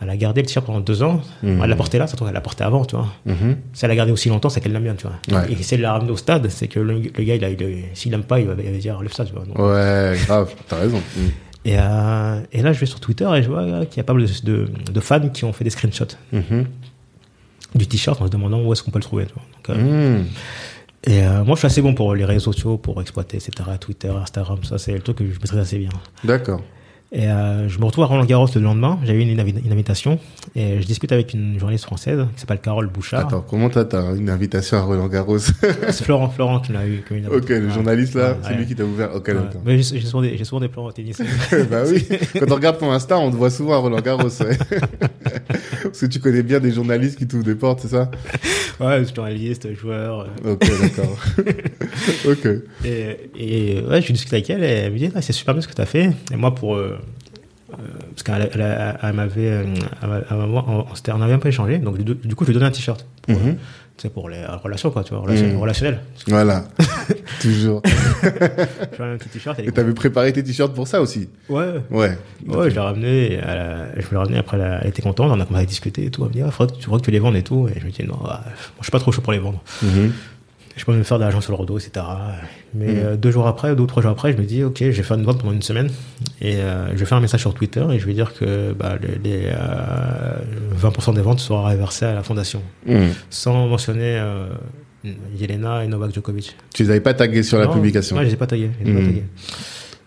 elle 0.00 0.10
a 0.10 0.16
gardé 0.16 0.40
le 0.42 0.46
t-shirt 0.46 0.64
pendant 0.66 0.80
deux 0.80 1.02
ans, 1.02 1.22
Mhm. 1.42 1.60
elle 1.62 1.70
l'a 1.70 1.76
porté 1.76 1.98
là, 1.98 2.06
ça 2.06 2.16
trouve, 2.16 2.28
elle 2.28 2.34
l'a 2.34 2.40
porté 2.40 2.62
avant, 2.64 2.84
tu 2.84 2.94
vois. 2.96 3.08
Mhm. 3.26 3.56
Si 3.72 3.84
elle 3.84 3.88
l'a 3.90 3.96
gardé 3.96 4.12
aussi 4.12 4.28
longtemps, 4.28 4.48
c'est 4.48 4.60
qu'elle 4.60 4.72
l'aime 4.72 4.82
bien, 4.84 4.94
tu 4.94 5.06
vois. 5.06 5.40
Ouais. 5.40 5.52
Et 5.52 5.62
si 5.62 5.74
elle 5.74 5.80
l'a 5.80 5.92
ramené 5.92 6.10
au 6.12 6.16
stade, 6.16 6.48
c'est 6.50 6.68
que 6.68 6.78
le, 6.80 6.94
le 7.00 7.24
gars, 7.24 7.34
il 7.36 7.44
a, 7.44 7.50
il 7.50 7.62
a- 7.62 7.94
s'il 7.94 8.10
l'aime 8.12 8.22
pas, 8.24 8.38
il 8.40 8.46
va, 8.46 8.54
il 8.62 8.70
va 8.70 8.78
dire, 8.78 9.00
lève 9.02 9.12
ça, 9.12 9.24
tu 9.24 9.32
vois. 9.32 9.44
Donc, 9.44 9.58
Ouais, 9.58 10.16
grave. 10.26 10.52
T'as 10.68 10.76
raison. 10.78 11.00
Mhm. 11.16 11.30
et, 11.64 11.76
euh, 11.78 12.40
et 12.52 12.62
là, 12.62 12.72
je 12.72 12.80
vais 12.80 12.86
sur 12.86 13.00
Twitter 13.00 13.28
et 13.36 13.42
je 13.42 13.48
vois 13.48 13.86
qu'il 13.86 13.96
y 13.96 14.00
a 14.00 14.04
pas 14.04 14.14
mal 14.14 14.24
de, 14.24 14.30
de, 14.52 14.68
de 14.92 15.00
fans 15.00 15.28
qui 15.28 15.44
ont 15.44 15.52
fait 15.52 15.64
des 15.64 15.70
screenshots 15.70 16.16
Mhm. 16.32 16.66
du 17.74 17.86
t-shirt 17.86 18.20
en 18.22 18.26
se 18.26 18.30
demandant 18.30 18.60
où 18.62 18.72
est-ce 18.72 18.82
qu'on 18.82 18.90
peut 18.90 18.98
le 18.98 19.04
trouver, 19.04 19.26
tu 19.26 19.34
vois. 19.34 19.42
Donc, 19.54 19.78
euh, 19.78 20.18
Mhm. 20.20 20.26
Et 21.08 21.22
euh, 21.22 21.42
moi, 21.42 21.54
je 21.54 21.60
suis 21.60 21.66
assez 21.66 21.80
bon 21.80 21.94
pour 21.94 22.14
les 22.14 22.26
réseaux 22.26 22.52
sociaux, 22.52 22.76
pour 22.76 23.00
exploiter, 23.00 23.38
etc. 23.38 23.52
Twitter, 23.80 24.10
Instagram, 24.10 24.62
ça, 24.62 24.76
c'est 24.76 24.92
le 24.92 25.00
truc 25.00 25.16
que 25.16 25.24
je 25.24 25.40
maîtrise 25.40 25.58
assez 25.58 25.78
bien. 25.78 25.88
D'accord. 26.22 26.60
Et 27.10 27.26
euh, 27.26 27.70
je 27.70 27.78
me 27.78 27.86
retrouve 27.86 28.04
à 28.04 28.06
Roland 28.06 28.24
Garros 28.26 28.48
le 28.54 28.60
lendemain. 28.60 28.98
J'avais 29.02 29.22
une, 29.22 29.30
une, 29.30 29.40
une 29.64 29.72
invitation 29.72 30.18
et 30.54 30.78
je 30.82 30.86
discute 30.86 31.10
avec 31.10 31.32
une 31.32 31.58
journaliste 31.58 31.84
française 31.86 32.26
qui 32.34 32.40
s'appelle 32.40 32.58
Carole 32.60 32.88
Bouchard. 32.88 33.20
Attends, 33.26 33.40
comment 33.48 33.70
t'as 33.70 34.14
une 34.14 34.28
invitation 34.28 34.76
à 34.76 34.82
Roland 34.82 35.08
Garros? 35.08 35.38
C'est 35.38 36.02
Florent, 36.04 36.28
Florent 36.28 36.60
qui 36.60 36.72
l'a 36.72 36.86
eu. 36.86 37.02
m'a 37.10 37.16
eu 37.16 37.26
Ok, 37.28 37.48
le 37.48 37.70
journaliste 37.70 38.14
là, 38.14 38.32
Ouais, 38.32 38.36
c'est 38.42 38.48
ouais. 38.50 38.56
lui 38.56 38.66
qui 38.66 38.74
t'a 38.74 38.84
ouvert. 38.84 39.14
Ok, 39.14 39.28
Ouais. 39.28 39.34
d'accord. 39.34 39.62
Mais 39.64 39.78
j'ai 39.82 40.00
souvent 40.02 40.20
des, 40.20 40.44
souvent 40.44 40.60
des 40.60 40.68
plans 40.68 40.84
au 40.84 40.92
tennis. 40.92 41.18
bah 41.70 41.84
oui, 41.86 42.06
quand 42.38 42.50
on 42.50 42.54
regarde 42.56 42.78
ton 42.78 42.92
Insta, 42.92 43.18
on 43.18 43.30
te 43.30 43.36
voit 43.36 43.50
souvent 43.50 43.72
à 43.72 43.78
Roland 43.78 44.00
Garros. 44.02 44.28
Parce 45.82 46.00
que 46.00 46.06
tu 46.06 46.20
connais 46.20 46.42
bien 46.42 46.60
des 46.60 46.72
journalistes 46.72 47.16
qui 47.18 47.26
t'ouvrent 47.26 47.44
des 47.44 47.54
portes, 47.54 47.80
c'est 47.80 47.88
ça? 47.88 48.10
Ouais, 48.80 49.02
journaliste, 49.14 49.74
joueur. 49.74 50.26
euh. 50.44 50.52
Ok, 50.52 50.60
d'accord. 50.80 51.16
ok. 52.28 52.48
Et, 52.84 53.30
et 53.36 53.80
ouais, 53.82 54.00
je 54.02 54.12
discute 54.12 54.32
avec 54.32 54.48
elle 54.50 54.62
et 54.64 54.66
elle 54.66 54.92
me 54.92 54.98
dit 54.98 55.10
ah, 55.14 55.22
c'est 55.22 55.32
super 55.32 55.54
bien 55.54 55.60
ce 55.62 55.68
que 55.68 55.74
tu 55.74 55.80
as 55.82 55.86
fait. 55.86 56.10
Et 56.32 56.36
moi, 56.36 56.54
pour. 56.54 56.76
euh, 56.76 56.98
euh, 57.72 57.76
parce 58.10 58.22
qu'elle 58.22 58.50
elle, 58.54 58.60
elle- 58.60 58.98
elle 59.02 59.12
m'avait. 59.12 59.50
euh, 59.50 59.64
on, 60.02 61.22
avait 61.22 61.32
un 61.34 61.38
peu 61.38 61.48
échangé. 61.48 61.78
Donc, 61.78 61.98
du, 62.02 62.14
du 62.14 62.34
coup, 62.34 62.44
je 62.44 62.50
lui 62.50 62.56
ai 62.56 62.58
donné 62.60 62.66
un 62.66 62.70
t-shirt. 62.70 63.04
Mhm. 63.28 63.56
tu 63.98 64.02
sais, 64.02 64.08
pour 64.08 64.28
les 64.30 64.42
relations, 64.46 64.90
quoi, 64.90 65.04
tu 65.04 65.12
vois, 65.12 65.22
relation, 65.22 65.46
Mhm. 65.48 65.58
relationnel. 65.58 66.00
Voilà, 66.28 66.64
toujours. 67.42 67.82
Un 68.98 69.16
petit 69.18 69.28
t-shirt. 69.28 69.58
Et 69.58 69.70
t'avais 69.70 69.92
préparé 69.92 70.32
tes 70.32 70.42
t-shirts 70.42 70.72
pour 70.74 70.86
ça 70.88 71.02
aussi? 71.02 71.28
Ouais. 71.48 71.74
Ouais. 71.90 72.16
Ouais, 72.46 72.70
je 72.70 72.74
l'ai 72.74 72.80
ramené, 72.80 73.32
et 73.32 73.34
elle 73.34 73.44
a- 73.58 74.00
je 74.00 74.06
me 74.06 74.10
l'ai 74.12 74.16
ramené 74.16 74.38
après, 74.38 74.56
elle, 74.56 74.62
a- 74.64 74.80
elle 74.82 74.88
était 74.88 75.02
contente, 75.02 75.30
on 75.30 75.38
a 75.40 75.44
commencé 75.44 75.64
à 75.64 75.66
discuter 75.66 76.04
et 76.06 76.10
tout. 76.10 76.22
Elle 76.22 76.28
me 76.28 76.32
dit, 76.32 76.42
ah, 76.42 76.66
que 76.66 76.72
tu 76.78 76.86
crois 76.86 76.98
que 76.98 77.04
tu 77.04 77.10
les 77.10 77.18
vendes 77.18 77.36
et 77.36 77.42
tout. 77.42 77.68
Et 77.68 77.78
je 77.80 77.84
me 77.84 77.90
dis, 77.90 78.02
non, 78.04 78.14
ouais, 78.14 78.28
moi, 78.30 78.40
je 78.78 78.84
suis 78.84 78.90
pas 78.92 78.98
trop 79.00 79.12
chaud 79.12 79.20
pour 79.20 79.32
les 79.32 79.38
vendre. 79.40 79.60
Mhm. 79.82 80.12
Je 80.78 80.84
peux 80.86 80.92
me 80.94 81.02
faire 81.02 81.18
de 81.18 81.24
l'argent 81.24 81.40
sur 81.42 81.52
le 81.52 81.56
rodo, 81.58 81.76
etc. 81.78 82.06
Mais 82.74 82.86
Mhm. 82.86 82.94
euh, 83.04 83.16
deux 83.16 83.30
jours 83.30 83.46
après, 83.46 83.74
deux 83.76 83.82
ou 83.82 83.86
trois 83.86 84.02
jours 84.02 84.12
après, 84.12 84.32
je 84.32 84.38
me 84.38 84.44
dis, 84.44 84.62
ok, 84.64 84.78
je 84.78 84.84
vais 84.86 85.02
faire 85.02 85.18
une 85.18 85.24
vente 85.24 85.40
pendant 85.40 85.52
une 85.52 85.60
semaine. 85.62 85.90
Et 86.40 86.56
euh, 86.56 86.88
je 86.92 86.96
vais 86.96 87.04
faire 87.04 87.18
un 87.18 87.20
message 87.20 87.40
sur 87.40 87.52
Twitter 87.52 87.84
et 87.92 87.98
je 87.98 88.06
vais 88.06 88.14
dire 88.14 88.32
que 88.32 88.72
bah, 88.72 88.96
les, 89.02 89.18
les, 89.30 89.42
euh, 89.46 90.36
20% 90.80 91.14
des 91.14 91.20
ventes 91.20 91.40
seront 91.40 91.64
reversées 91.64 92.06
à 92.06 92.14
la 92.14 92.22
fondation. 92.22 92.62
Mhm. 92.86 93.08
Sans 93.28 93.66
mentionner 93.66 94.18
euh, 94.18 94.48
Yelena 95.36 95.84
et 95.84 95.88
Novak 95.88 96.14
Djokovic. 96.14 96.56
Tu 96.74 96.84
les 96.84 96.90
avais 96.90 97.00
pas 97.00 97.14
tagués 97.14 97.42
sur 97.42 97.58
la 97.58 97.66
Non, 97.66 97.72
publication 97.74 98.16
Ouais, 98.16 98.22
je 98.22 98.28
les 98.28 98.34
ai 98.34 98.36
pas 98.38 98.46
tagués. 98.46 98.68
pas 98.68 98.84
tagués. 98.84 99.24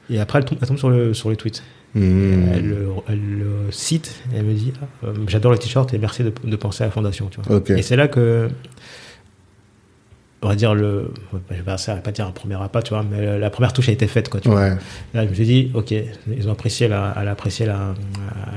Et 0.09 0.19
après, 0.19 0.39
elle 0.39 0.45
tombe, 0.45 0.57
elle 0.61 0.67
tombe 0.67 0.77
sur, 0.77 0.89
le, 0.89 1.13
sur 1.13 1.29
les 1.29 1.35
tweets. 1.35 1.63
Mhm. 1.95 2.49
Elle, 2.53 2.69
le- 2.69 2.87
elle 3.09 3.19
le 3.39 3.71
cite 3.71 4.21
et 4.33 4.37
elle 4.37 4.45
me 4.45 4.53
dit 4.53 4.71
ah, 4.81 4.85
euh, 5.07 5.13
J'adore 5.27 5.51
le 5.51 5.57
t-shirt 5.57 5.93
et 5.93 5.97
merci 5.97 6.23
de, 6.23 6.31
de 6.43 6.55
penser 6.55 6.83
à 6.83 6.87
la 6.87 6.91
fondation. 6.91 7.27
Tu 7.29 7.41
vois. 7.41 7.57
Ok. 7.57 7.71
Et 7.71 7.81
c'est 7.81 7.97
là 7.97 8.07
que, 8.07 8.47
on 10.43 10.49
va 10.49 10.55
dire, 10.55 10.73
le, 10.73 11.13
je 11.51 11.55
vais 11.55 11.61
pas, 11.63 12.11
dire 12.11 12.25
un 12.25 12.31
premier 12.31 12.55
appât, 12.55 12.81
tu 12.81 12.93
vois, 12.93 13.03
mais 13.03 13.37
la 13.37 13.49
première 13.51 13.73
touche 13.73 13.89
a 13.89 13.91
été 13.91 14.07
faite. 14.07 14.27
Quoi, 14.29 14.39
tu 14.39 14.49
vois. 14.49 14.69
Là, 14.69 15.23
je 15.25 15.29
me 15.29 15.33
suis 15.33 15.45
dit 15.45 15.71
Ok, 15.75 15.91
ils 15.91 16.47
ont 16.47 16.51
apprécié 16.51 16.87
la, 16.87 17.11
a 17.11 17.29
apprécié 17.29 17.65
la, 17.67 17.93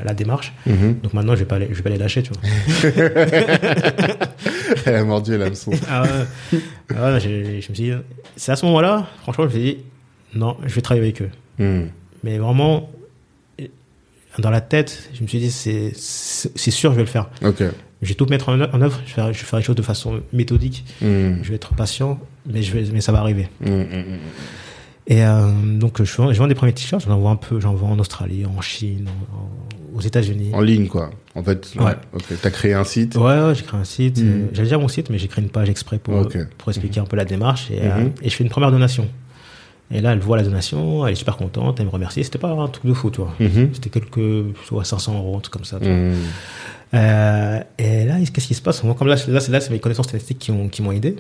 la 0.04 0.14
démarche. 0.14 0.54
Mhm. 0.66 1.00
Donc 1.02 1.12
maintenant, 1.12 1.34
je 1.34 1.40
vais 1.40 1.44
pas 1.46 1.58
les, 1.58 1.68
je 1.68 1.74
vais 1.74 1.82
pas 1.82 1.90
les 1.90 1.98
lâcher. 1.98 2.22
Tu 2.22 2.32
vois. 2.32 2.40
Elle 4.86 4.94
a 4.96 5.04
mordu 5.04 5.36
l'hameçon. 5.36 5.72
ah 5.90 6.02
ouais. 6.02 6.58
Ah 6.96 7.12
ouais, 7.12 7.20
je 7.20 7.28
me 7.56 7.60
suis 7.60 7.72
dit 7.72 7.92
C'est 8.36 8.52
à 8.52 8.56
ce 8.56 8.64
moment-là, 8.66 9.06
franchement, 9.22 9.44
je 9.48 9.54
me 9.56 9.60
suis 9.60 9.74
dit 9.74 9.78
Non, 10.34 10.56
je 10.64 10.74
vais 10.74 10.80
travailler 10.80 11.06
avec 11.06 11.20
eux. 11.22 11.30
Mhm. 11.58 11.88
Mais 12.22 12.38
vraiment, 12.38 12.90
dans 14.38 14.50
la 14.50 14.62
tête, 14.62 15.10
je 15.12 15.22
me 15.22 15.28
suis 15.28 15.38
dit 15.38 15.50
C'est 15.50 15.92
c'est 15.94 16.50
c'est 16.56 16.70
sûr, 16.70 16.92
je 16.92 16.96
vais 16.96 17.02
le 17.02 17.08
faire. 17.08 17.28
Ok. 17.44 17.62
Je 18.04 18.08
vais 18.10 18.14
tout 18.14 18.26
mettre 18.26 18.48
en 18.50 18.60
œuvre, 18.60 19.00
je 19.04 19.10
vais, 19.10 19.14
faire, 19.14 19.32
je 19.32 19.38
vais 19.40 19.44
faire 19.44 19.58
les 19.58 19.64
choses 19.64 19.76
de 19.76 19.82
façon 19.82 20.20
méthodique, 20.32 20.84
Mhm. 21.02 21.40
je 21.42 21.48
vais 21.48 21.56
être 21.56 21.74
patient, 21.74 22.20
mais, 22.46 22.62
je 22.62 22.72
vais, 22.72 22.84
mais 22.92 23.00
ça 23.00 23.10
va 23.12 23.18
arriver. 23.20 23.48
Mhm, 23.60 23.72
mhm. 23.72 24.18
Et 25.06 25.22
euh, 25.22 25.50
donc, 25.78 26.02
je 26.02 26.16
vends, 26.16 26.32
je 26.32 26.38
vends 26.38 26.46
des 26.46 26.54
premiers 26.54 26.72
t-shirts, 26.72 27.04
j'en 27.06 27.18
vends 27.18 27.32
un 27.32 27.36
peu, 27.36 27.60
j'en 27.60 27.74
vends 27.74 27.90
en 27.90 27.98
Australie, 27.98 28.46
en 28.46 28.60
Chine, 28.62 29.06
en- 29.08 29.36
en- 29.36 29.98
aux 29.98 30.00
États-Unis. 30.00 30.50
En 30.54 30.60
ligne, 30.62 30.86
quoi. 30.86 31.10
En 31.34 31.42
fait, 31.42 31.72
ouais. 31.76 31.84
Ouais. 31.84 32.36
T'as 32.40 32.50
créé 32.50 32.72
un 32.72 32.84
site. 32.84 33.14
Ouais, 33.16 33.22
ouais, 33.40 33.54
j'ai 33.54 33.62
créé 33.64 33.78
un 33.78 33.84
site. 33.84 34.18
Euh, 34.20 34.46
J'avais 34.52 34.64
déjà 34.66 34.78
mon 34.78 34.88
site, 34.88 35.10
mais 35.10 35.18
j'ai 35.18 35.28
créé 35.28 35.44
une 35.44 35.50
page 35.50 35.68
exprès 35.68 35.98
pour, 35.98 36.14
expliquer 36.68 37.00
un 37.00 37.04
peu 37.04 37.16
la 37.16 37.24
démarche. 37.26 37.70
Et, 37.70 37.80
euh, 37.82 38.08
et 38.22 38.30
je 38.30 38.34
fais 38.34 38.44
une 38.44 38.50
première 38.50 38.70
donation. 38.70 39.06
Et 39.90 40.00
là, 40.00 40.12
elle 40.12 40.18
voit 40.20 40.38
la 40.38 40.42
donation, 40.42 41.06
elle 41.06 41.12
est 41.12 41.16
super 41.16 41.36
contente, 41.36 41.78
elle 41.78 41.86
me 41.86 41.90
remercie. 41.90 42.24
C'était 42.24 42.38
pas 42.38 42.48
un 42.48 42.68
truc 42.68 42.86
de 42.86 42.94
fou, 42.94 43.10
tu 43.10 43.20
vois. 43.20 43.34
Mhm. 43.38 43.70
C'était 43.74 43.90
quelques, 43.90 44.56
soit 44.66 44.84
500 44.84 45.14
euros, 45.18 45.36
un 45.36 45.40
truc 45.40 45.52
comme 45.52 45.64
ça. 45.66 45.78
tu 45.78 45.84
vois. 45.84 45.94
Euh, 46.94 47.60
et 47.78 48.04
là, 48.04 48.14
qu'est-ce 48.32 48.46
qui 48.46 48.54
se 48.54 48.62
passe? 48.62 48.82
Moi, 48.84 48.94
comme 48.94 49.08
là, 49.08 49.16
c'est- 49.16 49.30
là, 49.30 49.40
c'est 49.40 49.52
là, 49.52 49.60
c'est 49.60 49.70
mes 49.70 49.80
connaissances 49.80 50.06
statistiques 50.08 50.38
qui 50.38 50.52
m'ont 50.52 50.68
qui 50.68 50.82
m'ont 50.82 50.92
aidé. 50.92 51.16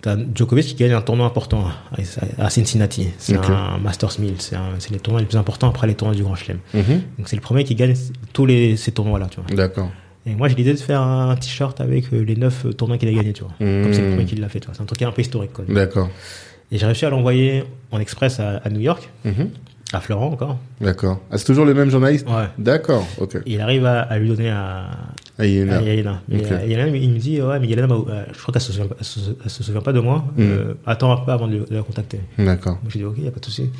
T'as 0.00 0.16
Djokovic 0.34 0.64
qui 0.64 0.74
gagne 0.76 0.92
un 0.92 1.00
tournoi 1.00 1.26
important 1.26 1.64
à, 2.38 2.50
Cincinnati. 2.50 3.08
C'est 3.18 3.36
un 3.36 3.78
Masters 3.78 4.20
1000. 4.20 4.34
C'est 4.38 4.56
les 4.92 5.00
tournois 5.00 5.20
les 5.20 5.26
plus 5.26 5.36
importants 5.38 5.68
après 5.68 5.88
les 5.88 5.94
tournois 5.94 6.14
du 6.14 6.22
Grand 6.22 6.36
Chelem. 6.36 6.58
Mhm. 6.72 7.02
Donc 7.18 7.28
c'est 7.28 7.34
le 7.36 7.42
premier 7.42 7.64
qui 7.64 7.74
gagne 7.74 7.94
tous 8.32 8.46
les, 8.46 8.76
ces 8.76 8.92
tournois-là, 8.92 9.26
tu 9.28 9.40
vois. 9.40 9.56
D'accord. 9.56 9.90
Et 10.24 10.34
moi, 10.36 10.46
j'ai 10.48 10.54
l'idée 10.54 10.72
de 10.74 10.78
faire 10.78 11.00
un 11.02 11.34
t-shirt 11.36 11.80
avec 11.80 12.12
euh, 12.12 12.20
les 12.22 12.36
neuf 12.36 12.64
euh, 12.66 12.72
tournois 12.72 12.96
qu'il 12.98 13.08
a 13.08 13.12
gagnés, 13.12 13.32
tu 13.32 13.42
vois. 13.42 13.52
Comme 13.58 13.92
c'est 13.92 14.00
le 14.02 14.06
Mhm. 14.08 14.12
premier 14.14 14.24
qui 14.26 14.36
l'a 14.36 14.48
fait, 14.48 14.60
tu 14.60 14.66
vois. 14.66 14.74
C'est 14.76 14.82
un 14.82 14.86
truc 14.86 15.02
un 15.02 15.10
peu 15.10 15.22
historique, 15.22 15.52
quoi. 15.52 15.64
D'accord. 15.68 16.08
Et 16.70 16.78
j'ai 16.78 16.86
réussi 16.86 17.04
à 17.06 17.10
l'envoyer 17.10 17.64
en 17.90 17.98
express 17.98 18.38
à, 18.38 18.58
à 18.58 18.68
New 18.70 18.80
York, 18.80 19.08
Mhm. 19.24 19.50
À 19.92 20.00
Florent 20.00 20.28
encore. 20.32 20.58
D'accord. 20.80 21.20
Ah, 21.30 21.38
c'est 21.38 21.44
toujours 21.46 21.64
le 21.64 21.74
même 21.74 21.90
journaliste 21.90 22.26
Ouais. 22.28 22.46
D'accord. 22.58 23.06
Ok. 23.18 23.38
Il 23.46 23.60
arrive 23.60 23.86
à, 23.86 24.00
à 24.02 24.18
lui 24.18 24.28
donner 24.28 24.50
à, 24.50 24.86
Ah, 25.38 25.46
il 25.46 25.58
est 25.58 25.64
là. 25.64 25.78
à 25.78 25.82
Yelena. 25.82 26.20
Mais 26.28 26.40
Ok. 26.40 26.52
euh, 26.52 26.66
Yelena, 26.66 26.88
il 26.88 27.10
me 27.10 27.18
dit, 27.18 27.40
ouais, 27.40 27.58
mais 27.58 27.66
Yelena, 27.68 27.86
m'a- 27.86 27.94
euh, 27.94 28.24
je 28.32 28.38
crois 28.38 28.52
qu'elle 28.52 28.60
se, 28.62 28.72
souvient- 28.72 28.88
elle 28.98 29.04
se, 29.04 29.20
elle 29.44 29.50
se 29.50 29.62
souvient 29.62 29.80
pas 29.80 29.92
de 29.92 30.00
moi. 30.00 30.24
Mhm. 30.36 30.44
Euh, 30.50 30.74
attends 30.86 31.12
un 31.12 31.16
peu 31.24 31.32
avant 31.32 31.46
de, 31.46 31.52
le- 31.58 31.64
de 31.64 31.74
la 31.74 31.82
contacter. 31.82 32.20
D'accord. 32.38 32.74
Donc 32.82 32.90
j'ai 32.90 32.98
dit, 32.98 33.04
ok, 33.04 33.14
il 33.16 33.22
n'y 33.22 33.28
a 33.28 33.32
pas 33.32 33.40
de 33.40 33.44
souci. 33.44 33.70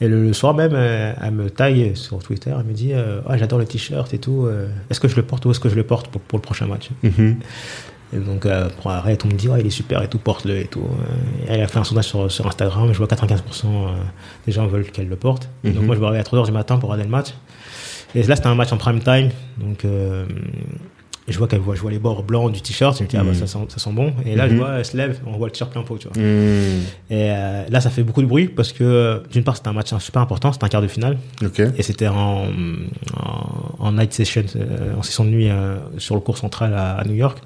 Et 0.00 0.06
le, 0.06 0.22
le 0.22 0.32
soir 0.32 0.54
même, 0.54 0.72
euh, 0.74 1.12
elle 1.20 1.32
me 1.32 1.50
taille 1.50 1.92
sur 1.96 2.18
Twitter, 2.22 2.52
elle 2.56 2.64
me 2.66 2.72
dit, 2.72 2.92
euh, 2.92 3.20
ah, 3.26 3.36
j'adore 3.36 3.58
le 3.58 3.64
t-shirt 3.64 4.12
et 4.14 4.18
tout. 4.18 4.44
euh, 4.46 4.68
est-ce 4.90 5.00
que 5.00 5.08
je 5.08 5.16
le 5.16 5.22
porte 5.22 5.44
ou 5.46 5.50
est-ce 5.50 5.58
que 5.60 5.68
je 5.68 5.74
le 5.74 5.82
porte 5.82 6.06
pour, 6.08 6.20
pour 6.20 6.38
le 6.38 6.42
prochain 6.42 6.66
match? 6.66 6.90
Mhm. 7.02 7.36
Et 8.12 8.18
donc, 8.18 8.46
euh, 8.46 8.68
pour 8.80 8.90
arrêter, 8.90 9.26
on 9.26 9.28
me 9.28 9.38
dit, 9.38 9.48
ouais, 9.48 9.60
il 9.60 9.66
est 9.66 9.70
super 9.70 10.02
et 10.02 10.08
tout, 10.08 10.18
porte-le 10.18 10.58
et 10.58 10.64
tout. 10.66 10.80
Euh, 10.80 11.46
elle 11.48 11.60
a 11.62 11.68
fait 11.68 11.78
un 11.78 11.84
sondage 11.84 12.06
sur, 12.06 12.30
sur 12.32 12.46
Instagram, 12.46 12.90
je 12.92 12.98
vois 12.98 13.06
95% 13.06 13.36
euh, 13.66 13.88
des 14.46 14.52
gens 14.52 14.66
veulent 14.66 14.90
qu'elle 14.90 15.08
le 15.08 15.16
porte. 15.16 15.48
Donc, 15.64 15.74
Mhm. 15.76 15.84
moi, 15.86 15.94
je 15.94 16.00
me 16.00 16.06
réveille 16.06 16.20
à 16.20 16.24
3h 16.24 16.46
du 16.46 16.52
matin 16.52 16.78
pour 16.78 16.88
regarder 16.88 17.04
le 17.04 17.10
match. 17.10 17.28
Et 18.14 18.22
là, 18.22 18.36
c'était 18.36 18.48
un 18.48 18.54
match 18.54 18.72
en 18.72 18.78
prime 18.78 19.00
time. 19.00 19.28
Donc, 19.58 19.84
euh, 19.84 20.24
je 21.28 21.36
vois 21.36 21.46
qu'elle 21.46 21.60
voit, 21.60 21.74
je 21.74 21.82
vois 21.82 21.90
les 21.90 21.98
bords 21.98 22.22
blancs 22.22 22.50
du 22.50 22.62
t-shirt. 22.62 22.96
Je 22.96 23.02
me 23.02 23.08
dis, 23.08 23.18
ah 23.18 23.22
bah, 23.22 23.32
Mhm. 23.32 23.34
ça 23.34 23.46
sent, 23.46 23.58
ça 23.68 23.78
sent 23.78 23.90
bon. 23.92 24.14
Et 24.24 24.34
là, 24.34 24.48
je 24.48 24.54
Mhm. 24.54 24.58
vois, 24.60 24.70
elle 24.78 24.84
se 24.86 24.96
lève, 24.96 25.20
on 25.26 25.32
voit 25.36 25.48
le 25.48 25.52
t-shirt 25.52 25.70
plein 25.70 25.82
pot, 25.82 25.98
tu 25.98 26.08
vois. 26.08 26.16
Et 26.16 27.30
euh, 27.30 27.64
là, 27.68 27.82
ça 27.82 27.90
fait 27.90 28.02
beaucoup 28.02 28.22
de 28.22 28.26
bruit 28.26 28.48
parce 28.48 28.72
que, 28.72 29.22
d'une 29.30 29.44
part, 29.44 29.56
c'était 29.58 29.68
un 29.68 29.74
match 29.74 29.94
super 29.98 30.22
important, 30.22 30.50
c'était 30.52 30.64
un 30.64 30.68
quart 30.68 30.80
de 30.80 30.88
finale. 30.88 31.18
Et 31.76 31.82
c'était 31.82 32.08
en, 32.08 32.46
en, 33.14 33.67
en 33.78 33.92
night 33.92 34.12
session, 34.12 34.44
euh, 34.56 34.94
en 34.96 35.02
session 35.02 35.24
de 35.24 35.30
nuit 35.30 35.48
euh, 35.50 35.76
sur 35.98 36.14
le 36.14 36.20
cours 36.20 36.38
central 36.38 36.74
à, 36.74 36.94
à 36.96 37.04
New 37.04 37.14
York. 37.14 37.38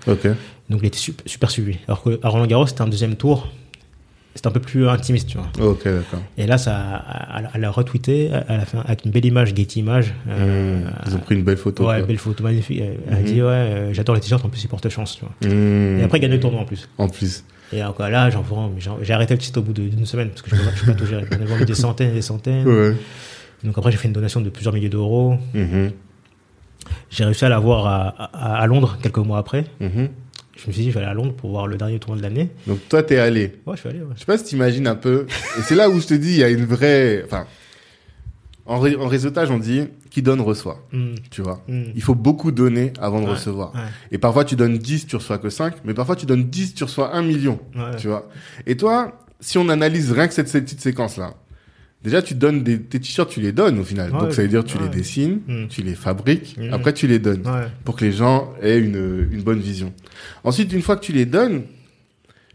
Donc 0.71 0.81
il 0.83 0.87
était 0.87 0.99
super, 0.99 1.23
super 1.27 1.51
suivi. 1.51 1.79
Alors 1.87 2.03
qu'à 2.03 2.29
Roland 2.29 2.47
Garros, 2.47 2.67
c'était 2.67 2.83
un 2.83 2.89
deuxième 2.89 3.17
tour. 3.17 3.49
C'était 4.35 4.47
un 4.49 4.53
peu 4.53 4.61
plus 4.61 4.89
intimiste, 4.89 5.29
tu 5.29 5.37
vois. 5.37 5.75
Et 6.39 6.47
là, 6.47 6.57
ça, 6.57 7.05
elle, 7.55 7.65
a 7.67 7.71
retweeté, 7.71 8.31
elle 8.49 8.61
a 8.61 8.65
fait 8.65 8.79
avec 8.83 9.05
une 9.05 9.11
belle 9.11 9.27
image, 9.27 9.55
Getty 9.55 9.81
Image. 9.81 10.15
euh, 10.27 10.81
Mhm. 10.87 10.91
Ils 11.07 11.15
ont 11.17 11.19
pris 11.19 11.35
une 11.35 11.43
belle 11.45 11.59
photo. 11.59 11.87
ouais, 11.87 11.99
quoi. 11.99 12.07
belle 12.07 12.17
photo 12.19 12.43
magnifique. 12.43 12.81
Elle, 12.81 13.15
a 13.15 13.19
Mhm. 13.21 13.25
dit, 13.27 13.43
ouais, 13.43 13.49
euh, 13.51 13.93
j'adore 13.93 14.15
les 14.15 14.23
t-shirts, 14.23 14.43
en 14.43 14.49
plus, 14.49 14.65
ils 14.65 14.69
portent 14.69 14.89
chance, 14.89 15.17
tu 15.19 15.27
vois. 15.27 15.55
Mhm. 15.55 16.01
Et 16.01 16.03
après, 16.05 16.17
il 16.17 16.23
gagne 16.23 16.31
le 16.31 16.41
tournoi 16.41 16.63
en 16.63 16.65
plus. 16.65 16.89
En 16.97 17.09
plus. 17.11 17.45
Et 17.75 17.85
encore 17.85 18.09
là, 18.09 18.31
j'en 18.31 18.43
j'ai 19.03 19.13
arrêté 19.13 19.35
le 19.35 19.41
site 19.41 19.59
au 19.59 19.63
bout 19.63 19.75
d'une 19.75 20.07
semaine 20.07 20.31
parce 20.31 20.41
que 20.41 20.49
je 20.51 20.57
ne 20.57 20.61
peux 20.63 20.87
pas 20.87 20.95
tout 20.95 21.07
gérer. 21.07 21.25
J'en 21.31 21.39
ai 21.41 21.45
vendu 21.45 21.65
des 21.67 21.75
centaines 21.75 22.11
et 22.11 22.15
des 22.15 22.23
centaines. 22.23 22.67
Ouais. 22.67 22.95
Donc 23.65 23.77
après, 23.77 23.91
j'ai 23.93 23.99
fait 23.99 24.09
une 24.09 24.15
donation 24.15 24.41
de 24.41 24.49
plusieurs 24.49 24.73
milliers 24.73 24.89
d'euros. 24.89 25.37
J'ai 27.11 27.25
réussi 27.25 27.45
à 27.45 27.49
l'avoir 27.49 27.87
à, 27.87 28.09
à, 28.33 28.57
à 28.63 28.67
Londres 28.67 28.99
quelques 29.03 29.19
mois 29.19 29.39
après. 29.39 29.67
Mhm. 29.81 30.09
Je 30.57 30.69
me 30.69 30.73
suis 30.73 30.83
dit, 30.85 30.91
je 30.91 30.95
vais 30.95 31.01
aller 31.01 31.11
à 31.11 31.15
Londres 31.15 31.35
pour 31.35 31.51
voir 31.51 31.67
le 31.67 31.77
dernier 31.77 31.99
tournoi 31.99 32.19
de 32.19 32.23
l'année. 32.23 32.51
Donc 32.67 32.79
toi, 32.89 33.03
t'es 33.03 33.19
allé. 33.19 33.59
Ouais, 33.67 33.75
je 33.75 33.81
suis 33.81 33.89
allé, 33.89 34.01
ouais. 34.01 34.07
Je 34.15 34.21
sais 34.21 34.27
pas 34.27 34.39
si 34.39 34.45
t'imagines 34.45 34.87
un 34.87 34.95
peu. 34.95 35.27
Et 35.59 35.63
c'est 35.63 35.75
là 35.75 35.89
où 35.91 35.99
je 36.01 36.07
te 36.07 36.15
dis, 36.15 36.33
il 36.33 36.39
y 36.39 36.45
a 36.45 36.51
une 36.51 36.65
vraie. 36.67 37.23
Enfin, 37.25 37.47
en, 38.67 38.79
ré- 38.79 38.95
en 38.97 39.09
réseautage, 39.09 39.51
on 39.51 39.59
dit 39.59 39.85
qui 40.11 40.21
donne 40.23 40.41
reçoit. 40.43 40.79
Hmm, 40.93 41.15
Tu 41.31 41.41
vois? 41.43 41.63
hmm. 41.69 41.85
Il 41.95 42.03
faut 42.03 42.15
beaucoup 42.15 42.53
donner 42.53 42.93
avant 43.01 43.21
de 43.21 43.25
Ouais, 43.25 43.33
recevoir. 43.33 43.75
ouais, 43.75 43.81
Et 44.13 44.19
parfois, 44.19 44.45
tu 44.45 44.55
donnes 44.57 44.77
10, 44.77 45.07
tu 45.07 45.17
reçois 45.17 45.39
que 45.39 45.49
5. 45.49 45.77
Mais 45.85 45.95
parfois, 45.95 46.17
tu 46.17 46.27
donnes 46.27 46.45
10, 46.45 46.75
tu 46.75 46.85
reçois 46.85 47.15
1 47.17 47.23
million. 47.23 47.59
Tu 47.99 48.09
vois? 48.09 48.29
Et 48.67 48.77
toi, 48.77 49.19
si 49.41 49.57
on 49.59 49.69
analyse 49.71 50.13
rien 50.13 50.29
que 50.29 50.35
cette, 50.35 50.49
cette 50.49 50.65
petite 50.65 50.83
séquence-là, 50.83 51.35
déjà, 52.05 52.23
tu 52.23 52.35
donnes 52.35 52.63
des, 52.63 52.81
tes 52.81 52.99
t-shirts, 53.01 53.31
tu 53.31 53.41
les 53.41 53.53
donnes 53.53 53.79
au 53.79 53.85
final. 53.85 54.13
Ouais, 54.13 54.19
Donc, 54.21 54.33
ça 54.33 54.43
veut 54.43 54.49
dire, 54.49 54.65
tu 54.65 54.77
ouais. 54.79 54.85
les 54.85 54.89
dessines, 54.89 55.41
Mm. 55.47 55.67
tu 55.69 55.83
les 55.83 55.95
fabriques, 55.95 56.57
Mm. 56.59 56.73
après, 56.73 56.93
tu 56.93 57.07
les 57.07 57.19
donnes. 57.19 57.47
Ouais. 57.47 57.67
Pour 57.85 57.97
que 57.97 58.05
les 58.05 58.13
gens 58.13 58.53
aient 58.63 58.79
une, 58.79 59.29
une 59.31 59.43
bonne 59.43 59.61
vision. 59.61 59.93
Ensuite, 60.45 60.73
une 60.73 60.83
fois 60.83 60.97
que 60.97 61.05
tu 61.05 61.13
les 61.13 61.27
donnes, 61.27 61.63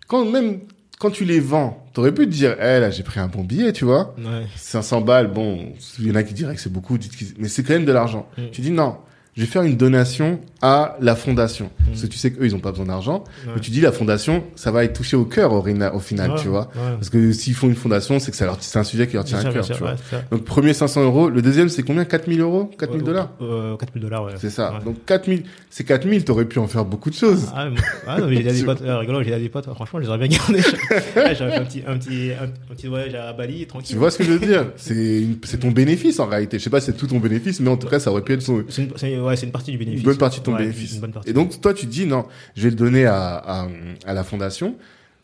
quand 0.07 0.25
même, 0.29 0.59
quand 0.99 1.11
tu 1.11 1.25
les 1.25 1.39
vends, 1.39 1.85
t'aurais 1.93 2.13
pu 2.13 2.25
te 2.25 2.31
dire, 2.31 2.55
eh, 2.59 2.79
là, 2.79 2.89
j'ai 2.89 3.03
pris 3.03 3.19
un 3.19 3.27
bon 3.27 3.43
billet, 3.43 3.71
tu 3.73 3.85
vois. 3.85 4.15
Ouais. 4.17 4.45
500 4.55 5.01
balles, 5.01 5.27
bon, 5.31 5.73
il 5.99 6.07
y 6.07 6.11
en 6.11 6.15
a 6.15 6.23
qui 6.23 6.33
diraient 6.33 6.55
que 6.55 6.61
c'est 6.61 6.71
beaucoup, 6.73 6.97
mais 7.37 7.47
c'est 7.47 7.63
quand 7.63 7.73
même 7.73 7.85
de 7.85 7.91
l'argent. 7.91 8.27
Mm. 8.37 8.41
Tu 8.51 8.61
dis 8.61 8.71
non, 8.71 8.97
je 9.35 9.41
vais 9.41 9.47
faire 9.47 9.61
une 9.63 9.77
donation 9.77 10.39
à 10.61 10.97
la 11.01 11.15
fondation. 11.15 11.65
Mhm. 11.79 11.85
Parce 11.89 12.01
que 12.01 12.07
tu 12.07 12.17
sais 12.17 12.31
qu'eux, 12.31 12.45
ils 12.45 12.55
ont 12.55 12.59
pas 12.59 12.71
besoin 12.71 12.87
d'argent. 12.87 13.23
Ouais. 13.45 13.53
Mais 13.55 13.61
tu 13.61 13.71
dis, 13.71 13.81
la 13.81 13.91
fondation, 13.91 14.43
ça 14.55 14.71
va 14.71 14.83
être 14.83 14.93
touché 14.93 15.15
au 15.15 15.25
cœur 15.25 15.53
au, 15.53 15.61
final, 15.99 16.31
Ouais, 16.31 16.37
tu 16.41 16.47
vois. 16.47 16.69
ouais. 16.75 16.93
Parce 16.95 17.09
que 17.09 17.31
s'ils 17.31 17.53
font 17.53 17.67
une 17.67 17.75
fondation, 17.75 18.19
c'est 18.19 18.31
que 18.31 18.37
ça 18.37 18.45
leur, 18.45 18.57
c'est 18.61 18.79
un 18.79 18.83
sujet 18.83 19.07
qui 19.07 19.13
leur 19.13 19.23
tient 19.25 19.39
à 19.39 19.43
cœur, 19.51 19.65
tu 19.65 19.73
vois. 19.73 19.95
Donc, 20.31 20.43
premier 20.45 20.73
500 20.73 21.03
euros. 21.03 21.29
Le 21.29 21.41
deuxième, 21.41 21.69
c'est 21.69 21.83
combien? 21.83 22.05
4000 22.05 22.41
euros? 22.41 22.71
4000 22.79 23.03
dollars? 23.03 23.29
Euh, 23.41 23.75
4000 23.77 24.01
dollars, 24.03 24.23
ouais. 24.25 24.31
C'est 24.37 24.49
ça. 24.49 24.79
Donc, 24.83 25.05
4000, 25.05 25.43
c'est 25.69 25.83
4000, 25.83 26.23
t'aurais 26.25 26.45
pu 26.45 26.59
en 26.59 26.67
faire 26.67 26.85
beaucoup 26.85 27.09
de 27.09 27.15
choses. 27.15 27.47
Ah, 27.55 27.69
mais- 27.69 27.77
ah 28.07 28.19
non, 28.19 28.27
mais 28.27 28.37
j'ai 28.37 28.43
des 28.51 28.63
potes, 28.63 28.81
euh, 28.81 28.97
rigolo, 28.97 29.21
j'ai 29.23 29.37
des 29.37 29.49
potes, 29.49 29.65
franchement, 29.73 29.99
je 29.99 30.03
les 30.05 30.09
aurais 30.09 30.27
bien 30.27 30.37
gardés. 30.37 30.61
J'aurais 31.15 31.35
fait 31.35 31.43
un 31.55 31.65
petit, 31.65 31.83
un 31.87 31.97
petit, 31.97 32.31
un, 32.39 32.45
un 32.45 32.75
petit 32.75 32.87
voyage 32.87 33.13
à 33.15 33.33
Bali, 33.33 33.65
tranquille. 33.67 33.89
Tu 33.89 33.95
vois 33.95 34.09
ce 34.11 34.17
que 34.17 34.23
je 34.23 34.31
veux 34.31 34.39
dire? 34.39 34.65
C'est 34.77 35.59
ton 35.59 35.71
bénéfice 35.71 36.19
en 36.19 36.25
réalité. 36.25 36.57
Je 36.59 36.63
sais 36.63 36.69
pas 36.69 36.79
si 36.79 36.87
c'est 36.87 36.97
tout 36.97 37.07
ton 37.07 37.19
bénéfice, 37.19 37.59
mais 37.59 37.69
en 37.69 37.77
tout 37.77 37.87
cas, 37.87 37.99
ça 37.99 38.11
aurait 38.11 38.21
pu 38.23 38.33
être 38.33 38.41
son, 38.41 38.63
C'est 38.69 38.83
une, 39.11 39.21
ouais, 39.21 39.35
c'est 39.35 39.45
une 39.45 39.51
partie 39.51 39.71
du 39.71 39.77
bénéfice. 39.77 39.99
une 40.01 40.05
bonne 40.05 40.17
partie 40.17 40.39
de 40.39 40.45
ton 40.47 40.53
Ouais, 40.57 40.63
bénéfice. 40.63 40.99
Et 41.25 41.33
donc, 41.33 41.59
toi, 41.61 41.73
tu 41.73 41.85
te 41.85 41.91
dis, 41.91 42.05
non, 42.05 42.25
je 42.55 42.63
vais 42.63 42.69
le 42.71 42.75
donner 42.75 43.05
à, 43.05 43.35
à, 43.35 43.67
à 44.05 44.13
la 44.13 44.23
fondation. 44.23 44.75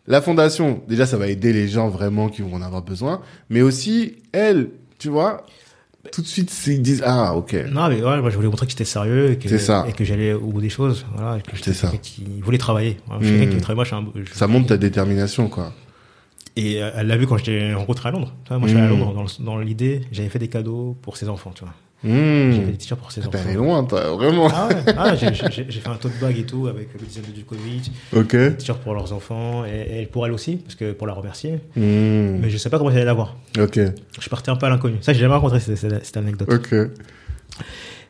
La 0.07 0.21
fondation, 0.21 0.81
déjà, 0.87 1.05
ça 1.05 1.17
va 1.17 1.27
aider 1.27 1.53
les 1.53 1.67
gens 1.67 1.89
vraiment 1.89 2.29
qui 2.29 2.41
vont 2.41 2.53
en 2.55 2.61
avoir 2.61 2.81
besoin. 2.81 3.21
Mais 3.49 3.61
aussi, 3.61 4.17
elle, 4.33 4.69
tu 4.99 5.07
vois, 5.09 5.45
tout 6.11 6.21
de 6.21 6.27
suite, 6.27 6.51
ils 6.67 6.81
disent, 6.81 7.01
ah, 7.05 7.35
ok. 7.35 7.53
Non, 7.71 7.87
mais 7.87 8.03
ouais, 8.03 8.19
moi, 8.19 8.29
je 8.29 8.35
voulais 8.35 8.49
montrer 8.49 8.65
que 8.65 8.71
j'étais 8.71 8.83
sérieux 8.83 9.31
et 9.31 9.37
que, 9.37 9.47
et 9.87 9.93
que 9.93 10.03
j'allais 10.03 10.33
au 10.33 10.47
bout 10.47 10.59
des 10.59 10.67
choses. 10.69 11.05
Voilà, 11.15 11.37
et 11.37 11.41
que 11.41 11.55
j'étais 11.55 11.71
quelqu'un 11.71 11.97
qui 12.01 12.41
voulait 12.41 12.57
travailler. 12.57 12.97
Voilà, 13.07 13.21
Hmm. 13.21 13.29
quelqu'un 13.29 13.49
qui 13.49 13.55
veut 13.55 13.61
travailler. 13.61 13.91
Moi, 13.91 14.01
je 14.03 14.11
suis 14.15 14.21
un, 14.25 14.25
je- 14.33 14.37
Ça 14.37 14.47
montre 14.47 14.67
ta 14.67 14.77
détermination, 14.77 15.47
quoi. 15.47 15.73
Et 16.55 16.83
euh, 16.83 16.91
elle 16.95 17.07
l'a 17.07 17.17
vu 17.17 17.25
quand 17.25 17.37
j'étais 17.37 17.73
rencontré 17.73 18.09
à 18.09 18.11
Londres. 18.11 18.33
Moi, 18.49 18.59
je 18.63 18.67
suis 18.67 18.77
allé 18.77 18.87
à 18.87 18.93
Hmm. 18.93 18.99
Londres 18.99 19.25
dans 19.39 19.57
l'idée, 19.57 20.01
j'avais 20.11 20.29
fait 20.29 20.37
des 20.39 20.49
cadeaux 20.49 20.97
pour 21.01 21.15
ses 21.17 21.29
enfants, 21.29 21.51
tu 21.55 21.63
vois. 21.63 21.73
Mmh. 22.03 22.51
J'avais 22.51 22.71
des 22.71 22.77
t-shirts 22.77 22.99
pour 22.99 23.11
ses 23.11 23.21
T'es 23.21 23.27
enfants. 23.27 23.37
allé 23.45 23.53
loin, 23.55 23.83
toi, 23.85 24.11
vraiment. 24.15 24.47
Ah 24.53 24.67
ouais, 24.67 24.93
ah, 24.97 25.15
j'ai- 25.15 25.33
j'ai 25.33 25.65
j'ai 25.69 25.79
fait 25.79 25.87
un 25.89 25.95
tote 25.95 26.11
bag 26.21 26.37
et 26.37 26.43
tout 26.43 26.67
avec 26.67 26.89
le 26.99 27.05
design 27.05 27.25
de 27.31 27.35
Djokovic, 27.35 27.91
Ok. 28.15 28.35
des 28.35 28.57
t-shirts 28.57 28.81
pour 28.81 28.93
leurs 28.93 29.13
enfants 29.13 29.63
et, 29.65 30.01
et 30.01 30.05
pour 30.05 30.25
elle 30.25 30.33
aussi, 30.33 30.57
parce 30.57 30.75
que 30.75 30.91
pour 30.91 31.07
la 31.07 31.13
remercier. 31.13 31.53
Mmh. 31.75 31.81
Mais 32.41 32.49
je 32.49 32.57
sais 32.57 32.69
pas 32.69 32.77
comment 32.77 32.91
j'allais 32.91 33.05
la 33.05 33.13
voir. 33.13 33.35
Ok. 33.59 33.79
Je 34.19 34.29
parti 34.29 34.49
un 34.51 34.55
peu 34.57 34.65
à 34.65 34.69
l'inconnu. 34.69 34.97
Ça, 35.01 35.13
j'ai 35.13 35.19
jamais 35.21 35.33
rencontré 35.35 35.59
cette, 35.59 36.17
anecdote. 36.17 36.51
Ok. 36.51 36.75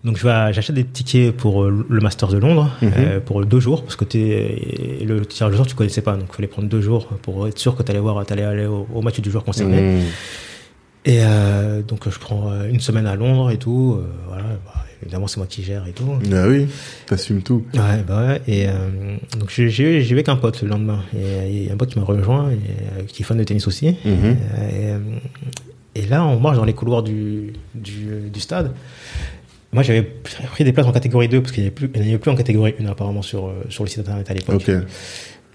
Donc, 0.04 0.18
je 0.18 0.24
vais, 0.28 0.52
j'achète 0.52 0.76
des 0.76 0.84
tickets 0.84 1.32
pour 1.36 1.64
euh, 1.64 1.86
le 1.88 2.02
Master 2.02 2.28
de 2.28 2.38
Londres 2.38 2.70
Mhm. 2.82 2.92
euh, 2.98 3.20
pour 3.22 3.46
deux 3.46 3.62
jours, 3.62 3.84
parce 3.84 3.96
que 3.96 4.04
t'es, 4.04 5.00
le 5.06 5.26
tirage 5.26 5.54
au 5.54 5.58
sort, 5.58 5.66
tu 5.68 5.76
connaissais 5.76 6.02
pas, 6.02 6.18
donc 6.18 6.28
il 6.30 6.36
fallait 6.36 6.48
prendre 6.50 6.68
deux 6.68 6.82
jours 6.82 7.06
pour 7.22 7.48
être 7.48 7.58
sûr 7.58 7.76
que 7.78 7.84
t'allais 7.84 8.00
voir, 8.00 8.26
t'allais 8.26 8.44
aller 8.44 8.66
au, 8.66 8.86
au 8.94 9.02
match 9.02 9.22
du 9.22 9.32
joueur 9.32 9.46
concerné. 9.46 10.02
Et 11.06 11.18
euh, 11.22 11.82
donc, 11.82 12.10
je 12.10 12.18
prends 12.18 12.50
euh, 12.52 12.70
une 12.70 12.80
semaine 12.80 13.06
à 13.08 13.16
Londres 13.16 13.52
et 13.52 13.58
tout. 13.58 13.98
euh, 14.00 14.06
voilà, 14.28 14.44
bah, 14.66 14.86
évidemment, 15.02 15.28
c'est 15.28 15.38
moi 15.38 15.48
qui 15.48 15.62
gère 15.64 15.86
et 15.88 15.92
tout. 15.92 16.06
Ah 16.32 16.48
oui, 16.48 16.68
t'assumes 17.08 17.42
tout. 17.42 17.66
Ouais, 17.74 18.04
bah 18.08 18.26
ouais. 18.28 18.42
Et 18.48 18.68
euh, 18.70 19.18
donc, 19.38 19.50
j'ai- 19.50 19.70
j'ai 19.70 20.02
j'y 20.02 20.10
vais 20.10 20.20
avec 20.20 20.30
un 20.30 20.38
pote 20.38 20.62
le 20.62 20.70
lendemain. 20.70 21.02
Et 21.14 21.50
il 21.52 21.64
y 21.66 21.70
a 21.70 21.74
un 21.74 21.78
pote 21.78 21.90
qui 21.90 22.00
m'a 22.00 22.06
rejoint, 22.06 22.52
et, 22.52 22.54
euh, 22.54 23.04
qui 23.06 23.24
est 23.24 23.26
fan 23.26 23.38
de 23.38 23.44
tennis 23.44 23.68
aussi. 23.68 23.88
Mhm. 24.06 24.06
Et, 24.06 24.36
euh, 24.86 25.00
et 25.96 26.06
là, 26.08 26.24
on 26.26 26.40
marche 26.40 26.56
dans 26.58 26.64
les 26.66 26.74
couloirs 26.74 27.04
du, 27.04 27.52
du, 27.76 28.30
du 28.34 28.40
stade. 28.40 28.72
Moi, 29.74 29.84
j'avais 29.84 30.04
pris 30.04 30.64
des 30.64 30.72
places 30.72 30.86
en 30.86 30.92
catégorie 30.92 31.28
2 31.28 31.42
parce 31.42 31.52
qu'il 31.52 31.64
n'y 31.64 31.68
avait, 31.68 31.76
plus- 31.76 31.90
il 31.96 32.02
n'y 32.02 32.10
avait 32.10 32.18
plus 32.18 32.32
en 32.32 32.36
catégorie 32.36 32.76
1 32.80 32.86
apparemment 32.86 33.22
sur, 33.24 33.48
euh, 33.48 33.64
sur 33.70 33.84
le 33.84 33.90
site 33.90 34.00
internet 34.00 34.30
à 34.30 34.34
l'époque. 34.36 34.62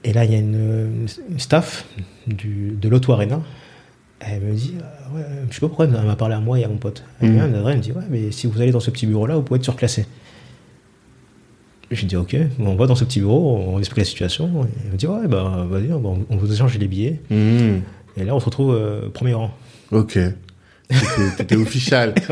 Et 0.04 0.12
là, 0.12 0.24
il 0.24 0.32
y 0.32 0.34
a 0.34 0.38
une, 0.38 1.06
une 1.30 1.38
staff 1.38 1.86
du, 2.26 2.76
de 2.80 2.88
l'Auto 2.88 3.12
Arena. 3.12 3.40
Elle 4.20 4.40
me 4.40 4.52
dit, 4.52 4.74
euh, 4.78 5.16
ouais, 5.16 5.24
je 5.48 5.54
sais 5.54 5.60
pas 5.60 5.68
pourquoi 5.68 5.84
elle 5.86 5.92
m'a 5.92 6.16
parlé 6.16 6.34
à 6.34 6.40
moi 6.40 6.58
et 6.58 6.64
à 6.64 6.68
mon 6.68 6.76
pote. 6.76 7.04
Elle, 7.20 7.32
vient, 7.32 7.44
elle 7.44 7.76
me 7.76 7.80
dit, 7.82 7.92
ouais, 7.92 8.02
mais 8.10 8.30
si 8.32 8.46
vous 8.48 8.60
allez 8.60 8.72
dans 8.72 8.80
ce 8.80 8.90
petit 8.90 9.06
bureau-là, 9.06 9.36
vous 9.36 9.42
pouvez 9.42 9.58
être 9.58 9.64
surclassé. 9.64 10.06
Je 11.90 12.04
dis, 12.04 12.16
ok, 12.16 12.36
on 12.58 12.74
va 12.74 12.86
dans 12.86 12.96
ce 12.96 13.04
petit 13.04 13.20
bureau, 13.20 13.56
on 13.56 13.78
explique 13.78 13.98
la 13.98 14.04
situation. 14.04 14.66
Elle 14.84 14.92
me 14.92 14.96
dit, 14.96 15.06
ouais, 15.06 15.26
bah, 15.28 15.66
vas-y, 15.70 15.92
on 15.92 16.18
vous 16.36 16.52
échange 16.52 16.76
les 16.78 16.88
billets. 16.88 17.20
Mmh. 17.30 17.78
Et 18.16 18.24
là, 18.24 18.34
on 18.34 18.40
se 18.40 18.44
retrouve 18.46 18.74
euh, 18.74 19.08
premier 19.08 19.34
rang. 19.34 19.50
Ok. 19.92 20.18
T'étais- 21.36 21.56
official. 21.56 22.14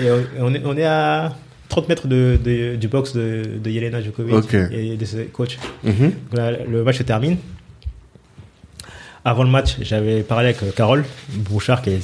Et 0.00 0.10
on, 0.40 0.52
on 0.64 0.76
est, 0.76 0.84
à 0.84 1.34
30 1.68 1.88
mètres 1.88 2.08
de, 2.08 2.38
de- 2.42 2.76
du 2.76 2.88
box 2.88 3.12
de, 3.14 3.42
de 3.62 3.70
Yelena 3.70 4.00
Djokovic 4.00 4.34
Ok. 4.34 4.54
et 4.72 4.96
de 4.96 5.04
ses 5.04 5.24
coachs. 5.26 5.58
Mhm. 5.84 6.12
Voilà, 6.32 6.64
le 6.64 6.82
match 6.82 6.98
se 6.98 7.02
termine. 7.02 7.36
Avant 9.22 9.42
le 9.42 9.50
match, 9.50 9.76
j'avais 9.82 10.22
parlé 10.22 10.46
avec 10.48 10.62
euh, 10.62 10.70
Carole 10.74 11.04
Bouchard, 11.28 11.82
qui 11.82 11.90
est, 11.90 12.00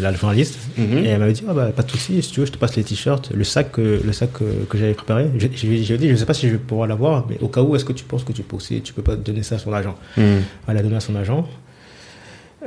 la 0.00 0.12
journaliste, 0.12 0.58
Mhm. 0.76 0.98
et 0.98 1.06
elle 1.08 1.20
m'avait 1.20 1.32
dit 1.32 1.44
ah 1.48 1.52
bah, 1.54 1.66
pas 1.74 1.84
de 1.84 1.90
souci, 1.90 2.20
si 2.20 2.32
tu 2.32 2.40
veux, 2.40 2.46
je 2.46 2.50
te 2.52 2.58
passe 2.58 2.74
les 2.74 2.82
t-shirts, 2.82 3.30
le 3.32 3.44
sac, 3.44 3.70
que- 3.70 4.00
le 4.04 4.12
sac 4.12 4.32
que, 4.32 4.44
que 4.68 4.76
j'avais 4.76 4.94
préparé. 4.94 5.26
Je- 5.38 5.46
je 5.54 5.66
lui 5.68 5.80
ai- 5.80 5.84
je 5.84 5.94
dit 5.94 6.08
je 6.08 6.16
sais 6.16 6.26
pas 6.26 6.34
si 6.34 6.48
je 6.48 6.52
vais 6.54 6.58
pouvoir 6.58 6.88
l'avoir, 6.88 7.26
mais 7.30 7.38
au 7.40 7.46
cas 7.48 7.62
où, 7.62 7.76
est-ce 7.76 7.84
que 7.84 7.92
tu 7.92 8.04
penses 8.04 8.24
que 8.24 8.32
tu 8.32 8.42
peux 8.42 8.56
aussi, 8.56 8.80
tu 8.82 8.92
peux 8.92 9.02
pas 9.02 9.14
donner 9.14 9.44
ça 9.44 9.54
à 9.54 9.58
son 9.58 9.72
agent 9.72 9.94
Mmh. 10.16 10.22
Elle 10.68 10.76
a 10.76 10.82
donné 10.82 10.96
à 10.96 11.00
son 11.00 11.14
agent. 11.14 11.46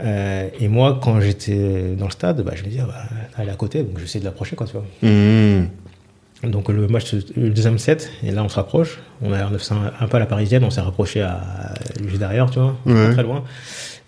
Euh, 0.01 0.47
et 0.57 0.69
moi, 0.69 0.99
quand 1.03 1.19
j'étais 1.19 1.93
dans 1.97 2.05
le 2.05 2.11
stade, 2.11 2.41
bah, 2.43 2.53
je 2.55 2.61
lui 2.63 2.69
ai 2.69 2.71
dit, 2.75 2.79
ah 2.81 2.85
bah, 2.87 3.03
elle 3.37 3.49
est 3.49 3.51
à 3.51 3.55
côté, 3.55 3.83
donc 3.83 3.99
j'essaie 3.99 4.19
de 4.19 4.25
l'approcher, 4.25 4.55
quoi, 4.55 4.65
tu 4.67 4.73
vois. 4.73 4.85
Mmh. 5.03 5.67
Donc 6.49 6.69
le 6.69 6.87
match, 6.87 7.13
le 7.35 7.49
deuxième 7.51 7.77
set, 7.77 8.09
et 8.23 8.31
là 8.31 8.43
on 8.43 8.49
se 8.49 8.55
rapproche. 8.55 8.97
On 9.21 9.31
a 9.31 9.37
fait 9.59 9.73
un, 9.75 9.91
un 9.99 10.07
peu 10.07 10.17
à 10.17 10.19
la 10.19 10.25
parisienne, 10.25 10.63
on 10.63 10.71
s'est 10.71 10.81
rapproché 10.81 11.21
à, 11.21 11.39
juste 12.07 12.17
derrière, 12.17 12.49
tu 12.49 12.57
vois, 12.57 12.75
Ouais. 12.87 13.07
pas 13.09 13.13
très 13.13 13.21
loin. 13.23 13.43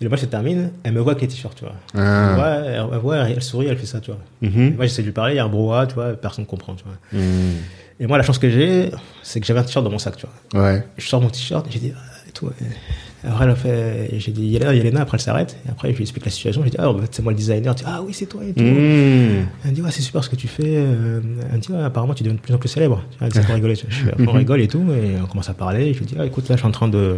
Et 0.00 0.04
le 0.04 0.10
match 0.10 0.20
se 0.20 0.26
termine, 0.26 0.70
elle 0.82 0.92
me 0.92 1.00
voit 1.00 1.12
avec 1.12 1.22
les 1.22 1.28
t-shirts, 1.28 1.56
tu 1.56 1.64
vois. 1.64 1.74
Ah. 1.94 2.28
Elle, 2.30 2.34
voit, 2.36 2.48
elle, 2.48 2.86
elle 2.92 2.98
voit, 2.98 3.16
elle 3.28 3.42
sourit, 3.42 3.66
elle 3.66 3.76
fait 3.78 3.86
ça, 3.86 4.00
tu 4.00 4.10
vois. 4.10 4.20
Et 4.42 4.48
Mhm. 4.48 4.74
moi 4.76 4.86
j'essaie 4.86 5.02
de 5.02 5.06
lui 5.06 5.12
parler, 5.12 5.34
il 5.34 5.36
y 5.36 5.40
a 5.40 5.44
un 5.44 5.48
brouhaha, 5.48 5.86
tu 5.86 5.94
vois, 5.94 6.12
personne 6.14 6.44
ne 6.44 6.48
comprend, 6.48 6.74
tu 6.74 6.84
vois. 6.84 6.94
Mmh. 7.20 7.52
Et 8.00 8.06
moi 8.08 8.18
la 8.18 8.24
chance 8.24 8.38
que 8.38 8.50
j'ai, 8.50 8.90
c'est 9.22 9.38
que 9.40 9.46
j'avais 9.46 9.60
un 9.60 9.64
t-shirt 9.64 9.84
dans 9.84 9.90
mon 9.90 9.98
sac, 10.00 10.16
tu 10.16 10.26
vois. 10.52 10.62
Ouais. 10.64 10.84
Je 10.98 11.06
sors 11.06 11.20
mon 11.20 11.30
t-shirt, 11.30 11.66
et 11.68 11.70
j'ai 11.70 11.78
dit, 11.78 11.92
ah, 11.96 12.00
et 12.28 12.32
tout. 12.32 12.48
et- 12.48 12.64
Après, 13.26 13.44
elle 13.44 13.50
a 13.52 13.54
fait, 13.56 14.10
j'ai 14.18 14.32
dit, 14.32 14.44
Yelena, 14.48 14.74
Yelena, 14.74 15.00
après 15.00 15.16
elle 15.16 15.22
s'arrête. 15.22 15.56
Et 15.66 15.70
après, 15.70 15.90
je 15.92 15.96
lui 15.96 16.02
explique 16.02 16.26
la 16.26 16.30
situation. 16.30 16.62
J'ai 16.62 16.68
dit, 16.70 16.76
ah, 16.78 16.90
en 16.90 16.98
fait, 16.98 17.08
c'est 17.10 17.22
moi 17.22 17.32
le 17.32 17.38
designer. 17.38 17.74
Dit, 17.74 17.82
ah 17.86 18.02
oui, 18.02 18.12
c'est 18.12 18.26
toi 18.26 18.42
et 18.44 18.52
tout. 18.52 18.62
Mmh. 18.62 18.66
Elle 19.64 19.70
me 19.70 19.74
dit, 19.74 19.80
ouais, 19.80 19.90
c'est 19.90 20.02
super 20.02 20.22
ce 20.22 20.28
que 20.28 20.36
tu 20.36 20.46
fais. 20.46 20.62
Euh, 20.66 21.20
Elle 21.50 21.56
me 21.56 21.58
dit, 21.62 21.72
ouais, 21.72 21.82
apparemment, 21.82 22.12
tu 22.12 22.22
deviens 22.22 22.34
de 22.36 22.40
plus 22.40 22.52
en 22.52 22.58
plus 22.58 22.68
célèbre. 22.68 23.02
Elle 23.22 23.30
dit, 23.30 23.38
on 23.48 23.54
rigole, 23.54 23.74
je 23.74 23.82
fais, 23.86 24.12
on 24.28 24.32
rigole 24.32 24.60
et 24.60 24.68
tout. 24.68 24.84
Et 24.92 25.14
on 25.22 25.26
commence 25.26 25.48
à 25.48 25.54
parler. 25.54 25.94
Je 25.94 26.00
lui 26.00 26.04
dis, 26.06 26.16
ah, 26.18 26.26
écoute, 26.26 26.50
là, 26.50 26.56
je 26.56 26.60
suis 26.60 26.68
en 26.68 26.72
train 26.72 26.88
de, 26.88 27.16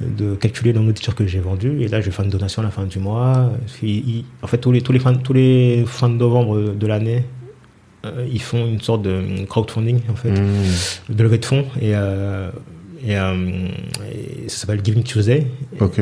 de 0.00 0.34
calculer 0.34 0.72
le 0.72 0.78
nombre 0.80 0.92
de 0.92 0.96
t-shirts 0.98 1.16
que 1.16 1.26
j'ai 1.26 1.40
vendus. 1.40 1.80
Et 1.82 1.88
là, 1.88 2.00
je 2.00 2.06
vais 2.06 2.12
faire 2.12 2.24
une 2.24 2.30
donation 2.30 2.60
à 2.62 2.64
la 2.64 2.70
fin 2.70 2.84
du 2.84 2.98
mois. 2.98 3.50
Il- 3.82 3.88
il- 3.90 4.24
en 4.42 4.46
fait, 4.46 4.58
tous 4.58 4.72
les, 4.72 4.82
tous 4.82 4.92
les 4.92 4.98
fins, 4.98 5.14
tous 5.14 5.32
les 5.32 5.84
fins 5.86 6.08
de 6.08 6.14
novembre 6.14 6.74
de 6.74 6.86
l'année, 6.86 7.24
euh, 8.04 8.26
ils 8.30 8.40
font 8.42 8.66
une 8.66 8.80
sorte 8.80 9.02
de 9.02 9.44
crowdfunding, 9.48 10.00
en 10.10 10.14
fait, 10.14 10.30
Mmh. 10.30 11.14
de 11.14 11.22
levée 11.22 11.38
de 11.38 11.44
fonds. 11.44 11.64
Et, 11.80 11.92
euh, 11.94 12.50
et, 13.06 13.16
euh, 13.18 13.68
et 14.44 14.48
ça 14.48 14.58
s'appelle 14.58 14.80
Giving 14.84 15.02
Tuesday. 15.02 15.46
Donc 15.80 15.92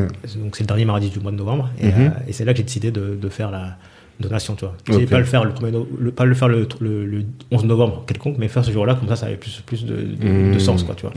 c'est 0.57 0.61
le 0.61 0.66
dernier 0.66 0.84
mardi 0.84 1.09
du 1.11 1.20
mois 1.20 1.32
de 1.32 1.36
novembre. 1.36 1.70
Et, 1.80 1.86
Mhm. 1.86 2.12
et 2.28 2.32
c'est 2.32 2.45
là 2.45 2.53
que 2.53 2.59
j'ai 2.59 2.64
décidé 2.64 2.90
de, 2.90 3.14
de 3.20 3.28
faire 3.28 3.51
la 3.51 3.76
donation, 4.20 4.55
tu 4.55 4.64
vois. 4.64 4.76
Tu 4.84 4.92
sais, 4.92 5.03
Ok. 5.03 5.09
pas 5.11 5.18
le 5.18 5.24
faire 5.24 5.45
le, 5.45 5.53
premier 5.53 5.72
no- 5.72 5.88
le- 5.99 6.12
pas 6.12 6.24
le 6.24 6.34
faire 6.34 6.49
le, 6.49 6.68
le, 6.80 7.05
le 7.05 7.24
11 7.51 7.64
novembre 7.64 8.05
quelconque, 8.07 8.36
mais 8.38 8.47
faire 8.49 8.64
ce 8.64 8.70
jour-là, 8.70 8.95
comme 8.95 9.09
ça, 9.09 9.16
ça 9.16 9.26
avait 9.26 9.36
plus, 9.36 9.61
plus 9.66 9.84
de, 9.84 9.97
de, 9.97 10.28
Mmh. 10.28 10.55
de 10.55 10.59
sens, 10.59 10.82
quoi, 10.84 10.95
tu 10.95 11.07
vois. 11.07 11.12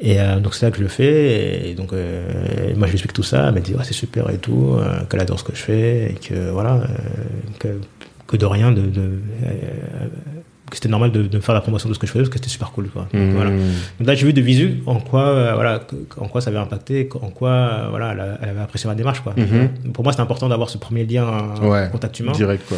Et 0.00 0.20
euh, 0.20 0.40
donc 0.40 0.54
c'est 0.54 0.66
là 0.66 0.72
que 0.72 0.78
je 0.78 0.82
le 0.82 0.88
fais. 0.88 1.68
Et 1.68 1.74
donc 1.74 1.92
euh, 1.92 2.74
moi 2.76 2.86
je 2.86 2.92
lui 2.92 2.96
explique 2.96 3.12
tout 3.12 3.22
ça. 3.22 3.48
Elle 3.48 3.54
m'a 3.54 3.60
dit 3.60 3.74
ouais, 3.74 3.84
c'est 3.84 3.94
super 3.94 4.30
et 4.30 4.38
tout, 4.38 4.74
euh, 4.78 5.04
qu'elle 5.08 5.20
adore 5.20 5.38
ce 5.38 5.44
que 5.44 5.54
je 5.54 5.62
fais 5.62 6.10
et 6.10 6.14
que 6.14 6.50
voilà, 6.50 6.74
euh, 6.74 6.86
que, 7.58 7.80
que 8.26 8.36
de 8.36 8.46
rien, 8.46 8.72
de, 8.72 8.82
de 8.82 9.18
euh, 9.44 10.08
que 10.74 10.78
c'était 10.78 10.90
normal 10.90 11.10
de, 11.12 11.22
de 11.22 11.40
faire 11.40 11.54
la 11.54 11.60
promotion 11.60 11.88
de 11.88 11.94
ce 11.94 11.98
que 11.98 12.06
je 12.06 12.12
faisais 12.12 12.22
parce 12.24 12.30
que 12.30 12.38
c'était 12.38 12.50
super 12.50 12.70
cool, 12.72 12.88
quoi. 12.90 13.06
Donc, 13.12 13.20
Mmh. 13.22 13.30
voilà. 13.34 13.50
Donc 13.50 14.06
là, 14.08 14.14
j'ai 14.14 14.26
vu 14.26 14.32
de 14.32 14.40
visu 14.42 14.82
en 14.86 14.96
quoi, 15.00 15.26
euh, 15.28 15.52
voilà, 15.54 15.80
en 16.18 16.28
quoi 16.28 16.40
ça 16.40 16.50
avait 16.50 16.58
impacté, 16.58 17.08
en 17.14 17.30
quoi, 17.30 17.50
euh, 17.50 17.86
voilà, 17.90 18.12
elle, 18.12 18.20
a- 18.20 18.38
elle 18.42 18.48
avait 18.50 18.60
apprécié 18.60 18.88
ma 18.88 18.94
démarche, 18.94 19.20
quoi. 19.20 19.34
Mhm. 19.36 19.92
Pour 19.92 20.04
moi, 20.04 20.12
c'était 20.12 20.22
important 20.22 20.48
d'avoir 20.48 20.68
ce 20.70 20.78
premier 20.78 21.04
lien, 21.06 21.26
euh, 21.62 21.68
Ouais. 21.68 21.88
contact 21.90 22.18
humain. 22.20 22.32
Direct, 22.32 22.66
quoi. 22.68 22.76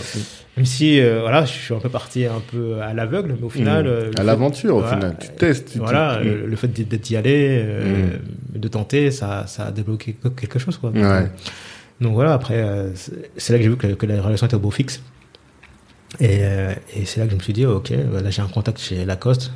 Même 0.56 0.66
si, 0.66 1.00
euh, 1.00 1.20
voilà, 1.20 1.44
je 1.44 1.52
suis 1.52 1.74
un 1.74 1.78
peu 1.78 1.88
parti 1.90 2.24
un 2.26 2.40
peu 2.50 2.80
à 2.80 2.94
l'aveugle, 2.94 3.36
mais 3.38 3.46
au 3.46 3.50
final, 3.50 3.84
Mmh. 3.84 3.88
le 4.14 4.20
À 4.20 4.22
l'aventure, 4.22 4.76
au 4.76 4.80
voilà, 4.80 4.96
final. 4.96 5.16
Tu 5.20 5.28
testes. 5.30 5.72
tu- 5.72 5.78
voilà, 5.78 6.18
tu- 6.22 6.28
le, 6.28 6.46
le 6.46 6.56
fait 6.56 6.68
d'y- 6.68 7.16
aller, 7.16 7.64
de 8.54 8.68
tenter, 8.68 9.10
ça, 9.10 9.44
ça 9.46 9.66
a 9.66 9.70
débloqué 9.70 10.14
que- 10.22 10.28
quelque 10.28 10.58
chose, 10.58 10.76
quoi. 10.78 10.90
Donc, 10.90 11.02
Ouais. 11.04 11.30
Donc 12.00 12.12
voilà, 12.12 12.34
après, 12.34 12.62
c'est 12.94 13.30
c'est 13.38 13.52
là 13.54 13.58
que 13.58 13.64
j'ai 13.64 13.70
vu 13.70 13.76
que, 13.76 13.86
que 13.86 14.04
la 14.04 14.20
relation 14.20 14.46
était 14.46 14.56
au 14.56 14.58
beau 14.58 14.70
fixe. 14.70 15.00
Et, 16.20 16.38
euh, 16.40 16.72
et 16.94 17.04
c'est 17.04 17.20
là 17.20 17.26
que 17.26 17.32
je 17.32 17.36
me 17.36 17.42
suis 17.42 17.52
dit, 17.52 17.66
ok, 17.66 17.90
là 17.90 18.30
j'ai 18.30 18.42
un 18.42 18.48
contact 18.48 18.78
chez 18.80 19.04
Lacoste, 19.04 19.50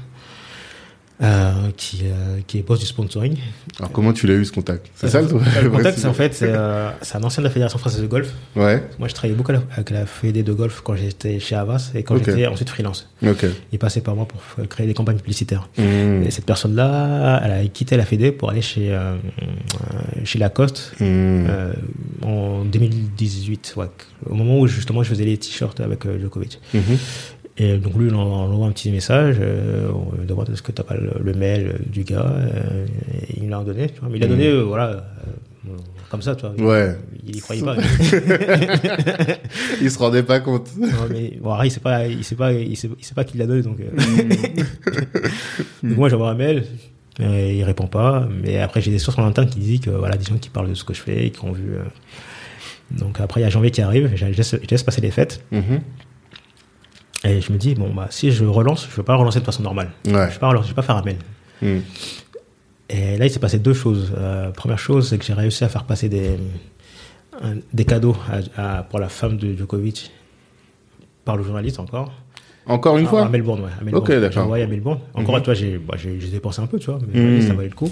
euh, 1.23 1.53
qui, 1.77 2.05
euh, 2.05 2.41
qui 2.47 2.59
est 2.59 2.63
boss 2.63 2.81
du 2.81 2.87
sponsoring. 2.87 3.37
Alors, 3.79 3.93
comment 3.93 4.15
tu 4.15 4.27
l'as 4.27 4.33
eu, 4.33 4.45
ce 4.47 4.53
contact? 4.53 4.87
C'est 4.95 5.11
ça, 5.11 5.21
le 5.21 5.29
le 5.29 5.65
le 5.65 5.71
contact, 5.71 5.99
c'est 5.99 6.07
en 6.07 6.15
fait, 6.15 6.33
c'est 6.33 6.49
euh, 6.49 6.89
un 7.15 7.23
ancien 7.23 7.43
de 7.43 7.47
la 7.47 7.53
Fédération 7.53 7.79
française 7.79 8.01
de 8.01 8.07
golf. 8.07 8.33
Ouais. 8.57 8.83
Moi, 8.99 9.07
je 9.07 9.13
travaillais 9.13 9.37
beaucoup 9.37 9.53
avec 9.53 9.91
la 9.91 10.07
Fédé 10.07 10.43
de 10.43 10.53
golf 10.55 10.81
quand 10.83 10.97
j'étais 10.97 11.39
chez 11.39 11.55
Havas 11.57 11.91
et 11.95 12.05
quand 12.05 12.17
j'étais 12.17 12.47
ensuite 12.47 12.71
freelance. 12.71 13.07
Ok. 13.23 13.45
Il 13.71 13.79
passait 13.79 14.01
par 14.01 14.17
moi 14.17 14.27
pour 14.27 14.67
créer 14.69 14.87
des 14.87 14.95
campagnes 14.95 15.19
publicitaires. 15.19 15.69
Mmh. 15.77 16.23
Et 16.23 16.31
cette 16.31 16.47
personne-là, 16.47 17.43
elle 17.45 17.53
a 17.53 17.65
quitté 17.67 17.99
la 17.99 18.07
Fédé 18.07 18.33
pour 18.33 18.49
aller 18.49 18.63
chez, 18.63 18.99
chez 20.25 20.39
Lacoste 20.39 20.93
Mmh. 21.01 21.05
euh, 21.05 21.73
en 22.23 22.65
2018, 22.65 23.75
ouais, 23.77 23.87
au 24.29 24.35
moment 24.35 24.59
où 24.61 24.67
justement 24.67 25.03
je 25.03 25.09
faisais 25.11 25.25
les 25.25 25.37
t-shirts 25.39 25.81
avec 25.81 26.07
euh, 26.07 26.19
Djokovic. 26.21 26.61
Mhm. 26.75 26.83
Et 27.59 27.77
donc 27.77 27.95
lui, 27.97 28.11
on 28.11 28.17
envoie 28.19 28.67
un 28.69 28.73
petit 28.73 28.91
message, 28.91 29.37
euh, 29.41 29.91
on 29.93 30.17
lui 30.19 30.27
demande 30.27 30.49
est-ce 30.51 30.63
que 30.63 30.73
tu 30.73 30.81
n'as 30.81 30.87
pas 30.87 30.97
le, 30.97 31.11
le 31.23 31.35
mail 31.35 31.75
du 31.87 32.05
gars, 32.05 32.25
euh, 32.27 32.87
et 33.29 33.35
il 33.39 33.45
me 33.45 33.51
l'a 33.51 33.63
donné, 33.65 33.89
tu 33.91 34.01
vois. 34.01 34.09
Mais 34.09 34.17
il 34.17 34.21
l'a 34.21 34.27
Mhm. 34.29 34.33
donné, 34.33 34.49
euh, 34.49 34.63
voilà, 34.63 35.05
comme 36.11 36.23
ça, 36.23 36.35
tu 36.37 36.47
vois. 36.47 36.55
Ouais. 36.73 36.97
Il, 37.27 37.37
y 37.37 37.41
croyait 37.41 37.63
pas. 37.63 37.77
Il 39.83 39.91
se 39.91 39.99
rendait 39.99 40.23
pas 40.23 40.41
compte. 40.41 40.69
Non, 40.79 40.89
mais 41.11 41.39
bon, 41.41 41.55
il 41.63 41.71
sait 41.71 41.81
pas, 41.81 42.07
il 42.07 42.25
sait 42.25 42.35
pas, 42.35 42.53
il 42.53 42.77
sait, 42.77 42.89
il 42.99 43.05
sait 43.05 43.15
pas 43.15 43.25
qui 43.25 43.37
l'a 43.37 43.47
donné, 43.47 43.63
donc. 43.63 43.77
euh. 43.81 43.91
donc 45.83 45.97
moi, 45.99 46.09
j'envoie 46.09 46.31
un 46.31 46.35
mail, 46.35 46.65
mais 47.21 47.57
il 47.57 47.63
répond 47.65 47.87
pas. 47.87 48.27
Mais 48.43 48.59
après, 48.59 48.81
j'ai 48.81 48.91
des 48.91 48.99
sources 48.99 49.19
en 49.19 49.25
interne 49.27 49.49
qui 49.49 49.61
disent 49.61 49.81
que 49.81 49.91
voilà, 49.91 50.17
des 50.17 50.25
gens 50.25 50.37
qui 50.39 50.49
parlent 50.51 50.69
de 50.69 50.75
ce 50.75 50.83
que 50.85 50.95
je 50.95 51.01
fais, 51.03 51.27
et 51.27 51.31
qui 51.31 51.45
ont 51.45 51.53
vu. 51.53 51.75
euh. 51.75 51.85
Donc 52.91 53.21
après, 53.21 53.41
il 53.41 53.45
y 53.45 53.47
a 53.47 53.51
janvier 53.51 53.71
qui 53.71 53.83
arrive, 53.83 54.11
je 54.17 54.27
laisse, 54.27 54.57
je 54.61 54.69
laisse 54.69 54.83
passer 54.83 55.01
les 55.01 55.13
fêtes, 55.13 55.45
Mhm. 55.53 55.81
et 57.25 57.41
je 57.41 57.53
me 57.53 57.59
dis 57.59 57.75
bon 57.77 57.93
bah 57.95 58.09
si 58.11 58.33
je 58.33 58.45
relance, 58.45 58.89
je 58.91 58.97
vais 58.97 59.03
pas 59.05 59.15
relancer 59.15 59.39
de 59.41 59.45
façon 59.45 59.63
normale. 59.63 59.91
Ouais. 60.07 60.13
Je 60.29 60.33
vais 60.35 60.39
pas 60.41 60.49
relancer, 60.49 60.67
je 60.69 60.73
vais 60.73 60.77
pas 60.77 60.83
faire 60.83 60.97
un 60.97 61.03
mail. 61.03 61.19
Mhm. 61.63 61.83
Et 62.89 63.17
là, 63.19 63.27
il 63.27 63.31
s'est 63.31 63.39
passé 63.39 63.61
deux 63.61 63.75
choses. 63.75 64.13
Euh, 64.19 64.51
première 64.51 64.79
chose, 64.81 65.09
c'est 65.11 65.19
que 65.19 65.25
j'ai 65.25 65.35
réussi 65.35 65.63
à 65.63 65.69
faire 65.69 65.85
passer 65.85 66.09
des, 66.09 66.31
un- 67.41 67.59
des 67.73 67.85
cadeaux 67.85 68.17
à- 68.57 68.79
à- 68.79 68.83
pour 68.83 68.99
la 68.99 69.09
femme 69.09 69.37
de 69.37 69.55
Djokovic 69.57 70.11
par 71.25 71.37
le 71.37 71.45
journaliste 71.45 71.79
encore. 71.79 72.13
Encore 72.67 72.99
une 72.99 73.07
à, 73.07 73.09
fois 73.09 73.23
à 73.25 73.29
Melbourne, 73.29 73.61
ouais. 73.63 73.71
À 73.81 73.83
Melbourne. 73.85 74.05
Ok, 74.05 74.21
d'accord. 74.21 74.45
Envoyé 74.45 74.65
à 74.65 74.67
Melbourne. 74.67 74.99
Encore 75.15 75.35
Mhm. 75.35 75.39
une 75.39 75.45
fois, 75.45 75.55
j'ai 75.55 75.79
bah, 75.79 75.97
dépensé 76.31 76.61
un 76.63 76.67
peu, 76.67 76.79
tu 76.79 76.87
vois, 76.91 76.99
mais 77.13 77.21
Mhm. 77.21 77.41
ça 77.43 77.55
valait 77.55 77.69
le 77.69 77.75
coup. 77.75 77.91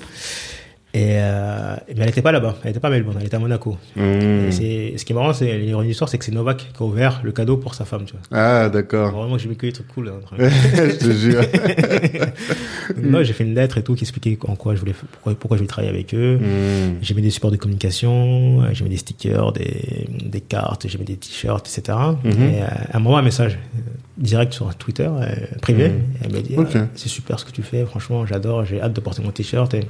Et, 0.99 1.17
euh, 1.21 1.77
mais 1.89 1.95
elle 2.01 2.07
n'était 2.07 2.23
pas 2.23 2.33
là-bas, 2.33 2.57
elle 2.63 2.71
n'était 2.71 2.81
pas 2.81 2.89
à 2.89 2.91
Melbourne, 2.91 3.17
elle 3.21 3.27
était 3.27 3.37
à 3.37 3.39
Monaco. 3.39 3.77
Et 3.97 4.51
c'est- 4.51 4.95
ce 4.99 5.05
qui 5.05 5.13
est 5.13 5.15
marrant, 5.15 5.33
c'est 5.33 5.57
l'ironie 5.59 5.95
c'est 5.95 6.19
que 6.19 6.25
c'est 6.25 6.33
Novak 6.33 6.57
qui 6.75 6.83
a 6.83 6.87
ouvert 6.87 7.21
le 7.23 7.31
cadeau 7.33 7.57
pour 7.57 7.75
sa 7.75 7.85
femme, 7.85 8.05
tu 8.05 8.15
vois. 8.15 8.23
Ah, 8.39 8.69
d'accord. 8.69 9.13
Vraiment, 9.13 9.39
j'ai 9.39 9.49
mis 9.49 9.57
que 9.57 9.67
des 9.67 9.73
trucs 9.73 9.89
cool. 9.89 10.09
hein. 10.09 10.21
je 10.39 10.97
te 10.97 11.11
jure. 11.13 11.41
Moi, 13.03 13.23
j'ai 13.23 13.33
fait 13.33 13.45
une 13.45 13.55
lettre 13.55 13.79
et 13.79 13.83
tout 13.83 13.95
qui 13.95 14.05
expliquait 14.05 14.39
en 14.47 14.57
quoi 14.57 14.75
je 14.75 14.81
voulais, 14.81 14.95
pourquoi, 15.13 15.35
pourquoi 15.35 15.57
je 15.57 15.61
voulais 15.61 15.69
travailler 15.69 15.93
avec 15.95 16.15
eux. 16.15 16.39
Mhm. 16.39 16.97
J'ai 17.03 17.15
mis 17.15 17.23
des 17.23 17.31
supports 17.31 17.51
de 17.51 17.57
communication, 17.57 18.63
j'ai 18.73 18.85
mis 18.85 18.91
des 18.91 18.97
stickers, 18.97 19.53
des, 19.53 20.09
des 20.25 20.41
cartes, 20.41 20.87
j'ai 20.89 20.99
mis 20.99 21.05
des 21.05 21.17
t-shirts, 21.17 21.67
etc. 21.69 21.97
Et 22.25 22.61
à 22.63 22.97
un 22.97 22.99
moment, 23.01 23.19
un 23.19 23.23
message 23.23 23.59
euh, 23.77 23.81
direct 24.17 24.53
sur 24.53 24.75
Twitter, 24.75 25.09
euh, 25.09 25.27
privé. 25.61 25.87
Et 25.87 26.25
elle 26.25 26.33
m'a 26.33 26.41
dit 26.41 26.55
ah, 26.59 26.87
C'est 26.95 27.09
super 27.09 27.39
ce 27.39 27.45
que 27.45 27.53
tu 27.53 27.63
fais, 27.63 27.85
franchement, 27.85 28.27
j'adore, 28.27 28.65
j'ai 28.65 28.81
hâte 28.81 28.93
de 28.95 29.01
porter 29.01 29.23
mon 29.23 29.31
t-shirt. 29.31 29.73
Et 29.75 29.81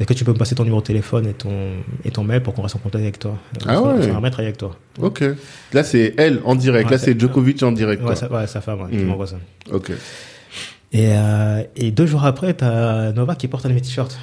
Est-ce 0.00 0.06
que 0.06 0.14
tu 0.14 0.24
peux 0.24 0.32
me 0.32 0.36
passer 0.38 0.54
ton 0.54 0.62
numéro 0.62 0.80
de 0.80 0.86
téléphone 0.86 1.26
et 1.26 1.32
ton, 1.32 1.50
et 2.04 2.10
ton 2.10 2.22
mail 2.22 2.40
pour 2.42 2.54
qu'on 2.54 2.62
reste 2.62 2.76
en 2.76 2.78
contact 2.78 3.02
avec 3.02 3.18
toi? 3.18 3.36
Ah 3.66 3.82
ouais. 3.82 4.02
J'aimerais 4.02 4.30
travailler 4.30 4.48
avec 4.48 4.58
toi. 4.58 4.76
Ok. 5.00 5.24
Là, 5.72 5.82
c'est 5.82 6.14
elle 6.16 6.40
en 6.44 6.54
direct. 6.54 6.86
Ouais, 6.86 6.92
Là, 6.92 6.98
c'est- 6.98 7.18
Djokovic 7.18 7.62
en 7.64 7.72
direct. 7.72 8.00
Ouais, 8.02 8.06
quoi. 8.06 8.14
sa, 8.14 8.30
ouais, 8.32 8.46
sa 8.46 8.60
femme 8.60 8.82
ouais, 8.82 8.90
qui 8.90 8.96
Mhm. 8.98 9.06
m'envoie 9.06 9.26
ça. 9.26 9.36
Ok. 9.72 9.90
Et, 10.92 11.10
euh, 11.12 11.62
et 11.76 11.90
deux 11.90 12.06
jours 12.06 12.24
après, 12.24 12.54
t'as 12.54 13.12
Novak 13.12 13.38
qui 13.38 13.48
porte 13.48 13.66
un 13.66 13.70
de 13.70 13.74
mes 13.74 13.80
t-shirts 13.80 14.16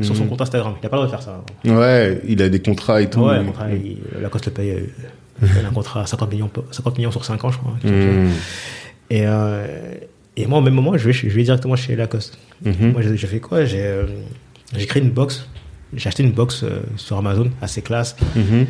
sur 0.00 0.16
son 0.16 0.22
Mhm. 0.24 0.30
compte 0.30 0.40
Instagram. 0.40 0.74
Il 0.82 0.86
a 0.86 0.88
pas 0.88 0.96
le 0.96 1.02
droit 1.06 1.18
de 1.18 1.22
faire 1.22 1.22
ça. 1.22 1.44
Ouais, 1.70 2.20
il 2.26 2.40
a 2.42 2.48
des 2.48 2.60
contrats 2.60 3.02
et 3.02 3.10
tout. 3.10 3.20
Ouais, 3.20 3.44
contrat, 3.44 3.70
il- 3.70 3.98
Lacoste 4.22 4.46
le 4.46 4.52
paye. 4.52 4.74
il 5.42 5.48
paye 5.48 5.64
un 5.64 5.70
contrat 5.72 6.02
à 6.02 6.06
50 6.06 6.32
millions, 6.32 6.50
50 6.70 6.96
millions 6.96 7.10
sur 7.12 7.24
5 7.24 7.44
ans, 7.44 7.50
je 7.50 7.58
crois. 7.58 7.74
ça. 7.82 7.88
Mhm. 7.88 8.30
Et, 9.10 9.22
euh, 9.26 9.66
et 10.36 10.46
moi, 10.46 10.58
au 10.58 10.62
même 10.62 10.74
moment, 10.74 10.96
je 10.96 11.04
vais, 11.06 11.12
je 11.12 11.28
vais 11.28 11.42
directement 11.42 11.76
chez 11.76 11.94
Lacoste. 11.94 12.38
Moi, 12.64 13.02
j'ai 13.02 13.16
j'ai 13.16 13.26
fait 13.26 13.40
quoi? 13.40 13.64
J'ai 13.64 13.82
euh, 13.82 14.06
j'ai 14.76 14.86
créé 14.86 15.02
une 15.02 15.10
box. 15.10 15.46
J'ai 15.94 16.08
acheté 16.08 16.22
une 16.22 16.32
box 16.32 16.62
euh, 16.64 16.80
sur 16.96 17.16
Amazon, 17.16 17.50
assez 17.62 17.80
classe. 17.82 18.14
Mhm. 18.36 18.66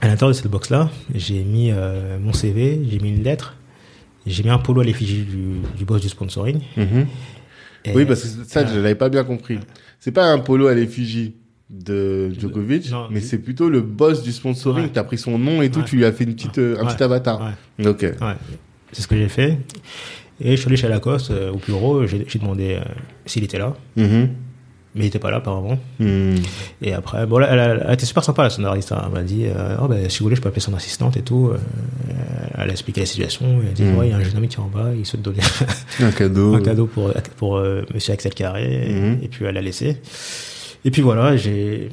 À 0.00 0.06
l'intérieur 0.08 0.28
de 0.28 0.32
cette 0.40 0.50
box-là, 0.50 0.90
j'ai 1.14 1.42
mis 1.42 1.70
euh, 1.72 2.18
mon 2.20 2.32
CV, 2.32 2.80
j'ai 2.88 2.98
mis 3.00 3.08
une 3.10 3.22
lettre, 3.22 3.56
j'ai 4.26 4.42
mis 4.42 4.50
un 4.50 4.58
polo 4.58 4.82
à 4.82 4.84
l'effigie 4.84 5.22
du, 5.22 5.54
du 5.76 5.84
boss 5.84 6.02
du 6.02 6.08
sponsoring. 6.08 6.60
Mhm. 6.76 7.06
Et- 7.86 7.92
Oui, 7.94 8.04
parce 8.04 8.22
que 8.22 8.28
ça, 8.46 8.60
Ah. 8.64 8.66
je 8.72 8.76
l'avais 8.78 8.94
pas 8.94 9.08
bien 9.08 9.24
compris. 9.24 9.58
C'est 10.00 10.12
pas 10.12 10.26
un 10.30 10.38
polo 10.38 10.66
à 10.66 10.74
l'effigie 10.74 11.34
de 11.70 12.30
Djokovic, 12.38 12.90
Non, 12.90 13.08
mais 13.10 13.20
c'est 13.20 13.38
plutôt 13.38 13.68
le 13.68 13.80
boss 13.80 14.22
du 14.22 14.32
sponsoring. 14.32 14.84
Ouais. 14.86 14.90
T'as 14.92 15.04
pris 15.04 15.18
son 15.18 15.38
nom 15.38 15.62
et 15.62 15.70
tout, 15.70 15.80
Ouais. 15.80 15.84
tu 15.86 15.96
lui 15.96 16.04
as 16.04 16.12
fait 16.12 16.24
une 16.24 16.34
petite, 16.34 16.58
euh, 16.58 16.76
un 16.80 16.84
petit 16.86 17.02
avatar. 17.02 17.52
Ok. 17.84 18.06
C'est 18.92 19.02
ce 19.02 19.08
que 19.08 19.16
j'ai 19.16 19.28
fait. 19.28 19.58
Et 20.40 20.52
je 20.52 20.56
suis 20.60 20.68
allé 20.68 20.76
chez 20.76 20.88
Lacoste, 20.88 21.30
euh, 21.30 21.50
au 21.52 21.56
bureau, 21.56 22.06
j'ai 22.06 22.24
demandé 22.38 22.74
euh, 22.80 22.84
s'il 23.26 23.42
était 23.44 23.58
là. 23.58 23.74
Mhm. 23.96 24.28
Mais 24.98 25.04
il 25.04 25.06
était 25.06 25.18
pas 25.20 25.30
là, 25.30 25.36
apparemment. 25.36 25.78
Mhm. 26.00 26.34
Et 26.82 26.92
après, 26.92 27.24
bon, 27.24 27.38
là, 27.38 27.48
elle, 27.52 27.84
elle 27.86 27.94
été 27.94 28.04
super 28.04 28.24
sympa, 28.24 28.42
la 28.42 28.50
sonariste. 28.50 28.90
hein. 28.92 29.00
Elle 29.06 29.12
m'a 29.12 29.22
dit, 29.22 29.44
euh, 29.46 29.76
Oh, 29.80 29.86
ben, 29.88 30.10
si 30.10 30.18
vous 30.18 30.24
voulez, 30.24 30.34
je 30.36 30.40
peux 30.42 30.48
appeler 30.48 30.60
son 30.60 30.74
assistante 30.74 31.16
et 31.16 31.22
tout. 31.22 31.50
Euh, 31.52 31.56
elle 32.58 32.68
a 32.68 32.72
expliqué 32.72 33.00
la 33.00 33.06
situation. 33.06 33.60
Elle 33.62 33.68
a 33.68 33.72
dit, 33.72 33.84
Mhm. 33.84 33.96
ouais, 33.96 34.08
il 34.08 34.10
y 34.10 34.12
a 34.12 34.16
un 34.16 34.22
jeune 34.24 34.36
homme 34.36 34.48
qui 34.48 34.56
est 34.56 34.60
en 34.60 34.66
bas, 34.66 34.88
il 34.98 35.06
souhaite 35.06 35.22
donner 35.22 35.38
Un 36.00 36.10
cadeau. 36.10 36.54
un 36.56 36.60
cadeau 36.60 36.86
pour, 36.86 37.12
pour 37.36 37.56
euh, 37.58 37.84
monsieur 37.94 38.12
Axel 38.12 38.34
Carré. 38.34 38.88
Mhm. 38.90 39.18
Et 39.22 39.28
puis, 39.28 39.44
elle 39.44 39.54
l'a 39.54 39.62
laissé. 39.62 39.96
Et 40.84 40.90
puis 40.90 41.00
voilà, 41.02 41.36
j'ai, 41.36 41.88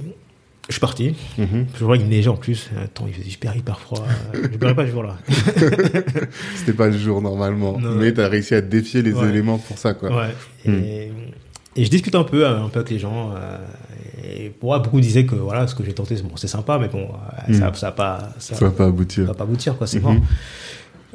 je 0.67 0.73
suis 0.73 0.79
parti. 0.81 1.13
Je 1.37 1.83
vois 1.85 1.97
qu'il 1.97 2.07
neigeait 2.07 2.27
en 2.29 2.35
plus. 2.37 2.69
Attends, 2.83 3.05
il 3.07 3.13
faisait 3.13 3.29
super, 3.29 3.55
hyper 3.55 3.79
froid. 3.79 4.03
Je 4.33 4.39
ne 4.41 4.47
pleurais 4.47 4.75
pas 4.75 4.85
ce 4.87 4.91
jour-là. 4.91 5.17
C'était 6.55 6.73
pas 6.73 6.87
le 6.87 6.97
jour 6.97 7.21
normalement, 7.21 7.77
Non. 7.79 7.91
mais 7.95 8.13
t'as 8.13 8.27
réussi 8.27 8.55
à 8.55 8.61
défier 8.61 9.01
les 9.01 9.13
Ouais. 9.13 9.29
éléments 9.29 9.57
pour 9.57 9.77
ça, 9.77 9.93
quoi. 9.93 10.09
Ouais. 10.09 10.33
Hmm. 10.65 10.73
Et, 10.83 11.11
et 11.75 11.85
je 11.85 11.89
discute 11.89 12.15
un 12.15 12.23
peu, 12.23 12.45
un 12.47 12.69
peu 12.69 12.79
avec 12.79 12.89
les 12.91 12.99
gens. 12.99 13.31
euh, 13.35 13.57
et 14.23 14.49
pour 14.49 14.69
moi, 14.69 14.79
beaucoup 14.79 14.99
disaient 15.01 15.25
que 15.25 15.35
voilà, 15.35 15.67
ce 15.67 15.75
que 15.75 15.83
j'ai 15.83 15.93
tenté, 15.93 16.15
c'est 16.17 16.23
bon, 16.23 16.35
c'est 16.35 16.47
sympa, 16.47 16.77
mais 16.79 16.87
bon, 16.87 17.07
euh, 17.49 17.53
ça, 17.53 17.69
Hmm. 17.69 17.75
ça, 17.75 17.91
pas, 17.91 18.29
ça, 18.39 18.55
Ça 18.55 18.65
va 18.65 18.71
pas 18.71 18.85
aboutir. 18.85 19.25
va 19.25 19.33
pas 19.33 19.43
aboutir, 19.43 19.77
quoi, 19.77 19.85
c'est 19.87 19.97
Mhm. 19.99 20.03
mort. 20.03 20.15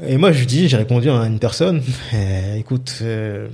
Et 0.07 0.17
moi, 0.17 0.33
je 0.33 0.45
dis, 0.45 0.69
j'ai 0.69 0.77
répondu 0.79 1.11
à 1.11 1.27
une 1.27 1.39
personne, 1.39 1.83
euh, 2.15 2.55
écoute, 2.57 2.99
euh, 3.03 3.49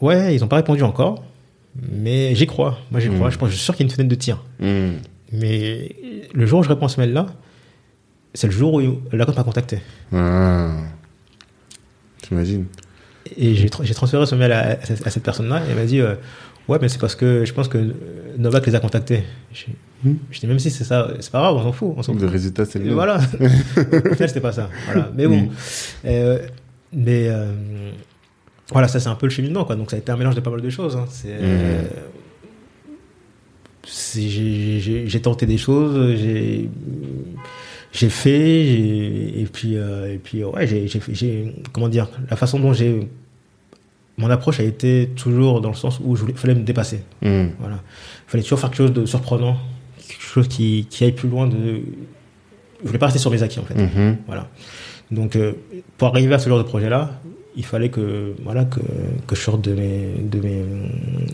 ouais, 0.00 0.34
ils 0.34 0.44
ont 0.44 0.48
pas 0.48 0.56
répondu 0.56 0.82
encore, 0.82 1.24
mais 1.90 2.34
j'y 2.34 2.46
crois. 2.46 2.78
Moi, 2.90 3.00
j'y 3.00 3.08
crois. 3.08 3.30
Je 3.30 3.38
pense, 3.38 3.48
je 3.50 3.54
suis 3.56 3.64
sûr 3.64 3.74
qu'il 3.74 3.84
y 3.86 3.88
a 3.88 3.90
une 3.90 3.94
fenêtre 3.96 4.10
de 4.10 4.14
tir. 4.14 4.42
Mhm. 4.60 4.98
Mais 5.32 5.96
le 6.32 6.46
jour 6.46 6.60
où 6.60 6.62
je 6.62 6.68
réponds 6.68 6.86
à 6.86 6.88
ce 6.88 7.00
mail-là, 7.00 7.26
c'est 8.34 8.46
le 8.46 8.52
jour 8.52 8.74
où 8.74 8.80
la 9.12 9.26
m'a 9.26 9.32
contacté. 9.44 9.78
Ah. 10.12 10.76
T'imagines 12.22 12.66
Et 13.36 13.54
j'ai 13.54 13.68
tra- 13.68 13.84
j'ai 13.84 13.94
transféré 13.94 14.26
ce 14.26 14.34
mail 14.34 14.52
à, 14.52 14.72
à 14.72 14.84
cette- 14.84 15.06
à 15.06 15.10
cette 15.10 15.22
personne-là 15.22 15.60
et 15.66 15.70
elle 15.70 15.76
m'a 15.76 15.84
dit 15.86 16.00
euh, 16.00 16.14
Ouais, 16.68 16.78
mais 16.80 16.88
c'est 16.88 16.98
parce 17.00 17.14
que 17.14 17.44
je 17.44 17.52
pense 17.52 17.68
que 17.68 17.78
euh, 17.78 17.92
Novak 18.38 18.66
les 18.66 18.74
a 18.74 18.80
contactés. 18.80 19.22
Je, 19.52 19.64
Hmm. 20.04 20.16
je 20.30 20.38
dis 20.40 20.46
Même 20.46 20.58
si 20.58 20.70
c'est 20.70 20.84
ça, 20.84 21.08
c'est 21.20 21.30
pas 21.32 21.38
grave, 21.40 21.54
on 21.56 21.62
s'en 21.62 21.72
fout. 21.72 21.94
On 21.96 22.02
s'en 22.02 22.12
Le 22.14 22.26
résultat, 22.26 22.66
c'est 22.66 22.78
le 22.78 22.84
même. 22.86 22.94
voilà. 22.94 23.16
Au 23.76 24.14
final, 24.14 24.28
c'était 24.28 24.40
pas 24.40 24.52
ça. 24.52 24.68
Voilà. 24.86 25.10
Mais 25.16 25.26
bon. 25.26 25.40
Hmm. 25.44 25.48
Euh, 26.04 26.38
mais 26.92 27.28
euh, 27.28 27.50
voilà, 28.70 28.86
ça 28.88 29.00
c'est 29.00 29.08
un 29.08 29.14
peu 29.14 29.24
le 29.26 29.30
cheminement. 29.30 29.64
Quoi. 29.64 29.76
Donc 29.76 29.90
ça 29.90 29.96
a 29.96 29.98
été 29.98 30.12
un 30.12 30.16
mélange 30.18 30.34
de 30.34 30.40
pas 30.40 30.50
mal 30.50 30.60
de 30.60 30.68
choses. 30.70 30.94
hein. 30.96 31.06
C'est. 31.08 31.30
j'ai 34.16 35.04
j'ai 35.08 35.20
tenté 35.20 35.46
des 35.46 35.58
choses, 35.58 36.16
j'ai 36.16 36.68
j'ai 37.94 38.10
fait, 38.10 38.66
et 38.66 39.48
puis 39.50 39.76
euh, 39.76 40.12
et 40.12 40.18
puis 40.18 40.42
ouais, 40.42 40.66
j'ai 40.66 41.54
comment 41.72 41.88
dire, 41.88 42.08
la 42.28 42.36
façon 42.36 42.58
dont 42.58 42.72
j'ai 42.72 43.08
mon 44.16 44.30
approche 44.30 44.60
a 44.60 44.64
été 44.64 45.10
toujours 45.16 45.60
dans 45.60 45.70
le 45.70 45.74
sens 45.74 46.00
où 46.02 46.14
je 46.16 46.22
voulais, 46.22 46.34
fallait 46.34 46.54
me 46.54 46.62
dépasser. 46.62 47.02
Mhm. 47.22 47.52
Voilà, 47.60 47.76
il 48.26 48.30
fallait 48.30 48.42
toujours 48.42 48.58
faire 48.58 48.70
quelque 48.70 48.78
chose 48.78 48.92
de 48.92 49.06
surprenant, 49.06 49.56
quelque 50.08 50.22
chose 50.22 50.48
qui 50.48 50.86
qui 50.90 51.04
aille 51.04 51.12
plus 51.12 51.28
loin 51.28 51.46
de. 51.46 51.82
Je 52.82 52.86
voulais 52.86 52.98
pas 52.98 53.06
rester 53.06 53.20
sur 53.20 53.30
mes 53.30 53.42
acquis 53.42 53.60
en 53.60 53.64
fait. 53.64 53.74
Mhm. 53.76 54.16
Voilà. 54.26 54.48
Donc, 55.10 55.36
euh, 55.36 55.52
pour 55.96 56.08
arriver 56.08 56.34
à 56.34 56.38
ce 56.38 56.48
genre 56.48 56.58
de 56.58 56.64
projet-là, 56.64 57.20
il 57.56 57.64
fallait 57.64 57.88
que, 57.88 58.34
voilà, 58.42 58.64
que, 58.64 58.80
que 59.26 59.34
je 59.36 59.40
sorte 59.40 59.62
de 59.62 59.74
mes, 59.74 60.08
de 60.22 60.40
mes, 60.40 60.62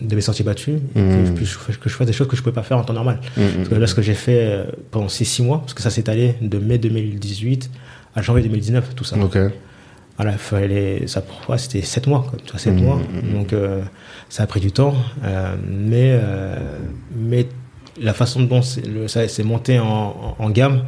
de 0.01 0.15
mes 0.15 0.21
sentiers 0.21 0.45
battus, 0.45 0.75
et 0.95 0.99
que, 0.99 1.25
je, 1.25 1.31
puisse- 1.31 1.57
que 1.77 1.89
je 1.89 1.95
fasse 1.95 2.07
des 2.07 2.13
choses 2.13 2.27
que 2.27 2.35
je 2.35 2.41
ne 2.41 2.43
pouvais 2.43 2.53
pas 2.55 2.63
faire 2.63 2.77
en 2.77 2.83
temps 2.83 2.93
normal. 2.93 3.19
Parce 3.35 3.69
que 3.69 3.75
là, 3.75 3.87
ce 3.87 3.95
que 3.95 4.01
j'ai 4.01 4.13
fait 4.13 4.39
euh, 4.41 4.63
pendant 4.91 5.09
ces 5.09 5.25
six 5.25 5.41
mois, 5.41 5.59
parce 5.59 5.73
que 5.73 5.81
ça 5.81 5.89
s'est 5.89 6.09
allé 6.09 6.35
de 6.41 6.57
mai 6.59 6.77
2018 6.77 7.69
à 8.15 8.21
janvier 8.21 8.43
2019, 8.43 8.93
tout 8.95 9.03
ça. 9.03 9.17
Ok. 9.17 9.37
Voilà, 10.17 10.33
il 10.33 10.37
fallait, 10.37 11.07
ça, 11.07 11.23
ouais, 11.49 11.57
c'était 11.57 11.81
sept 11.81 12.05
mois, 12.05 12.25
quoi, 12.29 12.37
tu 12.45 12.51
vois, 12.51 12.59
sept 12.59 12.75
mois. 12.75 12.99
Donc, 13.33 13.53
euh, 13.53 13.81
ça 14.29 14.43
a 14.43 14.47
pris 14.47 14.59
du 14.59 14.71
temps, 14.71 14.93
euh, 15.23 15.55
mais, 15.67 16.11
euh, 16.21 16.55
mais 17.15 17.47
la 17.99 18.13
façon 18.13 18.43
dont 18.43 18.61
le- 18.93 19.07
ça 19.07 19.27
s'est 19.27 19.43
monté 19.43 19.79
en, 19.79 19.85
en, 19.87 20.35
en 20.37 20.49
gamme, 20.51 20.83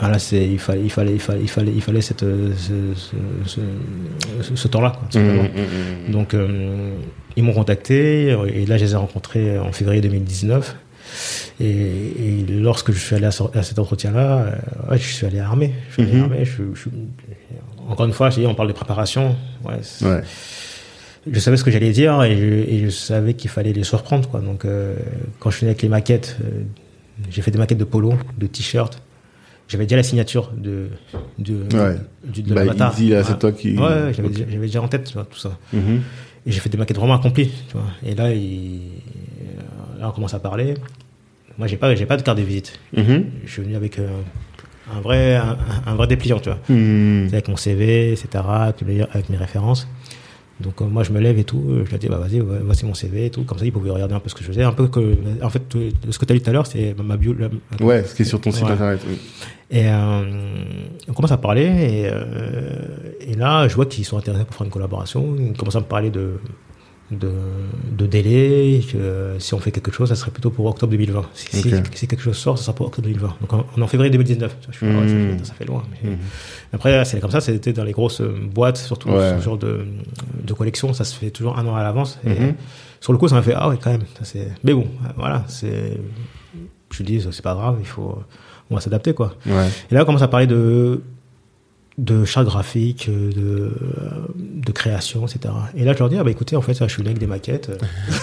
voilà, 0.00 0.18
c'est, 0.18 0.46
il 0.46 0.58
fallait, 0.58 0.82
il 0.82 0.90
fallait, 0.90 1.12
il 1.14 1.20
fallait, 1.20 1.40
il 1.42 1.48
fallait, 1.48 1.72
il 1.74 1.82
fallait 1.82 2.00
cette, 2.00 2.20
ce, 2.20 2.94
ce, 2.94 3.60
ce- 4.42 4.54
ce 4.54 4.68
temps-là, 4.68 4.92
quoi, 4.98 5.08
simplement. 5.10 5.42
Mhm, 5.42 5.48
mhm. 6.06 6.12
Donc, 6.12 6.34
euh, 6.34 6.92
ils 7.36 7.42
m'ont 7.42 7.52
contacté 7.52 8.28
et 8.54 8.66
là, 8.66 8.76
je 8.78 8.84
les 8.84 8.92
ai 8.92 8.96
rencontrés 8.96 9.58
en 9.58 9.72
février 9.72 10.00
2019. 10.00 10.76
Et, 11.60 11.64
et 11.70 12.44
lorsque 12.48 12.92
je 12.92 12.98
suis 12.98 13.16
allé 13.16 13.24
à, 13.26 13.30
ce- 13.30 13.42
à 13.56 13.62
cet 13.62 13.78
entretien-là, 13.78 14.38
euh, 14.38 14.90
ouais, 14.90 14.98
je 14.98 15.06
suis 15.06 15.26
allé 15.26 15.40
armé. 15.40 15.72
Je 15.88 15.94
suis 15.94 16.02
allé 16.02 16.12
armé. 16.20 16.44
Je, 16.44 16.62
je- 16.74 16.88
encore 17.88 18.06
une 18.06 18.12
fois, 18.12 18.30
je 18.30 18.40
dis, 18.40 18.46
on 18.46 18.54
parle 18.54 18.68
de 18.68 18.74
préparation. 18.74 19.34
Ouais. 19.64 20.20
Je 21.30 21.40
savais 21.40 21.56
ce 21.56 21.64
que 21.64 21.70
j'allais 21.70 21.90
dire 21.90 22.22
et 22.22 22.36
je, 22.36 22.44
et 22.44 22.78
je 22.84 22.90
savais 22.90 23.34
qu'il 23.34 23.50
fallait 23.50 23.72
les 23.72 23.82
surprendre. 23.84 24.28
Quoi. 24.28 24.40
Donc, 24.40 24.64
euh, 24.64 24.94
quand 25.40 25.50
je 25.50 25.56
suis 25.56 25.66
avec 25.66 25.82
les 25.82 25.88
maquettes, 25.88 26.36
j'ai 27.30 27.42
fait 27.42 27.50
des 27.50 27.58
maquettes 27.58 27.78
de 27.78 27.84
polo, 27.84 28.14
de 28.38 28.46
t-shirts. 28.46 29.02
J'avais 29.68 29.84
déjà 29.84 29.96
la 29.96 30.02
signature 30.02 30.50
de, 30.56 30.88
de, 31.38 31.54
Ouais. 31.76 31.96
de 32.24 32.42
Bah, 32.54 32.64
l'avatar. 32.64 32.92
Easy, 32.94 33.10
là, 33.10 33.18
Ouais. 33.18 33.24
c'est 33.24 33.38
toi 33.38 33.52
qui- 33.52 33.76
Ouais, 33.76 33.82
ouais, 33.84 34.12
j'avais 34.14 34.28
déjà- 34.58 34.82
en 34.82 34.88
tête, 34.88 35.04
tu 35.04 35.14
vois, 35.14 35.24
tout 35.30 35.38
ça. 35.38 35.56
Mhm. 35.72 36.00
Et 36.46 36.52
j'ai 36.52 36.60
fait 36.60 36.68
des 36.70 36.78
maquettes 36.78 36.96
vraiment 36.96 37.14
accomplies, 37.14 37.50
tu 37.68 37.74
vois. 37.74 37.84
Et 38.04 38.14
là, 38.14 38.32
il, 38.32 38.80
là 39.98 40.08
on 40.08 40.12
commence 40.12 40.34
à 40.34 40.38
parler. 40.38 40.74
Moi, 41.58 41.66
j'ai 41.66 41.76
pas, 41.76 41.94
j'ai 41.94 42.06
pas 42.06 42.16
de 42.16 42.22
carte 42.22 42.38
de 42.38 42.42
visite. 42.44 42.78
Mhm. 42.96 43.24
Je 43.44 43.50
suis 43.52 43.62
venu 43.62 43.74
avec 43.76 43.98
euh, 43.98 44.08
un 44.96 45.00
vrai, 45.00 45.36
un, 45.36 45.56
un 45.86 45.94
vrai 45.96 46.06
dépliant, 46.06 46.38
tu 46.38 46.48
vois. 46.48 46.58
Mhm. 46.68 47.28
avec 47.32 47.48
mon 47.48 47.56
CV, 47.56 48.12
etc., 48.12 48.28
avec 49.12 49.28
mes 49.28 49.36
références. 49.36 49.88
Donc 50.60 50.82
euh, 50.82 50.86
moi 50.86 51.04
je 51.04 51.12
me 51.12 51.20
lève 51.20 51.38
et 51.38 51.44
tout, 51.44 51.62
je 51.84 51.88
lui 51.88 51.94
ai 51.94 51.98
dit 51.98 52.08
bah 52.08 52.18
vas-y, 52.18 52.40
ouais, 52.40 52.58
voici 52.64 52.84
mon 52.84 52.94
CV 52.94 53.26
et 53.26 53.30
tout, 53.30 53.44
comme 53.44 53.58
ça 53.58 53.64
il 53.64 53.72
pouvait 53.72 53.90
regarder 53.90 54.14
un 54.14 54.20
peu 54.20 54.28
ce 54.28 54.34
que 54.34 54.42
je 54.42 54.48
faisais, 54.48 54.64
un 54.64 54.72
peu 54.72 54.88
que, 54.88 55.16
en 55.42 55.50
fait 55.50 55.62
ce 56.10 56.18
que 56.18 56.24
tu 56.24 56.32
as 56.32 56.34
lu 56.34 56.40
tout 56.40 56.50
à 56.50 56.52
l'heure 56.52 56.66
c'est 56.66 56.96
ma 57.00 57.16
bio. 57.16 57.32
la- 57.32 57.84
Ouais, 57.84 58.02
ce 58.04 58.14
qui 58.14 58.22
est 58.22 58.24
sur 58.24 58.40
ton 58.40 58.50
site 58.50 58.64
Ouais. 58.64 58.72
internet. 58.72 59.00
oui. 59.08 59.18
Et 59.70 59.86
euh, 59.88 60.22
on 61.08 61.12
commence 61.12 61.30
à 61.30 61.36
parler 61.36 61.62
et, 61.66 62.08
euh, 62.10 62.96
et 63.20 63.34
là 63.34 63.68
je 63.68 63.74
vois 63.76 63.86
qu'ils 63.86 64.04
sont 64.04 64.18
intéressés 64.18 64.44
pour 64.44 64.54
faire 64.56 64.64
une 64.64 64.72
collaboration, 64.72 65.36
ils 65.38 65.56
commencent 65.56 65.76
à 65.76 65.80
me 65.80 65.84
parler 65.84 66.10
de 66.10 66.40
de, 67.10 67.30
de 67.96 68.06
délai, 68.06 68.82
que 68.92 69.36
si 69.38 69.54
on 69.54 69.58
fait 69.58 69.70
quelque 69.70 69.90
chose, 69.90 70.08
ça 70.10 70.14
serait 70.14 70.30
plutôt 70.30 70.50
pour 70.50 70.66
octobre 70.66 70.90
2020. 70.92 71.22
Si, 71.34 71.46
si- 71.62 71.74
Ok. 71.74 71.82
si 71.94 72.06
quelque 72.06 72.20
chose 72.22 72.36
sort, 72.36 72.58
ça 72.58 72.64
sera 72.64 72.74
pour 72.74 72.86
octobre 72.86 73.06
2020. 73.08 73.36
Donc 73.40 73.52
on 73.52 73.80
est 73.80 73.82
en 73.82 73.86
février 73.86 74.10
2019. 74.10 74.56
Je 74.70 74.76
fais, 74.76 74.86
ah 74.90 75.00
ouais, 75.00 75.08
ça, 75.08 75.14
fait, 75.14 75.44
ça 75.46 75.54
fait 75.54 75.64
loin. 75.64 75.82
mais- 76.02 76.10
Mhm. 76.10 76.18
après, 76.74 77.04
c'est 77.06 77.20
comme 77.20 77.30
ça, 77.30 77.40
c'était 77.40 77.72
dans 77.72 77.84
les 77.84 77.92
grosses 77.92 78.20
euh, 78.20 78.34
boîtes, 78.52 78.76
surtout 78.76 79.08
Ouais. 79.10 79.36
ce 79.38 79.42
genre 79.42 79.56
de, 79.56 79.86
de 80.44 80.52
collection, 80.52 80.92
ça 80.92 81.04
se 81.04 81.16
fait 81.16 81.30
toujours 81.30 81.58
un 81.58 81.66
an 81.66 81.74
à 81.76 81.82
l'avance. 81.82 82.18
Et 82.26 82.28
Mhm. 82.30 82.54
sur 83.00 83.12
le 83.12 83.18
coup, 83.18 83.26
ça 83.28 83.36
m'a 83.36 83.42
fait, 83.42 83.54
ah 83.56 83.68
ouais, 83.70 83.78
quand 83.82 83.90
même. 83.90 84.04
Ça, 84.18 84.24
c'est... 84.24 84.48
Mais 84.62 84.74
bon, 84.74 84.86
euh, 85.04 85.08
voilà, 85.16 85.44
c'est. 85.48 85.98
Je 86.90 87.02
dis, 87.02 87.20
c'est 87.30 87.42
pas 87.42 87.54
grave, 87.54 87.76
il 87.80 87.86
faut. 87.86 88.18
On 88.70 88.74
va 88.74 88.80
s'adapter, 88.82 89.14
quoi. 89.14 89.34
Ouais. 89.46 89.66
Et 89.90 89.94
là, 89.94 90.02
on 90.02 90.04
commence 90.04 90.20
à 90.22 90.28
parler 90.28 90.46
de 90.46 91.00
de 91.98 92.24
charte 92.24 92.46
graphique, 92.46 93.08
euh, 93.08 93.32
de, 93.32 93.40
euh, 93.40 93.72
de 94.36 94.72
création, 94.72 95.26
etc. 95.26 95.52
Et 95.76 95.84
là, 95.84 95.92
je 95.92 95.98
leur 95.98 96.08
dis, 96.08 96.16
ah 96.16 96.22
bah 96.24 96.30
écoutez, 96.30 96.54
en 96.54 96.62
fait, 96.62 96.72
je 96.74 96.84
suis 96.86 96.98
venu 96.98 97.08
avec 97.08 97.18
des 97.18 97.26
maquettes. 97.26 97.70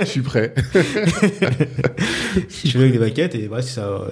Je 0.00 0.04
suis 0.04 0.22
prêt. 0.22 0.54
je 0.74 2.54
suis 2.56 2.70
venu 2.70 2.84
avec 2.84 2.92
des 2.94 2.98
maquettes 2.98 3.34
et 3.34 3.46
voilà, 3.46 3.62
c'est 3.62 3.74
ça. 3.74 3.86
euh, 3.86 4.08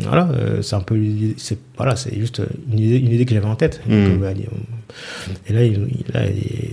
voilà, 0.00 0.28
euh, 0.30 0.62
c'est 0.62 0.76
un 0.76 0.80
peu, 0.80 0.98
voilà, 1.76 1.96
c'est 1.96 2.14
juste 2.18 2.40
une 2.70 2.78
idée, 2.78 2.98
une 2.98 3.12
idée 3.12 3.26
que 3.26 3.34
j'avais 3.34 3.46
en 3.46 3.56
tête. 3.56 3.82
Mm. 3.86 3.90
Donc, 3.90 4.22
euh, 4.22 4.34
Et 5.46 5.52
là, 5.52 5.64
il, 5.64 5.88
là, 6.12 6.20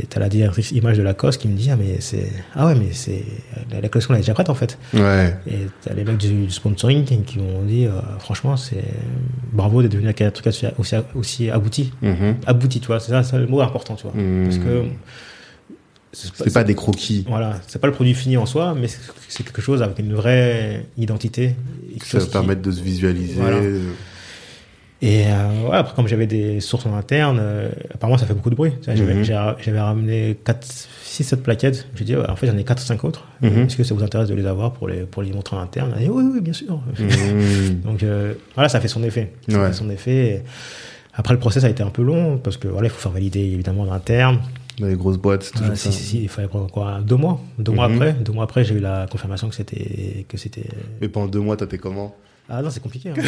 t'as 0.09 0.19
la 0.19 0.29
directrice 0.29 0.71
image 0.71 0.97
de 0.97 1.03
Lacoste 1.03 1.41
qui 1.41 1.47
me 1.47 1.55
dit 1.55 1.69
ah 1.71 1.75
mais 1.77 1.97
c'est 1.99 2.31
ah 2.55 2.65
ouais 2.67 2.75
mais 2.75 2.89
c'est 2.91 3.23
la, 3.71 3.81
la 3.81 3.89
collection 3.89 4.13
elle 4.13 4.19
est 4.19 4.23
déjà 4.23 4.33
prête 4.33 4.49
en 4.49 4.55
fait. 4.55 4.77
Ouais. 4.93 5.35
Et 5.47 5.67
t'as 5.81 5.93
les 5.93 6.03
mecs 6.03 6.17
du, 6.17 6.45
du 6.45 6.51
sponsoring 6.51 7.05
qui, 7.05 7.17
qui 7.21 7.39
m'ont 7.39 7.63
dit 7.63 7.85
euh, 7.85 7.91
franchement 8.19 8.57
c'est 8.57 8.83
bravo 9.53 9.81
d'être 9.81 9.91
devenu 9.91 10.09
un 10.09 10.31
truc 10.31 10.47
aussi, 10.47 10.65
aussi, 11.15 11.49
abouti, 11.49 11.91
Mhm. 12.01 12.35
abouti 12.45 12.79
tu 12.79 12.87
vois, 12.87 12.99
c'est 12.99 13.11
ça, 13.11 13.23
c'est 13.23 13.37
le 13.37 13.47
mot 13.47 13.61
important 13.61 13.95
tu 13.95 14.03
vois, 14.03 14.13
Mm. 14.13 14.43
parce 14.45 14.57
que 14.57 14.83
C'est 16.11 16.53
pas 16.53 16.63
des 16.63 16.73
croquis. 16.75 17.23
voilà, 17.27 17.59
c'est 17.67 17.79
pas 17.79 17.87
le 17.87 17.93
produit 17.93 18.15
fini 18.15 18.35
en 18.37 18.45
soi, 18.47 18.75
mais 18.79 18.87
c'est 19.27 19.43
quelque 19.43 19.61
chose 19.61 19.83
avec 19.83 19.99
une 19.99 20.13
vraie 20.15 20.85
identité. 20.97 21.55
Ça 22.03 22.17
va 22.19 22.25
permettre 22.25 22.61
de 22.63 22.71
se 22.71 22.81
visualiser. 22.81 23.35
Voilà. 23.39 23.59
Et 25.01 25.23
euh, 25.27 25.69
ouais, 25.69 25.77
après, 25.77 25.95
comme 25.95 26.07
j'avais 26.07 26.27
des 26.27 26.59
sources 26.59 26.85
en 26.85 26.93
interne, 26.93 27.37
euh, 27.39 27.69
apparemment 27.93 28.17
ça 28.17 28.25
fait 28.25 28.33
beaucoup 28.33 28.49
de 28.49 28.55
bruit. 28.55 28.73
J'avais 28.85 29.13
Mhm. 29.13 29.23
j'avais 29.23 29.79
ramené 29.79 30.37
4, 30.43 30.67
6, 31.03 31.23
7 31.23 31.41
plaquettes. 31.43 31.87
J'ai 31.95 32.03
dit, 32.03 32.15
ouais, 32.17 32.29
en 32.29 32.35
fait, 32.35 32.47
j'en 32.47 32.57
ai 32.57 32.65
4 32.65 32.81
ou 32.81 32.85
5 32.85 33.03
autres. 33.05 33.25
Mhm. 33.41 33.65
Est-ce 33.67 33.77
que 33.77 33.83
ça 33.85 33.93
vous 33.95 34.03
intéresse 34.03 34.27
de 34.27 34.35
les 34.35 34.45
avoir 34.45 34.73
pour 34.73 34.89
les, 34.89 35.01
pour 35.03 35.21
les 35.23 35.31
montrer 35.31 35.55
en 35.55 35.59
interne? 35.61 35.93
Elle 35.95 36.03
dit, 36.03 36.09
oui, 36.09 36.23
oui, 36.33 36.41
bien 36.41 36.51
sûr. 36.53 36.81
Mhm. 36.99 37.79
Donc 37.85 38.03
euh, 38.03 38.33
voilà, 38.55 38.67
ça 38.67 38.81
fait 38.81 38.89
son 38.89 39.01
effet. 39.03 39.31
Ça 39.47 39.57
Ouais. 39.61 39.67
fait 39.67 39.73
son 39.73 39.89
effet. 39.89 40.11
Et 40.27 40.41
après, 41.13 41.33
le 41.33 41.39
process 41.39 41.63
a 41.63 41.69
été 41.69 41.81
un 41.81 41.89
peu 41.91 42.01
long 42.03 42.37
parce 42.37 42.57
que 42.57 42.67
voilà, 42.67 42.87
il 42.87 42.91
faut 42.91 42.99
faire 42.99 43.11
valider 43.13 43.39
évidemment 43.39 43.83
en 43.83 43.91
interne. 43.93 44.39
Dans 44.79 44.87
les 44.87 44.95
grosses 44.95 45.17
boîtes, 45.17 45.51
toujours 45.53 45.71
Euh, 45.71 45.75
ça. 45.75 45.91
si, 45.91 45.97
si, 45.97 46.03
si, 46.03 46.21
il 46.23 46.29
fallait 46.29 46.47
prendre 46.49 46.69
quoi 46.71 46.99
Deux 47.05 47.15
mois. 47.17 47.41
Deux 47.57 47.71
mois 47.73 47.85
après, 47.85 48.13
deux 48.13 48.31
mois 48.33 48.43
après, 48.45 48.63
j'ai 48.65 48.75
eu 48.75 48.79
la 48.79 49.07
confirmation 49.09 49.47
que 49.49 49.55
c'était 49.55 50.25
que 50.27 50.37
c'était. 50.37 50.63
Mais 51.01 51.07
pendant 51.09 51.27
deux 51.27 51.39
mois, 51.41 51.55
t'as 51.57 51.67
fait 51.67 51.77
comment? 51.77 52.15
Ah 52.49 52.63
non, 52.63 52.71
c'est 52.71 52.81
compliqué. 52.81 53.11
hein. 53.11 53.13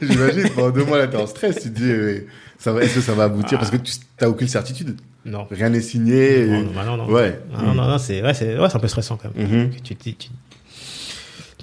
J'imagine, 0.00 0.48
pendant 0.54 0.70
deux 0.70 0.84
mois, 0.84 0.98
là, 0.98 1.06
t'es 1.08 1.16
en 1.16 1.26
stress. 1.26 1.56
Tu 1.56 1.62
te 1.72 1.76
dis, 1.76 1.90
euh, 1.90 2.26
ça 2.58 2.72
va, 2.72 2.82
est-ce 2.82 2.94
que 2.96 3.00
ça 3.00 3.14
va 3.14 3.24
aboutir? 3.24 3.58
Parce 3.58 3.70
que 3.70 3.76
tu 3.76 3.92
t'as 4.16 4.28
aucune 4.28 4.48
certitude. 4.48 4.96
non. 5.24 5.46
Rien 5.50 5.70
n'est 5.70 5.80
signé. 5.80 6.46
Non, 6.46 6.62
non, 6.62 6.70
bah 6.74 6.84
non, 6.84 6.96
non. 6.96 7.06
Ouais. 7.10 7.40
Ah, 7.56 7.62
non, 7.62 7.74
non, 7.74 7.88
non, 7.88 7.98
c'est 7.98 8.22
ouais, 8.22 8.34
c'est 8.34 8.58
ouais, 8.58 8.68
un 8.72 8.78
peu 8.78 8.88
stressant 8.88 9.16
quand 9.20 9.34
même. 9.36 9.48
Mhm. 9.64 9.70
Tu, 9.82 9.96
tu, 9.96 10.14
tu, 10.14 10.28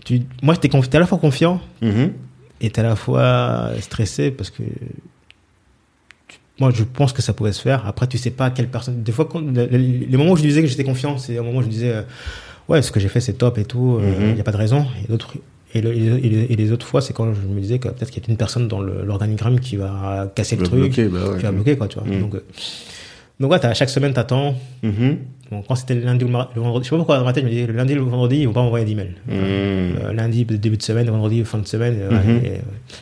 tu- 0.04 0.22
moi, 0.42 0.56
t'es 0.58 0.70
à 0.96 1.00
la 1.00 1.08
fois 1.08 1.18
confiant 1.18 1.62
Mhm. 1.82 2.14
et 2.60 2.70
t'es 2.70 2.82
à 2.82 2.84
la 2.84 2.96
fois 2.96 3.72
stressé 3.80 4.32
parce 4.32 4.50
que 4.50 4.64
moi, 6.60 6.72
je 6.74 6.84
pense 6.84 7.14
que 7.14 7.22
ça 7.22 7.34
pouvait 7.34 7.54
se 7.54 7.62
faire. 7.62 7.86
Après, 7.88 8.08
tu 8.08 8.18
sais 8.18 8.30
pas 8.32 8.52
quelle 8.52 8.68
personne. 8.68 9.02
Des 9.04 9.12
fois, 9.12 9.26
quand, 9.26 9.39
les, 9.42 9.68
les 9.68 10.18
moments 10.18 10.32
où 10.34 10.38
je 10.38 10.42
disais 10.44 10.62
que 10.62 10.68
j'étais 10.68 10.84
confiant, 10.84 11.18
c'est 11.18 11.39
au 11.39 11.44
moment 11.44 11.60
où 11.60 11.64
je 11.64 11.68
disais 11.68 11.92
euh, 11.92 12.02
ouais, 12.72 12.82
ce 12.82 12.91
que 12.91 12.99
j'ai 12.99 13.07
fait, 13.09 13.19
c'est 13.19 13.34
top 13.34 13.57
et 13.57 13.65
tout. 13.65 13.99
Il 14.01 14.26
Mhm. 14.28 14.34
n'y 14.36 14.39
a 14.41 14.43
pas 14.43 14.51
de 14.51 14.57
raison. 14.57 14.86
Et 15.03 15.07
d'autres. 15.11 15.34
Et, 15.74 15.80
le- 15.82 15.93
et 15.95 15.99
les- 16.30 16.47
et 16.49 16.55
les 16.57 16.72
autres 16.74 16.86
fois, 16.86 17.01
c'est 17.01 17.13
quand 17.13 17.34
je 17.34 17.47
me 17.47 17.59
disais 17.61 17.80
que 17.80 17.88
peut-être 17.88 18.11
qu'il 18.11 18.22
y 18.22 18.26
a 18.26 18.30
une 18.30 18.36
personne 18.38 18.67
dans 18.67 18.82
l'organigramme 18.82 19.59
qui 19.59 19.78
va 19.78 20.30
casser 20.36 20.57
le 20.57 20.63
truc, 20.63 20.80
bloquer, 20.80 21.05
bah 21.05 21.19
ouais. 21.30 21.38
qui 21.38 21.43
va 21.43 21.51
bloquer, 21.53 21.78
quoi, 21.78 21.88
tu 21.88 21.97
vois. 21.97 22.07
Mhm. 22.07 22.19
Donc, 22.22 22.36
euh, 22.36 22.43
donc 23.39 23.51
ouais, 23.51 23.59
chaque 23.74 23.89
semaine, 23.89 24.11
t'attends. 24.13 24.53
Mhm. 24.84 25.17
Bon, 25.49 25.61
quand 25.67 25.76
c'était 25.76 25.95
le 25.95 26.01
lundi 26.01 26.24
ou 26.26 26.28
le, 26.28 26.34
vendredi, 26.61 26.84
je 26.86 26.89
sais 26.89 26.91
pas 26.91 26.97
pourquoi 26.97 27.17
dans 27.19 27.26
ma 27.26 27.32
tête, 27.34 27.43
je 27.43 27.47
me 27.49 27.53
disais 27.53 27.67
le 27.67 27.74
lundi 27.74 27.93
ou 27.93 27.97
le 27.97 28.01
vendredi, 28.03 28.39
ils 28.39 28.47
vont 28.47 28.53
pas 28.53 28.61
m'envoyer 28.63 28.86
d'email. 28.86 29.15
Mhm. 29.28 29.34
Euh, 29.36 30.13
lundi, 30.13 30.43
début 30.45 30.76
de 30.78 30.84
semaine, 30.84 31.09
vendredi, 31.09 31.43
fin 31.45 31.57
de 31.57 31.67
semaine. 31.67 31.95
euh, 31.99 32.11
Mhm. 32.11 32.45
et, 32.45 32.49
euh, 32.49 32.57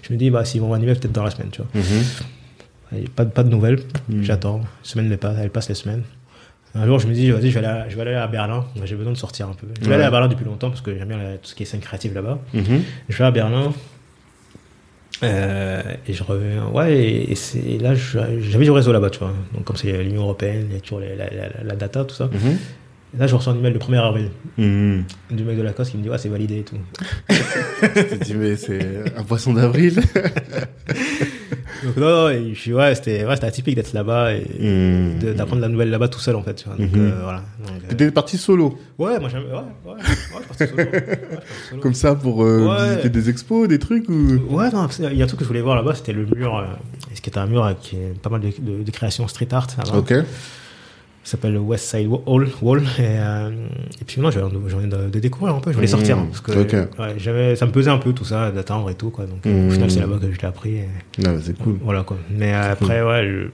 je 0.07 0.13
me 0.13 0.17
dis, 0.19 0.29
bah, 0.29 0.45
s'ils 0.45 0.61
m'envoient 0.61 0.77
un 0.77 0.81
email, 0.81 0.95
peut-être 0.95 1.11
dans 1.11 1.23
la 1.23 1.31
semaine, 1.31 1.49
tu 1.51 1.61
vois. 1.61 1.69
Mhm. 1.73 3.07
Pas, 3.15 3.25
de- 3.25 3.29
pas 3.31 3.43
de 3.43 3.49
nouvelles, 3.49 3.79
Mhm. 4.09 4.23
j'attends. 4.23 4.61
Semaine 4.83 5.07
me 5.09 5.17
passe, 5.17 5.37
elle 5.41 5.49
passe 5.51 5.69
les 5.69 5.75
semaines. 5.75 6.01
Un 6.75 6.85
jour, 6.85 6.99
je 6.99 7.07
me 7.07 7.13
dis, 7.13 7.31
vas-y, 7.31 7.49
je 7.49 7.59
vais 7.59 7.65
aller, 7.65 7.79
à- 7.81 7.89
je 7.89 7.95
vais 7.95 8.01
aller 8.03 8.13
à 8.13 8.27
Berlin. 8.27 8.65
J'ai 8.85 8.95
besoin 8.95 9.11
de 9.13 9.17
sortir 9.17 9.47
un 9.47 9.53
peu. 9.53 9.67
Je 9.79 9.81
vais 9.85 9.89
Ouais. 9.89 9.95
aller 9.95 10.03
à 10.03 10.11
Berlin 10.11 10.27
depuis 10.27 10.45
longtemps 10.45 10.69
parce 10.69 10.81
que 10.81 10.95
j'aime 10.95 11.07
bien 11.07 11.17
la- 11.17 11.37
tout 11.37 11.49
ce 11.49 11.55
qui 11.55 11.63
est 11.63 11.65
scène 11.65 11.79
créative 11.79 12.13
là-bas. 12.13 12.37
Mhm. 12.53 12.81
Je 13.09 13.17
vais 13.17 13.23
à 13.25 13.31
Berlin. 13.31 13.73
euh, 15.21 15.81
et 16.07 16.13
je 16.13 16.23
reviens. 16.23 16.67
Ouais, 16.67 16.97
et, 16.97 17.77
là, 17.79 17.93
j'avais 17.93 18.63
du 18.63 18.71
réseau 18.71 18.93
là-bas, 18.93 19.09
tu 19.09 19.19
vois. 19.19 19.33
Donc, 19.53 19.65
comme 19.65 19.75
c'est 19.75 20.01
l'Union 20.01 20.21
Européenne, 20.21 20.67
il 20.69 20.75
y 20.75 20.77
a 20.77 20.79
toujours 20.79 20.99
les- 21.01 21.15
la, 21.15 21.25
la- 21.29 21.63
la 21.63 21.75
data, 21.75 22.05
tout 22.05 22.15
ça. 22.15 22.25
Mhm. 22.31 22.57
Et 23.15 23.17
là, 23.19 23.25
je 23.27 23.33
reçois 23.35 23.53
un 23.53 23.57
email 23.57 23.73
le 23.73 23.79
1er 23.79 23.97
avril 23.97 24.29
Mhm. 24.57 25.03
du 25.31 25.43
mec 25.43 25.57
de 25.57 25.63
Lacoste 25.63 25.91
qui 25.91 25.97
me 25.97 26.03
dit, 26.03 26.09
ouais, 26.09 26.17
c'est 26.19 26.29
validé 26.29 26.59
et 26.59 26.63
tout. 26.63 26.75
Tu 27.29 28.17
te 28.19 28.23
dis, 28.23 28.35
mais 28.35 28.55
c'est 28.55 29.03
un 29.17 29.23
poisson 29.23 29.53
d'avril. 29.53 29.95
Donc, 31.83 31.95
non, 31.95 32.09
non, 32.09 32.29
et 32.29 32.53
je 32.53 32.59
suis, 32.59 32.73
ouais, 32.73 32.93
c'était 32.93 33.25
ouais, 33.25 33.43
atypique 33.43 33.75
d'être 33.75 33.93
là-bas 33.93 34.33
et 34.33 34.41
de- 35.21 35.31
d'apprendre 35.33 35.61
la 35.61 35.69
nouvelle 35.69 35.89
là-bas 35.89 36.09
tout 36.09 36.19
seul, 36.19 36.35
en 36.35 36.43
fait. 36.43 36.53
Tu 36.55 36.65
vois. 36.65 36.75
Donc, 36.75 36.91
Mhm. 36.93 37.01
euh, 37.01 37.19
voilà. 37.23 37.43
Euh, 37.67 37.87
T'étais 37.89 38.11
parti 38.11 38.37
solo, 38.37 38.77
ouais, 38.97 39.17
moi, 39.19 39.29
j'aime. 39.29 39.43
Ouais, 39.45 39.91
ouais, 39.91 39.93
ouais, 39.93 40.01
je 40.41 40.47
parti 40.47 40.67
solo. 40.67 40.83
Ouais, 40.91 41.39
je 41.71 41.77
comme 41.77 41.93
ça, 41.93 42.15
pour 42.15 42.43
euh, 42.43 42.85
visiter 42.89 43.09
des 43.09 43.29
expos, 43.29 43.67
des 43.69 43.79
trucs 43.79 44.09
ou... 44.09 44.39
Ouais, 44.49 44.69
non, 44.71 44.87
il 45.09 45.17
y 45.17 45.21
a 45.21 45.23
un 45.23 45.27
truc 45.27 45.39
que 45.39 45.45
je 45.45 45.47
voulais 45.47 45.61
voir 45.61 45.75
là-bas, 45.77 45.95
c'était 45.95 46.13
le 46.13 46.25
mur, 46.25 46.63
ce 47.15 47.21
qui 47.21 47.29
était 47.29 47.39
un 47.39 47.47
mur 47.47 47.63
avec 47.65 47.95
pas 48.21 48.29
mal 48.29 48.41
de, 48.41 48.47
de, 48.59 48.83
de 48.83 48.91
créations 48.91 49.25
street 49.29 49.47
art. 49.53 49.67
Ok. 49.95 50.13
Ça 51.23 51.31
s'appelle 51.31 51.53
le 51.53 51.59
West 51.59 51.89
Side 51.89 52.07
Wall. 52.07 52.47
Wall 52.61 52.79
et, 52.97 53.01
euh, 53.01 53.51
et 54.01 54.05
puis 54.05 54.19
non, 54.21 54.31
j'ai 54.31 54.41
envie 54.41 54.87
de, 54.87 55.09
de 55.09 55.19
découvrir 55.19 55.53
un 55.55 55.59
peu, 55.59 55.69
je 55.71 55.75
voulais 55.75 55.87
Mmh, 55.87 55.89
sortir. 55.91 56.17
hein, 56.17 56.27
parce 56.29 56.41
que 56.41 57.31
ouais, 57.31 57.55
ça 57.55 57.65
me 57.65 57.71
pesait 57.71 57.91
un 57.91 57.97
peu 57.97 58.13
tout 58.13 58.25
ça, 58.25 58.51
d'attendre 58.51 58.89
et 58.89 58.95
tout. 58.95 59.09
Quoi, 59.11 59.25
donc 59.25 59.45
Mmh. 59.45 59.67
au 59.67 59.71
final, 59.71 59.91
c'est 59.91 59.99
là-bas 59.99 60.17
que 60.19 60.31
je 60.31 60.39
l'ai 60.39 60.45
appris. 60.47 60.75
et- 60.77 60.89
Ah, 61.25 61.31
c'est 61.41 61.57
cool. 61.57 61.77
Voilà 61.83 62.03
quoi. 62.03 62.17
Mais 62.31 62.53
après, 62.53 63.03
ouais, 63.03 63.23
le, 63.23 63.51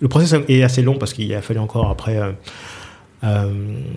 le 0.00 0.08
process 0.08 0.34
est 0.48 0.62
assez 0.62 0.82
long 0.82 0.96
parce 0.96 1.12
qu'il 1.12 1.32
a 1.34 1.40
fallu 1.42 1.58
encore 1.60 1.90
après 1.90 2.18
euh, 2.18 2.32
euh, 3.24 3.52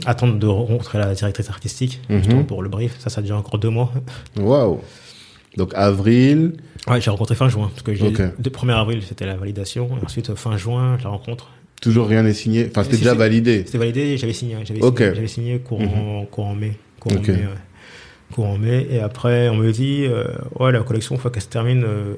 attendre 0.05 0.37
de 0.39 0.47
rencontrer 0.47 0.97
la 0.99 1.13
directrice 1.13 1.49
artistique 1.49 1.99
justement, 2.09 2.43
pour 2.43 2.63
le 2.63 2.69
brief. 2.69 2.97
Ça, 2.99 3.09
ça 3.09 3.21
déjà 3.21 3.35
encore 3.35 3.59
deux 3.59 3.69
mois. 3.69 3.91
Waouh. 4.37 4.79
Donc 5.57 5.71
avril. 5.75 6.53
Ouais, 6.87 7.01
j'ai 7.01 7.09
rencontré 7.09 7.33
fin 7.35 7.49
juin 7.49 7.69
parce 7.69 7.81
que 7.81 7.93
j'ai 7.93 8.07
Ok. 8.07 8.19
le 8.19 8.49
1er 8.49 8.73
avril 8.73 9.01
c'était 9.03 9.25
la 9.25 9.35
validation. 9.35 9.89
Et 10.01 10.05
ensuite 10.05 10.33
fin 10.35 10.57
juin, 10.57 10.97
je 10.99 11.03
la 11.05 11.09
rencontre. 11.09 11.49
Toujours 11.85 12.07
rien 12.07 12.23
n'est 12.23 12.33
signé. 12.33 12.67
Enfin, 12.69 12.83
c'était 12.83 12.97
déjà 12.97 13.13
validé. 13.13 13.63
C'était 13.65 13.77
validé, 13.77 14.17
j'avais 14.17 14.33
signé. 14.33 14.57
J'avais 14.65 14.79
signé, 14.81 15.13
j'avais 15.15 15.27
signé 15.27 15.59
courant, 15.59 16.25
courant 16.31 16.55
mai. 16.55 16.77
Courant 16.99 17.21
mai, 17.21 17.27
ouais. 17.33 17.39
Courant 18.33 18.57
mai. 18.57 18.87
Et 18.89 18.99
après, 18.99 19.49
on 19.49 19.55
me 19.55 19.71
dit, 19.71 20.05
euh, 20.09 20.25
ouais, 20.59 20.71
la 20.71 20.81
collection, 20.81 21.13
il 21.15 21.21
faut 21.21 21.29
qu'elle 21.29 21.43
se 21.43 21.47
termine 21.47 21.83
euh, 21.85 22.15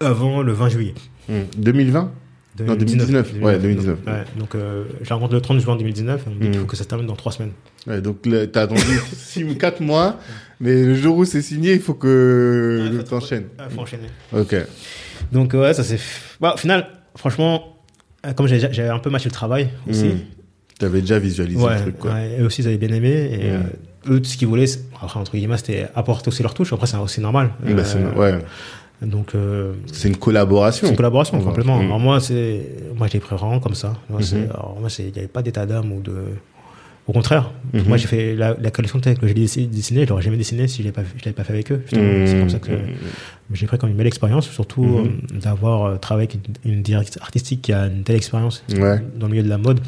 avant 0.00 0.42
le 0.42 0.52
20 0.52 0.68
juillet. 0.68 0.94
Hmm. 1.28 1.42
2020 1.56 2.12
Non, 2.60 2.74
2019. 2.74 3.34
Ouais, 3.40 3.58
2019. 3.58 3.98
Donc, 4.04 4.06
ouais, 4.14 4.24
donc 4.38 4.54
euh, 4.54 4.84
rencontre 5.08 5.34
le 5.34 5.40
30 5.40 5.60
juin 5.60 5.76
2019 5.76 6.20
et 6.20 6.28
on 6.28 6.34
me 6.34 6.40
dit 6.40 6.50
qu'il 6.50 6.58
Mm. 6.58 6.60
faut 6.62 6.66
que 6.66 6.76
ça 6.76 6.84
se 6.84 6.88
termine 6.88 7.06
dans 7.06 7.16
trois 7.16 7.32
semaines. 7.32 7.52
ouais, 7.86 8.00
Donc 8.00 8.26
t'as 8.52 8.62
attendu 8.62 8.82
6 9.16 9.44
ou 9.44 9.54
4 9.54 9.80
mois, 9.80 10.18
mais 10.60 10.82
le 10.84 10.94
jour 10.94 11.16
où 11.16 11.24
c'est 11.24 11.42
signé, 11.42 11.72
il 11.74 11.80
faut 11.80 11.94
que 11.94 12.90
faut- 12.98 13.02
t'enchaînes. 13.04 13.46
Il 13.58 13.74
faut 13.74 13.80
enchaîner. 13.82 14.08
Ok. 14.34 14.54
Donc 15.32 15.52
ouais, 15.54 15.72
ça 15.74 15.82
c'est... 15.84 15.98
Bah, 16.40 16.52
au 16.54 16.58
final, 16.58 16.88
franchement, 17.16 17.77
comme 18.36 18.46
j'ai- 18.46 18.58
j'avais 18.72 18.88
un 18.88 18.98
peu 18.98 19.10
matché 19.10 19.28
le 19.28 19.34
travail 19.34 19.68
aussi, 19.88 20.06
Hmm. 20.08 20.18
T'avais 20.78 21.00
déjà 21.00 21.18
visualisé 21.18 21.60
ouais, 21.60 21.74
le 21.74 21.80
truc, 21.80 21.98
quoi. 21.98 22.12
ouais, 22.12 22.36
et 22.38 22.42
aussi 22.42 22.62
ils 22.62 22.68
avaient 22.68 22.76
bien 22.78 22.92
aimé. 22.94 23.08
Et, 23.32 23.50
euh, 23.50 23.58
eux, 24.10 24.20
ce 24.22 24.36
qu'ils 24.36 24.46
voulaient, 24.46 24.66
après, 25.02 25.18
entre 25.18 25.32
guillemets, 25.32 25.56
c'était 25.56 25.88
apporter 25.96 26.28
aussi 26.28 26.42
leur 26.44 26.54
touche. 26.54 26.72
Après, 26.72 26.86
c'est 26.86 26.96
aussi 26.98 27.20
normal. 27.20 27.50
Bah, 27.64 27.84
c'est- 27.84 27.98
Euh, 27.98 28.12
ouais. 28.14 28.38
Donc, 29.02 29.34
euh, 29.34 29.72
C'est 29.92 30.06
une 30.06 30.16
collaboration. 30.16 30.86
c'est 30.86 30.90
une 30.92 30.96
collaboration, 30.96 31.36
Ouais. 31.38 31.44
complètement. 31.44 31.78
Mm. 31.78 31.86
Alors 31.86 31.98
moi, 31.98 32.20
c'est, 32.20 32.62
moi, 32.96 33.08
je 33.08 33.14
l'ai 33.14 33.18
pris 33.18 33.34
vraiment 33.34 33.58
comme 33.58 33.74
ça. 33.74 33.94
Moi, 34.08 34.20
Mhm. 34.20 34.50
alors, 34.50 34.76
moi, 34.80 34.88
il 35.00 35.04
n'y 35.06 35.18
avait 35.18 35.26
pas 35.26 35.42
d'état 35.42 35.66
d'âme 35.66 35.90
ou 35.90 36.00
de, 36.00 36.14
au 37.08 37.12
contraire. 37.12 37.50
Mhm. 37.72 37.82
Moi, 37.88 37.96
j'ai 37.96 38.06
fait 38.06 38.36
la, 38.36 38.54
la 38.60 38.70
collection 38.70 38.98
de 38.98 39.04
têtes 39.04 39.18
que 39.18 39.26
j'ai 39.26 39.34
dessiné, 39.34 39.66
dessiné, 39.66 40.04
je 40.04 40.08
l'aurais 40.10 40.22
jamais 40.22 40.36
dessiné 40.36 40.68
si 40.68 40.78
je 40.78 40.82
l'avais 40.88 40.92
pas, 40.92 41.02
je 41.16 41.24
l'avais 41.24 41.34
pas 41.34 41.42
fait 41.42 41.54
avec 41.54 41.72
eux. 41.72 41.80
justement. 41.84 42.26
C'est 42.26 42.38
comme 42.38 42.50
ça 42.50 42.58
que 42.58 42.70
Mm. 42.72 43.54
j'ai 43.54 43.66
pris 43.66 43.78
comme 43.78 43.90
une 43.90 43.96
belle 43.96 44.06
expérience, 44.06 44.48
surtout 44.48 44.84
Mhm. 44.84 45.06
euh, 45.34 45.40
d'avoir 45.40 45.84
euh, 45.86 45.96
travaillé 45.96 46.28
avec 46.30 46.38
une, 46.64 46.72
une 46.74 46.82
directrice 46.82 47.18
artistique 47.22 47.62
qui 47.62 47.72
a 47.72 47.86
une 47.86 48.02
telle 48.04 48.16
expérience 48.16 48.62
Ouais. 48.78 49.00
dans 49.16 49.26
le 49.26 49.32
milieu 49.32 49.42
de 49.42 49.48
la 49.48 49.58
mode 49.58 49.80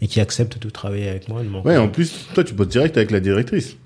et 0.00 0.08
qui 0.08 0.18
accepte 0.20 0.60
de 0.62 0.70
travailler 0.70 1.08
avec 1.10 1.28
moi. 1.28 1.42
Ouais, 1.64 1.76
en 1.76 1.88
plus, 1.88 2.26
toi, 2.34 2.42
tu 2.42 2.54
bosses 2.54 2.68
direct 2.68 2.96
avec 2.96 3.10
la 3.10 3.20
directrice. 3.20 3.76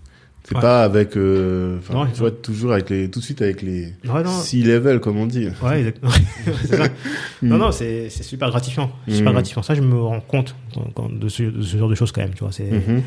C'est 0.46 0.54
Ouais. 0.56 0.60
pas 0.60 0.84
avec, 0.84 1.16
euh, 1.16 1.78
Non, 1.90 2.04
tu 2.06 2.18
vois, 2.18 2.30
toujours 2.30 2.72
avec 2.74 2.90
les, 2.90 3.10
tout 3.10 3.18
de 3.20 3.24
suite 3.24 3.40
avec 3.40 3.62
les 3.62 3.94
non. 4.04 4.26
C-level, 4.26 5.00
comme 5.00 5.16
on 5.16 5.24
dit. 5.26 5.48
Ouais, 5.62 5.78
exactement. 5.78 6.10
Ça. 6.68 6.88
Non, 7.40 7.56
non, 7.56 7.72
c'est 7.72 8.10
c'est 8.10 8.22
super 8.24 8.50
gratifiant. 8.50 8.92
Super 9.08 9.28
Mhm. 9.30 9.32
gratifiant. 9.32 9.62
Ça, 9.62 9.74
je 9.74 9.80
me 9.80 9.98
rends 9.98 10.20
compte 10.20 10.54
de, 11.10 11.28
ce, 11.30 11.44
de 11.44 11.62
ce 11.62 11.78
genre 11.78 11.88
de 11.88 11.94
choses 11.94 12.12
quand 12.12 12.20
même. 12.20 12.34
Tu 12.34 12.40
vois, 12.44 12.52
c'est 12.52 12.70
Mhm. 12.70 13.02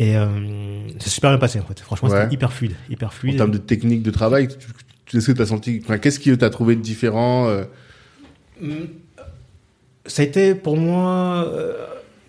et 0.00 0.16
euh, 0.16 0.26
c'est 0.98 1.10
super 1.10 1.30
bien 1.30 1.38
passé 1.38 1.60
en 1.60 1.64
fait. 1.64 1.78
Franchement, 1.78 2.08
Ouais. 2.08 2.22
c'était 2.22 2.34
hyper 2.34 2.52
fluide, 2.52 2.74
hyper 2.90 3.08
En 3.08 3.12
fluide. 3.12 3.36
termes 3.36 3.52
de 3.52 3.58
technique 3.58 4.02
de 4.02 4.10
travail, 4.10 4.48
tu, 4.48 4.56
tu 5.06 5.16
est-ce 5.18 5.28
que 5.28 5.32
t'as 5.38 5.46
senti, 5.46 5.80
enfin, 5.84 5.98
qu'est-ce 5.98 6.18
qui 6.18 6.36
t'a 6.36 6.50
trouvé 6.50 6.74
de 6.74 6.80
différent 6.80 7.46
euh, 7.48 7.64
Mm. 8.60 8.86
Ça 10.06 10.22
a 10.22 10.24
été 10.24 10.54
pour 10.56 10.76
moi, 10.76 11.44
euh, 11.46 11.74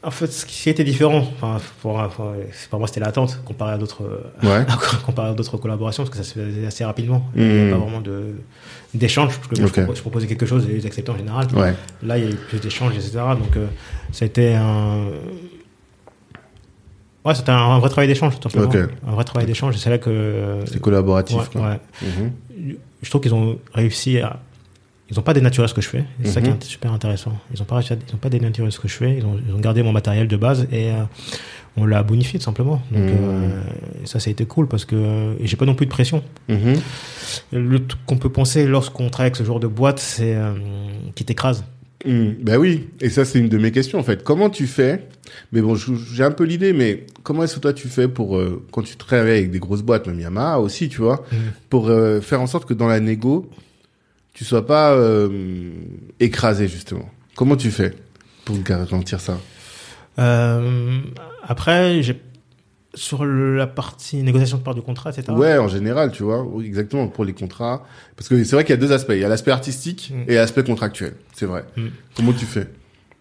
en 0.04 0.12
fait, 0.12 0.28
ce 0.28 0.45
qui 0.45 0.70
était 0.70 0.84
différent. 0.84 1.26
Enfin, 1.36 1.58
pour, 1.82 1.97
enfin, 1.97 2.34
pour 2.70 2.80
moi, 2.80 2.88
c'était 2.88 2.99
l'attente 2.99 3.39
comparé 3.45 3.74
à 3.74 3.78
d'autres, 3.78 4.04
euh, 4.04 4.60
Ouais. 4.60 4.66
comparé 5.06 5.30
à 5.30 5.34
d'autres 5.34 5.58
collaborations, 5.58 6.04
parce 6.04 6.10
que 6.18 6.24
ça 6.24 6.30
se 6.30 6.38
faisait 6.39 6.66
assez 6.66 6.84
rapidement. 6.84 7.26
Il 7.36 7.43
n'y 7.43 7.49
avait 7.49 7.64
Mhm. 7.66 7.72
pas 7.72 7.78
vraiment 7.78 8.01
de 8.01 8.36
d'échange, 8.93 9.36
parce 9.38 9.47
que 9.47 9.56
moi, 9.60 9.66
Ok. 9.70 9.74
je, 9.76 9.82
proposais, 9.82 9.95
je 9.97 10.01
proposais 10.01 10.28
quelque 10.28 10.45
chose 10.45 10.68
et 10.70 10.76
ils 10.76 10.86
acceptaient 10.86 11.10
en 11.12 11.18
général. 11.18 11.47
Ouais. 11.56 11.74
Là, 12.04 12.18
il 12.18 12.24
y 12.26 12.28
a 12.28 12.30
eu 12.32 12.36
plus 12.36 12.60
d'échanges, 12.60 12.93
etc. 12.95 13.12
Donc, 13.39 13.56
euh, 13.58 13.68
ça 14.12 14.24
a 14.24 14.28
été 14.28 14.54
un. 14.56 15.06
Ouais, 17.26 17.34
c'était 17.36 17.51
un, 17.51 17.80
vrai 17.80 17.89
travail 17.89 18.08
d'échange, 18.10 18.38
tout 18.39 18.49
simplement. 18.49 18.88
Un 19.08 19.12
vrai 19.14 19.24
travail 19.24 19.45
d'échange. 19.47 19.78
C'est 19.78 19.89
là 19.89 19.97
que. 19.97 20.60
C'est 20.66 20.82
collaboratif, 20.82 21.38
Ouais, 21.38 21.43
quoi. 21.54 21.62
ouais. 21.70 21.80
Mhm. 22.01 22.76
Je 23.01 23.10
trouve 23.10 23.22
qu'ils 23.22 23.34
ont 23.34 23.58
réussi 23.74 24.20
à. 24.20 24.39
Ils 25.14 25.18
n'ont 25.18 25.24
pas 25.24 25.34
dénaturé 25.34 25.68
ce 25.68 25.74
que 25.74 25.82
je 25.82 25.88
fais. 25.89 26.03
C'est 26.24 26.32
ça 26.32 26.41
qui 26.41 26.49
Mhm. 26.49 26.57
est 26.59 26.64
super 26.64 26.91
intéressant. 26.91 27.32
Ils 27.53 27.59
n'ont 27.59 27.66
pas, 27.66 27.82
ils 27.82 28.16
ont 28.16 28.18
pas 28.18 28.30
dénaturé 28.30 28.72
ce 28.72 28.80
que 28.80 28.88
je 28.88 28.95
fais. 28.95 29.16
Ils 29.18 29.26
ont, 29.26 29.39
ils 29.47 29.53
ont 29.53 29.59
gardé 29.59 29.84
mon 29.84 29.91
matériel 29.91 30.28
de 30.28 30.36
base 30.38 30.68
et 30.72 30.89
euh, 30.91 31.03
on 31.78 31.86
l'a 31.86 32.01
bonifié, 32.03 32.39
tout 32.39 32.45
simplement. 32.45 32.82
Donc, 32.91 33.03
Mhm. 33.03 33.09
euh, 33.22 33.61
ça, 34.05 34.20
ça 34.20 34.30
a 34.30 34.32
été 34.32 34.45
cool 34.45 34.68
parce 34.68 34.86
que. 34.86 35.36
Et 35.39 35.45
j'ai 35.47 35.55
pas 35.55 35.66
non 35.66 35.76
plus 35.76 35.86
de 35.86 35.91
pression. 35.91 36.24
Mhm. 36.49 36.76
Le 37.51 37.80
qu'on 38.05 38.18
peut 38.18 38.30
penser 38.32 38.66
lorsqu'on 38.66 39.09
travaille 39.09 39.28
avec 39.28 39.36
ce 39.38 39.43
genre 39.43 39.59
de 39.59 39.68
boîte, 39.68 39.99
c'est. 39.99 40.36
euh, 40.36 40.53
qui 41.16 41.24
t'écrase. 41.26 41.64
Ben 42.05 42.57
oui, 42.57 42.89
et 42.99 43.09
ça 43.09 43.24
c'est 43.24 43.39
une 43.39 43.47
de 43.47 43.57
mes 43.57 43.72
questions 43.72 43.97
en 43.97 44.03
fait. 44.03 44.26
Comment 44.26 44.49
tu 44.49 44.68
fais? 44.68 45.07
Mais 45.53 45.61
bon, 45.61 45.76
j'ai 45.76 46.24
un 46.26 46.32
peu 46.32 46.43
l'idée, 46.43 46.74
mais 46.74 47.05
comment 47.24 47.43
est-ce 47.43 47.55
que 47.55 47.59
toi 47.61 47.72
tu 47.72 47.88
fais 47.88 48.09
pour 48.09 48.36
euh, 48.36 48.61
quand 48.72 48.82
tu 48.82 48.97
travailles 48.97 49.38
avec 49.38 49.51
des 49.51 49.59
grosses 49.59 49.84
boîtes, 49.84 50.05
même 50.07 50.20
Yamaha 50.20 50.59
aussi, 50.59 50.89
tu 50.89 50.97
vois, 51.01 51.24
pour 51.70 51.88
euh, 51.88 52.20
faire 52.20 52.41
en 52.41 52.47
sorte 52.47 52.66
que 52.68 52.74
dans 52.74 52.88
la 52.88 52.99
négo, 52.99 53.49
tu 54.34 54.43
sois 54.45 54.65
pas 54.65 54.91
euh, 54.93 55.29
écrasé 56.19 56.67
justement. 56.67 57.09
Comment 57.36 57.55
tu 57.55 57.71
fais 57.71 57.93
pour 58.45 58.57
garantir 58.61 59.19
ça? 59.19 59.38
Euh, 60.19 60.99
après, 61.43 62.01
j'ai 62.03 62.19
sur 62.95 63.25
le- 63.25 63.57
la 63.57 63.65
partie 63.65 64.17
négociation 64.21 64.57
de 64.59 64.63
part 64.63 64.75
du 64.75 64.84
contrat, 64.84 65.09
etc. 65.09 65.31
Ouais, 65.31 65.57
en 65.57 65.67
général, 65.67 66.11
tu 66.11 66.21
vois, 66.21 66.45
exactement 66.63 67.07
pour 67.07 67.25
les 67.25 67.34
contrats, 67.34 67.84
parce 68.15 68.29
que 68.29 68.43
c'est 68.43 68.55
vrai 68.55 68.63
qu'il 68.63 68.75
y 68.75 68.77
a 68.77 68.81
deux 68.81 68.91
aspects. 68.91 69.13
Il 69.13 69.19
y 69.19 69.23
a 69.23 69.29
l'aspect 69.29 69.49
artistique 69.51 70.13
Mm. 70.13 70.29
et 70.29 70.36
l'aspect 70.36 70.63
contractuel. 70.63 71.13
C'est 71.34 71.47
vrai. 71.47 71.65
Mm. 71.75 71.88
Comment 72.15 72.34
tu 72.34 72.45
fais? 72.45 72.67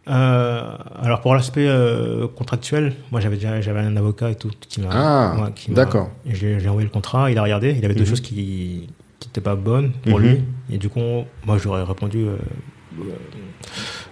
Euh, 0.08 0.76
alors 1.00 1.20
pour 1.22 1.32
l'aspect 1.34 1.66
euh, 1.68 2.26
contractuel, 2.26 2.92
moi 3.12 3.20
j'avais 3.20 3.36
déjà 3.36 3.60
j'avais 3.60 3.78
un 3.80 3.96
avocat 3.96 4.30
et 4.30 4.34
tout 4.34 4.50
qui 4.68 4.80
m'a. 4.80 4.88
Ah, 4.90 5.36
ouais, 5.40 5.74
d'accord. 5.74 6.10
j'ai 6.26 6.58
envoyé 6.68 6.86
le 6.86 6.92
contrat, 6.92 7.30
il 7.30 7.38
a 7.38 7.42
regardé, 7.42 7.74
il 7.78 7.84
avait 7.84 7.94
deux 7.94 8.00
Mhm. 8.02 8.06
choses 8.08 8.20
qui 8.20 8.88
qui 9.32 9.40
étaient 9.40 9.44
pas 9.44 9.56
bonnes 9.56 9.92
pour 10.08 10.18
Mhm. 10.20 10.26
lui 10.26 10.40
et 10.70 10.78
du 10.78 10.88
coup 10.88 11.00
moi 11.46 11.56
j'aurais 11.58 11.82
répondu. 11.82 12.18
euh, 12.26 12.36
euh, 13.00 13.04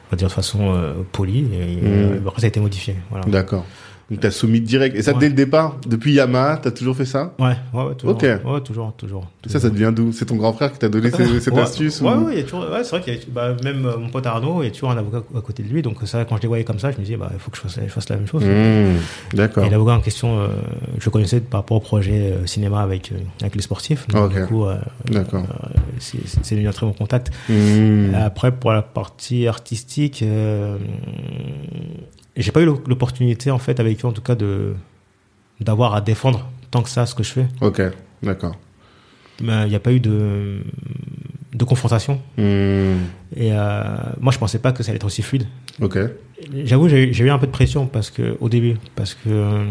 on 0.06 0.10
va 0.10 0.16
dire 0.16 0.28
de 0.28 0.32
façon 0.32 0.74
euh, 0.74 0.94
polie 1.12 1.46
et 1.52 1.76
Mhm. 1.76 2.26
après 2.26 2.40
ça 2.40 2.46
a 2.46 2.48
été 2.48 2.60
modifié 2.60 2.96
voilà 3.10 3.26
D'accord. 3.26 3.66
Donc 4.10 4.20
t'as 4.20 4.30
soumis 4.32 4.60
direct. 4.60 4.96
Et 4.96 5.02
ça 5.02 5.12
Ouais. 5.12 5.18
dès 5.20 5.28
le 5.28 5.34
départ, 5.34 5.76
depuis 5.86 6.12
Yamaha, 6.14 6.56
t'as 6.56 6.72
toujours 6.72 6.96
fait 6.96 7.04
ça? 7.04 7.32
Ouais 7.38 7.54
ouais, 7.72 7.84
ouais 7.84 7.94
toujours 7.94 8.16
Ok. 8.16 8.22
ouais 8.22 8.60
toujours 8.64 8.92
toujours, 8.94 9.26
Ça, 9.46 9.60
ça 9.60 9.70
devient 9.70 9.92
d'où? 9.94 10.10
C'est 10.12 10.24
ton 10.26 10.34
grand 10.36 10.52
frère 10.52 10.72
qui 10.72 10.78
t'a 10.80 10.88
donné 10.88 11.10
ce- 11.12 11.38
cette 11.40 11.54
Ouais, 11.54 11.60
astuce 11.62 12.00
Ouais, 12.00 12.10
ou... 12.14 12.24
ouais, 12.26 12.44
c'est 12.82 12.90
vrai 12.90 13.00
qu'il 13.02 13.14
y 13.14 13.16
a, 13.16 13.20
bah, 13.32 13.54
même 13.62 13.86
euh, 13.86 13.96
mon 13.98 14.08
pote 14.08 14.26
Arnaud, 14.26 14.62
il 14.62 14.66
y 14.66 14.68
a 14.68 14.72
toujours 14.72 14.90
un 14.90 14.96
avocat 14.96 15.22
à 15.36 15.40
côté 15.40 15.62
de 15.62 15.68
lui. 15.68 15.80
Donc, 15.82 15.96
ça, 16.06 16.24
quand 16.24 16.36
je 16.38 16.42
les 16.42 16.48
voyais 16.48 16.64
comme 16.64 16.80
ça, 16.80 16.90
je 16.90 16.96
me 16.96 17.02
disais, 17.04 17.16
bah, 17.16 17.30
il 17.32 17.38
faut 17.38 17.50
que 17.52 17.56
je 17.56 17.62
fasse, 17.62 17.78
je 17.84 17.88
fasse 17.90 18.08
la 18.08 18.16
même 18.16 18.26
chose. 18.26 18.42
Mmh, 18.44 19.36
D'accord. 19.36 19.64
Et 19.64 19.70
l'avocat 19.70 19.92
en 19.92 20.00
question, 20.00 20.40
euh, 20.40 20.48
je 20.98 21.04
le 21.04 21.10
connaissais 21.12 21.40
par 21.40 21.60
rapport 21.60 21.76
au 21.76 21.80
projet 21.80 22.32
euh, 22.32 22.46
cinéma 22.46 22.80
avec, 22.82 23.12
avec 23.40 23.54
les 23.54 23.62
sportifs. 23.62 24.08
Donc, 24.08 24.34
du 24.34 24.44
coup, 24.46 24.64
D'accord. 25.08 25.44
c'est 26.00 26.18
c'est 26.42 26.54
devenu 26.56 26.68
un 26.68 26.72
très 26.72 26.86
bon 26.86 26.92
contact. 26.94 27.30
Mmh. 27.48 28.14
Après, 28.16 28.50
pour 28.50 28.72
la 28.72 28.82
partie 28.82 29.46
artistique, 29.46 30.24
euh, 32.40 32.42
j'ai 32.42 32.52
pas 32.52 32.62
eu 32.62 32.66
l'opportunité, 32.66 33.50
en 33.50 33.58
fait, 33.58 33.80
avec 33.80 34.04
eux, 34.04 34.08
en 34.08 34.12
tout 34.12 34.22
cas, 34.22 34.34
de 34.34 34.74
d'avoir 35.60 35.94
à 35.94 36.00
défendre 36.00 36.48
tant 36.70 36.82
que 36.82 36.88
ça 36.88 37.04
ce 37.04 37.14
que 37.14 37.22
je 37.22 37.32
fais. 37.32 37.46
Ok, 37.60 37.82
d'accord. 38.22 38.56
Mais 39.42 39.64
il 39.64 39.68
n'y 39.68 39.74
a 39.74 39.80
pas 39.80 39.92
eu 39.92 40.00
de, 40.00 40.62
de 41.52 41.64
confrontation. 41.64 42.20
Mmh. 42.38 42.42
Et 43.36 43.52
euh, 43.52 43.84
moi, 44.20 44.32
je 44.32 44.38
pensais 44.38 44.58
pas 44.58 44.72
que 44.72 44.82
ça 44.82 44.90
allait 44.90 44.96
être 44.96 45.04
aussi 45.04 45.22
fluide. 45.22 45.46
Ok. 45.80 45.98
J'avoue, 46.64 46.88
j'ai 46.88 47.18
eu 47.18 47.30
un 47.30 47.38
peu 47.38 47.46
de 47.46 47.52
pression 47.52 47.86
parce 47.86 48.10
que 48.10 48.36
au 48.40 48.48
début, 48.48 48.76
parce 48.94 49.14
que 49.14 49.66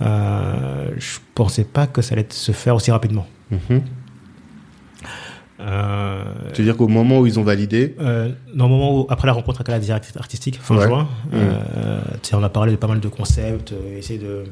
euh, 0.00 0.88
je 0.96 1.18
pensais 1.34 1.64
pas 1.64 1.86
que 1.86 2.02
ça 2.02 2.14
allait 2.14 2.26
se 2.30 2.52
faire 2.52 2.74
aussi 2.74 2.90
rapidement. 2.90 3.26
Mhm. 3.50 3.82
Euh, 5.62 6.24
Tu 6.52 6.60
veux 6.62 6.66
dire 6.66 6.76
qu'au 6.76 6.88
moment 6.88 7.20
où 7.20 7.26
ils 7.26 7.38
ont 7.38 7.44
validé, 7.44 7.94
euh, 8.00 8.30
dans 8.54 8.64
le 8.66 8.70
moment 8.70 9.00
où, 9.00 9.06
après 9.10 9.26
la 9.26 9.32
rencontre 9.32 9.60
avec 9.60 9.68
la 9.68 9.78
directrice 9.78 10.16
artistique, 10.16 10.58
fin 10.60 10.76
Ouais. 10.76 10.86
juin, 10.86 11.08
Mm. 11.30 11.34
euh, 11.34 12.00
tu 12.22 12.30
sais, 12.30 12.34
on 12.34 12.42
a 12.42 12.48
parlé 12.48 12.72
de 12.72 12.76
pas 12.76 12.88
mal 12.88 13.00
de 13.00 13.08
concepts, 13.08 13.72
euh, 13.72 13.98
essayer 13.98 14.18
de 14.18 14.44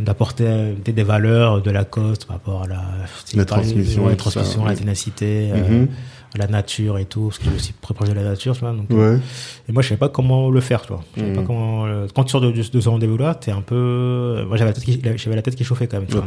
d'apporter 0.00 0.74
des, 0.84 0.92
des 0.92 1.02
valeurs 1.02 1.60
de 1.60 1.72
la 1.72 1.82
côte 1.84 2.24
par 2.24 2.36
rapport 2.36 2.62
à 2.62 2.66
la, 2.68 2.82
La 3.34 3.44
transmission 3.44 4.04
ouais, 4.04 4.14
tout 4.14 4.30
ça, 4.30 4.30
transmission, 4.42 4.64
la 4.64 4.76
ténacité, 4.76 5.50
euh, 5.52 5.56
Mhm. 5.80 5.88
La 6.38 6.46
nature 6.46 6.98
et 6.98 7.04
tout, 7.04 7.26
parce 7.26 7.38
que 7.38 7.44
je 7.44 7.48
suis 7.50 7.56
aussi 7.58 7.72
très 7.80 7.94
proche 7.94 8.08
de 8.08 8.14
la 8.14 8.22
nature, 8.22 8.54
tu 8.54 8.60
vois. 8.60 8.72
Donc, 8.72 8.86
ouais. 8.90 9.18
Et 9.68 9.72
moi, 9.72 9.82
je 9.82 9.88
savais 9.88 9.98
pas 9.98 10.08
comment 10.08 10.50
le 10.50 10.60
faire, 10.60 10.82
tu 10.82 10.88
vois. 10.88 11.04
Je 11.16 11.20
savais 11.22 11.34
pas 11.34 11.42
comment. 11.42 11.86
le- 11.86 12.06
Quand 12.14 12.24
tu 12.24 12.30
sors 12.30 12.40
de, 12.40 12.50
de 12.52 12.80
ce 12.80 12.88
rendez-vous-là, 12.88 13.34
t'es 13.34 13.50
un 13.50 13.60
peu. 13.60 14.44
Moi, 14.46 14.56
j'avais 14.56 14.70
la 14.70 14.74
tête 14.74 14.84
qui, 14.84 15.00
j'avais 15.16 15.36
la 15.36 15.42
tête 15.42 15.54
qui 15.56 15.64
chauffait 15.64 15.86
quand 15.86 15.98
même. 15.98 16.06
tu 16.06 16.14
vois. 16.16 16.24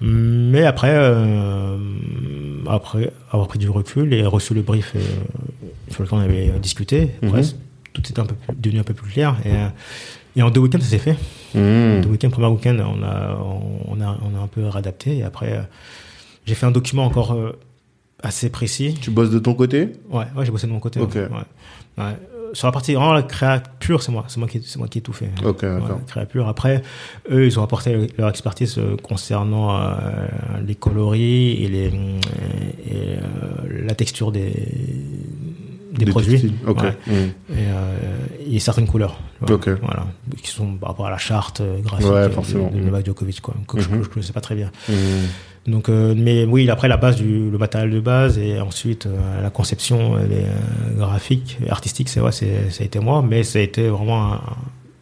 Mais 0.00 0.64
après, 0.64 0.92
euh, 0.94 1.76
après 2.68 3.12
avoir 3.30 3.48
pris 3.48 3.58
du 3.58 3.68
recul 3.68 4.12
et 4.14 4.24
reçu 4.26 4.54
le 4.54 4.62
brief 4.62 4.92
euh, 4.96 5.00
sur 5.90 6.02
lequel 6.02 6.18
on 6.18 6.22
avait 6.22 6.52
discuté, 6.60 7.10
Mhm. 7.22 7.42
tout 7.92 8.00
était 8.08 8.20
un 8.20 8.26
peu 8.26 8.34
plus- 8.34 8.56
devenu 8.56 8.80
un 8.80 8.84
peu 8.84 8.94
plus 8.94 9.10
clair. 9.10 9.36
Et, 9.44 9.50
euh, 9.52 9.68
et 10.36 10.42
en 10.42 10.50
deux 10.50 10.60
week-ends, 10.60 10.80
ça 10.80 10.86
s'est 10.86 10.98
fait. 10.98 11.16
Mmh. 11.54 12.00
Deux 12.02 12.08
week-ends, 12.08 12.30
premier 12.30 12.46
week-end, 12.46 12.76
on 12.78 13.02
a, 13.02 13.38
on 13.86 14.00
a, 14.00 14.18
on 14.22 14.38
a 14.38 14.42
un 14.42 14.46
peu 14.46 14.66
réadapté. 14.66 15.18
Et 15.18 15.22
après, 15.22 15.52
euh, 15.52 15.60
j'ai 16.46 16.54
fait 16.54 16.64
un 16.66 16.70
document 16.70 17.04
encore 17.04 17.32
euh, 17.32 17.52
assez 18.22 18.50
précis. 18.50 18.94
Tu 19.00 19.10
bosses 19.10 19.30
de 19.30 19.38
ton 19.38 19.54
côté? 19.54 19.92
Ouais, 20.10 20.24
ouais, 20.36 20.44
j'ai 20.44 20.50
bossé 20.52 20.66
de 20.66 20.72
mon 20.72 20.80
côté. 20.80 21.00
Ouais. 21.00 21.06
Ouais. 21.06 21.32
Euh, 21.98 22.12
Sur 22.54 22.68
la 22.68 22.72
partie 22.72 22.94
vraiment 22.94 23.12
la 23.14 23.22
créa 23.22 23.60
pure, 23.80 24.02
c'est 24.02 24.12
moi, 24.12 24.24
c'est 24.28 24.38
moi 24.38 24.46
qui, 24.48 24.62
c'est 24.62 24.78
moi 24.78 24.86
qui 24.88 24.98
ai 24.98 25.00
tout 25.00 25.12
fait. 25.12 25.30
Ok, 25.44 25.62
d'accord. 25.62 26.00
créa 26.06 26.26
pure. 26.26 26.48
Après, 26.48 26.82
eux, 27.30 27.46
ils 27.46 27.58
ont 27.58 27.62
apporté 27.62 28.08
leur 28.18 28.28
expertise 28.28 28.76
euh, 28.78 28.96
concernant 29.02 29.76
euh, 29.78 29.90
les 30.66 30.74
coloris 30.74 31.62
et 31.64 31.68
les 31.68 31.86
et, 31.86 31.90
euh, 33.16 33.84
la 33.86 33.94
texture 33.94 34.32
des 34.32 34.52
des, 35.92 36.06
produits. 36.06 36.30
textiles. 36.40 36.54
Ok. 36.66 36.82
Ouais. 36.82 36.96
Mmh. 37.06 37.12
Et, 37.12 37.28
euh, 37.58 37.96
et 38.50 38.58
certaines 38.60 38.86
couleurs. 38.86 39.18
Voilà. 39.40 39.54
Ok. 39.54 39.68
Voilà. 39.82 40.06
Qui 40.42 40.50
sont 40.50 40.74
par 40.76 40.90
rapport 40.90 41.06
à 41.06 41.10
la 41.10 41.18
charte 41.18 41.60
graphique 41.82 42.06
de, 42.06 42.78
de 42.78 42.84
Novak 42.84 43.04
Djokovic, 43.06 43.40
quoi, 43.42 43.54
que, 43.68 43.78
je, 43.80 43.88
Mhm. 43.90 43.98
que 43.98 44.04
je 44.04 44.08
connaissais 44.08 44.32
pas 44.32 44.40
très 44.40 44.54
bien. 44.54 44.70
Mmh. 44.88 44.92
Donc, 45.66 45.88
euh, 45.88 46.12
mais 46.16 46.44
oui, 46.44 46.68
après 46.70 46.88
la 46.88 46.96
base 46.96 47.16
du 47.16 47.48
le 47.50 47.56
matériel 47.58 47.90
de 47.90 48.00
base 48.00 48.36
et 48.38 48.60
ensuite 48.60 49.06
euh, 49.06 49.42
la 49.42 49.50
conception 49.50 50.16
les, 50.16 50.36
euh, 50.44 50.96
graphique 50.98 51.58
et 51.64 51.70
artistique, 51.70 52.08
c'est 52.08 52.20
ouais, 52.20 52.32
c'est 52.32 52.70
ça 52.70 52.82
a 52.82 52.86
été 52.86 52.98
moi, 52.98 53.22
mais 53.22 53.44
ça 53.44 53.60
a 53.60 53.62
été 53.62 53.88
vraiment 53.88 54.32
un, 54.32 54.40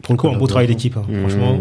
pour 0.02 0.14
le 0.14 0.18
coup 0.18 0.28
un 0.28 0.36
beau 0.36 0.46
travail 0.46 0.66
d'équipe. 0.66 0.96
hein. 0.98 1.04
Mmh. 1.08 1.20
Franchement, 1.20 1.60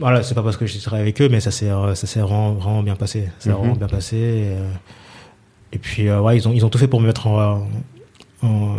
voilà, 0.00 0.22
c'est 0.22 0.34
pas 0.34 0.42
parce 0.42 0.56
que 0.56 0.64
j'ai 0.66 0.78
travaillé 0.78 1.02
avec 1.02 1.20
eux, 1.20 1.28
mais 1.28 1.40
ça 1.40 1.50
s'est 1.50 1.68
ça 1.94 2.06
s'est 2.06 2.20
vraiment, 2.20 2.52
vraiment 2.54 2.82
bien 2.82 2.96
passé. 2.96 3.24
Ça 3.38 3.44
s'est 3.44 3.50
Mhm. 3.50 3.56
vraiment 3.56 3.74
bien 3.76 3.88
passé. 3.88 4.16
Et, 4.16 5.76
et 5.76 5.78
puis 5.78 6.08
euh, 6.08 6.20
ouais, 6.20 6.36
ils 6.38 6.48
ont 6.48 6.52
ils 6.52 6.64
ont 6.64 6.70
tout 6.70 6.78
fait 6.78 6.88
pour 6.88 7.00
me 7.02 7.06
mettre 7.06 7.26
en 7.26 7.68
en, 8.42 8.76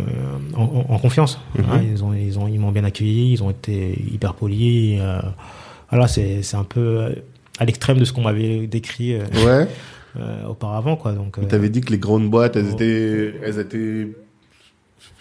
en, 0.56 0.84
en 0.88 0.98
confiance. 0.98 1.40
Hein. 1.58 1.80
ils 1.92 2.02
ont 2.02 2.12
ils 2.12 2.38
ont 2.40 2.48
ils 2.48 2.58
m'ont 2.58 2.72
bien 2.72 2.84
accueilli, 2.84 3.32
ils 3.34 3.42
ont 3.44 3.50
été 3.50 3.92
hyper 4.12 4.34
polis. 4.34 4.98
euh, 5.00 5.20
voilà, 5.90 6.08
c'est 6.08 6.42
c'est 6.42 6.56
un 6.56 6.64
peu 6.64 6.80
euh, 6.80 7.14
à 7.58 7.64
l'extrême 7.64 7.98
de 7.98 8.04
ce 8.04 8.12
qu'on 8.12 8.22
m'avait 8.22 8.66
décrit 8.66 9.14
euh, 9.14 9.24
Ouais. 9.44 9.68
euh, 10.20 10.44
auparavant, 10.46 10.96
quoi. 10.96 11.12
Donc, 11.12 11.38
euh, 11.38 11.42
Tu 11.48 11.54
avais 11.54 11.68
dit 11.70 11.80
que 11.80 11.90
les 11.92 11.98
grandes 11.98 12.28
boîtes, 12.30 12.56
elles 12.56 12.66
Oh. 12.70 12.74
étaient, 12.74 13.34
elles 13.42 13.58
étaient 13.58 14.08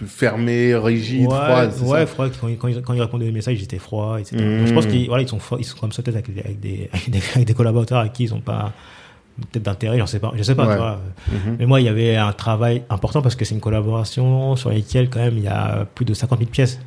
fermées, 0.05 0.75
rigides, 0.75 1.21
ouais, 1.27 1.27
froides. 1.27 1.73
ouais, 1.81 1.99
ça 2.01 2.05
froid. 2.07 2.27
Quand, 2.39 2.47
ils- 2.47 2.57
quand, 2.57 2.67
ils, 2.67 2.81
quand 2.81 2.93
ils 2.93 3.01
répondaient 3.01 3.29
aux 3.29 3.33
messages, 3.33 3.59
ils 3.59 3.63
étaient 3.63 3.79
froids, 3.79 4.19
etc. 4.19 4.35
Donc, 4.37 4.67
je 4.67 4.73
pense 4.73 4.85
qu'ils 4.87 5.07
voilà, 5.07 5.23
ils 5.23 5.29
sont 5.29 5.39
forts, 5.39 5.59
ils 5.59 5.63
sont 5.63 5.77
comme 5.77 5.91
ça 5.91 6.01
peut-être 6.03 6.15
avec, 6.17 6.33
des- 6.33 6.41
avec 6.41 6.59
des, 6.59 6.89
avec 6.93 7.09
des, 7.09 7.19
avec 7.35 7.47
des 7.47 7.53
collaborateurs 7.53 7.99
avec 7.99 8.13
qui 8.13 8.23
ils 8.23 8.33
ont 8.33 8.41
pas 8.41 8.73
peut-être 9.51 9.63
d'intérêt, 9.63 9.97
j'en 9.99 10.05
sais 10.07 10.19
pas, 10.19 10.31
je 10.35 10.43
sais 10.43 10.55
pas. 10.55 10.65
Ouais. 10.67 10.97
Mhm. 11.33 11.55
Mais 11.59 11.65
moi, 11.65 11.81
il 11.81 11.85
y 11.85 11.89
avait 11.89 12.15
un 12.15 12.31
travail 12.33 12.83
important 12.89 13.21
parce 13.21 13.35
que 13.35 13.43
c'est 13.45 13.53
une 13.55 13.61
collaboration 13.61 14.55
sur 14.55 14.69
laquelle 14.69 15.09
quand 15.09 15.19
même 15.19 15.37
il 15.37 15.43
y 15.43 15.47
a 15.47 15.85
plus 15.93 16.05
de 16.05 16.13
50 16.13 16.39
000 16.39 16.49
pièces. 16.51 16.79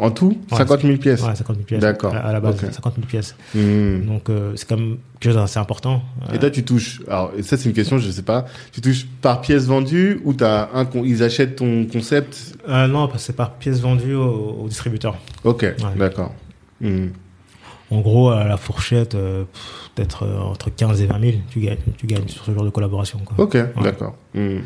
En 0.00 0.10
tout, 0.10 0.36
Ouais, 0.50 0.58
50 0.58 0.80
000 0.82 0.96
pièces. 0.96 1.22
Ouais, 1.22 1.34
50 1.34 1.56
000 1.56 1.66
pièces. 1.66 1.80
D'accord. 1.80 2.12
À, 2.12 2.16
la- 2.16 2.26
à 2.26 2.32
la 2.32 2.40
base, 2.40 2.54
Ok. 2.64 2.72
50 2.72 2.94
000 2.96 3.06
pièces. 3.06 3.36
Mhm. 3.54 4.06
Donc 4.06 4.30
euh, 4.30 4.52
c'est 4.56 4.66
quand 4.66 4.76
même 4.78 4.96
quelque 5.20 5.32
chose 5.34 5.40
d'assez 5.42 5.58
important. 5.58 6.02
Et 6.32 6.38
toi, 6.38 6.50
tu 6.50 6.64
touches. 6.64 7.02
Alors, 7.06 7.32
et 7.36 7.42
ça, 7.42 7.56
c'est 7.56 7.68
une 7.68 7.74
question, 7.74 7.98
je 7.98 8.10
sais 8.10 8.22
pas. 8.22 8.46
Tu 8.72 8.80
touches 8.80 9.06
par 9.20 9.40
pièce 9.42 9.66
vendue 9.66 10.20
ou 10.24 10.32
t'as 10.32 10.68
un, 10.74 10.86
ils 11.04 11.22
achètent 11.22 11.56
ton 11.56 11.84
concept? 11.84 12.56
Euh, 12.68 12.86
non, 12.86 13.08
c'est 13.18 13.36
par 13.36 13.52
pièce 13.52 13.80
vendue 13.80 14.14
au, 14.14 14.62
au 14.64 14.68
distributeur. 14.68 15.16
Ok, 15.44 15.66
d'accord. 15.96 16.32
Mhm. 16.80 17.12
En 17.92 18.00
gros, 18.00 18.30
à 18.30 18.44
la 18.44 18.56
fourchette, 18.56 19.16
euh, 19.16 19.42
peut-être 19.96 20.22
euh, 20.24 20.38
entre 20.38 20.70
15 20.70 21.02
et 21.02 21.06
20 21.06 21.20
000, 21.20 21.32
tu 21.50 21.58
gagnes, 21.60 21.76
tu 21.98 22.06
gagnes 22.06 22.28
sur 22.28 22.44
ce 22.44 22.54
genre 22.54 22.64
de 22.64 22.70
collaboration. 22.70 23.18
Quoi. 23.24 23.44
Ok, 23.44 23.56
d'accord. 23.82 24.14
Mhm. 24.32 24.60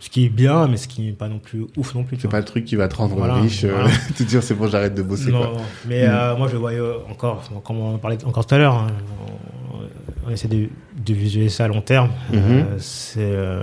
Ce 0.00 0.10
qui 0.10 0.26
est 0.26 0.28
bien, 0.28 0.68
mais 0.68 0.76
ce 0.76 0.88
qui 0.88 1.02
n'est 1.02 1.12
pas 1.12 1.28
non 1.28 1.38
plus 1.38 1.66
ouf 1.76 1.94
non 1.94 2.04
plus. 2.04 2.18
C'est 2.20 2.28
pas 2.28 2.38
le 2.38 2.44
truc 2.44 2.64
qui 2.64 2.76
va 2.76 2.86
te 2.88 2.96
rendre 2.96 3.16
Voilà, 3.16 3.34
riche. 3.36 3.64
euh, 3.64 3.72
voilà. 3.72 3.88
te 4.16 4.22
dire 4.22 4.42
c'est 4.42 4.54
bon, 4.54 4.68
j'arrête 4.68 4.94
de 4.94 5.02
bosser. 5.02 5.30
Non, 5.30 5.38
quoi. 5.38 5.46
non. 5.58 5.62
mais 5.86 6.06
euh, 6.06 6.36
moi 6.36 6.48
je 6.48 6.56
voyais 6.56 6.80
encore, 7.10 7.42
comme 7.64 7.78
on 7.78 7.94
en 7.94 7.98
parlait 7.98 8.22
encore 8.24 8.44
tout 8.46 8.54
à 8.54 8.58
l'heure, 8.58 8.74
hein, 8.74 8.86
on, 9.74 10.28
on 10.28 10.30
essaie 10.30 10.48
de, 10.48 10.68
de 11.04 11.14
visualiser 11.14 11.48
ça 11.54 11.64
à 11.64 11.68
long 11.68 11.80
terme. 11.80 12.10
Mhm. 12.32 12.38
Euh, 12.42 12.62
c'est 12.78 13.20
euh, 13.20 13.62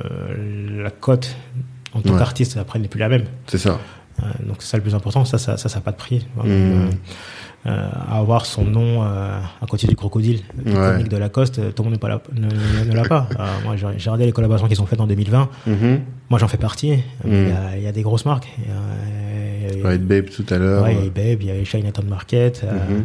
la 0.83 0.89
cote 0.91 1.35
en 1.93 2.01
tant 2.01 2.13
Ouais. 2.13 2.17
qu'artiste 2.19 2.57
après 2.57 2.79
n'est 2.79 2.87
plus 2.87 2.99
la 2.99 3.09
même. 3.09 3.25
C'est 3.47 3.57
ça. 3.59 3.79
Donc 4.45 4.57
c'est 4.59 4.67
ça 4.67 4.77
le 4.77 4.83
plus 4.83 4.95
important, 4.95 5.25
ça 5.25 5.37
ça 5.37 5.57
ça 5.57 5.69
n'a 5.73 5.81
pas 5.81 5.91
de 5.91 5.97
prix. 5.97 6.25
Euh, 7.65 7.69
euh, 7.69 7.87
avoir 8.09 8.45
son 8.45 8.65
nom 8.65 9.03
euh, 9.03 9.39
à 9.61 9.65
côté 9.67 9.87
du 9.87 9.95
crocodile, 9.95 10.41
du 10.65 10.71
Ouais. 10.73 10.91
comique 10.91 11.09
de 11.09 11.17
Lacoste, 11.17 11.59
euh, 11.59 11.71
tout 11.71 11.83
le 11.83 11.89
monde 11.91 11.99
pas 11.99 12.09
là- 12.09 12.21
ne, 12.33 12.41
ne- 12.47 12.89
ne 12.89 12.95
l'a 12.95 13.03
pas. 13.03 13.27
Euh, 13.39 13.45
moi 13.63 13.75
j'ai 13.77 13.85
regardé 13.87 14.25
les 14.25 14.31
collaborations 14.33 14.67
qui 14.67 14.75
sont 14.75 14.85
faites 14.85 14.99
en 15.01 15.07
2020. 15.07 15.49
Mhm. 15.67 16.01
Moi 16.29 16.39
j'en 16.39 16.47
fais 16.49 16.57
partie. 16.57 16.91
Mhm. 16.91 16.99
Il 17.25 17.47
y 17.47 17.51
a- 17.51 17.77
il 17.77 17.83
y, 17.83 17.87
a 17.87 17.91
des 17.93 18.01
grosses 18.01 18.25
marques. 18.25 18.47
Il 18.57 18.65
y 18.65 18.71
a- 18.71 19.71
il 19.73 19.79
y 19.79 19.81
a- 19.81 19.87
White 19.89 20.05
Babe 20.05 20.25
tout 20.29 20.45
à 20.49 20.57
l'heure. 20.57 20.83
Ouais, 20.83 20.93
il 20.93 21.03
y 21.05 21.07
a 21.07 21.09
Babe, 21.09 21.41
il 21.41 21.47
y 21.47 21.51
a 21.51 21.63
Chinatown 21.63 22.05
Market. 22.07 22.61
euh, 22.65 22.99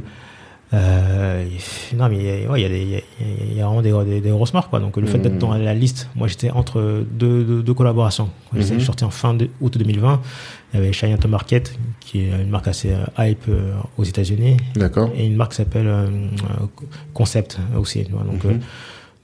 euh, 0.75 1.45
il- 1.93 1.97
non, 1.97 2.09
mais 2.11 2.17
il 2.19 2.25
y 2.25 2.45
a, 2.47 2.51
ouais, 2.51 2.61
y 2.61 2.65
y 2.65 3.57
y 3.57 3.61
vraiment 3.61 3.81
des, 3.81 3.93
des, 4.05 4.21
des 4.21 4.31
grosses 4.31 4.53
marques, 4.53 4.69
quoi. 4.69 4.81
Donc, 4.81 4.97
le 4.99 5.07
fait 5.07 5.19
d'être 5.19 5.33
Mhm. 5.35 5.39
dans 5.39 5.55
la 5.55 5.73
liste, 5.75 6.11
moi, 6.15 6.29
j'étais 6.29 6.51
entre 6.51 7.05
deux, 7.11 7.43
deux, 7.45 7.63
deux 7.63 7.75
collaborations. 7.75 8.29
Je 8.55 8.61
suis 8.61 8.81
sorti 8.83 9.05
en 9.05 9.11
fin 9.11 9.33
de, 9.35 9.49
août 9.63 9.79
2020. 9.79 10.21
Il 10.75 10.81
y 10.81 10.83
avait 10.83 10.93
Chinatown 10.93 11.31
Market, 11.31 11.73
qui 12.09 12.21
est 12.23 12.31
une 12.43 12.49
marque 12.49 12.69
assez 12.69 12.91
euh, 12.93 13.05
hype 13.19 13.45
euh, 13.51 13.73
aux 13.99 14.05
États-Unis, 14.05 14.57
D'accord. 14.75 15.11
et 15.15 15.27
une 15.27 15.37
marque 15.37 15.51
qui 15.53 15.59
s'appelle 15.59 15.87
euh, 15.89 16.07
Concept 17.13 17.59
aussi. 17.77 18.05
tu 18.05 18.13
vois. 18.13 18.23
Donc, 18.25 18.43
Mhm. 18.45 18.61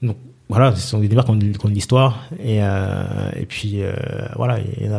donc, 0.03 0.17
voilà, 0.47 0.75
ce 0.75 0.87
sont 0.89 0.99
des 0.99 1.07
marques 1.15 1.25
qui 1.27 1.33
ont, 1.33 1.35
de- 1.35 1.51
de 1.51 1.67
l'histoire. 1.73 2.25
Et, 2.39 2.59
euh, 2.61 3.31
et 3.35 3.45
puis, 3.47 3.81
euh, 3.81 3.93
voilà, 4.35 4.59
il 4.59 4.87
n'y 4.87 4.93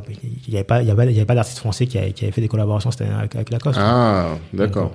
avait 0.57 0.64
pas, 0.64 0.82
il 0.82 0.89
y 0.89 0.91
avait, 0.91 1.07
il 1.07 1.12
y 1.12 1.16
avait 1.18 1.24
pas 1.26 1.37
d'artiste 1.37 1.59
français 1.61 1.87
qui 1.87 1.97
avait, 1.99 2.11
qui 2.12 2.24
avait 2.24 2.32
fait 2.32 2.41
des 2.41 2.49
collaborations 2.49 2.91
cette 2.91 3.03
année 3.03 3.14
avec, 3.14 3.37
avec 3.37 3.51
Lacoste. 3.51 3.78
Ah, 3.80 4.30
d'accord. 4.53 4.93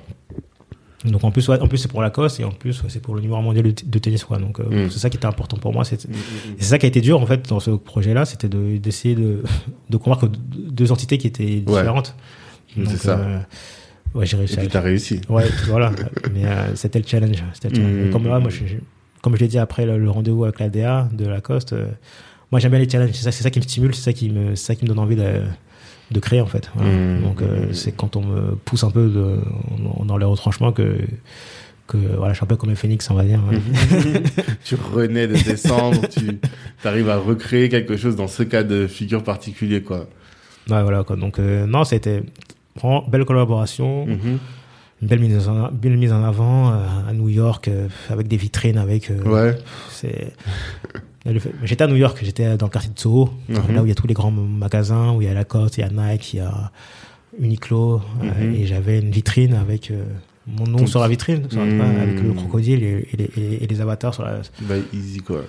Donc 1.06 1.24
en 1.24 1.32
plus, 1.32 1.48
ouais, 1.50 1.60
en 1.60 1.68
plus 1.68 1.80
c'est 1.80 1.88
pour 1.88 2.02
Lacoste 2.04 2.40
et 2.42 2.44
en 2.44 2.52
plus 2.52 2.84
ouais, 2.84 2.90
c'est 2.90 3.02
pour 3.02 3.16
le 3.16 3.22
numéro 3.22 3.42
mondial 3.42 3.64
de, 3.64 3.74
de 3.84 4.00
tennis, 4.00 4.24
quoi. 4.24 4.38
Donc 4.38 4.60
euh, 4.60 4.86
Mm. 4.86 4.92
c'est 4.92 5.00
ça 5.00 5.10
qui 5.10 5.18
était 5.18 5.26
important 5.26 5.58
pour 5.58 5.74
moi. 5.74 5.84
C'est 5.84 6.08
Mhm. 6.08 6.14
c'est 6.60 6.66
ça 6.66 6.78
qui 6.78 6.86
a 6.86 6.90
été 6.90 7.02
dur 7.02 7.20
en 7.20 7.26
fait 7.26 7.50
dans 7.50 7.60
ce 7.60 7.72
projet-là, 7.72 8.26
c'était 8.26 8.50
de 8.50 8.78
d'essayer 8.78 9.16
de 9.16 9.42
de 9.90 9.98
convaincre 9.98 10.28
deux 10.30 10.92
entités 10.92 11.18
qui 11.18 11.26
étaient 11.26 11.64
Ouais. 11.66 11.82
C'est 12.88 12.98
ça. 12.98 13.20
euh, 13.20 13.40
ouais, 14.16 14.26
j'ai 14.26 14.36
Et 14.36 14.40
réussi. 14.40 14.58
puis 14.58 14.68
à... 14.68 14.70
t'as 14.70 14.82
réussi. 14.82 15.22
Ouais, 15.30 15.46
voilà. 15.68 15.92
Mais 16.34 16.46
euh, 16.46 16.76
c'était 16.76 17.00
le 17.00 17.06
challenge. 17.08 17.44
C'était 17.54 17.70
le 17.70 17.76
challenge. 17.76 17.94
Mm. 17.94 18.08
Et 18.08 18.10
Comme 18.12 18.28
là, 18.28 18.40
moi, 18.40 18.50
je, 18.50 18.66
je- 18.66 18.76
comme 19.22 19.36
je 19.36 19.42
l'ai 19.42 19.48
dit 19.48 19.60
après 19.60 19.86
le, 19.86 19.98
le 19.98 20.10
rendez-vous 20.10 20.44
avec 20.46 20.60
la 20.60 20.70
DA 20.70 21.08
de 21.14 21.26
Lacoste, 21.28 21.74
euh, 21.74 21.88
moi 22.52 22.60
j'aime 22.60 22.72
bien 22.72 22.80
les 22.80 22.90
challenges. 22.90 23.12
C'est 23.14 23.24
ça, 23.24 23.32
c'est 23.32 23.44
ça 23.44 23.50
qui 23.52 23.60
me 23.60 23.64
stimule, 23.64 23.94
c'est 23.94 24.02
ça 24.02 24.14
qui 24.14 24.30
me, 24.30 24.56
c'est 24.56 24.66
ça 24.68 24.76
qui 24.76 24.84
me 24.84 24.88
donne 24.90 25.00
envie 25.00 25.16
de 25.16 25.42
de 26.12 26.20
créer 26.20 26.42
en 26.42 26.46
fait. 26.48 26.70
Voilà. 26.76 26.92
Mm. 26.92 27.22
Donc 27.24 27.42
euh, 27.42 27.68
Mm. 27.70 27.74
c'est 27.74 27.92
quand 27.92 28.16
on 28.16 28.22
me 28.24 28.56
pousse 28.56 28.84
un 28.84 28.92
peu 28.92 29.08
de, 29.10 29.38
dans 30.06 30.18
les 30.18 30.26
retranchements 30.26 30.72
que 30.72 30.98
que 31.88 31.98
voilà, 31.98 32.32
je 32.34 32.38
suis 32.38 32.44
un 32.46 32.48
peu 32.48 32.56
comme 32.56 32.70
un 32.70 32.76
phénix, 32.76 33.10
on 33.12 33.16
va 33.16 33.24
dire. 33.26 33.40
tu 34.64 34.76
renais 34.76 35.28
de 35.28 35.34
descendre, 35.34 36.02
tu 36.10 36.40
arrives 36.86 37.10
à 37.10 37.18
recréer 37.18 37.68
quelque 37.70 37.98
chose 37.98 38.16
dans 38.16 38.28
ce 38.28 38.44
cas 38.44 38.64
de 38.64 38.88
figure 38.88 39.24
particulier, 39.24 39.82
quoi. 39.82 40.08
Ouais, 40.70 40.82
voilà 40.84 41.04
quoi. 41.04 41.16
Donc 41.18 41.38
euh, 41.40 41.66
non, 41.66 41.84
c'était 41.84 42.24
vraiment 42.82 43.04
belle 43.08 43.26
collaboration, 43.26 44.06
Mhm. 44.06 44.40
une 45.02 45.08
belle 45.08 45.20
mise 45.20 45.48
en, 45.48 45.72
belle 45.72 45.98
mise 45.98 46.12
en 46.14 46.24
avant 46.24 46.72
euh, 46.72 47.10
à 47.10 47.14
New 47.14 47.30
York 47.30 47.68
euh, 47.68 47.88
avec 48.10 48.28
des 48.28 48.38
vitrines, 48.38 48.78
avec. 48.78 49.10
euh, 49.10 49.22
Ouais. 49.24 49.58
C'est. 49.90 50.34
J'étais 51.64 51.84
à 51.84 51.88
New 51.88 51.96
York, 51.98 52.18
j'étais 52.24 52.58
dans 52.58 52.66
le 52.66 52.72
quartier 52.72 52.92
de 52.94 53.00
Soho, 53.00 53.30
Mhm. 53.48 53.76
là 53.76 53.82
où 53.84 53.86
il 53.86 53.90
y 53.90 53.92
a 53.92 53.96
tous 53.96 54.08
les 54.08 54.14
grands 54.16 54.32
magasins, 54.32 55.12
où 55.14 55.22
il 55.22 55.28
y 55.28 55.32
a 55.32 55.34
Lacoste, 55.36 55.78
il 55.78 55.82
y 55.82 55.84
a 55.84 55.90
Nike, 55.90 56.34
il 56.34 56.38
y 56.38 56.40
a 56.40 56.72
Uniqlo, 57.40 58.02
Mhm. 58.22 58.56
et 58.56 58.66
j'avais 58.66 59.00
une 59.00 59.12
vitrine 59.12 59.54
avec 59.54 59.94
mon 60.48 60.66
nom 60.66 60.88
sur 60.88 61.00
la 61.00 61.08
vitrine, 61.08 61.48
sur 61.50 61.64
la- 61.64 62.02
avec 62.02 62.22
le 62.22 62.34
crocodile 62.34 62.84
et, 62.84 63.08
et 63.14 63.18
les, 63.18 63.30
et- 63.38 63.64
et 63.64 63.68
les 63.68 63.82
avatars 63.82 64.14
sur 64.16 64.24
la. 64.24 64.42
Bah, 64.62 64.76
easy, 64.94 65.20
quoi. 65.20 65.42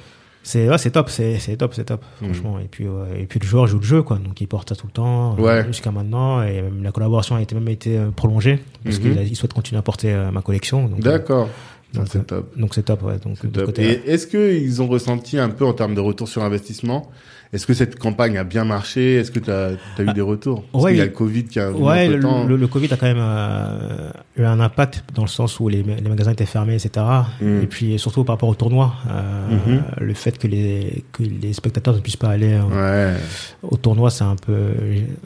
C'est 0.45 0.69
ouais, 0.69 0.79
c'est 0.79 0.91
top, 0.91 1.09
c'est 1.09 1.39
c'est 1.39 1.57
top, 1.57 1.73
c'est 1.75 1.85
top, 1.85 2.03
Mhm. 2.21 2.35
franchement. 2.35 2.59
Et 2.59 2.65
puis 2.69 2.89
ouais, 2.89 3.21
et 3.23 3.27
puis 3.27 3.39
le 3.39 3.47
joueur 3.47 3.67
joue 3.69 3.79
le 3.79 3.85
jeu 3.85 4.03
quoi, 4.03 4.17
donc 4.19 4.41
il 4.41 4.49
porte 4.49 4.69
ça 4.71 4.75
tout 4.77 4.87
le 4.87 4.93
temps 4.93 5.37
euh, 5.39 5.43
Ouais. 5.43 5.65
jusqu'à 5.67 5.93
maintenant 5.93 6.43
et 6.43 6.61
même 6.63 6.83
la 6.83 6.91
collaboration 6.91 7.37
a 7.37 7.43
été 7.43 7.55
même 7.55 7.69
été 7.69 7.97
euh, 7.97 8.11
prolongée 8.11 8.59
parce 8.85 8.99
Mhm. 8.99 9.25
qu'il 9.27 9.37
souhaite 9.37 9.53
continuer 9.53 9.79
à 9.79 9.83
porter 9.83 10.13
euh, 10.13 10.31
ma 10.33 10.43
collection. 10.43 10.87
Euh, 10.87 11.01
D'accord. 11.01 11.49
donc, 11.95 12.07
c'est 12.11 12.27
top. 12.27 12.59
donc 12.59 12.75
c'est 12.75 12.83
top, 12.83 13.03
ouais. 13.05 13.19
Donc 13.19 13.53
Top. 13.53 13.79
Et 13.79 14.01
est-ce 14.07 14.27
qu'ils 14.27 14.83
ont 14.83 14.89
ressenti 14.89 15.39
un 15.39 15.49
peu 15.51 15.65
en 15.65 15.75
termes 15.75 15.95
de 15.95 16.01
retour 16.01 16.27
sur 16.29 16.43
investissement 16.43 17.09
Est-ce 17.53 17.67
que 17.67 17.75
cette 17.75 17.99
campagne 17.99 18.39
a 18.39 18.45
bien 18.45 18.65
marché? 18.65 19.17
Est-ce 19.17 19.31
que 19.31 19.39
tu 19.39 19.51
as, 19.51 19.73
eu 19.99 20.13
des 20.15 20.23
retours? 20.23 20.65
Parce 20.73 20.85
ouais, 20.85 20.97
y 20.97 21.01
a 21.03 21.05
le 21.05 21.11
Covid 21.11 21.45
qui 21.45 21.61
a 21.61 21.71
Ouais, 21.71 22.09
le, 22.09 22.19
temps. 22.19 22.45
le, 22.45 22.57
le 22.57 22.67
Covid 22.67 22.91
a 22.95 22.97
quand 22.97 23.05
même 23.07 23.19
euh, 23.21 24.09
eu 24.39 24.45
un 24.45 24.59
impact 24.59 25.05
dans 25.15 25.21
le 25.21 25.29
sens 25.29 25.61
où 25.61 25.69
les, 25.69 25.83
les 25.83 26.09
magasins 26.09 26.33
étaient 26.33 26.47
fermés, 26.47 26.75
etc. 26.77 27.05
Mm. 27.43 27.61
Et 27.63 27.67
puis 27.67 27.99
surtout 27.99 28.25
par 28.25 28.37
rapport 28.37 28.49
au 28.49 28.55
tournoi, 28.55 28.95
euh, 29.11 29.21
Mhm. 29.67 29.83
le 30.01 30.15
fait 30.15 30.39
que 30.39 30.47
les 30.47 31.05
que 31.13 31.23
les 31.25 31.53
spectateurs 31.53 31.95
ne 31.95 32.01
puissent 32.01 32.17
pas 32.17 32.31
aller 32.31 32.55
euh, 32.55 33.13
Ouais. 33.13 33.17
au 33.63 33.77
tournoi, 33.77 34.09
c'est 34.11 34.25
un 34.25 34.37
peu 34.37 34.73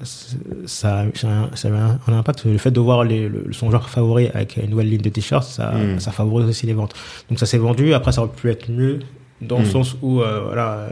ça, 0.02 1.04
ça, 1.14 1.28
a 1.30 1.30
un- 1.30 1.50
ça 1.54 1.68
a 1.68 1.70
un, 1.70 1.98
un 2.08 2.18
impact. 2.18 2.44
Le 2.46 2.58
fait 2.58 2.72
de 2.72 2.80
voir 2.80 3.04
les, 3.04 3.28
le, 3.28 3.52
son 3.52 3.70
joueur 3.70 3.88
favori 3.88 4.28
avec 4.34 4.56
une 4.56 4.70
nouvelle 4.70 4.90
ligne 4.90 5.00
de 5.00 5.10
t-shirts, 5.10 5.44
ça, 5.44 5.70
Mm. 5.72 6.00
ça 6.00 6.10
favorise 6.10 6.48
aussi 6.48 6.66
les 6.66 6.74
ventes. 6.74 6.94
Donc 7.28 7.38
ça 7.38 7.46
s'est 7.46 7.58
vendu. 7.58 7.94
Après, 7.94 8.10
ça 8.10 8.22
aurait 8.22 8.32
pu 8.34 8.50
être 8.50 8.68
mieux 8.68 8.98
dans 9.40 9.58
le 9.58 9.64
Mm. 9.64 9.70
sens 9.70 9.96
où 10.02 10.14
voilà. 10.16 10.88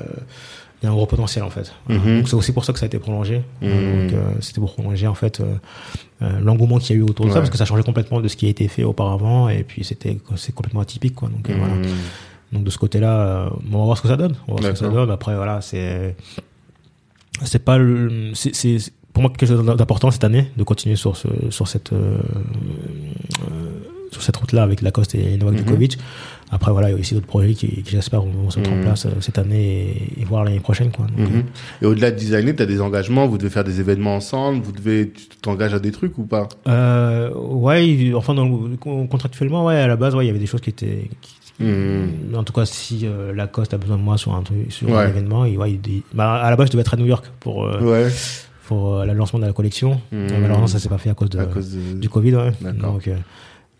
Il 0.84 0.86
y 0.86 0.88
a 0.88 0.92
un 0.92 0.94
gros 0.94 1.06
potentiel 1.06 1.42
en 1.44 1.50
fait. 1.50 1.72
Mhm. 1.88 2.18
Donc 2.18 2.28
c'est 2.28 2.34
aussi 2.34 2.52
pour 2.52 2.64
ça 2.64 2.74
que 2.74 2.78
ça 2.78 2.84
a 2.84 2.88
été 2.88 2.98
prolongé. 2.98 3.38
Mhm. 3.62 3.70
Euh, 3.72 4.32
c'était 4.40 4.60
pour 4.60 4.74
prolonger 4.74 5.06
en 5.06 5.14
fait 5.14 5.40
euh, 5.40 5.54
euh, 6.20 6.40
l'engouement 6.40 6.78
qu'il 6.78 6.94
y 6.94 6.98
a 6.98 7.02
eu 7.02 7.04
autour 7.04 7.24
de 7.24 7.30
ça 7.30 7.38
parce 7.38 7.48
que 7.48 7.56
ça 7.56 7.64
changeait 7.64 7.82
complètement 7.82 8.20
de 8.20 8.28
ce 8.28 8.36
qui 8.36 8.46
a 8.46 8.50
été 8.50 8.68
fait 8.68 8.84
auparavant 8.84 9.48
et 9.48 9.64
puis 9.64 9.82
c'était 9.82 10.18
c'est 10.36 10.54
complètement 10.54 10.80
atypique 10.80 11.14
quoi. 11.14 11.30
Donc 11.30 11.48
voilà. 11.48 11.74
Mhm. 11.74 11.84
Donc 12.52 12.64
de 12.64 12.70
ce 12.70 12.76
côté-là, 12.78 13.50
on 13.72 13.78
va 13.78 13.84
voir 13.84 13.96
ce 13.96 14.02
que 14.02 14.08
ça 14.08 14.16
donne. 14.16 14.34
On 14.46 14.54
va 14.54 14.60
voir 14.60 14.76
ce 14.76 14.80
que 14.82 14.86
ça 14.86 14.92
donne. 14.92 15.10
Après 15.10 15.34
voilà, 15.34 15.62
c'est 15.62 16.14
c'est 17.42 17.64
pas 17.64 17.78
c'est 18.34 18.76
pour 19.14 19.22
moi 19.22 19.30
quelque 19.30 19.48
chose 19.48 19.64
d'important 19.64 20.10
cette 20.10 20.24
année 20.24 20.50
de 20.56 20.64
continuer 20.64 20.96
sur 20.96 21.16
ce 21.16 21.28
sur 21.48 21.66
cette 21.66 21.94
euh, 21.94 22.18
sur 24.12 24.22
cette 24.22 24.36
route-là 24.36 24.62
avec 24.62 24.82
Lacoste 24.82 25.14
et 25.14 25.38
Novak. 25.38 25.58
Djokovic. 25.58 25.98
Après 26.50 26.70
voilà, 26.70 26.88
il 26.90 26.92
y 26.92 26.96
a 26.96 27.00
aussi 27.00 27.14
d'autres 27.14 27.26
projets 27.26 27.54
qui, 27.54 27.66
qui 27.82 27.90
j'espère 27.90 28.22
vont 28.22 28.50
se 28.50 28.58
mettre 28.58 28.72
en 28.72 28.76
Mhm. 28.76 28.82
place 28.82 29.06
euh, 29.06 29.10
cette 29.20 29.38
année 29.38 30.10
et, 30.16 30.20
et 30.20 30.24
voir 30.24 30.44
l'année 30.44 30.60
prochaine 30.60 30.90
quoi. 30.92 31.06
Donc, 31.06 31.28
Mhm. 31.28 31.44
Et 31.82 31.86
au-delà 31.86 32.10
de 32.10 32.16
designer, 32.16 32.54
tu 32.54 32.62
as 32.62 32.66
des 32.66 32.80
engagements, 32.80 33.26
vous 33.26 33.38
devez 33.38 33.50
faire 33.50 33.64
des 33.64 33.80
événements 33.80 34.14
ensemble, 34.16 34.62
vous 34.62 34.72
devez, 34.72 35.10
tu 35.10 35.36
t'engages 35.42 35.74
à 35.74 35.78
des 35.80 35.90
trucs 35.90 36.16
ou 36.18 36.24
pas? 36.24 36.48
Euh, 36.68 37.30
ouais, 37.34 38.12
enfin 38.14 38.34
dans 38.34 38.44
le- 38.44 38.76
contractuellement, 39.06 39.64
ouais, 39.64 39.76
à 39.76 39.86
la 39.88 39.96
base, 39.96 40.14
ouais, 40.14 40.24
il 40.24 40.28
y 40.28 40.30
avait 40.30 40.38
des 40.38 40.46
choses 40.46 40.60
qui 40.60 40.70
étaient. 40.70 41.08
qui- 41.20 41.34
Mhm. 41.60 42.34
En 42.36 42.42
tout 42.42 42.52
cas, 42.52 42.66
si 42.66 43.02
euh, 43.04 43.32
Lacoste 43.32 43.74
a 43.74 43.78
besoin 43.78 43.96
de 43.96 44.02
moi 44.02 44.18
sur 44.18 44.34
un 44.34 44.42
truc, 44.42 44.70
sur 44.70 44.88
Ouais. 44.88 44.96
un 44.96 45.08
événement, 45.08 45.44
il, 45.44 45.56
ouais, 45.56 45.70
il, 45.72 45.80
il- 45.88 46.02
bah, 46.12 46.34
à 46.34 46.50
la 46.50 46.56
base, 46.56 46.66
je 46.66 46.72
devais 46.72 46.80
être 46.82 46.94
à 46.94 46.96
New 46.96 47.06
York 47.06 47.24
pour 47.40 47.64
euh, 47.64 47.80
Ouais. 47.80 48.10
pour 48.66 48.94
euh, 48.96 49.04
le 49.04 49.12
lancement 49.12 49.38
de 49.38 49.46
la 49.46 49.52
collection. 49.52 50.00
Mais 50.10 50.26
malheureusement, 50.40 50.66
ça 50.66 50.78
s'est 50.80 50.88
pas 50.88 50.98
fait 50.98 51.10
à 51.10 51.14
cause 51.14 51.30
de 51.30 51.38
à 51.38 51.44
cause 51.44 51.70
de... 51.76 51.98
du 51.98 52.08
Covid. 52.08 52.34
Ouais. 52.34 52.50
D'accord. 52.60 52.92
Donc, 52.94 53.06
euh, 53.08 53.16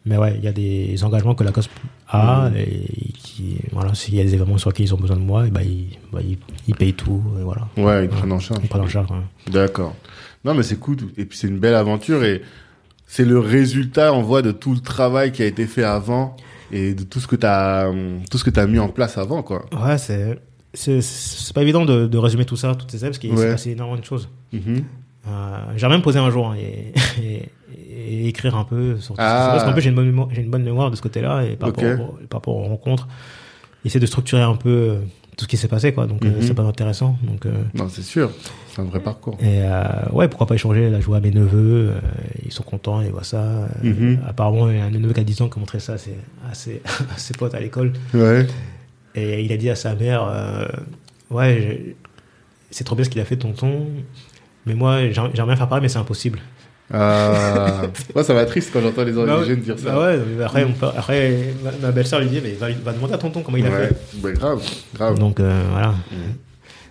mais 0.07 0.17
ouais, 0.19 0.35
il 0.37 0.45
y 0.45 0.49
a 0.49 0.53
des 0.53 1.03
engagements 1.05 1.35
que 1.35 1.45
Lacoste 1.45 1.71
a 2.09 2.49
Mhm. 2.51 2.57
et 2.57 3.13
qui, 3.19 3.57
voilà, 3.73 3.95
s'il 3.95 4.15
y 4.15 4.21
a 4.21 4.25
des 4.25 4.35
événements 4.35 4.59
sur 4.59 4.71
lesquels 4.71 4.87
ils 4.87 4.95
ont 4.95 4.99
besoin 4.99 5.17
de 5.17 5.23
moi, 5.23 5.47
et 5.47 5.51
bah, 5.51 5.63
ils, 5.63 5.97
bah, 6.13 6.21
ils, 6.23 6.39
ils 6.69 6.75
payent 6.75 6.93
tout, 6.95 7.23
et 7.41 7.43
voilà. 7.43 7.69
Ouais, 7.77 8.05
ils 8.05 8.09
prennent 8.11 8.33
en 8.33 8.39
charge. 8.39 8.61
Ils 8.63 8.69
prennent 8.69 8.83
en 8.83 8.89
charge. 8.89 9.11
ouais. 9.11 9.53
D'accord. 9.53 9.95
Non, 10.45 10.55
mais 10.55 10.63
c'est 10.63 10.79
cool. 10.79 10.97
Et 11.17 11.25
puis 11.25 11.39
c'est 11.39 11.49
une 11.49 11.59
belle 11.59 11.75
aventure 11.75 12.23
et 12.25 12.43
c'est 13.07 13.25
le 13.25 13.39
résultat, 13.39 14.13
on 14.13 14.23
voit, 14.23 14.43
de 14.43 14.53
tout 14.53 14.75
le 14.75 14.81
travail 14.81 15.33
qui 15.33 15.43
a 15.43 15.47
été 15.47 15.67
fait 15.67 15.85
avant 15.85 16.37
et 16.71 16.95
de 16.95 17.03
tout 17.05 17.21
ce 17.21 17.27
que 17.27 17.37
t'as, 17.37 17.91
tout 18.31 18.37
ce 18.39 18.45
que 18.45 18.51
t'as 18.51 18.67
mis 18.67 18.79
en 18.79 18.89
place 18.89 19.17
avant, 19.19 19.43
quoi. 19.43 19.65
Ouais, 19.73 19.97
c'est, 19.99 20.39
c'est, 20.75 21.01
c'est 21.01 21.55
pas 21.55 21.63
évident 21.63 21.85
de, 21.85 22.07
de 22.07 22.19
résumer 22.19 22.45
tout 22.45 22.57
ça, 22.57 22.75
toutes 22.75 22.91
ces 22.91 22.99
aides, 23.05 23.11
parce 23.11 23.19
qu'il 23.19 23.31
Ouais. 23.33 23.37
s'est 23.39 23.51
passé 23.51 23.71
énormément 23.71 23.99
de 24.01 24.05
choses. 24.05 24.29
Mhm. 24.53 24.85
Euh, 25.27 25.57
j'ai 25.77 25.89
même 25.89 26.03
posé 26.03 26.19
un 26.19 26.31
jour 26.31 26.51
hein, 26.51 26.57
et, 26.57 26.93
et, 27.23 27.49
et 28.07 28.29
écrire 28.29 28.57
un 28.57 28.65
peu 28.65 28.99
sur 29.01 29.15
tout 29.15 29.21
Ah. 29.23 29.33
passé. 29.35 29.51
Parce 29.53 29.65
qu'en 29.65 29.73
plus, 29.73 29.83
j'ai 29.83 29.91
une 29.91 29.97
bonne 29.97 30.07
mémoire, 30.07 30.29
j'ai 30.33 30.43
une 30.43 30.51
bonne 30.51 30.63
mémoire 30.65 30.91
de 30.91 30.97
ce 30.97 31.03
côté-là 31.03 31.43
et 31.45 31.57
par, 31.57 31.71
rapport, 31.71 31.85
au- 32.01 32.27
par 32.29 32.39
rapport 32.41 32.57
aux 32.57 32.63
rencontres. 32.65 33.09
Essayer 33.85 34.01
de 34.01 34.07
structurer 34.07 34.43
un 34.43 34.57
peu 34.57 34.69
euh, 34.71 34.97
tout 35.37 35.45
ce 35.45 35.49
qui 35.49 35.57
s'est 35.57 35.69
passé, 35.69 35.93
quoi. 35.93 36.07
Donc, 36.07 36.25
euh, 36.25 36.29
Mhm. 36.31 36.43
c'est 36.43 36.55
pas 36.55 36.63
intéressant. 36.63 37.19
Donc, 37.23 37.45
euh, 37.47 37.53
Non, 37.75 37.89
c'est 37.89 38.03
sûr. 38.03 38.31
C'est 38.69 38.81
un 38.81 38.85
vrai 38.85 39.01
parcours. 39.01 39.37
et 39.41 39.63
euh, 39.63 39.83
ouais, 40.13 40.27
pourquoi 40.29 40.47
pas 40.47 40.55
échanger 40.55 40.91
la 40.91 41.01
joie 41.01 41.19
à 41.19 41.21
mes 41.21 41.31
neveux. 41.31 41.93
ils 42.45 42.53
sont 42.53 42.63
contents, 42.63 43.01
ils 43.03 43.11
voient 43.11 43.25
ça. 43.25 43.41
Euh, 43.43 43.67
Mhm. 43.83 44.21
Apparemment, 44.27 44.71
il 44.71 44.77
y 44.77 44.81
a 44.81 44.85
un 44.85 44.91
neveu 44.91 45.13
qui 45.13 45.21
a 45.21 45.25
10 45.25 45.41
ans 45.43 45.49
qui 45.49 45.59
a 45.59 45.61
montré 45.61 45.81
ça 45.81 45.93
à 45.95 45.99
ses, 45.99 46.17
à 46.51 46.55
ses, 46.55 46.83
à 47.15 47.19
ses 47.19 47.35
potes 47.35 47.55
à 47.55 47.61
l'école. 47.61 47.93
Ouais. 48.15 48.47
Et 49.15 49.45
il 49.45 49.53
a 49.53 49.57
dit 49.57 49.71
à 49.71 49.77
sa 49.77 49.95
mère 49.95 50.27
Ouais, 51.31 51.95
c'est 52.71 52.85
trop 52.85 52.97
bien 52.97 53.05
ce 53.05 53.11
qu'il 53.11 53.21
a 53.21 53.25
fait, 53.25 53.37
tonton. 53.37 53.87
Mais 54.67 54.75
moi, 54.75 55.01
j'ai- 55.03 55.13
j'aimerais 55.13 55.33
bien 55.47 55.57
faire 55.57 55.69
pareil, 55.69 55.83
mais 55.83 55.89
c'est 55.89 55.99
impossible. 55.99 56.39
Ah. 56.93 57.83
Moi, 58.15 58.23
ça 58.25 58.35
m'a 58.35 58.45
triste 58.45 58.71
quand 58.73 58.81
j'entends 58.81 59.05
les 59.05 59.13
Bah 59.13 59.43
jeunes 59.45 59.61
dire 59.61 59.79
ça. 59.79 59.93
bah 59.93 60.01
ouais, 60.01 60.19
mais 60.37 60.45
après, 60.45 61.55
ma, 61.81 61.91
belle-sœur 61.93 62.21
lui 62.21 62.29
dit 62.29 62.41
Mais 62.43 62.53
va, 62.53 62.69
va 62.85 62.93
demander 62.93 63.15
à 63.15 63.19
tonton 63.19 63.43
comment 63.43 63.57
il 63.57 63.67
a 63.67 63.71
Ouais. 63.71 63.89
fait. 63.89 63.97
Bah, 64.21 64.33
grave, 64.33 64.63
grave. 64.95 65.19
Donc 65.19 65.41
euh, 65.41 65.63
voilà. 65.71 65.95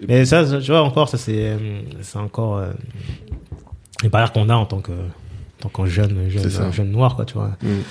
Mais 0.08 0.26
ça, 0.26 0.44
tu 0.60 0.72
vois, 0.72 0.82
encore, 0.82 1.10
ça 1.10 1.18
c'est 1.18 1.52
euh, 1.52 1.82
encore 2.16 2.58
euh, 2.58 2.72
les 4.02 4.10
barrières 4.10 4.34
qu'on 4.34 4.50
a 4.50 4.56
en 4.56 4.66
tant 4.66 4.80
que 4.82 4.92
en 4.92 5.60
tant 5.62 5.70
qu'en 5.70 5.86
jeune, 5.86 6.28
jeune, 6.30 6.74
jeune 6.74 6.92
noir, 6.92 7.16
quoi, 7.16 7.26
tu 7.26 7.36
vois. 7.36 7.52
Mhm. 7.62 7.84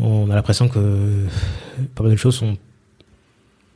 On 0.00 0.30
a 0.30 0.34
l'impression 0.34 0.68
que 0.68 1.26
pas 1.94 2.02
mal 2.02 2.12
de 2.12 2.16
choses 2.16 2.34
sont. 2.36 2.56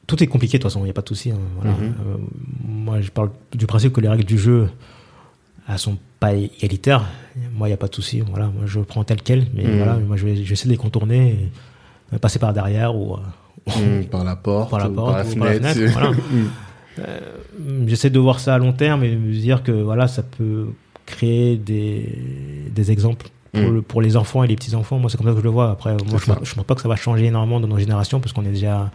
Tout 0.09 0.20
est 0.22 0.26
compliqué, 0.26 0.57
de 0.59 0.62
toute 0.62 0.70
façon, 0.72 0.81
il 0.81 0.85
n'y 0.85 0.91
a 0.91 0.95
pas 0.95 1.03
de 1.03 1.09
souci. 1.09 1.31
hein, 1.31 1.37
voilà. 1.61 1.76
Mhm. 1.76 1.85
Euh, 1.85 2.16
moi, 2.66 3.01
je 3.03 3.11
parle 3.11 3.31
du 3.53 3.66
principe 3.66 3.93
que 3.93 4.01
les 4.01 4.09
règles 4.09 4.24
du 4.24 4.39
jeu, 4.39 4.68
elles 5.69 5.79
sont 5.79 5.99
pas 6.21 6.33
égalitaires. 6.35 7.05
Moi, 7.55 7.69
il 7.69 7.71
n'y 7.71 7.75
a 7.75 7.77
pas 7.79 7.89
de 7.89 7.95
souci. 7.95 8.21
Voilà, 8.21 8.47
moi, 8.47 8.64
je 8.66 8.81
prends 8.81 9.05
tel 9.05 9.21
quel, 9.23 9.47
mais 9.55 9.64
Mhm. 9.64 9.77
voilà, 9.77 9.95
moi, 9.99 10.16
je 10.16 10.25
vais, 10.27 10.37
j'essaie 10.45 10.64
de 10.66 10.71
les 10.73 10.77
contourner, 10.79 11.29
et, 11.31 12.14
euh, 12.14 12.19
passer 12.19 12.39
par 12.39 12.53
derrière 12.53 12.95
ou 12.97 13.14
euh, 13.14 13.19
Mhm. 14.01 14.05
Par 14.07 14.25
la 14.25 14.35
porte, 14.37 14.71
par 14.71 14.79
la 14.79 14.89
ou 14.89 14.95
porte 14.95 15.12
par 15.12 15.25
la 15.25 15.31
ou 15.31 15.35
par 15.37 15.49
la 15.49 15.55
fenêtre. 15.73 15.93
voilà. 15.93 16.11
Mhm. 16.33 16.49
Euh, 17.01 17.19
J'essaie 17.87 18.11
de 18.11 18.19
voir 18.19 18.41
ça 18.41 18.55
à 18.55 18.59
long 18.59 18.73
terme 18.73 19.05
et 19.05 19.11
de 19.11 19.16
me 19.16 19.33
dire 19.33 19.62
que 19.62 19.71
voilà, 19.73 20.09
ça 20.09 20.23
peut 20.23 20.69
créer 21.07 21.57
des, 21.57 22.09
des 22.75 22.91
exemples 22.91 23.29
pour, 23.53 23.62
Mm. 23.62 23.75
le- 23.75 23.83
pour 23.83 24.03
les 24.03 24.16
enfants 24.16 24.43
et 24.43 24.47
les 24.49 24.57
petits 24.57 24.75
enfants. 24.75 24.99
Moi, 24.99 25.11
c'est 25.11 25.16
comme 25.16 25.27
ça 25.27 25.33
que 25.33 25.39
je 25.39 25.43
le 25.45 25.51
vois. 25.51 25.71
Après, 25.71 25.93
moi, 25.93 26.19
je 26.25 26.31
ne 26.31 26.35
pense 26.57 26.64
pas 26.64 26.75
que 26.75 26.81
ça 26.83 26.89
va 26.89 26.97
changer 26.97 27.27
énormément 27.27 27.61
dans 27.61 27.69
nos 27.69 27.79
générations 27.79 28.21
parce 28.21 28.33
qu'on 28.33 28.45
est 28.45 28.51
déjà, 28.53 28.91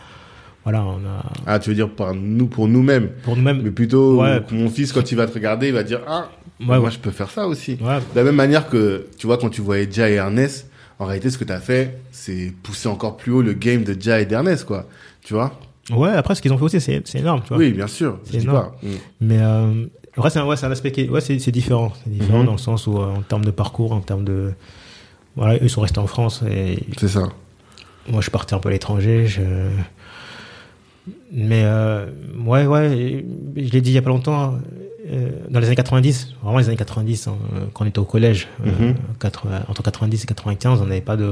voilà, 0.64 0.84
on 0.84 0.98
a 1.06 1.24
Ah, 1.46 1.60
tu 1.60 1.70
veux 1.70 1.76
dire 1.76 1.90
par 1.90 2.14
nous, 2.14 2.48
pour 2.48 2.68
nous-mêmes. 2.68 3.10
pour 3.24 3.36
nous-mêmes. 3.36 3.62
Mais 3.64 3.72
plutôt, 3.72 4.22
Ouais. 4.22 4.42
mon 4.52 4.70
fils, 4.70 4.92
quand 4.94 5.12
il 5.12 5.16
va 5.16 5.28
te 5.28 5.34
regarder, 5.34 5.68
il 5.68 5.74
va 5.74 5.84
dire, 5.84 6.02
ah, 6.08 6.30
Ouais, 6.60 6.80
moi, 6.80 6.90
je 6.90 6.98
peux 7.00 7.12
faire 7.12 7.30
ça 7.30 7.48
aussi. 7.48 7.76
De 7.76 7.84
la 8.16 8.24
même 8.24 8.36
manière 8.36 8.70
que, 8.70 9.08
tu 9.18 9.28
vois, 9.28 9.38
quand 9.38 9.50
tu 9.50 9.60
voyais 9.62 9.88
Ja 9.92 10.10
et 10.10 10.14
Ernest, 10.14 10.70
en 11.00 11.06
réalité, 11.06 11.30
ce 11.30 11.38
que 11.38 11.44
tu 11.44 11.52
as 11.52 11.60
fait, 11.60 12.00
c'est 12.12 12.54
pousser 12.64 12.88
encore 12.88 13.18
plus 13.18 13.32
haut 13.34 13.42
le 13.42 13.54
game 13.54 13.84
de 13.84 14.00
Ja 14.00 14.22
et 14.22 14.26
d'Ernest, 14.26 14.64
quoi. 14.66 14.86
Tu 15.24 15.34
vois? 15.34 15.60
Ouais. 15.92 16.10
Après, 16.12 16.36
ce 16.36 16.42
qu'ils 16.42 16.54
ont 16.54 16.58
fait 16.58 16.64
aussi, 16.64 16.80
c'est 16.80 17.04
énorme, 17.16 17.42
tu 17.42 17.50
vois. 17.50 17.58
Oui, 17.58 17.72
bien 17.74 17.88
sûr. 17.88 18.20
C'est 18.24 18.38
énorme. 18.44 18.56
pas. 18.72 18.76
Mm. 18.82 18.90
Mais 19.20 19.38
euh, 19.42 19.86
après, 20.16 20.30
c'est 20.30 20.40
un, 20.40 20.46
ouais, 20.46 20.56
un 20.64 20.72
aspect 20.72 20.92
qui 20.94 21.02
est, 21.02 21.10
ouais, 21.10 21.20
c'est, 21.20 21.36
différent. 21.52 21.92
C'est 22.04 22.12
différent 22.12 22.40
Mhm. 22.42 22.46
dans 22.46 22.52
le 22.54 22.58
sens 22.60 22.88
où, 22.88 22.98
euh, 22.98 23.08
en 23.08 23.22
termes 23.24 23.44
de 23.44 23.52
parcours, 23.52 23.92
en 23.92 24.00
termes 24.00 24.24
de, 24.24 24.54
voilà, 25.36 25.56
eux 25.56 25.60
ils 25.64 25.70
sont 25.70 25.82
restés 25.82 26.00
en 26.00 26.08
France 26.08 26.44
et 26.50 26.86
C'est 26.98 27.10
ça. 27.10 27.22
Moi, 28.08 28.20
je 28.20 28.22
suis 28.22 28.32
parti 28.32 28.56
un 28.56 28.60
peu 28.60 28.70
à 28.70 28.72
l'étranger. 28.72 29.26
Je... 29.28 29.42
Mais 31.32 31.64
euh, 31.66 32.06
ouais, 32.46 32.66
ouais, 32.66 33.26
je 33.58 33.72
l'ai 33.72 33.82
dit 33.82 33.92
il 33.92 33.96
y 33.96 33.98
a 33.98 34.02
pas 34.02 34.10
longtemps. 34.10 34.56
euh, 35.12 35.30
dans 35.50 35.60
les 35.60 35.68
années 35.68 35.76
90, 35.76 36.36
vraiment 36.42 36.60
les 36.60 36.68
années 36.68 36.78
90, 36.78 37.28
hein, 37.28 37.36
euh, 37.56 37.66
quand 37.74 37.84
on 37.84 37.88
était 37.88 38.00
au 38.00 38.06
collège, 38.06 38.48
euh, 38.66 38.70
Mhm. 38.92 38.96
80 39.20 39.64
entre 39.68 39.84
90 39.84 40.24
et 40.24 40.28
95, 40.28 40.82
on 40.82 40.86
n'avait 40.86 41.02
pas 41.02 41.18
de, 41.18 41.30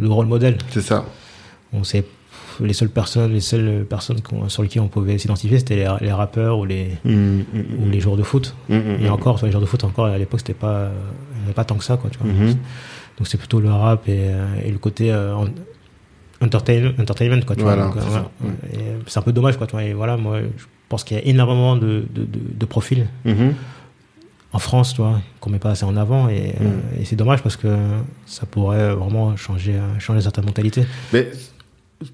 de 0.00 0.06
rôle 0.08 0.26
modèle. 0.26 0.58
C'est 0.70 0.80
ça. 0.80 1.04
On 1.72 1.84
sait 1.84 2.04
les 2.60 2.72
seules 2.72 2.88
personnes, 2.90 3.32
les 3.32 3.40
seules 3.40 3.84
personnes 3.88 4.18
sur 4.48 4.62
lesquelles 4.64 4.82
on 4.82 4.88
pouvait 4.88 5.16
s'identifier, 5.18 5.58
c'était 5.58 5.76
les, 5.76 5.88
les 6.00 6.12
rappeurs 6.12 6.58
ou 6.58 6.64
les 6.64 6.88
Mm, 7.04 7.10
mm, 7.12 7.42
ou 7.80 7.86
mm. 7.86 7.90
les 7.90 8.00
joueurs 8.00 8.16
de 8.16 8.22
foot. 8.24 8.54
Mm, 8.68 8.74
mm, 8.76 8.80
Et 9.04 9.08
mm. 9.08 9.12
encore, 9.12 9.38
sur 9.38 9.46
les 9.46 9.52
joueurs 9.52 9.62
de 9.62 9.66
foot, 9.68 9.82
encore 9.84 10.06
à 10.06 10.18
l'époque, 10.18 10.40
c'était 10.40 10.54
pas, 10.54 10.90
pas 11.54 11.64
tant 11.64 11.76
que 11.76 11.84
ça, 11.84 11.96
quoi. 11.96 12.10
Tu 12.10 12.18
vois. 12.18 12.32
Mhm. 12.32 12.56
Donc 13.18 13.28
c'est 13.28 13.38
plutôt 13.38 13.60
le 13.60 13.70
rap 13.70 14.08
et, 14.08 14.12
euh, 14.18 14.44
et 14.64 14.70
le 14.72 14.78
côté 14.78 15.12
euh, 15.12 15.34
entertain- 16.44 16.92
entertainment 16.98 17.42
quoi. 17.44 17.56
Tu 17.56 17.62
Voilà, 17.62 17.86
vois, 17.86 17.94
donc, 17.94 18.02
c'est 18.02 18.16
euh, 18.16 18.20
voilà. 18.40 19.00
C'est 19.06 19.18
un 19.18 19.22
peu 19.22 19.32
dommage 19.32 19.56
quoi. 19.56 19.66
Tu 19.66 19.72
vois. 19.72 19.84
Et 19.84 19.92
voilà, 19.92 20.16
moi 20.16 20.40
je 20.40 20.64
pense 20.88 21.04
qu'il 21.04 21.16
y 21.16 21.20
a 21.20 21.24
énormément 21.24 21.76
de, 21.76 22.04
de, 22.14 22.24
de, 22.24 22.40
de 22.54 22.66
profils 22.66 23.06
Mhm. 23.24 23.54
en 24.52 24.58
France, 24.58 24.94
tu 24.94 25.00
vois, 25.02 25.20
qu'on 25.40 25.50
met 25.50 25.58
pas 25.58 25.70
assez 25.70 25.84
en 25.84 25.96
avant 25.96 26.28
et, 26.28 26.54
euh, 26.60 27.00
et 27.00 27.04
c'est 27.04 27.16
dommage 27.16 27.42
parce 27.42 27.56
que 27.56 27.74
ça 28.26 28.46
pourrait 28.46 28.94
vraiment 28.94 29.36
changer 29.36 29.74
euh, 29.74 29.98
changer 29.98 30.20
certaines 30.20 30.44
mentalités. 30.46 30.84
Mais 31.12 31.30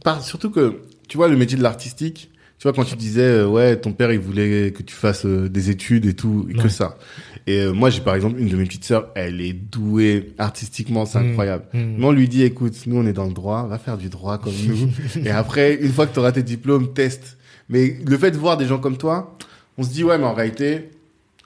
par- 0.04 0.22
surtout 0.22 0.50
que, 0.50 0.80
tu 1.08 1.16
vois, 1.16 1.28
le 1.28 1.36
métier 1.36 1.58
de 1.58 1.62
l'artistique, 1.62 2.30
tu 2.60 2.64
vois, 2.68 2.74
quand 2.74 2.84
tu 2.84 2.94
disais, 2.94 3.22
euh, 3.22 3.46
ouais, 3.48 3.76
ton 3.80 3.92
père, 3.92 4.12
il 4.12 4.18
voulait 4.20 4.70
que 4.70 4.82
tu 4.82 4.94
fasses 4.94 5.24
euh, 5.24 5.48
des 5.48 5.70
études 5.70 6.04
et 6.04 6.12
tout, 6.14 6.46
et 6.50 6.52
que 6.52 6.68
ça. 6.68 6.98
Et 7.46 7.58
euh, 7.62 7.72
moi, 7.72 7.88
j'ai 7.88 8.02
par 8.02 8.14
exemple 8.14 8.38
une 8.38 8.48
de 8.50 8.56
mes 8.56 8.64
petites 8.66 8.84
sœurs, 8.84 9.08
elle 9.14 9.40
est 9.40 9.54
douée 9.54 10.34
artistiquement, 10.36 11.06
c'est 11.06 11.18
Mm. 11.20 11.30
incroyable. 11.30 11.64
Mm. 11.72 11.78
Mais 11.98 12.04
on 12.04 12.12
lui 12.12 12.28
dit, 12.28 12.42
écoute, 12.42 12.74
nous, 12.86 12.96
on 12.98 13.06
est 13.06 13.14
dans 13.14 13.24
le 13.26 13.32
droit, 13.32 13.66
va 13.66 13.78
faire 13.78 13.96
du 13.96 14.10
droit 14.10 14.36
comme 14.36 14.52
nous. 14.68 14.90
et 15.24 15.30
après, 15.30 15.74
une 15.76 15.90
fois 15.90 16.06
que 16.06 16.12
tu 16.12 16.18
auras 16.18 16.32
tes 16.32 16.42
diplômes, 16.42 16.92
teste. 16.92 17.38
Mais 17.70 17.96
le 18.06 18.18
fait 18.18 18.30
de 18.30 18.36
voir 18.36 18.58
des 18.58 18.66
gens 18.66 18.78
comme 18.78 18.98
toi, 18.98 19.38
on 19.78 19.82
se 19.82 19.88
dit, 19.90 20.04
ouais, 20.04 20.18
mais 20.18 20.24
en 20.26 20.34
réalité, 20.34 20.90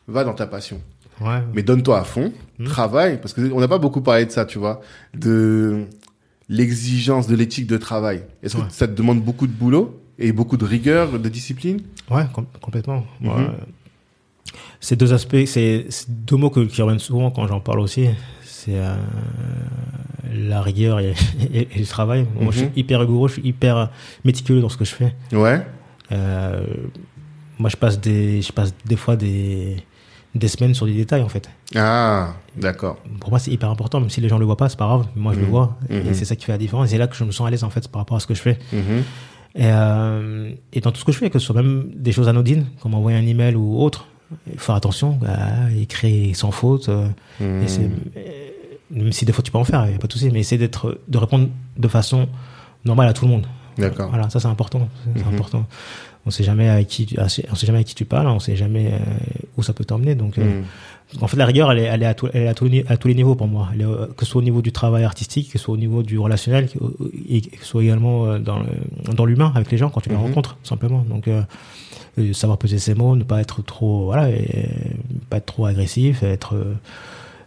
va 0.08 0.24
dans 0.24 0.34
ta 0.34 0.48
passion. 0.48 0.80
Ouais. 1.20 1.38
Mais 1.54 1.62
donne-toi 1.62 2.00
à 2.00 2.04
fond, 2.04 2.32
Mm. 2.58 2.64
travaille, 2.64 3.20
parce 3.20 3.32
que 3.34 3.40
on 3.52 3.60
n'a 3.60 3.68
pas 3.68 3.78
beaucoup 3.78 4.00
parlé 4.00 4.26
de 4.26 4.30
ça, 4.32 4.44
tu 4.46 4.58
vois, 4.58 4.80
de 5.16 5.84
l'exigence 6.48 7.26
de 7.28 7.36
l'éthique 7.36 7.66
de 7.68 7.76
travail. 7.76 8.22
Est-ce 8.42 8.56
que 8.56 8.62
ça 8.70 8.86
te 8.88 8.92
demande 8.94 9.22
beaucoup 9.22 9.46
de 9.46 9.52
boulot? 9.52 10.00
Et 10.18 10.32
beaucoup 10.32 10.56
de 10.56 10.64
rigueur, 10.64 11.18
de 11.18 11.28
discipline 11.28 11.80
Ouais, 12.10 12.24
com- 12.32 12.46
complètement. 12.60 13.04
Mhm. 13.20 13.28
Ouais. 13.28 13.46
Ces 14.80 14.96
deux 14.96 15.12
aspects, 15.12 15.44
c'est 15.46 15.86
deux 16.08 16.36
mots 16.36 16.50
que, 16.50 16.60
qui 16.60 16.80
reviennent 16.82 16.98
souvent 16.98 17.30
quand 17.30 17.46
j'en 17.46 17.60
parle 17.60 17.80
aussi. 17.80 18.06
C'est 18.42 18.76
euh, 18.78 18.94
la 20.32 20.62
rigueur 20.62 21.00
et, 21.00 21.14
et- 21.52 21.68
et 21.74 21.78
le 21.78 21.86
travail. 21.86 22.26
Moi, 22.40 22.52
je 22.52 22.58
suis 22.58 22.66
Mhm. 22.66 22.72
hyper 22.76 23.00
rigoureux, 23.00 23.28
je 23.28 23.34
suis 23.34 23.48
hyper 23.48 23.90
méticuleux 24.24 24.60
dans 24.60 24.68
ce 24.68 24.76
que 24.76 24.84
je 24.84 24.94
fais. 24.94 25.14
Ouais. 25.32 25.62
Euh, 26.12 26.64
moi, 27.58 27.70
je 27.70 27.76
passe 27.76 28.00
des, 28.00 28.42
je 28.42 28.52
passe 28.52 28.74
des 28.84 28.96
fois 28.96 29.16
des, 29.16 29.76
des 30.34 30.48
semaines 30.48 30.74
sur 30.74 30.86
des 30.86 30.92
détails 30.94 31.22
en 31.22 31.28
fait. 31.28 31.48
Ah, 31.74 32.34
d'accord. 32.56 32.98
Pour 33.20 33.30
moi, 33.30 33.38
c'est 33.38 33.50
hyper 33.50 33.70
important, 33.70 34.00
même 34.00 34.10
si 34.10 34.20
les 34.20 34.28
gens 34.28 34.38
le 34.38 34.44
voient 34.44 34.56
pas, 34.56 34.68
c'est 34.68 34.78
pas 34.78 34.86
grave. 34.86 35.06
Moi, 35.16 35.32
je 35.32 35.38
le 35.40 35.46
Mhm. 35.46 35.50
vois, 35.50 35.78
et 35.88 36.12
c'est 36.14 36.24
ça 36.26 36.36
qui 36.36 36.44
fait 36.44 36.52
la 36.52 36.58
différence. 36.58 36.88
Et 36.88 36.90
c'est 36.92 36.98
là 36.98 37.06
que 37.06 37.16
je 37.16 37.24
me 37.24 37.32
sens 37.32 37.46
à 37.46 37.50
l'aise 37.50 37.64
en 37.64 37.70
fait 37.70 37.88
par 37.88 38.00
rapport 38.00 38.16
à 38.16 38.20
ce 38.20 38.26
que 38.26 38.34
je 38.34 38.42
fais. 38.42 38.58
Et, 39.56 39.66
euh, 39.66 40.50
et 40.72 40.80
dans 40.80 40.90
tout 40.90 41.00
ce 41.00 41.04
que 41.04 41.12
je 41.12 41.18
fais, 41.18 41.30
que 41.30 41.38
ce 41.38 41.46
soit 41.46 41.54
même 41.54 41.88
des 41.94 42.10
choses 42.12 42.28
anodines, 42.28 42.66
comme 42.80 42.94
envoyer 42.94 43.16
un 43.18 43.26
email 43.26 43.54
ou 43.54 43.80
autre, 43.80 44.06
il 44.48 44.54
faut 44.58 44.66
faire 44.66 44.74
attention, 44.74 45.18
à 45.26 45.70
écrire 45.72 46.34
sans 46.36 46.50
faute. 46.50 46.88
et 46.88 47.42
euh, 47.42 47.88
même 48.90 49.12
si 49.12 49.24
des 49.24 49.32
fois 49.32 49.42
tu 49.42 49.50
peux 49.52 49.58
en 49.58 49.64
faire, 49.64 49.84
il 49.86 49.90
n'y 49.90 49.94
a 49.94 49.98
pas 49.98 50.06
de 50.06 50.12
souci, 50.12 50.30
mais 50.32 50.40
essayer 50.40 50.58
d'être, 50.58 50.98
de 51.08 51.18
répondre 51.18 51.48
de 51.76 51.88
façon 51.88 52.28
normale 52.84 53.08
à 53.08 53.12
tout 53.12 53.24
le 53.24 53.30
monde. 53.30 53.46
D'accord. 53.78 54.08
Voilà, 54.08 54.28
ça 54.30 54.40
c'est 54.40 54.46
important. 54.48 54.88
C'est 55.16 55.24
Mhm. 55.26 55.34
important. 55.34 55.66
On 56.26 56.30
sait 56.30 56.44
jamais 56.44 56.68
avec 56.68 56.86
qui, 56.88 57.06
tu- 57.06 57.18
on 57.20 57.28
sait 57.28 57.66
jamais 57.66 57.78
avec 57.78 57.86
qui 57.88 57.94
tu 57.94 58.04
parles, 58.04 58.28
on 58.28 58.38
sait 58.40 58.56
jamais 58.56 58.92
euh, 58.92 58.98
où 59.56 59.62
ça 59.62 59.72
peut 59.72 59.84
t'emmener. 59.84 60.14
Donc, 60.14 60.38
euh, 60.38 60.44
Mhm. 60.60 60.64
En 61.20 61.26
fait, 61.28 61.36
la 61.36 61.46
rigueur, 61.46 61.70
elle 61.72 61.78
est, 61.78 61.82
elle 61.84 62.02
est, 62.02 62.06
à, 62.06 62.14
tout- 62.14 62.28
elle 62.32 62.42
est 62.42 62.48
à, 62.48 62.54
tous 62.54 62.64
les 62.64 62.70
ni- 62.70 62.84
à 62.88 62.96
tous 62.96 63.08
les 63.08 63.14
niveaux 63.14 63.34
pour 63.34 63.46
moi. 63.46 63.68
Elle 63.74 63.82
est, 63.82 63.84
euh, 63.84 64.06
que 64.16 64.24
ce 64.24 64.30
soit 64.32 64.40
au 64.40 64.44
niveau 64.44 64.62
du 64.62 64.72
travail 64.72 65.04
artistique, 65.04 65.50
que 65.52 65.58
ce 65.58 65.64
soit 65.64 65.74
au 65.74 65.78
niveau 65.78 66.02
du 66.02 66.18
relationnel, 66.18 66.68
que- 66.68 66.78
et 67.28 67.40
que 67.40 67.58
ce 67.60 67.64
soit 67.66 67.82
également 67.84 68.26
euh, 68.26 68.38
dans, 68.38 69.24
l'humain 69.24 69.52
avec 69.54 69.70
les 69.70 69.78
gens 69.78 69.90
quand 69.90 70.00
tu 70.00 70.08
les 70.10 70.16
Mhm. 70.16 70.22
rencontres, 70.22 70.56
simplement. 70.62 71.04
Donc, 71.08 71.28
euh, 71.28 71.42
euh, 72.18 72.32
savoir 72.32 72.58
peser 72.58 72.78
ses 72.78 72.94
mots, 72.94 73.16
ne 73.16 73.24
pas 73.24 73.40
être 73.40 73.62
trop, 73.62 74.04
voilà, 74.06 74.30
et, 74.30 74.68
pas 75.30 75.36
être 75.38 75.46
trop 75.46 75.66
agressif, 75.66 76.22
être, 76.22 76.54
euh, 76.54 76.74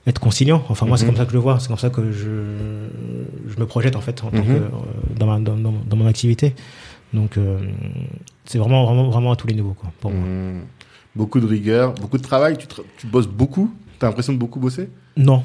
être 0.07 0.19
conciliant. 0.19 0.63
Enfin, 0.69 0.85
moi, 0.85 0.97
c'est 0.97 1.03
Mhm. 1.05 1.09
comme 1.11 1.17
ça 1.17 1.25
que 1.25 1.31
je 1.31 1.35
le 1.35 1.41
vois. 1.41 1.59
C'est 1.59 1.67
comme 1.67 1.77
ça 1.77 1.89
que 1.89 2.11
je, 2.11 2.29
je 3.47 3.59
me 3.59 3.65
projette 3.65 3.95
en 3.97 4.01
fait 4.01 4.23
en 4.23 4.29
tant 4.31 4.37
Mhm. 4.37 4.45
que, 4.45 4.51
euh, 4.51 4.67
dans, 5.19 5.25
ma, 5.25 5.39
dans, 5.39 5.55
dans, 5.57 5.73
dans 5.89 5.97
mon 5.97 6.07
activité. 6.07 6.55
Donc, 7.13 7.37
euh, 7.37 7.59
c'est 8.45 8.57
vraiment, 8.57 8.85
vraiment, 8.85 9.09
vraiment 9.09 9.31
à 9.31 9.35
tous 9.37 9.47
les 9.47 9.53
niveaux, 9.55 9.75
quoi, 9.79 9.91
pour 10.01 10.11
moi. 10.11 10.23
Beaucoup 11.17 11.39
de 11.39 11.47
rigueur, 11.47 11.93
beaucoup 11.93 12.17
de 12.17 12.23
travail. 12.23 12.57
Tu, 12.57 12.67
tra- 12.67 12.83
tu 12.97 13.07
bosses 13.07 13.27
beaucoup? 13.27 13.73
T'as 13.99 14.07
l'impression 14.07 14.33
de 14.33 14.37
beaucoup 14.37 14.59
bosser? 14.59 14.89
Non, 15.17 15.41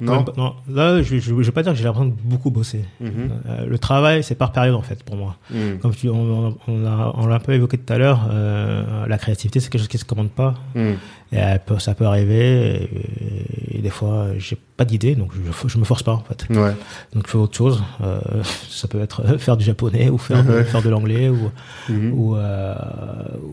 Non? 0.00 0.24
Non. 0.36 0.54
Là, 0.68 1.00
je, 1.02 1.16
je, 1.16 1.20
je 1.20 1.32
vais 1.32 1.50
pas 1.52 1.62
dire 1.62 1.72
que 1.72 1.78
j'ai 1.78 1.84
l'impression 1.84 2.10
de 2.10 2.14
beaucoup 2.32 2.50
bosser. 2.50 2.84
Mhm. 3.00 3.10
Euh, 3.46 3.66
le 3.66 3.78
travail, 3.78 4.22
c'est 4.22 4.34
par 4.34 4.52
période 4.52 4.74
en 4.74 4.82
fait 4.82 5.02
pour 5.02 5.16
moi. 5.16 5.36
Mhm. 5.50 5.78
Comme 5.80 5.94
tu, 5.94 6.08
on, 6.10 6.56
on, 6.68 6.78
l'a 6.80 7.12
on 7.14 7.30
un 7.30 7.38
peu 7.38 7.52
évoqué 7.52 7.78
tout 7.78 7.90
à 7.92 7.96
l'heure, 7.98 8.28
euh, 8.30 9.06
la 9.06 9.18
créativité 9.18 9.60
c'est 9.60 9.70
quelque 9.70 9.80
chose 9.80 9.88
qui 9.88 9.98
se 9.98 10.04
commande 10.04 10.30
pas. 10.30 10.54
Mhm. 10.74 10.96
Et 11.32 11.38
peut, 11.66 11.78
ça 11.78 11.94
peut 11.94 12.06
arriver. 12.06 12.88
Et, 13.70 13.78
et 13.78 13.82
des 13.82 13.90
fois, 13.90 14.26
j'ai 14.38 14.56
pas 14.76 14.84
d'idée, 14.84 15.14
donc 15.14 15.30
je, 15.34 15.68
je 15.68 15.78
me 15.78 15.84
force 15.84 16.02
pas 16.02 16.12
en 16.12 16.20
fait. 16.22 16.46
Ouais. 16.56 16.74
Donc 17.14 17.26
je 17.26 17.30
fais 17.32 17.38
autre 17.38 17.56
chose. 17.56 17.82
Euh, 18.02 18.20
ça 18.68 18.88
peut 18.88 19.00
être 19.00 19.22
euh, 19.24 19.38
faire 19.38 19.56
du 19.56 19.64
japonais 19.64 20.10
ou 20.10 20.18
faire, 20.18 20.44
de, 20.44 20.62
faire 20.62 20.82
de 20.82 20.88
l'anglais 20.90 21.28
ou, 21.28 21.50
Mhm. 21.88 22.12
ou, 22.14 22.36
euh, 22.36 22.74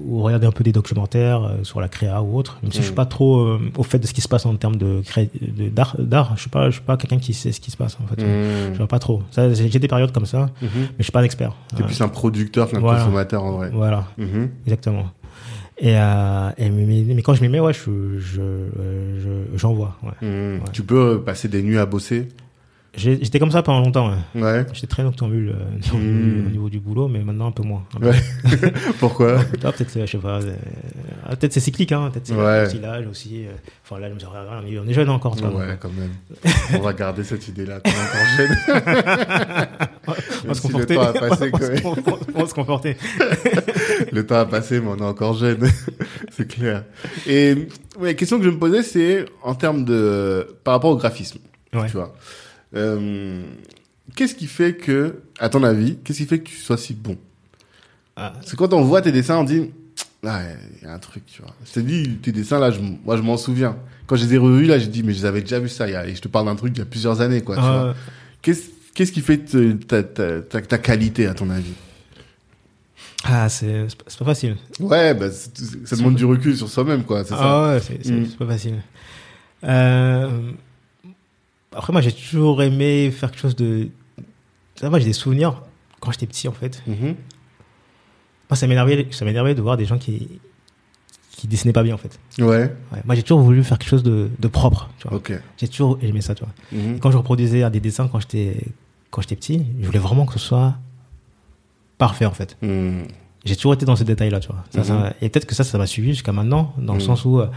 ou 0.08 0.22
regarder 0.22 0.48
un 0.48 0.52
peu 0.52 0.64
des 0.64 0.72
documentaires 0.72 1.44
euh, 1.44 1.64
sur 1.64 1.82
la 1.82 1.88
créa 1.90 2.22
ou 2.22 2.38
autre. 2.38 2.60
Même 2.64 2.72
si 2.72 2.80
je 2.80 2.84
suis 2.84 2.92
Mm. 2.92 2.96
pas 2.96 3.06
trop 3.06 3.40
euh, 3.42 3.60
au 3.78 3.84
fait 3.84 4.00
de 4.00 4.08
ce 4.08 4.14
qui 4.14 4.22
se 4.22 4.28
passe 4.28 4.46
en 4.46 4.56
termes 4.56 4.76
de 4.78 5.02
cré- 5.04 5.30
de- 5.42 5.70
d'art, 5.70 5.96
d'art. 6.00 6.34
Je 6.36 6.42
suis 6.42 6.50
pas, 6.50 6.68
je 6.70 6.76
suis 6.76 6.82
pas 6.82 6.98
quelqu'un 6.98 7.18
qui 7.20 7.34
sait 7.34 7.52
ce 7.52 7.60
qui 7.60 7.72
se 7.72 7.78
passe 7.78 7.98
en 8.04 8.08
fait. 8.08 8.22
Mhm. 8.24 8.74
Je 8.74 8.78
vois 8.78 8.88
pas 8.88 9.00
trop. 9.00 9.22
Ça, 9.32 9.52
j'ai 9.54 9.70
des 9.70 9.88
périodes 9.88 10.12
comme 10.12 10.26
ça, 10.26 10.50
Mhm. 10.62 10.70
mais 10.76 10.88
je 11.00 11.04
suis 11.04 11.12
pas 11.12 11.20
un 11.22 11.24
expert. 11.24 11.54
T'es 11.76 11.84
Euh, 11.84 11.86
plus 11.88 12.02
un 12.02 12.08
producteur 12.10 12.70
qu'un 12.70 12.80
Voilà. 12.80 13.00
consommateur 13.00 13.44
en 13.44 13.52
vrai. 13.54 13.70
Voilà, 13.74 14.06
Mhm. 14.18 14.50
exactement. 14.66 15.06
Et, 15.84 15.96
euh, 15.98 16.50
et 16.60 16.70
mais, 16.70 17.04
mais- 17.16 17.22
quand 17.24 17.34
je 17.34 17.42
m'y 17.42 17.50
mets, 17.50 17.60
ouais, 17.60 17.74
je, 17.74 18.20
je, 18.20 18.40
euh, 18.42 19.48
je- 19.52 19.58
j'en 19.58 19.74
vois. 19.74 19.98
Ouais. 20.04 20.28
Mhm. 20.28 20.60
Tu 20.72 20.84
peux 20.84 21.22
passer 21.26 21.48
des 21.48 21.64
nuits 21.64 21.80
à 21.80 21.88
bosser. 21.88 22.28
J'étais 22.94 23.40
comme 23.40 23.52
ça 23.52 23.64
pendant 23.64 23.80
longtemps. 23.86 24.12
ouais. 24.36 24.42
Ouais. 24.42 24.66
J'étais 24.74 24.88
très 24.88 25.02
noctambule 25.04 25.56
euh, 25.58 25.94
au 25.94 25.98
Mm. 25.98 26.02
niveau- 26.02 26.48
au 26.48 26.52
niveau 26.52 26.70
du 26.70 26.80
boulot, 26.82 27.08
mais 27.08 27.20
maintenant 27.20 27.48
un 27.48 27.52
peu 27.54 27.64
moins. 27.64 27.84
Un 27.96 28.00
peu 28.02 28.08
Ouais. 28.10 28.16
Pourquoi 29.00 29.38
Ah, 29.40 29.72
peut-être, 29.72 29.96
euh, 29.96 30.06
je 30.06 30.12
sais 30.12 30.18
pas, 30.18 30.42
euh, 30.42 30.54
ah, 31.26 31.36
peut-être 31.38 31.54
c'est 31.54 31.62
cyclique, 31.62 31.94
hein, 31.94 32.10
peut-être 32.12 32.28
c'est 32.28 32.36
Ouais. 32.36 32.68
l'âge 32.82 33.08
aussi. 33.08 33.46
euh, 33.48 33.52
Enfin 33.86 33.98
là, 34.02 34.10
je 34.10 34.14
me 34.14 34.30
regarde, 34.30 34.48
on 34.62 34.68
est- 34.68 34.78
on 34.80 34.92
jeune 34.94 35.10
encore, 35.10 35.38
tu 35.38 35.44
vois, 35.44 35.54
Ouais, 35.58 35.68
donc, 35.68 35.80
quand 35.80 35.90
même. 35.98 36.12
On 36.76 36.80
va 36.84 36.92
garder 36.94 37.24
cette 37.24 37.48
idée-là. 37.48 37.80
qu'on 37.80 37.90
est 37.92 37.94
encore 37.94 38.28
jeune. 38.38 39.78
on 40.50 40.54
se 40.54 40.62
si 40.62 40.68
le 40.74 40.86
temps 40.86 41.02
a 41.02 41.14
passé, 41.14 41.46
on, 41.46 41.52
quand 41.52 41.60
va 41.60 41.70
même. 41.70 41.78
se- 41.78 42.32
on 42.36 42.48
comporter. 42.48 42.98
Le 44.12 44.26
temps 44.26 44.36
a 44.40 44.46
passé, 44.46 44.82
mais 44.82 44.88
on 44.90 44.98
est 44.98 45.02
encore 45.02 45.34
jeune. 45.36 45.60
c'est 46.32 46.48
clair. 46.48 46.84
Et 47.28 47.68
ouais, 48.00 48.16
question 48.16 48.38
que 48.38 48.44
je 48.46 48.50
me 48.50 48.58
posais, 48.60 48.84
c'est 48.84 49.26
en 49.44 49.56
termes 49.56 49.86
de 49.86 50.46
par 50.66 50.74
rapport 50.74 50.92
au 50.92 50.98
graphisme. 50.98 51.40
Tu 51.72 51.78
vois. 51.94 52.14
Euh, 52.76 53.44
qu'est-ce 54.16 54.36
qui 54.36 54.48
fait 54.48 54.74
que, 54.76 55.22
à 55.40 55.50
ton 55.50 55.64
avis, 55.64 55.98
qu'est-ce 56.04 56.20
qui 56.20 56.26
fait 56.26 56.40
que 56.40 56.50
tu 56.50 56.56
sois 56.56 56.78
si 56.78 56.94
bon 56.94 57.18
Ah, 58.16 58.34
que 58.50 58.56
quand 58.56 58.74
on 58.74 58.82
voit 58.84 59.02
tes 59.02 59.12
dessins, 59.12 59.38
on 59.38 59.44
dit, 59.44 59.72
ah, 60.26 60.42
il 60.82 60.84
y 60.88 60.90
a 60.90 60.94
un 60.94 61.00
truc, 61.00 61.26
tu 61.26 61.42
vois. 61.42 61.54
Je 61.66 61.72
te 61.74 61.80
dis, 61.80 62.18
tes 62.18 62.32
dessins 62.32 62.60
là, 62.60 62.72
je, 62.72 62.80
moi 63.06 63.18
je 63.18 63.22
m'en 63.22 63.38
souviens. 63.38 63.78
Quand 64.08 64.16
je 64.16 64.26
les 64.26 64.36
ai 64.36 64.38
revus 64.38 64.66
là, 64.66 64.78
j'ai 64.80 64.88
dit, 64.88 65.04
mais 65.04 65.14
je 65.14 65.20
les 65.20 65.26
avais 65.26 65.42
déjà 65.42 65.60
vus 65.60 65.70
ça. 65.70 65.90
y 65.90 65.96
a- 65.96 66.08
et 66.08 66.16
je 66.16 66.22
te 66.22 66.28
parle 66.28 66.46
d'un 66.46 66.56
truc 66.56 66.74
il 66.76 66.80
y 66.80 66.82
a 66.82 66.86
plusieurs 66.86 67.22
années, 67.22 67.42
quoi. 67.42 67.56
tu 67.56 67.62
vois. 67.62 67.70
euh, 67.88 67.94
Qu'est-ce 68.42 68.64
qu'est-ce 68.94 69.12
qui 69.12 69.22
fait 69.22 69.38
te- 69.38 69.74
ta, 69.74 70.04
ta, 70.04 70.42
ta, 70.42 70.62
ta 70.62 70.78
qualité, 70.78 71.28
à 71.28 71.34
ton 71.34 71.50
avis? 71.50 71.74
Ah, 73.24 73.48
c'est 73.50 73.88
c'est 73.88 73.98
pas- 73.98 74.06
c'est 74.08 74.24
facile. 74.26 74.58
Ouais, 74.80 75.14
bah, 75.14 75.30
c'est- 75.32 75.86
ça 75.86 75.96
demande 75.96 76.16
du 76.16 76.26
recul 76.26 76.58
sur 76.58 76.68
soi-même, 76.70 77.04
quoi. 77.04 77.24
C'est 77.24 77.30
ça. 77.36 77.40
Ah 77.40 77.74
ouais, 77.74 77.80
c'est 77.80 78.04
c'est- 78.04 78.12
Mm. 78.14 78.26
c'est 78.32 78.38
pas 78.38 78.48
facile. 78.48 78.76
Euh, 79.64 80.52
après, 81.76 81.94
moi, 81.94 82.02
j'ai 82.02 82.12
toujours 82.12 82.62
aimé 82.62 83.12
faire 83.12 83.32
quelque 83.32 83.40
chose 83.42 83.56
de. 83.56 83.90
Moi, 84.84 85.00
j'ai 85.00 85.06
des 85.06 85.14
souvenirs 85.14 85.62
quand 86.00 86.12
j'étais 86.12 86.26
petit, 86.28 86.48
en 86.48 86.52
fait. 86.54 86.82
Mhm. 86.88 87.16
Moi, 88.50 88.56
ça 88.58 88.68
m'énervait, 88.68 89.08
ça 89.12 89.26
m'énervait 89.26 89.56
de 89.56 89.62
voir 89.62 89.78
des 89.78 89.86
gens 89.86 89.98
qui 89.98 90.28
qui 91.38 91.48
dessinaient 91.48 91.74
pas 91.74 91.82
bien, 91.84 91.96
en 91.96 91.98
fait. 91.98 92.20
Ouais. 92.40 92.72
Ouais. 92.92 93.02
Moi, 93.06 93.16
j'ai 93.16 93.24
toujours 93.24 93.40
voulu 93.42 93.64
faire 93.64 93.80
quelque 93.80 93.90
chose 93.90 94.04
de, 94.04 94.30
de 94.38 94.48
propre. 94.48 94.90
Tu 95.00 95.08
vois. 95.08 95.18
Ok. 95.18 95.34
J'ai 95.58 95.68
toujours 95.68 95.98
aimé 96.02 96.22
ça, 96.22 96.36
tu 96.36 96.44
vois. 96.44 96.54
Mhm. 96.72 97.00
Quand 97.00 97.10
je 97.10 97.18
reproduisais 97.18 97.68
des 97.72 97.80
dessins 97.80 98.08
quand 98.08 98.20
j'étais 98.20 98.58
quand 99.10 99.22
j'étais 99.22 99.36
petit, 99.36 99.66
je 99.80 99.86
voulais 99.86 100.00
vraiment 100.00 100.26
que 100.26 100.34
ce 100.34 100.40
soit 100.40 100.76
parfait, 101.98 102.26
en 102.26 102.32
fait. 102.32 102.58
Mhm. 102.62 103.06
J'ai 103.44 103.56
toujours 103.56 103.74
été 103.74 103.86
dans 103.86 103.96
ce 103.96 104.04
détail-là, 104.04 104.40
tu 104.40 104.50
vois. 104.50 104.64
Ça, 104.70 104.84
ça- 104.84 105.14
et 105.22 105.30
peut-être 105.30 105.46
que 105.48 105.56
ça, 105.56 105.64
ça 105.64 105.78
m'a 105.80 105.88
suivi 105.88 106.10
jusqu'à 106.10 106.32
maintenant, 106.32 106.74
dans 106.78 106.94
le 106.94 107.00
sens 107.00 107.26
où, 107.26 107.40
euh, 107.40 107.48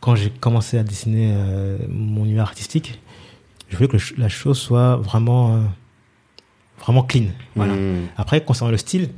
quand 0.00 0.14
j'ai 0.14 0.30
commencé 0.30 0.78
à 0.78 0.82
dessiner 0.82 1.32
euh, 1.34 1.78
mon 1.88 2.24
univers 2.24 2.44
artistique, 2.44 3.00
je 3.68 3.76
voulais 3.76 3.88
que 3.88 3.96
le 3.96 4.02
la 4.18 4.28
chose 4.28 4.58
soit 4.58 4.96
vraiment, 4.96 5.54
euh, 5.56 5.60
vraiment 6.80 7.02
clean. 7.02 7.26
Voilà. 7.54 7.74
Mhm. 7.74 8.06
Après, 8.16 8.44
concernant 8.44 8.70
le 8.70 8.76
style, 8.78 9.10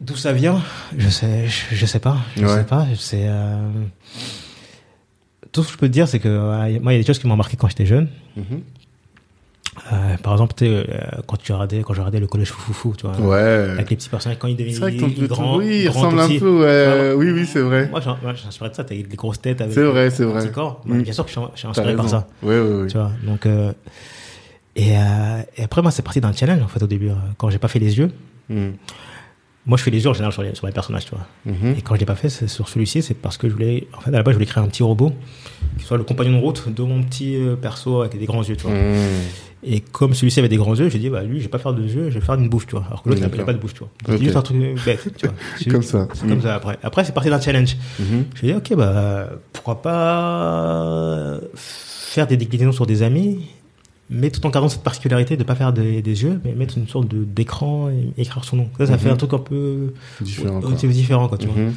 d'où 0.00 0.16
ça 0.16 0.32
vient, 0.32 0.60
je 0.96 1.08
sais, 1.08 1.46
je, 1.48 1.74
je 1.74 1.86
sais 1.86 2.00
pas, 2.00 2.18
je 2.36 2.44
Ouais. 2.44 2.56
sais 2.58 2.64
pas. 2.64 2.86
C'est 2.96 3.26
euh, 3.26 3.70
tout 5.52 5.62
ce 5.62 5.68
que 5.68 5.72
je 5.74 5.78
peux 5.78 5.88
te 5.88 5.92
dire, 5.92 6.08
c'est 6.08 6.18
que 6.20 6.28
euh, 6.28 6.80
moi, 6.80 6.92
il 6.92 6.96
y 6.96 6.98
a 6.98 7.02
des 7.02 7.06
choses 7.06 7.18
qui 7.18 7.26
m'ont 7.26 7.36
marqué 7.36 7.56
quand 7.56 7.68
j'étais 7.68 7.86
jeune. 7.86 8.08
Mhm. 8.36 8.62
Euh, 9.90 10.16
par 10.22 10.34
exemple, 10.34 10.54
euh, 10.62 10.84
quand 11.26 11.38
tu 11.38 11.50
regardais, 11.52 11.80
quand 11.82 11.94
je 11.94 12.00
regardais 12.00 12.20
le 12.20 12.26
collège 12.26 12.48
Foufoufou, 12.50 12.94
tu 12.96 13.06
vois, 13.06 13.18
Ouais. 13.18 13.70
avec 13.70 13.88
les 13.88 13.96
petits 13.96 14.10
personnages 14.10 14.38
quand 14.38 14.46
ils 14.48 14.56
ton 14.78 14.86
ils 14.88 15.26
grands, 15.28 15.56
oui, 15.56 15.80
il 15.84 15.88
ressemble 15.88 16.20
un 16.20 16.28
peu, 16.38 16.60
ouais. 16.60 16.64
Ouais. 16.64 17.12
Oui, 17.16 17.30
oui, 17.30 17.46
c'est 17.46 17.60
vrai. 17.62 17.88
Moi, 17.88 18.00
j'en- 18.00 18.18
moi, 18.22 18.34
j'inspirais 18.34 18.68
de 18.68 18.74
ça. 18.74 18.84
T'as 18.84 18.94
des 18.94 19.02
grosses 19.16 19.40
têtes 19.40 19.62
avec 19.62 19.72
C'est 19.72 19.82
vrai, 19.82 20.10
c'est 20.10 20.24
vrai. 20.24 20.46
corps. 20.50 20.82
Mm. 20.84 21.00
Bien 21.00 21.12
sûr 21.14 21.24
que 21.24 21.30
je 21.30 21.38
suis, 21.38 21.46
je 21.54 21.58
suis 21.60 21.68
inspiré 21.68 21.96
par 21.96 22.08
ça. 22.08 22.26
Ouais, 22.42 22.60
ouais, 22.60 22.82
ouais. 22.82 22.86
Tu 22.86 22.98
vois. 22.98 23.12
Donc, 23.24 23.46
euh, 23.46 23.72
et, 24.76 24.90
et 25.56 25.62
après, 25.64 25.80
moi, 25.80 25.90
c'est 25.90 26.02
parti 26.02 26.20
d'un 26.20 26.32
challenge, 26.34 26.60
en 26.62 26.68
fait, 26.68 26.82
au 26.82 26.86
début. 26.86 27.10
Quand 27.38 27.48
j'ai 27.48 27.58
pas 27.58 27.68
fait 27.68 27.78
les 27.78 27.96
yeux, 27.98 28.10
Mhm. 28.50 28.74
moi, 29.64 29.78
je 29.78 29.82
fais 29.84 29.90
les 29.90 30.04
yeux 30.04 30.10
en 30.10 30.14
général 30.14 30.32
sur 30.34 30.42
les, 30.42 30.54
sur 30.54 30.66
les 30.66 30.72
personnages, 30.74 31.06
tu 31.06 31.12
vois. 31.14 31.26
Mhm. 31.46 31.76
Et 31.78 31.80
quand 31.82 31.94
je 31.94 32.00
l'ai 32.00 32.06
pas 32.06 32.14
fait, 32.14 32.28
sur 32.28 32.68
celui-ci, 32.68 33.00
c'est 33.00 33.14
parce 33.14 33.38
que 33.38 33.48
je 33.48 33.54
voulais, 33.54 33.86
en 33.96 34.00
fait, 34.02 34.10
à 34.10 34.18
la 34.18 34.22
base, 34.22 34.32
je 34.32 34.36
voulais 34.36 34.44
créer 34.46 34.62
un 34.62 34.68
petit 34.68 34.82
robot 34.82 35.12
qui 35.78 35.84
soit 35.86 35.96
le 35.96 36.04
compagnon 36.04 36.32
de 36.32 36.42
route 36.42 36.68
de 36.74 36.82
mon 36.82 37.02
petit 37.02 37.38
perso 37.62 38.02
avec 38.02 38.18
des 38.18 38.26
grands 38.26 38.42
yeux, 38.42 38.56
tu 38.56 38.66
vois. 38.66 38.74
Et 39.64 39.80
comme 39.80 40.12
celui-ci 40.12 40.40
avait 40.40 40.48
des 40.48 40.56
grands 40.56 40.74
yeux, 40.74 40.88
j'ai 40.88 40.98
dit, 40.98 41.08
bah, 41.08 41.22
lui, 41.22 41.38
je 41.38 41.44
vais 41.44 41.48
pas 41.48 41.58
faire 41.58 41.72
de 41.72 41.82
yeux, 41.82 42.10
je 42.10 42.18
vais 42.18 42.20
faire 42.24 42.34
une 42.34 42.48
bouche, 42.48 42.66
tu 42.66 42.72
vois. 42.74 42.84
Alors 42.88 43.02
que 43.02 43.08
l'autre, 43.08 43.20
il 43.24 43.36
n'a 43.38 43.44
pas 43.44 43.52
de 43.52 43.58
bouche, 43.58 43.74
tu 43.74 43.80
vois. 43.80 43.88
Ok. 44.08 44.14
C'est 44.18 44.24
juste 44.24 44.36
un 44.36 44.42
truc 44.42 44.56
bête, 44.84 45.08
tu 45.16 45.26
vois. 45.26 45.34
C'est- 45.58 45.70
Comme 45.70 45.82
ça. 45.82 46.08
C'est 46.14 46.26
comme 46.26 46.42
ça 46.42 46.56
après. 46.56 46.78
Après, 46.82 47.04
c'est 47.04 47.12
parti 47.12 47.30
d'un 47.30 47.40
challenge. 47.40 47.76
Mhm. 48.00 48.24
Je 48.34 48.46
dit, 48.46 48.54
ok, 48.54 48.74
bah, 48.76 49.30
pourquoi 49.52 49.80
pas 49.82 51.38
faire 51.54 52.26
des 52.26 52.36
déclinaisons 52.36 52.72
sur 52.72 52.86
des 52.86 53.02
amis, 53.02 53.46
mais 54.10 54.30
tout 54.30 54.44
en 54.46 54.50
gardant 54.50 54.68
cette 54.68 54.82
particularité 54.82 55.36
de 55.36 55.44
pas 55.44 55.54
faire 55.54 55.72
des, 55.72 56.02
des 56.02 56.22
yeux, 56.24 56.40
mais 56.44 56.54
mettre 56.54 56.76
une 56.76 56.88
sorte 56.88 57.08
de, 57.08 57.24
d'écran 57.24 57.88
et 57.90 58.20
écrire 58.20 58.44
son 58.44 58.56
nom. 58.56 58.68
Ça, 58.78 58.86
ça 58.86 58.98
fait 58.98 59.10
un 59.10 59.16
truc 59.16 59.32
un 59.32 59.38
peu 59.38 59.94
Différent, 60.20 60.60
quoi. 60.60 60.70
différent, 60.72 61.28
tu 61.38 61.46
vois. 61.46 61.56
Mhm. 61.56 61.74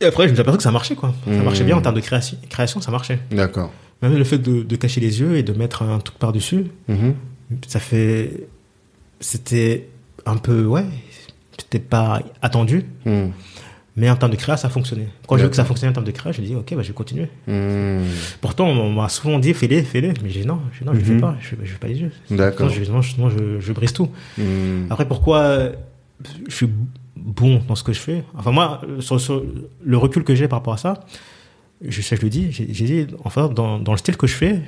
Et 0.00 0.04
après, 0.06 0.24
je 0.24 0.30
me 0.30 0.34
suis 0.34 0.40
aperçu 0.40 0.56
que 0.58 0.62
ça 0.62 0.70
marchait, 0.72 0.94
quoi. 0.94 1.14
Ça 1.26 1.30
Mhm. 1.30 1.42
marchait 1.44 1.64
bien 1.64 1.76
en 1.76 1.80
termes 1.82 1.94
de 1.94 2.00
création, 2.00 2.36
création 2.50 2.80
ça 2.80 2.90
marchait. 2.90 3.18
D'accord. 3.30 3.70
Même 4.02 4.16
le 4.16 4.24
fait 4.24 4.38
de, 4.38 4.62
de 4.62 4.76
cacher 4.76 5.00
les 5.00 5.20
yeux 5.20 5.36
et 5.36 5.42
de 5.42 5.52
mettre 5.52 5.82
un 5.82 5.98
truc 5.98 6.18
par-dessus, 6.18 6.66
Mhm. 6.88 7.14
ça 7.66 7.80
fait. 7.80 8.46
C'était 9.20 9.88
un 10.26 10.36
peu. 10.36 10.64
Ouais, 10.66 10.84
c'était 11.58 11.78
pas 11.78 12.20
attendu, 12.42 12.84
Mhm. 13.06 13.30
mais 13.96 14.10
en 14.10 14.16
termes 14.16 14.32
de 14.32 14.36
créa, 14.36 14.56
ça 14.58 14.68
fonctionnait. 14.68 15.08
Quand 15.26 15.38
j'ai 15.38 15.44
vu 15.44 15.50
que 15.50 15.56
ça 15.56 15.64
fonctionnait 15.64 15.90
en 15.90 15.94
termes 15.94 16.06
de 16.06 16.10
créa, 16.10 16.32
je 16.32 16.42
me 16.42 16.46
dit, 16.46 16.54
ok, 16.54 16.74
bah, 16.74 16.82
je 16.82 16.88
vais 16.88 16.94
continuer. 16.94 17.28
Mhm. 17.46 18.04
Pourtant, 18.42 18.66
on 18.68 18.92
m'a 18.92 19.08
souvent 19.08 19.38
dit, 19.38 19.54
fais-les, 19.54 19.82
fais-les. 19.82 20.12
Mais 20.22 20.28
j'ai 20.28 20.40
dit, 20.42 20.46
non, 20.46 20.60
je, 20.72 20.84
non, 20.84 20.92
je 20.92 20.98
Mhm. 20.98 21.04
fais 21.04 21.16
pas, 21.20 21.36
je, 21.40 21.54
je 21.64 21.72
fais 21.72 21.78
pas 21.78 21.88
les 21.88 21.98
yeux. 22.00 22.12
D'accord. 22.30 22.66
Non, 22.68 23.00
je, 23.00 23.16
non, 23.20 23.30
je, 23.60 23.72
brise 23.72 23.94
tout. 23.94 24.10
Après, 24.90 25.08
pourquoi 25.08 25.38
euh, 25.38 25.72
je 26.48 26.54
suis 26.54 26.68
bon 27.16 27.62
dans 27.66 27.74
ce 27.74 27.82
que 27.82 27.94
je 27.94 28.00
fais? 28.00 28.24
Enfin, 28.36 28.52
moi, 28.52 28.82
sur, 29.00 29.18
sur 29.18 29.42
le 29.82 29.96
recul 29.96 30.22
que 30.24 30.34
j'ai 30.34 30.48
par 30.48 30.58
rapport 30.58 30.74
à 30.74 30.78
ça, 30.78 31.00
je 31.82 32.00
sais, 32.02 32.16
je 32.16 32.22
le 32.22 32.30
dis, 32.30 32.52
j'ai 32.52 32.64
dit, 32.66 33.06
enfin, 33.24 33.48
dans, 33.48 33.78
dans 33.78 33.92
le 33.92 33.98
style 33.98 34.16
que 34.16 34.26
je 34.26 34.34
fais, 34.34 34.60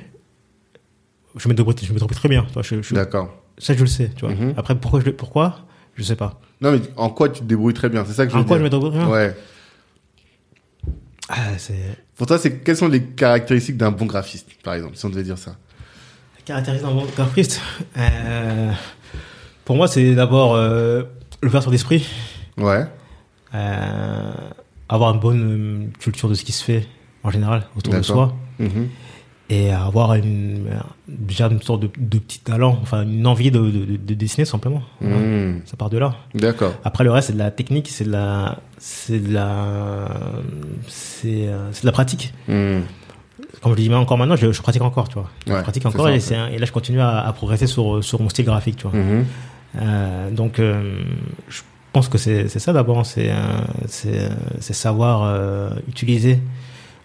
je 1.35 1.47
me 1.49 1.53
débrouille, 1.53 1.75
je 1.81 1.91
me 1.93 1.99
débrouille 1.99 2.15
très 2.15 2.29
bien. 2.29 2.45
D'accord. 2.91 3.33
ça, 3.57 3.73
je 3.73 3.79
le 3.81 3.87
sais. 3.87 4.09
Tu 4.15 4.25
vois. 4.25 4.33
Mhm. 4.35 4.53
Après, 4.57 4.75
pourquoi 4.75 4.99
je, 5.01 5.05
le- 5.05 5.13
pourquoi? 5.15 5.59
Je 5.95 6.03
sais 6.03 6.15
pas. 6.15 6.39
Non, 6.61 6.71
mais 6.71 6.81
en 6.97 7.09
quoi 7.09 7.29
tu 7.29 7.39
te 7.41 7.45
débrouilles 7.45 7.73
très 7.73 7.89
bien? 7.89 8.03
C'est 8.05 8.13
ça 8.13 8.25
que 8.25 8.31
je 8.31 8.37
veux 8.37 8.41
En 8.43 8.45
quoi 8.45 8.57
je 8.57 8.63
me 8.63 8.69
dire. 8.69 8.79
débrouille 8.79 8.97
bien? 8.99 9.09
Ouais. 9.09 9.35
Ah, 11.27 11.35
Pour 12.15 12.25
toi, 12.27 12.39
c'est 12.39 12.59
quelles 12.63 12.77
sont 12.77 12.87
les 12.87 13.03
caractéristiques 13.03 13.77
d'un 13.77 13.91
bon 13.91 14.05
graphiste, 14.07 14.47
par 14.63 14.73
exemple, 14.73 14.95
si 14.95 15.05
on 15.05 15.09
devait 15.09 15.23
dire 15.23 15.37
ça? 15.37 15.55
Caractérise 16.45 16.83
un 16.83 16.91
bon 16.91 17.05
graphiste. 17.15 17.61
Euh, 17.97 18.71
pour 19.65 19.75
moi, 19.75 19.87
c'est 19.87 20.15
d'abord 20.15 20.55
euh, 20.55 21.03
l'ouverture 21.43 21.69
d'esprit. 21.69 22.07
Ouais. 22.57 22.85
Euh, 23.53 24.31
avoir 24.87 25.13
une 25.13 25.19
bonne 25.19 25.43
euh, 25.91 25.99
culture 25.99 26.27
de 26.29 26.33
ce 26.33 26.43
qui 26.43 26.51
se 26.51 26.63
fait 26.63 26.87
en 27.23 27.31
général 27.31 27.63
autour 27.77 27.93
de 27.93 28.01
soi 28.03 28.33
Mhm. 28.59 28.87
et 29.49 29.71
avoir 29.71 30.13
une, 30.15 30.67
déjà 31.07 31.47
une 31.47 31.61
sorte 31.61 31.81
de, 31.81 31.89
de 31.97 32.19
petit 32.19 32.39
talent, 32.39 32.77
enfin 32.81 33.03
une 33.03 33.25
envie 33.25 33.49
de, 33.51 33.59
de, 33.59 33.85
de- 33.85 33.97
de 33.97 34.13
dessiner 34.13 34.45
simplement. 34.45 34.83
Mhm. 35.01 35.61
Ça 35.65 35.75
part 35.77 35.89
de 35.89 35.97
là. 35.97 36.15
D'accord. 36.35 36.73
Après 36.83 37.03
le 37.03 37.11
reste 37.11 37.27
c'est 37.27 37.33
de 37.33 37.39
la 37.39 37.51
technique, 37.51 37.87
c'est 37.89 38.03
de 38.05 38.11
la, 38.11 38.59
c'est 38.77 39.19
de 39.19 39.33
la, 39.33 40.07
c'est, 40.87 41.47
euh, 41.47 41.71
c'est 41.71 41.81
de 41.83 41.87
la 41.87 41.91
pratique. 41.91 42.33
Mhm. 42.47 42.83
Comme 43.61 43.71
je 43.73 43.77
dis 43.81 43.89
même 43.89 43.99
encore 43.99 44.17
maintenant, 44.17 44.35
je, 44.35 44.51
je 44.51 44.61
pratique 44.61 44.81
encore, 44.81 45.09
tu 45.09 45.15
vois. 45.15 45.29
Je 45.47 45.53
pratique 45.63 45.85
encore 45.85 46.07
et, 46.09 46.19
là 46.59 46.65
je 46.65 46.71
continue 46.71 47.01
à, 47.01 47.19
à 47.25 47.33
progresser 47.33 47.67
sur 47.67 48.03
sur 48.03 48.21
mon 48.21 48.29
style 48.29 48.45
graphique, 48.45 48.77
tu 48.77 48.87
vois. 48.87 48.93
Euh, 49.81 50.31
donc, 50.31 50.59
euh, 50.59 51.01
je 51.49 51.61
pense 51.93 52.07
que 52.07 52.17
c'est 52.17 52.47
ça 52.47 52.71
d'abord, 52.73 53.05
c'est 53.05 53.31
euh, 53.31 54.29
savoir 54.59 55.71
utiliser. 55.87 56.39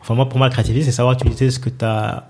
Enfin, 0.04 0.14
moi, 0.14 0.28
pour 0.28 0.36
moi, 0.36 0.46
la 0.48 0.52
créativité, 0.52 0.84
c'est 0.84 0.92
savoir 0.92 1.14
utiliser 1.14 1.50
ce 1.50 1.58
que 1.58 1.70
tu 1.70 1.82
as 1.84 2.28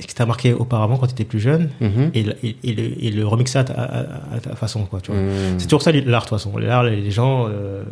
ce 0.00 0.08
qui 0.08 0.14
t'a 0.16 0.26
marqué 0.26 0.52
auparavant 0.52 0.96
quand 0.96 1.06
tu 1.06 1.12
étais 1.12 1.24
plus 1.24 1.38
jeune 1.38 1.70
Mhm. 1.80 2.10
et, 2.14 2.22
le- 2.24 2.36
et, 2.44 2.56
et 2.64 2.72
le, 2.74 3.04
et 3.04 3.10
le 3.12 3.24
remixer 3.26 3.58
à 3.60 3.64
ta, 3.64 3.74
à- 3.74 4.34
à 4.34 4.40
ta 4.40 4.56
façon. 4.56 4.84
Quoi, 4.86 5.00
tu 5.00 5.12
vois. 5.12 5.20
Mhm. 5.20 5.58
C'est 5.58 5.66
toujours 5.66 5.82
ça 5.82 5.92
l'art, 5.92 6.02
de 6.24 6.28
toute 6.28 6.30
façon. 6.38 6.56
L'art, 6.58 6.82
les 6.82 7.12
gens, 7.12 7.46
euh, 7.48 7.84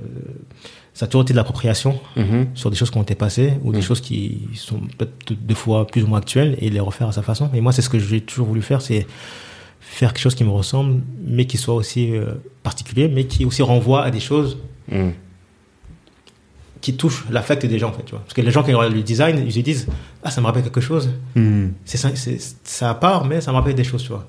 ça 0.95 1.05
a 1.05 1.09
toujours 1.09 1.23
été 1.23 1.33
de 1.33 1.37
l'appropriation 1.39 2.01
Mhm. 2.17 2.49
sur 2.55 2.71
des 2.71 2.77
choses 2.77 2.91
qui 2.91 2.99
ont 2.99 3.03
été 3.03 3.15
passées 3.15 3.53
ou 3.63 3.73
des 3.73 3.83
choses 3.83 4.01
qui 4.01 4.49
sont 4.55 4.81
peut-être 4.99 5.33
des 5.47 5.55
fois 5.55 5.87
plus 5.87 6.03
ou 6.03 6.09
moins 6.09 6.19
actuelles 6.19 6.57
et 6.61 6.71
les 6.71 6.81
refaire 6.81 7.07
à 7.09 7.13
sa 7.13 7.23
façon. 7.23 7.51
Et 7.55 7.61
moi, 7.61 7.71
c'est 7.73 7.83
ce 7.83 7.89
que 7.89 8.01
j'ai 8.01 8.21
toujours 8.21 8.49
voulu 8.49 8.63
faire, 8.63 8.83
c'est 8.83 9.07
faire 9.81 10.13
quelque 10.13 10.23
chose 10.23 10.35
qui 10.35 10.43
me 10.45 10.51
ressemble, 10.51 11.03
mais 11.25 11.45
qui 11.47 11.57
soit 11.57 11.75
aussi 11.75 12.15
euh, 12.17 12.33
particulier, 12.65 13.07
mais 13.09 13.25
qui 13.27 13.45
aussi 13.45 13.63
renvoie 13.63 14.03
à 14.05 14.11
des 14.11 14.21
choses. 14.21 14.59
Qui 16.83 16.95
touchent 16.97 17.25
l'affect 17.31 17.65
des 17.65 17.79
gens, 17.79 17.89
en 17.89 17.93
fait, 17.93 18.03
tu 18.05 18.11
vois. 18.11 18.21
Parce 18.21 18.35
que 18.35 18.43
les 18.43 18.51
gens 18.51 18.63
qui 18.63 18.75
regardent 18.75 18.95
le 18.95 19.03
design, 19.03 19.43
ils 19.47 19.53
se 19.53 19.61
disent, 19.61 19.87
ah, 20.23 20.31
ça 20.31 20.41
me 20.43 20.47
rappelle 20.47 20.65
quelque 20.65 20.81
chose. 20.83 21.09
Mhm. 21.37 21.73
C'est 21.87 21.97
ça, 21.97 22.11
c'est 22.15 22.39
ça 22.65 22.91
à 22.91 22.95
part, 22.95 23.25
mais 23.25 23.41
ça 23.41 23.51
me 23.53 23.57
rappelle 23.57 23.75
des 23.75 23.85
choses, 23.85 24.03
tu 24.03 24.09
vois. 24.09 24.27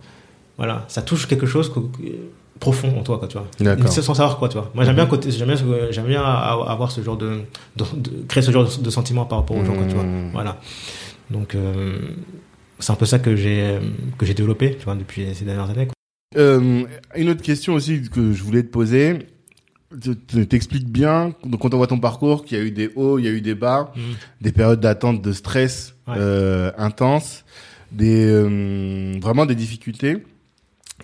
Voilà, 0.57 0.85
ça 0.87 1.01
touche 1.01 1.27
quelque 1.27 1.47
chose 1.47 1.67
que- 1.73 1.79
que- 1.79 2.15
profond 2.59 2.97
en 2.97 3.03
toi, 3.03 3.17
quoi, 3.17 3.27
tu 3.27 3.37
vois. 3.37 3.47
Sans 4.03 4.13
savoir 4.13 4.37
quoi, 4.37 4.47
tu 4.47 4.53
vois. 4.57 4.71
Moi, 4.75 4.85
j'aime 4.85 4.95
bien 4.95 5.05
côté, 5.07 5.31
j'aime 5.31 5.47
bien, 5.53 5.57
j'aime 5.91 6.05
bien 6.05 6.21
a- 6.23 6.63
avoir 6.69 6.91
ce 6.91 7.01
genre 7.01 7.17
de, 7.17 7.41
de, 7.75 7.83
de- 7.97 8.23
créer 8.27 8.43
ce 8.43 8.51
genre 8.51 8.63
de, 8.65 8.81
de 8.83 8.89
sentiment 8.89 9.25
par 9.25 9.39
rapport 9.39 9.57
aux 9.57 9.65
gens, 9.65 9.73
quoi, 9.73 9.85
tu 9.89 9.95
vois. 9.95 10.03
Mhm. 10.05 10.29
Voilà. 10.31 10.61
Donc, 11.31 11.55
euh, 11.55 11.97
c'est 12.79 12.91
un 12.91 12.95
peu 12.95 13.05
ça 13.07 13.17
que 13.19 13.35
j'ai, 13.35 13.79
que 14.17 14.25
j'ai 14.25 14.35
développé, 14.35 14.75
tu 14.77 14.85
vois, 14.85 14.95
depuis 14.95 15.25
ces 15.33 15.43
dernières 15.43 15.69
années. 15.71 15.87
Quoi. 15.87 15.93
Euh, 16.37 16.83
une 17.15 17.29
autre 17.29 17.41
question 17.41 17.73
aussi 17.73 18.01
que 18.09 18.31
je 18.31 18.43
voulais 18.43 18.63
te 18.63 18.69
poser. 18.71 19.19
Tu- 20.01 20.47
T'expliques 20.47 20.89
bien, 20.89 21.33
donc 21.45 21.61
quand 21.61 21.73
on 21.73 21.77
voit 21.77 21.87
ton 21.87 21.99
parcours, 21.99 22.45
qu'il 22.45 22.57
y 22.57 22.61
a 22.61 22.63
eu 22.63 22.71
des 22.71 22.89
hauts, 22.95 23.19
il 23.19 23.25
y 23.25 23.27
a 23.27 23.31
eu 23.31 23.41
des 23.41 23.53
bas, 23.55 23.93
des 24.41 24.51
périodes 24.51 24.79
d'attente, 24.79 25.21
de 25.21 25.31
stress 25.33 25.93
Ouais. 26.07 26.15
euh, 26.17 26.71
intense, 26.77 27.45
des 27.91 28.25
euh, 28.27 29.13
vraiment 29.21 29.45
des 29.45 29.55
difficultés. 29.55 30.23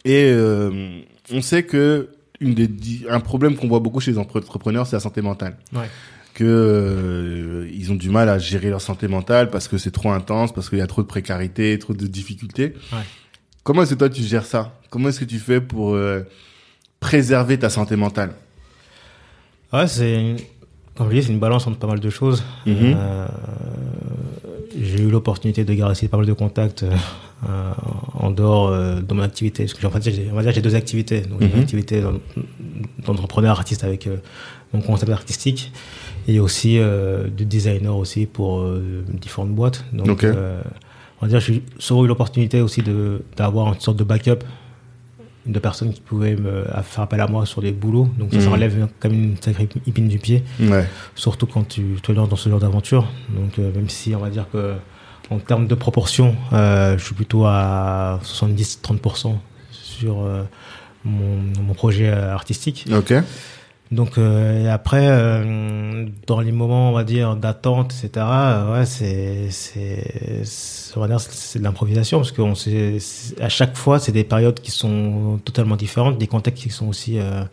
Et 0.06 0.26
euh, 0.32 1.02
on 1.32 1.41
sait 1.41 1.64
que 1.64 2.10
une 2.40 2.53
des 2.53 2.70
un 3.10 3.20
problème 3.20 3.56
qu'on 3.56 3.68
voit 3.68 3.80
beaucoup 3.80 3.99
chez 3.99 4.11
les 4.11 4.18
entrepreneurs, 4.18 4.88
c'est 4.88 4.95
la 4.95 4.99
santé 5.02 5.22
mentale. 5.22 5.57
Ouais. 5.74 5.90
Que 6.34 6.45
euh, 6.45 7.70
ils 7.74 7.91
ont 7.91 7.95
du 7.95 8.10
mal 8.10 8.30
à 8.30 8.40
gérer 8.40 8.70
leur 8.70 8.82
santé 8.82 9.07
mentale 9.07 9.49
parce 9.49 9.68
que 9.68 9.78
c'est 9.78 9.91
trop 9.91 10.11
intense, 10.11 10.53
parce 10.53 10.70
qu'il 10.70 10.78
y 10.78 10.82
a 10.82 10.88
trop 10.88 11.02
de 11.02 11.07
précarité, 11.07 11.78
trop 11.80 11.94
de 11.94 12.07
difficultés. 12.07 12.74
Ouais. 12.94 12.99
Comment 13.64 13.84
est-ce 13.84 13.94
que 13.94 13.99
toi 13.99 14.10
tu 14.10 14.24
gères 14.24 14.45
ça? 14.45 14.80
Comment 14.90 15.10
est-ce 15.10 15.20
que 15.20 15.26
tu 15.26 15.38
fais 15.40 15.60
pour 15.61 15.94
euh, 15.95 16.22
préserver 16.99 17.60
ta 17.60 17.70
santé 17.70 17.95
mentale? 17.95 18.32
Ouais, 19.74 19.88
c'est, 19.88 20.16
une- 20.20 20.38
comme 20.96 21.10
je 21.10 21.16
dis, 21.16 21.24
c'est 21.24 21.32
une 21.32 21.40
balance 21.40 21.68
entre 21.68 21.78
pas 21.78 21.88
mal 21.88 22.00
de 22.00 22.10
choses. 22.10 22.44
Mhm. 22.66 22.76
Euh, 22.96 23.28
j'ai 24.80 25.02
eu 25.04 25.10
l'opportunité 25.10 25.64
de 25.66 25.74
garder 25.74 26.08
pas 26.08 26.18
mal 26.18 26.26
de 26.26 26.34
contacts 26.34 26.84
euh, 26.84 27.72
en 28.14 28.32
dehors 28.32 28.70
euh, 28.70 29.00
de 29.02 29.14
mon 29.14 29.22
activité. 29.22 29.64
Parce 29.64 29.74
que 29.74 29.82
j'ai- 29.82 29.88
en 29.88 29.91
fait, 29.91 30.30
on 30.32 30.36
va 30.36 30.41
dire 30.44 30.52
j'ai 30.52 30.62
deux 30.62 30.76
activités. 30.76 31.22
Donc, 31.22 31.41
Mhm. 31.41 31.50
une 31.54 31.60
activité 31.62 32.02
d'en- 32.02 32.14
d'entrepreneur 33.06 33.58
artiste 33.58 33.84
avec 33.84 34.08
euh, 34.08 34.18
mon 34.74 34.82
concept 34.82 35.12
artistique 35.12 35.72
et 36.28 36.40
aussi 36.40 36.78
de 36.78 37.44
designer 37.44 37.96
aussi 37.98 38.28
pour 38.28 38.64
différentes 39.08 39.50
boîtes. 39.50 39.84
Donc, 39.94 40.24
on 40.24 41.26
va 41.26 41.28
dire 41.28 41.40
j'ai 41.40 41.64
souvent 41.80 42.06
eu 42.06 42.08
l'opportunité 42.08 42.62
aussi 42.62 42.84
d'avoir 43.36 43.74
une 43.74 43.80
sorte 43.80 43.98
de 43.98 44.04
backup 44.04 44.44
de 45.52 45.60
personnes 45.60 45.92
qui 45.94 46.02
pouvaient 46.02 46.36
me 46.36 46.64
faire 46.84 47.04
appel 47.04 47.20
à 47.22 47.28
moi 47.28 47.46
sur 47.46 47.62
des 47.62 47.72
boulots. 47.72 48.08
Donc 48.18 48.34
ça, 48.34 48.40
ça 48.40 48.46
Mhm. 48.48 48.54
relève 48.54 48.88
comme 49.00 49.14
une 49.14 49.36
sacrée 49.42 49.68
épine 49.88 50.08
du 50.08 50.20
pied 50.20 50.44
Ouais. 50.60 50.86
surtout 51.16 51.46
quand 51.48 51.68
tu 51.68 51.98
te 52.02 52.12
lances 52.12 52.30
dans 52.30 52.36
ce 52.36 52.50
genre 52.50 52.60
d'aventure. 52.60 53.08
Donc, 53.30 53.58
euh, 53.60 53.72
même 53.76 53.90
si 53.90 54.14
on 54.16 54.20
va 54.20 54.30
dire 54.30 54.46
que 54.52 54.74
en 55.30 55.38
termes 55.40 55.68
de 55.68 55.76
proportion, 55.76 56.36
euh, 56.54 56.98
je 56.98 57.04
suis 57.06 57.14
plutôt 57.16 57.46
à 57.46 58.20
70-30% 58.24 59.40
sur 59.72 60.22
euh, 60.24 60.44
mon, 61.06 61.38
mon 61.62 61.74
projet 61.74 62.10
artistique. 62.10 62.86
Ok. 62.96 63.14
Donc, 63.91 64.20
euh, 64.20 64.72
après, 64.72 65.07
euh, 65.07 66.06
dans 66.28 66.41
les 66.41 66.52
moments, 66.52 66.91
on 66.91 66.94
va 66.94 67.03
dire, 67.03 67.36
d'attente, 67.36 67.91
etc., 67.94 68.24
euh, 68.30 68.74
ouais, 68.74 68.86
c'est, 68.86 69.49
c'est, 69.49 70.94
on 70.95 70.99
va 70.99 71.07
dire, 71.07 71.20
c'est 71.20 71.57
de 71.57 71.64
l'improvisation 71.64 72.20
parce 72.20 72.32
qu'on 72.32 72.53
sait, 72.53 72.99
à 73.40 73.49
chaque 73.49 73.76
fois, 73.76 73.98
c'est 73.98 74.11
des 74.11 74.24
périodes 74.24 74.60
qui 74.60 74.70
sont 74.70 75.40
totalement 75.44 75.76
différentes, 75.76 76.20
des 76.20 76.28
contextes 76.28 76.64
qui 76.64 76.70
sont 76.70 76.88
aussi, 76.88 77.18
euh, 77.18 77.44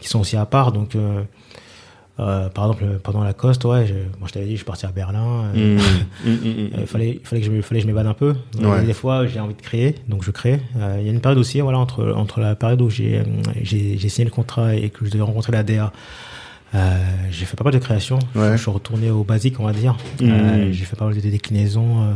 qui 0.00 0.08
sont 0.08 0.20
aussi 0.20 0.38
à 0.38 0.46
part. 0.46 0.72
Donc, 0.72 0.96
euh, 2.20 2.48
par 2.48 2.64
exemple, 2.66 2.98
pendant 3.02 3.22
la 3.22 3.32
Coste, 3.32 3.64
ouais, 3.64 3.86
je, 3.86 3.94
moi, 4.18 4.26
je 4.26 4.32
t'avais 4.32 4.46
dit, 4.46 4.52
je 4.52 4.56
suis 4.56 4.64
parti 4.64 4.86
à 4.86 4.90
Berlin. 4.90 5.44
euh, 5.54 5.76
Mmh. 5.76 5.78
Mmh, 5.78 6.30
mmh, 6.30 6.32
mmh. 6.32 6.70
il 6.80 6.86
fallait, 6.86 7.10
il 7.22 7.26
fallait 7.26 7.42
que 7.42 7.46
je 7.54 7.60
fallait 7.62 7.80
que 7.80 7.82
je 7.82 7.86
m'évade 7.86 8.06
un 8.06 8.14
peu. 8.14 8.34
Euh, 8.60 8.66
Ouais. 8.68 8.84
Des 8.84 8.92
fois, 8.94 9.26
j'ai 9.26 9.38
envie 9.40 9.54
de 9.54 9.62
créer, 9.62 9.94
donc 10.08 10.24
je 10.24 10.30
crée. 10.30 10.60
Euh, 10.78 10.96
Il 11.00 11.06
y 11.06 11.08
a 11.08 11.12
une 11.12 11.20
période 11.20 11.38
aussi, 11.38 11.60
voilà, 11.60 11.78
entre 11.78 12.12
entre 12.16 12.40
la 12.40 12.54
période 12.56 12.80
où 12.82 12.90
j'ai 12.90 13.22
j'ai 13.62 14.08
signé 14.08 14.24
le 14.24 14.30
contrat 14.30 14.74
et 14.74 14.90
que 14.90 15.04
je 15.06 15.10
devais 15.10 15.22
rencontrer 15.22 15.52
la 15.52 15.62
DA. 15.62 15.92
Euh, 16.74 16.98
j'ai 17.30 17.46
fait 17.46 17.56
pas 17.56 17.64
mal 17.64 17.72
de 17.72 17.78
créations. 17.78 18.18
Ouais. 18.34 18.52
Je 18.56 18.62
suis 18.62 18.70
retourné 18.70 19.10
au 19.10 19.24
basique, 19.24 19.58
on 19.60 19.64
va 19.64 19.72
dire. 19.72 19.96
J'ai 20.20 20.84
fait 20.84 20.96
pas 20.96 21.06
mal 21.06 21.14
de 21.14 21.20
déclinaisons 21.20 22.08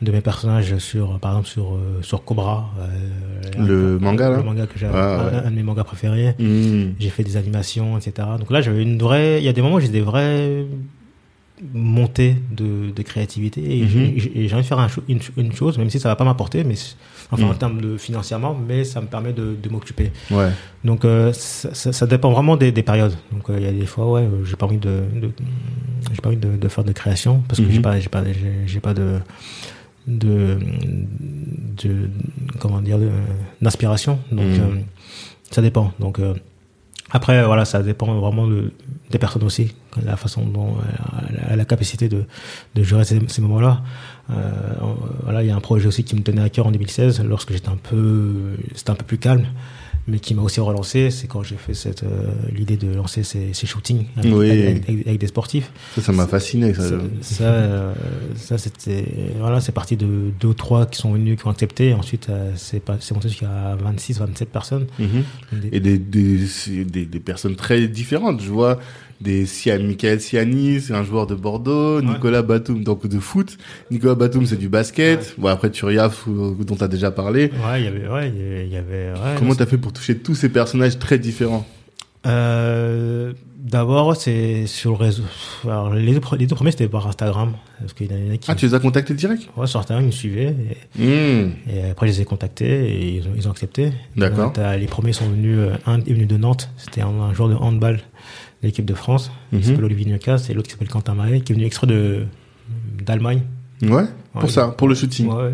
de 0.00 0.12
mes 0.12 0.20
personnages 0.20 0.78
sur, 0.78 1.18
par 1.18 1.32
exemple, 1.32 1.48
sur 1.48 1.74
euh, 1.74 2.00
sur 2.02 2.24
Cobra. 2.24 2.70
euh, 2.78 3.66
Le 3.66 3.98
manga, 3.98 4.30
là 4.30 4.36
Le 4.38 4.42
manga 4.44 4.66
que 4.66 4.78
j'ai, 4.78 4.86
Ouais, 4.86 4.92
ouais. 4.92 4.98
un, 5.00 5.46
un 5.46 5.50
de 5.50 5.56
mes 5.56 5.62
mangas 5.64 5.84
préférés. 5.84 6.34
Mmh. 6.38 6.92
J'ai 7.00 7.10
fait 7.10 7.24
des 7.24 7.36
animations, 7.36 7.98
etc. 7.98 8.28
Donc 8.38 8.50
là, 8.50 8.60
j'avais 8.60 8.82
une 8.82 8.98
vraie. 8.98 9.38
Il 9.40 9.44
y 9.44 9.48
a 9.48 9.52
des 9.52 9.62
moments 9.62 9.76
où 9.76 9.80
j'ai 9.80 9.88
des 9.88 10.00
vraies 10.00 10.64
montées 11.74 12.36
de, 12.52 12.92
de 12.94 13.02
créativité 13.02 13.60
et 13.60 13.82
Mhm. 13.82 13.88
j'ai- 13.88 14.14
j'ai 14.20 14.48
j'ai 14.48 14.54
envie 14.54 14.62
de 14.62 14.68
faire 14.68 14.78
un 14.78 14.86
une, 15.08 15.18
une 15.36 15.52
chose, 15.52 15.76
même 15.76 15.90
si 15.90 15.98
ça 15.98 16.08
va 16.08 16.14
pas 16.14 16.22
m'apporter, 16.24 16.62
mais 16.62 16.74
enfin 17.32 17.46
Mhm. 17.46 17.50
en 17.50 17.54
termes 17.54 17.80
de 17.80 17.96
financièrement, 17.96 18.54
mais 18.68 18.84
ça 18.84 19.00
me 19.00 19.08
permet 19.08 19.32
de, 19.32 19.56
de 19.60 19.68
m'occuper. 19.68 20.12
Ouais. 20.30 20.50
Donc 20.84 21.04
euh, 21.04 21.32
ça, 21.32 21.74
ça, 21.74 21.92
ça 21.92 22.06
dépend 22.06 22.30
vraiment 22.30 22.56
des, 22.56 22.70
des 22.70 22.84
périodes. 22.84 23.16
Donc 23.32 23.50
euh, 23.50 23.56
il 23.58 23.64
y 23.64 23.66
a 23.66 23.72
des 23.72 23.86
fois, 23.86 24.08
ouais, 24.08 24.28
j'ai 24.44 24.54
pas 24.54 24.66
envie 24.66 24.78
de, 24.78 25.00
de 25.20 25.30
j'ai 26.12 26.20
pas 26.22 26.28
envie 26.28 26.36
de, 26.38 26.68
faire 26.68 26.84
de 26.84 26.92
création 26.92 27.42
parce 27.48 27.58
que 27.60 27.64
Mhm. 27.66 27.72
j'ai 27.72 27.80
pas, 27.80 27.98
j'ai 27.98 28.08
pas, 28.08 28.22
j'ai 28.66 28.78
pas 28.80 28.94
de 28.94 29.18
de, 30.08 30.58
de 31.82 32.10
comment 32.58 32.80
dire 32.80 32.98
d'inspiration. 33.62 34.18
Donc 34.32 34.46
Mhm. 34.46 34.60
euh, 34.60 34.80
ça 35.50 35.62
dépend. 35.62 35.92
Donc 36.00 36.18
euh, 36.18 36.34
après, 37.10 37.44
voilà, 37.44 37.64
ça 37.64 37.82
dépend 37.82 38.12
vraiment 38.20 38.46
de, 38.46 38.72
des 39.10 39.18
personnes 39.18 39.44
aussi, 39.44 39.74
la 40.04 40.16
façon 40.16 40.44
dont 40.44 40.74
elle 41.30 41.52
a 41.52 41.56
la 41.56 41.64
capacité 41.64 42.08
de, 42.08 42.24
de 42.74 42.82
gérer 42.82 43.04
ces, 43.04 43.18
ces 43.28 43.40
moments-là. 43.40 43.82
Euh, 44.30 44.52
voilà, 45.22 45.42
il 45.42 45.46
y 45.48 45.50
a 45.50 45.56
un 45.56 45.60
projet 45.60 45.86
aussi 45.86 46.04
qui 46.04 46.14
me 46.16 46.20
tenait 46.22 46.42
à 46.42 46.50
cœur 46.50 46.66
en 46.66 46.70
2016, 46.70 47.22
lorsque 47.24 47.52
j'étais 47.52 47.70
un 47.70 47.78
peu, 47.82 48.56
c'était 48.74 48.90
un 48.90 48.94
peu 48.94 49.04
plus 49.06 49.16
calme, 49.18 49.46
mais 50.08 50.18
qui 50.18 50.34
m'a 50.34 50.42
aussi 50.42 50.58
relancé. 50.60 51.10
C'est 51.10 51.26
quand 51.28 51.42
j'ai 51.42 51.56
fait 51.56 51.74
cette 51.74 52.02
euh, 52.02 52.32
l'idée 52.52 52.76
de 52.76 52.92
lancer 52.92 53.22
ces, 53.22 53.52
ces 53.52 53.66
shootings 53.66 54.06
avec, 54.16 54.34
Oui. 54.34 54.50
avec- 54.50 54.88
avec- 54.88 55.06
avec 55.06 55.20
des 55.20 55.26
sportifs. 55.28 55.70
Ça, 55.94 56.00
ça 56.02 56.12
m'a 56.12 56.26
fasciné. 56.26 56.72
Ça. 56.74 56.88
Ça, 56.88 56.96
ça, 57.20 57.44
euh, 57.44 57.94
ça, 58.34 58.58
c'était 58.58 59.04
voilà, 59.38 59.60
c'est 59.60 59.72
parti 59.72 59.96
de 59.96 60.30
deux 60.40 60.54
trois 60.54 60.86
qui 60.86 60.98
sont 60.98 61.12
venus, 61.12 61.38
qui 61.38 61.46
ont 61.46 61.50
accepté. 61.50 61.92
Ensuite, 61.94 62.28
euh, 62.30 62.52
c'est 62.56 62.80
pas- 62.80 62.96
c'est 63.00 63.14
monté 63.14 63.28
jusqu'à 63.28 63.76
26, 63.80 64.18
27 64.18 64.48
personnes. 64.48 64.86
Mhm. 64.98 65.22
Des- 65.60 65.68
Et 65.76 65.80
des, 65.80 65.98
des, 65.98 66.38
des, 66.84 67.04
des 67.06 67.20
personnes 67.20 67.54
très 67.56 67.86
différentes. 67.86 68.40
Je 68.40 68.50
vois 68.50 68.78
des 69.20 69.46
Sian, 69.46 69.80
Michael 69.82 70.20
Siani, 70.20 70.80
c'est 70.80 70.94
un 70.94 71.02
joueur 71.04 71.26
de 71.26 71.34
Bordeaux, 71.34 72.00
Nicolas 72.02 72.42
Batum, 72.42 72.84
donc 72.84 73.06
de 73.06 73.18
foot. 73.18 73.56
Nicolas 73.90 74.14
Batum, 74.14 74.46
c'est 74.46 74.56
du 74.58 74.68
basket. 74.68 75.34
Bon, 75.38 75.48
après 75.48 75.70
Turiaf, 75.70 76.24
euh, 76.28 76.54
dont 76.64 76.76
tu 76.76 76.84
as 76.84 76.88
déjà 76.88 77.10
parlé. 77.10 77.50
Ouais, 77.66 77.80
il 77.80 77.84
y 77.84 77.88
avait, 77.88 78.08
ouais, 78.08 78.32
il 78.64 78.72
y 78.72 78.76
avait- 78.76 79.10
ouais, 79.12 79.34
Comment 79.38 79.54
t'as 79.54 79.66
fait 79.66 79.78
pour 79.78 79.92
toucher 79.92 80.16
tous 80.18 80.34
ces 80.34 80.48
personnages 80.48 80.98
très 80.98 81.18
différents 81.18 81.66
Euh, 82.26 83.32
D'abord, 83.60 84.16
c'est 84.16 84.66
sur 84.66 84.92
le 84.92 84.96
réseau. 84.96 85.24
Alors, 85.64 85.92
les, 85.92 86.12
deux, 86.12 86.20
pre- 86.20 86.38
les 86.38 86.46
deux 86.46 86.54
premiers, 86.54 86.70
c'était 86.70 86.88
par 86.88 87.06
Instagram. 87.06 87.52
Parce 87.80 87.92
qu'il 87.92 88.06
y 88.10 88.14
en 88.30 88.32
a 88.32 88.36
qui. 88.38 88.50
Ah, 88.50 88.54
tu 88.54 88.64
les 88.66 88.72
as 88.72 88.78
contactés 88.78 89.12
direct? 89.14 89.42
Ouais, 89.56 89.66
sur 89.66 89.80
Instagram, 89.80 90.04
ils 90.04 90.06
me 90.06 90.12
suivaient. 90.12 90.54
Et, 90.98 91.02
Mmh. 91.04 91.50
et 91.68 91.90
après, 91.90 92.06
je 92.06 92.12
les 92.12 92.20
ai 92.22 92.24
contactés 92.24 92.88
et 92.88 93.16
ils 93.16 93.24
ont, 93.28 93.32
ils 93.36 93.46
ont 93.46 93.50
accepté. 93.50 93.92
D'accord. 94.16 94.52
T'as- 94.54 94.76
Les 94.76 94.86
premiers 94.86 95.12
sont 95.12 95.28
venus. 95.28 95.58
euh, 95.58 95.72
Un 95.86 95.98
est 96.00 96.12
venu 96.12 96.24
de 96.24 96.36
Nantes. 96.38 96.70
C'était 96.78 97.02
un, 97.02 97.08
un 97.08 97.34
joueur 97.34 97.48
de 97.50 97.56
handball 97.56 98.00
l'équipe 98.62 98.84
de 98.84 98.94
France. 98.94 99.30
Mhm. 99.52 99.58
Il 99.58 99.64
s'appelle 99.64 99.84
Olivier 99.84 100.06
Nucas. 100.06 100.46
Et 100.50 100.54
l'autre 100.54 100.66
qui 100.68 100.72
s'appelle 100.72 100.88
Quentin 100.88 101.14
Maé, 101.14 101.40
qui 101.40 101.52
est 101.52 101.54
venu 101.54 101.66
extrait 101.66 101.86
de 101.86 102.24
d'Allemagne. 103.04 103.42
Ouais, 103.80 104.02
pour 104.32 104.50
ça, 104.50 104.66
pour 104.76 104.88
le 104.88 104.96
shooting. 104.96 105.28
Ouais, 105.28 105.52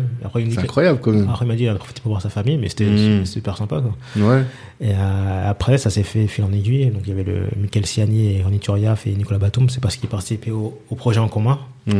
C'est 0.49 0.57
incroyable 0.59 0.99
quand 0.99 1.11
même. 1.11 1.29
après, 1.29 1.45
il 1.45 1.47
m'a 1.47 1.53
dit 1.53 1.59
qu'il 1.59 1.69
a 1.69 1.75
profité 1.75 2.01
pour 2.01 2.09
voir 2.09 2.23
sa 2.23 2.29
famille, 2.29 2.57
mais 2.57 2.69
c'était 2.69 2.87
Mhm. 2.87 3.23
super 3.25 3.55
sympa. 3.55 3.81
Quoi. 3.81 4.27
Ouais. 4.27 4.43
Et 4.81 4.93
euh, 4.95 5.47
après, 5.49 5.77
ça 5.77 5.91
s'est 5.91 6.01
fait 6.01 6.25
fil 6.25 6.43
en 6.43 6.51
aiguille. 6.51 6.87
Donc, 6.87 7.01
il 7.05 7.09
y 7.09 7.11
avait 7.11 7.23
le 7.23 7.43
Michael 7.55 7.85
Siani 7.85 8.35
et 8.37 8.41
Ronny 8.43 8.57
Turiaf 8.59 9.05
et 9.05 9.11
Nicolas 9.15 9.37
Batum. 9.37 9.69
C'est 9.69 9.79
parce 9.79 9.95
qu'ils 9.97 10.09
participaient 10.09 10.49
au, 10.49 10.75
au 10.89 10.95
projet 10.95 11.19
en 11.19 11.27
commun 11.27 11.59
Mmh. 11.87 11.93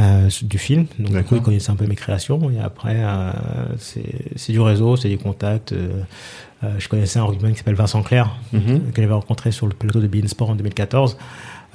euh, 0.00 0.28
du 0.44 0.56
film. 0.56 0.86
Donc, 0.98 1.12
du 1.14 1.22
coup, 1.24 1.36
ils 1.36 1.42
connaissaient 1.42 1.70
un 1.70 1.76
peu 1.76 1.86
mes 1.86 1.96
créations. 1.96 2.50
Et 2.50 2.58
après, 2.58 2.96
euh, 2.96 3.30
c'est 3.76 4.02
c'est 4.36 4.52
du 4.52 4.60
réseau, 4.60 4.96
c'est 4.96 5.10
des 5.10 5.18
contacts. 5.18 5.74
Euh, 6.64 6.74
je 6.78 6.88
connaissais 6.88 7.18
un 7.20 7.24
rugbyman 7.24 7.52
qui 7.52 7.58
s'appelle 7.58 7.74
Vincent 7.76 8.02
Clair, 8.02 8.34
Mhm. 8.52 8.90
que 8.92 9.00
j'avais 9.00 9.14
rencontré 9.14 9.52
sur 9.52 9.66
le 9.66 9.74
plateau 9.74 10.00
de 10.00 10.08
Bein 10.08 10.26
Sport 10.26 10.50
en 10.50 10.54
2014. 10.56 11.16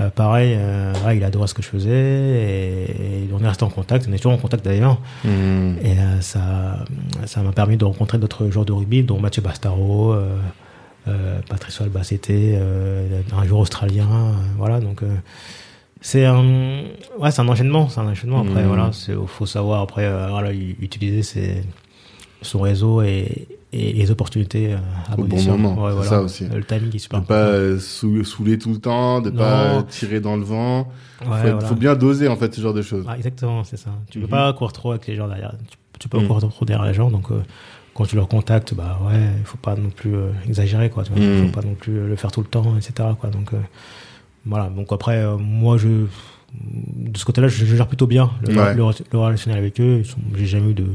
Euh, 0.02 0.10
pareil, 0.10 0.56
euh, 0.58 0.92
ouais, 1.06 1.18
il 1.18 1.24
adorait 1.24 1.48
ce 1.48 1.54
que 1.54 1.62
je 1.62 1.68
faisais 1.70 1.90
et, 1.92 3.26
et 3.26 3.30
on 3.34 3.40
est 3.44 3.48
resté 3.48 3.64
en 3.64 3.70
contact. 3.70 4.08
On 4.10 4.14
est 4.14 4.18
toujours 4.18 4.34
en 4.34 4.38
contact 4.38 4.66
d'ailleurs. 4.66 5.00
Mhm. 5.24 5.78
Et 5.86 5.96
ça, 6.22 6.84
ça 7.26 7.42
m'a 7.42 7.52
permis 7.54 7.78
de 7.78 7.86
rencontrer 7.86 8.18
d'autres 8.18 8.50
joueurs 8.50 8.66
de 8.66 8.74
rugby, 8.74 9.04
dont 9.04 9.20
Mathieu 9.20 9.42
Bastaro, 9.42 10.16
Patrice 11.50 11.80
Albacete, 11.82 12.32
un 12.32 13.46
joueur 13.46 13.62
australien. 13.62 14.08
voilà, 14.58 14.80
donc 14.80 15.02
c'est 16.02 16.26
un, 16.26 16.44
ouais, 17.20 17.32
c'est 17.32 17.42
un 17.42 17.48
enchaînement, 17.48 17.88
c'est 17.90 18.00
un 18.02 18.08
enchaînement. 18.08 18.42
Après, 18.42 18.62
Mhm. 18.64 18.68
voilà, 18.68 18.90
c'est 18.94 19.14
faut 19.28 19.46
savoir 19.46 19.82
après, 19.82 20.10
voilà, 20.30 20.52
utiliser 20.52 21.24
ses, 21.24 21.64
son 22.42 22.60
réseau 22.62 23.02
et, 23.02 23.48
et 23.74 23.92
les 23.94 24.12
opportunités 24.12 24.74
euh, 24.74 24.78
à 25.12 25.16
bon 25.16 25.24
moment, 25.44 25.74
Ouais, 25.76 25.90
c'est 25.90 25.96
voilà. 25.96 26.10
ça 26.10 26.22
aussi. 26.22 26.46
Le 26.46 26.64
timing 26.64 26.96
est 26.96 27.00
super 27.00 27.22
De 27.22 27.26
pas 27.26 27.36
euh, 27.48 27.80
sou- 27.80 28.24
saouler 28.24 28.58
tout 28.58 28.72
le 28.72 28.80
temps, 28.80 29.20
de 29.22 29.30
Non. 29.32 29.38
pas 29.38 29.84
tirer 29.90 30.20
dans 30.22 30.36
le 30.38 30.44
vent. 30.44 30.80
Ouais, 30.80 30.86
faut, 31.28 31.34
être- 31.34 31.42
voilà. 31.54 31.68
faut 31.68 31.76
bien 31.76 31.96
doser 31.96 32.28
en 32.28 32.36
fait 32.36 32.54
ce 32.54 32.62
genre 32.62 32.74
de 32.74 32.82
choses. 32.82 33.06
Ah, 33.08 33.18
exactement, 33.18 33.64
c'est 33.64 33.78
ça. 33.78 33.90
Tu 34.10 34.20
peux 34.20 34.26
Mhm. 34.26 34.30
pas 34.32 34.54
courir 34.54 34.74
trop 34.74 34.92
avec 34.92 35.08
les 35.08 35.16
gens 35.16 35.28
derrière. 35.28 35.54
Tu, 35.70 35.78
tu 36.00 36.08
peux 36.10 36.20
Mhm. 36.20 36.28
courir 36.28 36.50
trop 36.50 36.66
derrière 36.66 36.86
les 36.86 36.94
gens, 36.94 37.10
donc 37.10 37.32
euh, 37.32 37.42
quand 37.96 38.06
tu 38.06 38.16
leur 38.16 38.28
contactes, 38.28 38.74
bah 38.74 39.00
ouais, 39.08 39.20
il 39.40 39.46
faut 39.46 39.58
pas 39.58 39.76
non 39.76 39.90
plus 39.90 40.16
euh, 40.16 40.30
exagérer, 40.48 40.90
quoi. 40.90 41.04
Tu 41.04 41.12
vois, 41.12 41.22
Mhm. 41.24 41.46
faut 41.48 41.52
pas 41.62 41.66
non 41.68 41.76
plus 41.76 42.08
le 42.08 42.16
faire 42.16 42.32
tout 42.32 42.42
le 42.42 42.48
temps, 42.48 42.76
etc. 42.78 43.10
Quoi. 43.20 43.30
Donc 43.30 43.52
voilà. 44.46 44.70
Donc 44.70 44.92
après, 44.92 45.26
moi, 45.40 45.78
je 45.78 46.06
de 46.56 47.18
ce 47.18 47.26
côté-là, 47.26 47.48
je, 47.48 47.66
je 47.66 47.76
gère 47.76 47.88
plutôt 47.88 48.08
bien 48.08 48.32
le, 48.48 48.56
Ouais. 48.56 48.74
le- 48.76 48.84
le 49.12 49.18
relationnel 49.20 49.58
avec 49.60 49.80
eux. 49.82 50.04
J'ai 50.36 50.46
jamais 50.46 50.72
eu 50.72 50.74
de, 50.74 50.86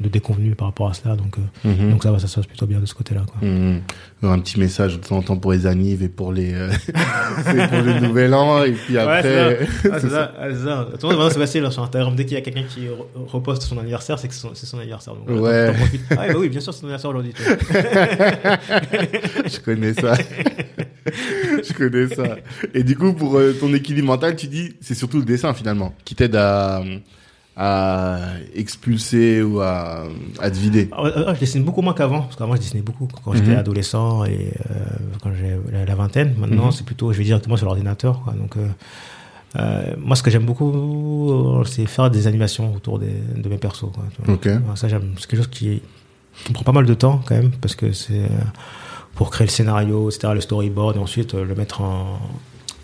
de 0.00 0.08
déconvenus 0.08 0.54
par 0.56 0.68
rapport 0.68 0.88
à 0.88 0.94
cela, 0.94 1.14
donc 1.16 1.36
euh, 1.38 1.68
Mhm. 1.68 1.90
donc 1.90 2.02
ça 2.02 2.10
va, 2.12 2.18
ça 2.18 2.26
se 2.26 2.36
passe 2.36 2.46
plutôt 2.46 2.66
bien 2.66 2.80
de 2.80 2.86
ce 2.86 2.94
côté-là. 2.94 3.22
Mhm. 3.42 3.80
Un 4.22 4.38
petit 4.38 4.58
message 4.58 4.98
de 4.98 5.06
temps 5.06 5.18
en 5.18 5.22
temps 5.22 5.36
pour 5.36 5.52
les 5.52 5.66
annives 5.66 6.02
et 6.02 6.08
pour 6.08 6.32
les 6.32 6.52
euh, 6.54 6.68
pour 7.68 7.82
le 7.82 8.00
nouvel 8.00 8.32
an 8.32 8.64
et 8.64 8.72
puis 8.72 8.96
après 8.96 9.22
Ouais, 9.22 9.66
c'est 10.00 10.08
ça. 10.08 10.32
Ah, 10.38 10.46
c'est 10.50 10.64
ça. 10.64 10.88
Ah, 11.02 11.28
c'est 11.30 11.38
facile 11.38 11.70
sur 11.70 11.82
Instagram. 11.82 12.14
Dès 12.16 12.24
qu'il 12.24 12.34
y 12.34 12.38
a 12.38 12.40
quelqu'un 12.40 12.64
qui 12.68 12.86
re- 12.86 13.04
reposte 13.26 13.62
son 13.62 13.78
anniversaire, 13.78 14.18
c'est 14.18 14.28
que 14.28 14.34
son- 14.34 14.54
c'est 14.54 14.64
son 14.66 14.78
anniversaire. 14.78 15.14
Donc, 15.14 15.28
Ouais. 15.42 15.72
Ah, 16.12 16.14
bah 16.28 16.34
oui, 16.38 16.48
bien 16.48 16.60
sûr, 16.60 16.72
c'est 16.72 16.80
son 16.80 16.86
anniversaire 16.86 17.10
aujourd'hui. 17.10 17.32
je 19.46 19.58
connais 19.60 19.92
ça. 19.94 20.14
je 21.62 21.72
connais 21.74 22.08
ça. 22.14 22.36
Et 22.74 22.82
du 22.82 22.96
coup 22.96 23.12
pour 23.12 23.36
euh, 23.36 23.52
ton 23.58 23.72
équilibre 23.74 24.06
mental, 24.08 24.36
tu 24.36 24.46
dis 24.46 24.74
c'est 24.80 24.94
surtout 24.94 25.18
le 25.18 25.24
dessin 25.24 25.52
finalement 25.54 25.94
qui 26.04 26.14
t'aide 26.14 26.36
à 26.36 26.82
à 27.56 28.18
expulser 28.56 29.40
ou 29.42 29.60
à 29.60 30.04
à 30.40 30.50
te 30.50 30.56
vider. 30.56 30.88
Ah, 30.92 31.04
ah, 31.28 31.34
je 31.34 31.40
dessine 31.40 31.62
beaucoup 31.62 31.82
moins 31.82 31.94
qu'avant. 31.94 32.22
Parce 32.22 32.34
qu'avant, 32.36 32.56
je 32.56 32.60
dessinais 32.60 32.82
beaucoup 32.82 33.06
quand 33.24 33.32
j'étais 33.34 33.52
Mhm. 33.52 33.58
adolescent 33.58 34.24
et 34.24 34.52
euh, 34.70 34.74
quand 35.22 35.30
j'ai 35.38 35.56
la, 35.72 35.84
la 35.84 35.94
vingtaine. 35.94 36.34
Maintenant, 36.36 36.66
Mhm. 36.66 36.72
c'est 36.72 36.84
plutôt, 36.84 37.12
je 37.12 37.18
vais 37.18 37.24
directement 37.24 37.56
sur 37.56 37.66
l'ordinateur. 37.66 38.22
Donc, 38.36 38.56
euh, 39.56 39.94
moi, 39.98 40.16
ce 40.16 40.24
que 40.24 40.32
j'aime 40.32 40.44
beaucoup, 40.46 41.62
c'est 41.64 41.86
faire 41.86 42.10
des 42.10 42.26
animations 42.26 42.74
autour 42.74 42.98
des, 42.98 43.12
de 43.36 43.48
mes 43.48 43.56
persos. 43.58 43.86
Quoi, 43.94 44.04
tu 44.16 44.50
vois. 44.50 44.74
Ça, 44.76 44.88
j'aime. 44.88 45.14
C'est 45.18 45.28
quelque 45.28 45.42
chose 45.42 45.50
qui, 45.50 45.80
qui 46.44 46.48
me 46.50 46.54
prend 46.54 46.64
pas 46.64 46.72
mal 46.72 46.86
de 46.86 46.94
temps 46.94 47.20
quand 47.24 47.36
même 47.36 47.52
parce 47.60 47.76
que 47.76 47.92
c'est 47.92 48.22
pour 49.14 49.30
créer 49.30 49.46
le 49.46 49.50
scénario, 49.52 50.10
etc., 50.10 50.32
le 50.34 50.40
storyboard 50.40 50.96
et 50.96 50.98
ensuite 50.98 51.34
euh, 51.34 51.44
le 51.44 51.54
mettre 51.54 51.80
en, 51.82 52.18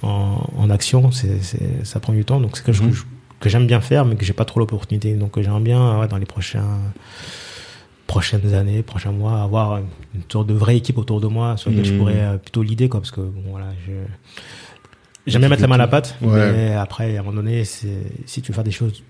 en, 0.02 0.46
en 0.56 0.70
action. 0.70 1.10
C'est, 1.10 1.42
c'est, 1.42 1.84
ça 1.84 2.00
prend 2.00 2.12
du 2.12 2.24
temps. 2.24 2.40
Donc, 2.40 2.56
c'est 2.56 2.64
quelque 2.64 2.76
chose 2.76 2.88
Mhm. 2.88 3.04
que, 3.40 3.48
j'aime 3.48 3.66
bien 3.66 3.80
faire, 3.80 4.04
mais 4.04 4.16
que 4.16 4.24
j'ai 4.24 4.32
pas 4.32 4.44
trop 4.44 4.60
l'opportunité. 4.60 5.14
Donc, 5.14 5.36
euh, 5.38 5.42
j'aimerais 5.42 5.60
bien, 5.60 5.98
ouais, 6.00 6.08
dans 6.08 6.18
les 6.18 6.26
prochains 6.26 6.78
prochaines 8.06 8.54
années, 8.54 8.82
prochains 8.82 9.12
mois, 9.12 9.40
avoir 9.42 9.78
une, 9.78 10.22
sorte 10.30 10.46
de 10.48 10.54
vraie 10.54 10.76
équipe 10.76 10.98
autour 10.98 11.20
de 11.20 11.28
moi 11.28 11.56
sur 11.56 11.70
laquelle 11.70 11.84
je 11.84 11.92
Mhm. 11.92 11.98
pourrais 11.98 12.20
euh, 12.20 12.36
plutôt 12.38 12.62
l'idée, 12.62 12.88
quoi, 12.88 13.00
parce 13.00 13.12
que 13.12 13.20
bon, 13.20 13.42
voilà, 13.50 13.66
je 13.86 13.92
j'aime 15.26 15.40
bien 15.42 15.48
mettre 15.48 15.62
la 15.62 15.68
main 15.68 15.74
à 15.76 15.78
la 15.78 15.86
pâte, 15.86 16.16
Ouais. 16.22 16.52
mais 16.52 16.74
après, 16.74 17.16
à 17.16 17.20
un 17.20 17.22
moment 17.22 17.36
donné, 17.36 17.64
c'est 17.64 18.02
si 18.26 18.42
tu 18.42 18.50
veux 18.50 18.54
faire 18.54 18.64
des 18.64 18.70
choses 18.72 19.02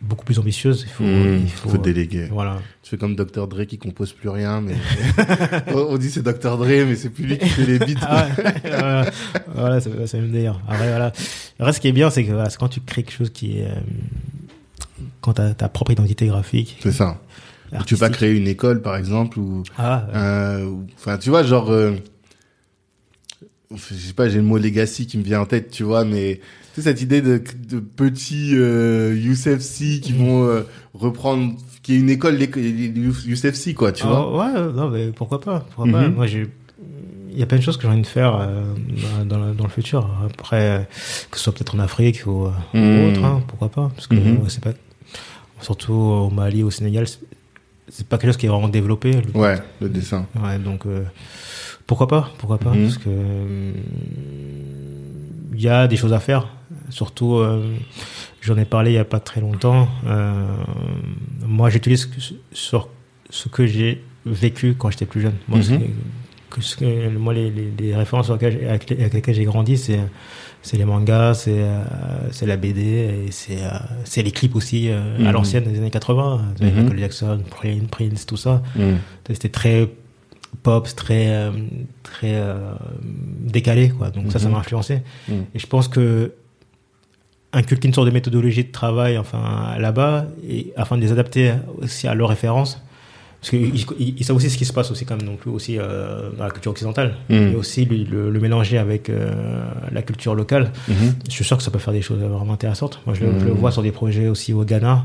beaucoup 0.00 0.24
plus 0.24 0.38
ambitieuses, 0.38 0.82
il 0.86 0.90
faut, 0.90 1.04
il 1.04 1.48
faut, 1.48 1.70
faut 1.70 1.78
déléguer. 1.78 2.26
voilà. 2.30 2.58
Tu 2.82 2.90
fais 2.90 2.98
comme 2.98 3.16
Dr 3.16 3.46
Dre 3.48 3.64
qui 3.64 3.78
compose 3.78 4.12
plus 4.12 4.28
rien, 4.28 4.60
mais 4.60 4.74
on 5.74 5.96
dit 5.96 6.10
c'est 6.10 6.22
Dr 6.22 6.56
Dre, 6.58 6.66
mais 6.86 6.96
c'est 6.96 7.10
plus 7.10 7.24
lui 7.26 7.38
qui 7.38 7.48
fait 7.48 7.64
les 7.66 7.78
beats. 7.78 7.94
Ah 8.02 8.26
ouais, 8.36 8.54
voilà, 8.64 9.12
voilà, 9.54 9.80
c'est 9.80 10.16
le 10.18 10.22
même 10.24 10.32
délire. 10.32 10.60
Après, 10.68 10.88
voilà. 10.88 11.12
Après, 11.58 11.72
ce 11.72 11.80
qui 11.80 11.88
est 11.88 11.92
bien, 11.92 12.10
c'est 12.10 12.24
que 12.24 12.32
voilà, 12.32 12.48
quand 12.58 12.68
tu 12.68 12.80
crées 12.80 13.02
quelque 13.02 13.16
chose 13.16 13.30
qui 13.30 13.58
est, 13.60 13.64
euh, 13.66 13.74
quand 15.22 15.32
t'as 15.34 15.54
ta 15.54 15.68
propre 15.68 15.92
identité 15.92 16.26
graphique. 16.26 16.76
C'est 16.82 16.92
ça. 16.92 17.20
Tu 17.86 17.94
vas 17.96 18.10
créer 18.10 18.32
une 18.32 18.46
école, 18.46 18.80
par 18.82 18.96
exemple, 18.96 19.38
ou, 19.40 19.62
Ah, 19.76 20.06
ouais. 20.06 20.12
euh, 20.16 20.70
enfin, 20.98 21.18
tu 21.18 21.30
vois, 21.30 21.42
genre, 21.42 21.70
euh, 21.72 21.92
je 23.74 23.94
sais 23.94 24.12
pas, 24.12 24.28
j'ai 24.28 24.36
le 24.36 24.44
mot 24.44 24.58
legacy 24.58 25.06
qui 25.06 25.18
me 25.18 25.22
vient 25.24 25.40
en 25.40 25.46
tête, 25.46 25.70
tu 25.70 25.82
vois, 25.82 26.04
mais 26.04 26.40
sais 26.76 26.90
cette 26.90 27.02
idée 27.02 27.20
de, 27.22 27.42
de 27.68 27.80
petits 27.80 28.52
euh, 28.54 29.14
Youssef 29.16 29.60
C 29.60 30.00
qui 30.00 30.12
vont 30.14 30.44
euh, 30.44 30.62
reprendre, 30.94 31.54
qui 31.82 31.94
est 31.94 31.98
une 31.98 32.10
école 32.10 32.34
l'éco- 32.36 32.60
Youssef 32.60 33.54
C, 33.54 33.74
quoi, 33.74 33.92
tu 33.92 34.04
Ah, 34.04 34.08
vois. 34.08 34.38
Ouais, 34.38 34.72
non, 34.72 34.88
mais 34.90 35.08
pourquoi 35.12 35.40
pas, 35.40 35.60
pourquoi 35.74 35.92
pas. 35.92 36.08
Mhm. 36.08 36.14
Moi, 36.14 36.26
j'ai, 36.26 36.46
il 37.32 37.38
y 37.38 37.42
a 37.42 37.46
plein 37.46 37.58
de 37.58 37.62
choses 37.62 37.76
que 37.76 37.82
j'ai 37.82 37.88
envie 37.88 38.00
de 38.02 38.06
faire 38.06 38.34
euh, 38.36 38.64
dans, 39.24 39.38
le, 39.38 39.52
dans 39.54 39.64
le 39.64 39.70
futur. 39.70 40.08
Après, 40.24 40.62
euh, 40.62 40.78
que 41.30 41.36
ce 41.38 41.44
soit 41.44 41.52
peut-être 41.52 41.74
en 41.74 41.78
Afrique 41.80 42.22
ou, 42.26 42.46
euh, 42.46 42.50
ou 42.74 42.78
Mhm. 42.78 43.04
autre, 43.08 43.24
hein, 43.24 43.42
pourquoi 43.46 43.68
pas. 43.68 43.90
Parce 43.94 44.06
que 44.06 44.14
Mhm. 44.14 44.38
euh, 44.44 44.48
c'est 44.48 44.62
pas, 44.64 44.72
surtout 45.60 45.92
au 45.92 46.30
Mali, 46.30 46.62
au 46.62 46.70
Sénégal, 46.70 47.06
c'est- 47.08 47.20
c'est 47.88 48.06
pas 48.06 48.18
quelque 48.18 48.30
chose 48.30 48.36
qui 48.36 48.46
est 48.46 48.48
vraiment 48.48 48.68
développé. 48.68 49.12
Le- 49.12 49.38
Ouais, 49.40 49.56
le 49.80 49.88
dessin. 49.88 50.26
Ouais, 50.42 50.58
donc 50.58 50.86
euh, 50.86 51.04
pourquoi 51.86 52.08
pas, 52.08 52.30
pourquoi 52.38 52.58
pas, 52.58 52.72
Mhm. 52.72 52.82
parce 52.84 52.98
que 52.98 53.10
il 55.54 55.60
y 55.60 55.68
a 55.68 55.86
des 55.86 55.96
choses 55.96 56.12
à 56.12 56.20
faire. 56.20 56.48
Surtout, 56.90 57.36
euh, 57.36 57.74
j'en 58.40 58.56
ai 58.56 58.64
parlé 58.64 58.92
il 58.92 58.94
y 58.94 58.98
a 58.98 59.04
pas 59.04 59.20
très 59.20 59.40
longtemps. 59.40 59.88
euh, 60.06 60.44
moi, 61.46 61.70
j'utilise 61.70 62.10
sur 62.52 62.88
ce 63.30 63.48
que 63.48 63.66
j'ai 63.66 64.02
vécu 64.24 64.74
quand 64.78 64.90
j'étais 64.90 65.06
plus 65.06 65.20
jeune. 65.20 65.34
Moi, 65.48 65.58
Mhm. 65.60 65.80
que- 66.50 66.76
que 66.78 67.08
moi 67.16 67.34
les, 67.34 67.50
les, 67.50 67.70
les 67.78 67.94
références 67.96 68.30
avec, 68.30 68.54
les- 68.60 68.66
avec 68.66 69.14
lesquelles 69.14 69.34
j'ai 69.34 69.44
grandi, 69.44 69.76
c'est 69.76 70.00
c'est 70.62 70.76
les 70.78 70.84
mangas, 70.84 71.34
c'est 71.34 71.52
euh, 71.60 71.84
c'est 72.32 72.46
la 72.46 72.56
BD 72.56 72.80
et 73.26 73.30
c'est 73.30 73.58
c'est 74.04 74.22
les 74.22 74.32
clips 74.32 74.56
aussi 74.56 74.88
euh, 74.88 75.18
Mhm. 75.18 75.26
à 75.26 75.32
l'ancienne 75.32 75.64
des 75.64 75.78
années 75.78 75.90
80. 75.90 76.42
Mhm. 76.60 76.70
Michael 76.82 76.98
Jackson, 76.98 77.40
Prince, 77.50 77.82
Prince, 77.90 78.26
tout 78.26 78.36
ça. 78.36 78.62
C'était 79.28 79.48
très 79.48 79.88
pop, 80.62 80.88
très 80.96 81.28
euh, 81.28 81.50
très 82.02 82.34
euh, 82.34 82.72
décalé 83.40 83.90
quoi. 83.90 84.10
Donc 84.10 84.32
ça, 84.32 84.38
ça 84.38 84.46
Mhm. 84.46 84.52
m'a 84.54 84.58
influencé. 84.60 85.02
Mhm. 85.28 85.44
Et 85.54 85.58
je 85.58 85.66
pense 85.66 85.88
que 85.88 86.32
inculquer 87.52 87.88
une 87.88 87.94
sorte 87.94 88.06
de 88.08 88.12
méthodologie 88.12 88.64
de 88.64 88.72
travail, 88.72 89.16
enfin 89.18 89.76
là-bas, 89.78 90.26
et 90.48 90.72
afin 90.76 90.96
de 90.96 91.02
les 91.02 91.12
adapter 91.12 91.52
aussi 91.78 92.06
à 92.08 92.14
leurs 92.14 92.28
références. 92.28 92.82
Parce 93.40 93.50
qu'ils 93.50 93.74
ils, 93.98 94.14
ils 94.18 94.24
savent 94.24 94.34
aussi 94.36 94.50
ce 94.50 94.56
qui 94.58 94.64
se 94.64 94.72
passe 94.72 94.90
aussi 94.90 95.04
quand 95.04 95.16
même 95.16 95.26
non 95.26 95.36
plus 95.36 95.50
aussi 95.50 95.78
euh, 95.78 96.30
dans 96.36 96.44
la 96.44 96.50
culture 96.50 96.72
occidentale, 96.72 97.14
Mhm. 97.30 97.52
et 97.52 97.54
aussi 97.54 97.84
le, 97.84 97.96
le- 98.04 98.30
le 98.30 98.40
mélanger 98.40 98.78
avec 98.78 99.08
euh, 99.08 99.64
la 99.92 100.02
culture 100.02 100.34
locale. 100.34 100.72
Mhm. 100.88 101.14
Je 101.28 101.32
suis 101.32 101.44
sûr 101.44 101.56
que 101.56 101.62
ça 101.62 101.70
peut 101.70 101.78
faire 101.78 101.92
des 101.94 102.02
choses 102.02 102.18
vraiment 102.18 102.52
intéressantes. 102.54 103.00
Moi, 103.06 103.14
je, 103.14 103.24
le- 103.24 103.38
je 103.38 103.44
le 103.44 103.52
Mhm. 103.52 103.58
vois 103.58 103.70
sur 103.72 103.82
des 103.82 103.92
projets 103.92 104.28
aussi 104.28 104.52
au 104.52 104.64
Ghana. 104.64 105.04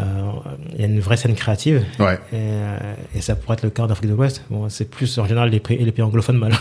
Euh, 0.00 0.30
Il 0.74 0.80
y 0.80 0.84
a 0.84 0.86
une 0.86 1.00
vraie 1.00 1.16
scène 1.16 1.34
créative. 1.34 1.84
Ouais. 1.98 2.14
Et, 2.32 2.36
euh, 2.36 2.78
et 3.14 3.20
ça 3.20 3.34
pourrait 3.36 3.54
être 3.54 3.62
le 3.64 3.70
cas 3.70 3.82
en 3.82 3.90
Afrique 3.90 4.08
de 4.10 4.14
l'Ouest. 4.14 4.42
Bon, 4.50 4.68
c'est 4.68 4.88
plus 4.88 5.18
en 5.18 5.26
général 5.26 5.50
les, 5.50 5.60
pays- 5.60 5.78
les 5.84 5.92
pays 5.92 6.02
anglophones 6.02 6.38
mal, 6.38 6.52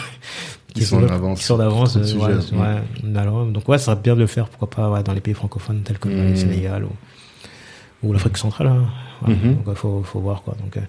Qui 0.74 0.84
sont 0.84 0.98
en 1.04 1.08
avance. 1.08 1.40
Qui 1.40 1.46
sont 1.46 1.58
de 1.58 1.64
euh, 1.64 2.04
sujets, 2.04 2.56
ouais, 2.56 2.60
ouais, 2.60 3.18
alors, 3.20 3.46
donc 3.46 3.68
ouais, 3.70 3.78
ça 3.78 3.86
serait 3.86 3.96
bien 4.02 4.16
de 4.16 4.20
le 4.20 4.28
faire, 4.28 4.48
pourquoi 4.50 4.70
pas, 4.70 5.02
dans 5.04 5.14
les 5.14 5.22
pays 5.22 5.34
francophones 5.34 5.82
tels 5.84 5.98
que 6.00 6.10
le 6.10 6.36
Sénégal 6.36 6.84
ou, 6.84 6.90
ou 8.08 8.14
l'Afrique 8.14 8.38
centrale. 8.38 8.68
hein. 8.68 8.86
Ouais, 9.28 9.34
Mhm. 9.34 9.56
Donc 9.56 9.64
il 9.68 9.76
faut, 9.76 10.02
faut 10.04 10.20
voir 10.20 10.44
quoi. 10.44 10.56
Donc, 10.64 10.78
euh, 10.78 10.82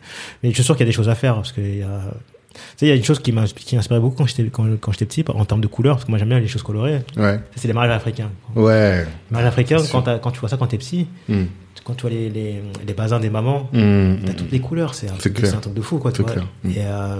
mais 0.43 0.51
je 0.51 0.55
suis 0.55 0.63
sûr 0.65 0.77
qu'il 0.77 0.87
y 0.87 0.89
a 0.89 0.91
des 0.93 0.97
choses 0.97 1.09
à 1.09 1.15
faire 1.15 1.35
parce 1.37 1.53
qu'il 1.53 1.77
y 1.79 1.83
a. 1.83 2.01
Tu 2.53 2.59
sais, 2.77 2.87
il 2.87 2.89
y 2.89 2.93
a 2.93 2.95
une 2.97 3.05
chose 3.05 3.21
qui 3.21 3.31
m'a 3.33 3.45
qui 3.47 3.75
m'inspirait 3.77 4.01
beaucoup 4.01 4.17
quand 4.19 4.27
j'étais 4.27 4.45
quand, 4.51 4.65
quand 4.81 4.93
j'étais 4.93 5.07
petit 5.07 5.25
en 5.29 5.45
termes 5.45 5.61
de 5.61 5.67
couleurs 5.69 5.97
parce 5.97 6.05
que 6.05 6.11
moi 6.11 6.19
j'aime 6.19 6.29
bien 6.29 6.41
les 6.41 6.49
choses 6.49 6.63
colorées. 6.65 7.01
Ouais. 7.17 7.41
C'est 7.57 7.69
les 7.69 7.75
mariages 7.75 7.97
africains. 7.97 8.31
Ouais. 8.57 9.03
Les 9.05 9.07
mariages 9.33 9.49
africains, 9.49 9.77
quand, 9.91 10.31
tu 10.33 10.41
vois 10.41 10.49
ça 10.49 10.57
quand 10.57 10.67
t'es 10.67 10.79
petit, 10.79 11.07
Mhm. 11.29 11.47
Quand 11.85 11.95
tu 11.95 12.03
vois 12.03 12.11
les, 12.11 12.29
les, 12.29 12.63
les 12.87 12.93
bazins 12.95 13.21
des 13.21 13.31
mamans, 13.31 13.69
Mhm. 13.73 14.19
T'as 14.27 14.33
toutes 14.35 14.53
les 14.53 14.61
couleurs, 14.61 14.95
c'est 14.95 15.09
un, 15.11 15.15
truc- 15.15 15.43
un 15.45 15.71
de 15.71 15.81
fou, 15.81 15.99
quoi. 15.99 16.13
tu 16.13 16.23
vois. 16.23 16.35
Mm. 16.65 16.71
Et, 16.71 16.75
euh, 16.79 17.17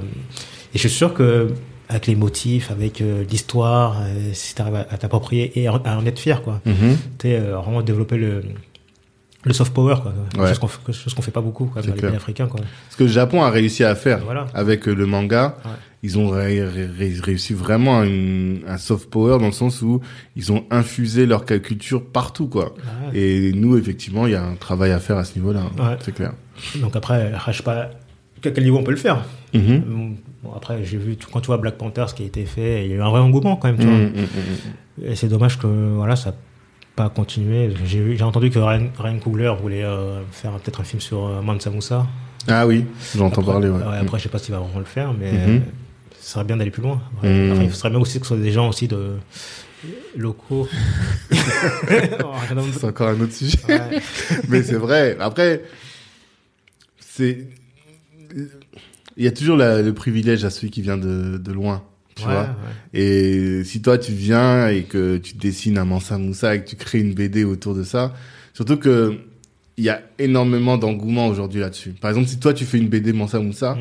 et 0.75 0.79
je 0.79 0.79
suis 0.79 0.91
sûr 0.91 1.15
que 1.15 1.53
avec 1.89 2.07
les 2.07 2.15
motifs, 2.15 2.71
avec 2.71 3.01
euh, 3.01 3.25
l'histoire, 3.29 4.01
euh, 4.03 4.31
si 4.33 4.55
t'arrives 4.55 4.77
à, 4.77 4.87
à 4.91 4.97
t'approprier 4.99 5.59
et 5.61 5.67
à 5.67 5.73
en 5.75 6.07
être 6.07 6.19
fier, 6.21 6.43
quoi. 6.43 6.61
Tu 6.65 6.73
euh, 7.27 7.57
vraiment 7.57 7.83
développer 7.83 8.17
le 8.17 8.43
le 9.43 9.55
soft 9.55 9.73
power, 9.73 9.97
quoi. 10.03 10.13
Ouais. 10.39 10.49
Chose 10.49 10.59
qu'on 10.59 10.69
qu'on 11.17 11.23
fait 11.23 11.31
pas 11.31 11.41
beaucoup, 11.41 11.65
quoi, 11.65 11.81
dans 11.81 11.95
les 11.95 12.01
pays 12.01 12.15
africains, 12.15 12.47
quoi. 12.47 12.61
Ce 12.91 12.97
que 12.99 13.05
le 13.05 13.09
Japon 13.11 13.43
a 13.43 13.49
réussi 13.51 13.83
à 13.85 13.95
faire 13.95 14.19
Voilà. 14.25 14.47
avec 14.53 14.85
le 14.87 15.07
manga, 15.07 15.57
Ouais. 15.65 15.71
Ils 16.03 16.19
ont 16.19 16.29
ré- 16.31 16.63
ré- 16.65 16.87
ré- 16.87 17.15
réussi 17.23 17.53
vraiment 17.55 18.03
une- 18.03 18.61
un 18.67 18.79
soft 18.79 19.11
power 19.11 19.39
dans 19.39 19.47
le 19.47 19.53
sens 19.53 19.83
où 19.83 20.01
ils 20.37 20.51
ont 20.53 20.65
infusé 20.71 21.27
leur 21.27 21.45
culture 21.45 22.05
partout, 22.05 22.47
quoi. 22.49 22.75
Ouais. 23.13 23.19
Et 23.19 23.53
nous, 23.53 23.77
effectivement, 23.77 24.27
il 24.27 24.33
y 24.33 24.37
a 24.37 24.43
un 24.45 24.55
travail 24.55 24.93
à 24.93 24.99
faire 24.99 25.17
à 25.19 25.25
ce 25.25 25.39
niveau-là. 25.39 25.61
hein. 25.79 25.91
Ouais. 25.91 25.97
C'est 26.01 26.15
clair. 26.15 26.33
Donc 26.77 26.97
après, 26.97 27.33
je 27.49 27.53
sais 27.53 27.63
pas 27.63 27.91
à 28.45 28.51
quel 28.51 28.65
niveau 28.65 28.79
on 28.79 28.83
peut 28.83 28.91
le 28.93 28.97
faire? 28.97 29.25
Mhm. 29.53 30.17
Bon, 30.43 30.53
après, 30.57 30.83
j'ai 30.85 30.97
vu, 30.97 31.17
quand 31.31 31.41
tu 31.41 31.49
vois 31.49 31.59
Black 31.59 31.75
Panther, 31.77 32.05
ce 32.09 32.15
qui 32.15 32.23
a 32.23 32.27
été 32.27 32.47
fait, 32.47 32.85
il 32.87 32.91
y 32.91 32.95
a 32.95 32.97
eu 32.97 33.03
un 33.03 33.11
vrai 33.11 33.21
engouement, 33.21 33.57
quand 33.57 33.69
même, 33.69 33.79
tu. 33.79 33.87
Mhm, 33.87 33.93
mhm, 33.93 34.11
mhm. 34.15 35.05
et 35.13 35.15
c'est 35.17 35.29
dommage 35.29 35.59
que 35.59 35.67
voilà, 35.67 36.17
ça 36.17 36.35
pas 36.97 37.09
continué. 37.11 37.71
J'ai 37.85 38.23
entendu 38.23 38.51
que 38.51 38.59
Ryan, 38.59 38.89
Ryan 38.99 39.19
Coogler 39.19 39.53
voulait 39.61 39.85
euh, 39.85 40.21
faire 40.33 40.53
peut-être 40.53 40.81
un 40.81 40.85
film 40.85 41.01
sur 41.01 41.27
euh, 41.27 41.41
Mansa 41.43 41.71
Moussa. 41.71 42.07
Ah 42.49 42.67
oui, 42.67 42.85
j'entends 43.15 43.43
parler, 43.43 43.69
ouais. 43.69 43.81
après, 44.01 44.19
je 44.19 44.25
sais 44.25 44.29
pas 44.31 44.39
s'il 44.39 44.53
va 44.55 44.61
vraiment 44.61 44.79
le 44.79 44.85
faire, 44.87 45.13
mais 45.13 45.31
Mhm. 45.33 45.39
euh, 45.39 45.59
ce 46.31 46.35
serait 46.35 46.45
bien 46.45 46.57
d'aller 46.59 46.71
plus 46.71 46.83
loin. 46.83 47.03
Enfin, 47.19 47.27
il 47.61 47.75
serait 47.75 47.91
bien 47.91 47.99
aussi 47.99 48.21
que 48.21 48.25
ce 48.25 48.35
soit 48.35 48.43
des 48.43 48.53
gens 48.53 48.69
aussi 48.69 48.87
de 48.87 49.15
locaux. 50.17 50.69
C'est 51.89 52.85
encore 52.85 53.09
un 53.09 53.21
autre 53.21 53.33
sujet. 53.33 53.59
Ouais. 53.69 54.01
Mais 54.49 54.63
c'est 54.63 54.77
vrai. 54.77 55.17
Après, 55.19 55.63
c'est. 57.01 57.49
Il 59.17 59.25
y 59.25 59.27
a 59.27 59.33
toujours 59.33 59.57
la- 59.57 59.83
le 59.83 59.93
privilège 59.93 60.45
à 60.45 60.51
celui 60.51 60.71
qui 60.71 60.83
vient 60.83 60.97
de, 60.97 61.37
de 61.37 61.53
loin. 61.53 61.83
Tu 62.15 62.25
Ouais, 62.25 62.33
vois 62.33 62.43
ouais. 62.43 63.01
Et 63.01 63.65
si 63.65 63.83
toi 63.83 63.99
tu 63.99 64.13
viens 64.13 64.69
et 64.69 64.85
que 64.85 65.17
tu 65.17 65.35
dessines 65.35 65.79
un 65.79 65.85
Mansa 65.85 66.17
Moussa 66.17 66.55
et 66.55 66.63
que 66.63 66.69
tu 66.71 66.77
crées 66.77 67.01
une 67.01 67.15
BD 67.15 67.43
autour 67.45 67.75
de 67.75 67.83
ça, 67.83 68.15
surtout 68.55 68.77
que 68.77 69.17
il 69.77 69.85
y 69.85 69.89
a 69.89 70.01
énormément 70.19 70.77
d'engouement 70.79 71.27
aujourd'hui 71.27 71.61
là-dessus. 71.61 71.91
Par 71.91 72.11
exemple, 72.11 72.29
si 72.29 72.39
toi 72.39 72.53
tu 72.55 72.65
fais 72.65 72.79
une 72.79 72.89
BD 72.89 73.13
Mansa 73.13 73.41
Moussa, 73.41 73.75
Mm. 73.75 73.79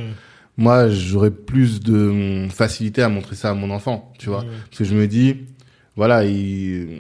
Moi 0.60 0.90
j'aurais 0.90 1.32
plus 1.32 1.80
de 1.80 2.48
facilité 2.50 3.02
à 3.02 3.10
montrer 3.10 3.36
ça 3.36 3.52
à 3.52 3.54
mon 3.54 3.72
enfant, 3.72 4.12
tu 4.20 4.30
vois. 4.30 4.44
Mm. 4.44 4.48
Parce 4.70 4.78
que 4.78 4.84
je 4.84 4.94
me 4.94 5.08
dis, 5.08 5.38
voilà, 5.96 6.26
il... 6.26 7.00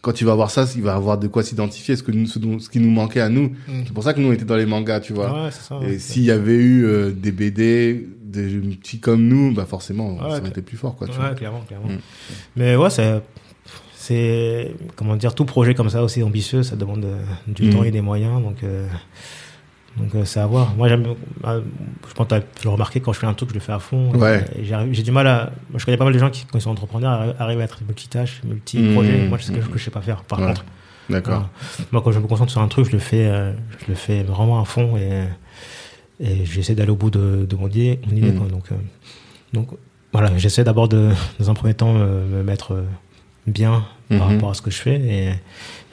quand 0.00 0.20
il 0.20 0.24
va 0.24 0.34
voir 0.34 0.50
ça, 0.50 0.66
il 0.74 0.82
va 0.82 0.94
avoir 0.94 1.16
de 1.16 1.28
quoi 1.28 1.44
s'identifier, 1.44 1.94
ce, 1.94 2.02
que 2.02 2.10
nous, 2.10 2.26
ce, 2.26 2.68
qui 2.68 2.80
nous 2.80 2.90
manquait 2.90 3.20
à 3.20 3.28
nous. 3.28 3.50
Mm. 3.68 3.82
C'est 3.86 3.92
pour 3.92 4.02
ça 4.02 4.12
que 4.12 4.20
nous 4.20 4.28
on 4.28 4.32
était 4.32 4.44
dans 4.44 4.56
les 4.56 4.66
mangas, 4.66 4.98
tu 4.98 5.12
vois. 5.12 5.44
Ouais, 5.44 5.50
ça. 5.52 5.78
Et 5.86 6.00
s'il 6.00 6.24
y 6.24 6.32
avait 6.32 6.56
eu 6.56 6.84
euh, 6.84 7.12
des 7.12 7.30
BD, 7.30 8.08
des 8.20 8.48
petits 8.76 8.98
comme 8.98 9.28
nous, 9.28 9.54
bah 9.54 9.64
forcément, 9.64 10.14
Ouais, 10.14 10.30
ça 10.30 10.38
aurait 10.38 10.48
été 10.48 10.60
plus 10.60 10.76
fort, 10.76 10.96
quoi. 10.96 11.06
Tu 11.06 11.12
Ouais, 11.12 11.18
vois. 11.20 11.34
clairement, 11.34 11.60
clairement. 11.60 11.86
Mm. 11.86 11.98
Mais 12.56 12.74
ouais, 12.74 12.90
c'est, 12.90 13.22
c'est, 13.94 14.74
comment 14.96 15.14
dire, 15.14 15.36
tout 15.36 15.44
projet 15.44 15.74
comme 15.74 15.88
ça 15.88 16.02
aussi 16.02 16.24
ambitieux, 16.24 16.64
ça 16.64 16.74
demande 16.74 17.04
euh, 17.04 17.22
du 17.46 17.70
temps 17.70 17.84
et 17.84 17.92
des 17.92 18.00
moyens, 18.00 18.42
donc, 18.42 18.64
euh, 18.64 18.88
donc 19.96 20.14
euh, 20.14 20.24
c'est 20.24 20.40
à 20.40 20.46
voir. 20.46 20.74
Moi, 20.76 20.88
j'aime, 20.88 21.04
euh, 21.44 21.60
je 22.08 22.14
pense 22.14 22.26
que 22.26 22.34
tu 22.38 22.64
le 22.64 22.70
remarqué, 22.70 23.00
quand 23.00 23.12
je 23.12 23.18
fais 23.18 23.26
un 23.26 23.34
truc, 23.34 23.50
je 23.50 23.54
le 23.54 23.60
fais 23.60 23.72
à 23.72 23.78
fond. 23.78 24.10
Ouais. 24.14 24.44
J'ai 24.92 25.02
du 25.02 25.10
mal 25.12 25.26
à, 25.26 25.50
moi, 25.70 25.78
je 25.78 25.84
connais 25.84 25.96
pas 25.98 26.04
mal 26.04 26.12
de 26.14 26.18
gens 26.18 26.30
qui, 26.30 26.44
quand 26.46 26.58
ils 26.58 26.62
sont 26.62 26.70
entrepreneurs, 26.70 27.12
arri- 27.20 27.34
arrivent 27.38 27.60
à 27.60 27.64
être 27.64 27.80
multitâches, 27.86 28.40
multi-projets. 28.44 29.18
Mm. 29.26 29.28
Moi, 29.28 29.38
c'est 29.40 29.46
ce 29.48 29.52
que, 29.52 29.60
que 29.72 29.78
je 29.78 29.84
sais 29.84 29.90
pas 29.90 30.00
faire, 30.00 30.22
par 30.24 30.38
Ouais. 30.40 30.46
contre. 30.46 30.64
D'accord. 31.10 31.48
Moi, 31.90 32.00
quand 32.02 32.12
je 32.12 32.20
me 32.20 32.26
concentre 32.26 32.50
sur 32.52 32.60
un 32.62 32.68
truc, 32.68 32.86
je 32.86 32.92
le 32.92 32.98
fais, 32.98 33.26
euh, 33.26 33.52
je 33.80 33.88
le 33.88 33.94
fais 33.94 34.22
vraiment 34.22 34.60
à 34.60 34.64
fond 34.64 34.96
et, 34.96 35.24
et 36.20 36.44
j'essaie 36.44 36.74
d'aller 36.74 36.90
au 36.92 36.96
bout 36.96 37.10
de, 37.10 37.44
de 37.48 37.56
mon 37.56 37.68
idée. 37.68 38.00
Mon 38.08 38.16
idée 38.16 38.32
Mm. 38.32 38.38
quoi. 38.38 38.48
Donc, 38.48 38.64
donc, 39.52 39.68
voilà, 40.12 40.30
j'essaie 40.38 40.64
d'abord 40.64 40.88
de, 40.88 41.10
dans 41.38 41.50
un 41.50 41.54
premier 41.54 41.74
temps, 41.74 41.92
me 41.94 42.42
mettre 42.42 42.82
bien 43.46 43.84
par 44.08 44.28
Mhm. 44.28 44.34
rapport 44.34 44.50
à 44.50 44.54
ce 44.54 44.62
que 44.62 44.70
je 44.70 44.76
fais 44.78 44.94
et, 45.00 45.30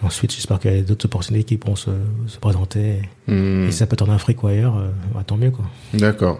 ensuite, 0.03 0.33
j'espère 0.33 0.59
qu'il 0.59 0.73
y 0.73 0.77
a 0.77 0.81
d'autres 0.81 1.05
opportunités 1.05 1.45
qui 1.45 1.57
pourront 1.57 1.75
se, 1.75 1.89
se 2.27 2.37
présenter. 2.37 3.01
Hmm. 3.27 3.65
Et 3.67 3.71
si 3.71 3.77
ça 3.77 3.87
peut 3.87 3.95
tourner 3.95 4.13
en 4.13 4.17
Afrique 4.17 4.43
ou 4.43 4.47
ailleurs, 4.47 4.77
euh, 4.77 4.89
bah, 5.13 5.23
tant 5.25 5.37
mieux, 5.37 5.51
quoi. 5.51 5.65
D'accord. 5.93 6.39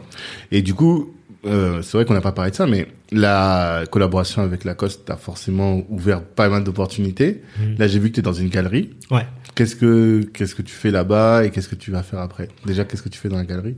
Et 0.51 0.61
du 0.61 0.73
coup, 0.73 1.13
euh, 1.45 1.81
c'est 1.81 1.97
vrai 1.97 2.05
qu'on 2.05 2.13
n'a 2.13 2.21
pas 2.21 2.33
parlé 2.33 2.51
de 2.51 2.55
ça, 2.55 2.67
mais 2.67 2.87
la 3.11 3.83
collaboration 3.91 4.41
avec 4.41 4.65
Lacoste 4.65 5.09
a 5.09 5.15
forcément 5.15 5.81
ouvert 5.89 6.21
pas 6.21 6.49
mal 6.49 6.63
d'opportunités. 6.63 7.41
Mhm. 7.59 7.75
Là, 7.79 7.87
j'ai 7.87 7.99
vu 7.99 8.09
que 8.09 8.15
tu 8.15 8.19
es 8.19 8.23
dans 8.23 8.33
une 8.33 8.49
galerie. 8.49 8.89
Ouais. 9.09 9.25
Qu'est-ce 9.55 9.75
que 9.75 10.21
qu'est-ce 10.33 10.55
que 10.55 10.61
tu 10.61 10.73
fais 10.73 10.91
là-bas 10.91 11.43
et 11.45 11.49
qu'est-ce 11.49 11.67
que 11.69 11.75
tu 11.75 11.91
vas 11.91 12.03
faire 12.03 12.19
après? 12.19 12.49
Déjà, 12.65 12.83
qu'est-ce 12.85 13.01
que 13.01 13.09
tu 13.09 13.19
fais 13.19 13.29
dans 13.29 13.37
la 13.37 13.45
galerie? 13.45 13.75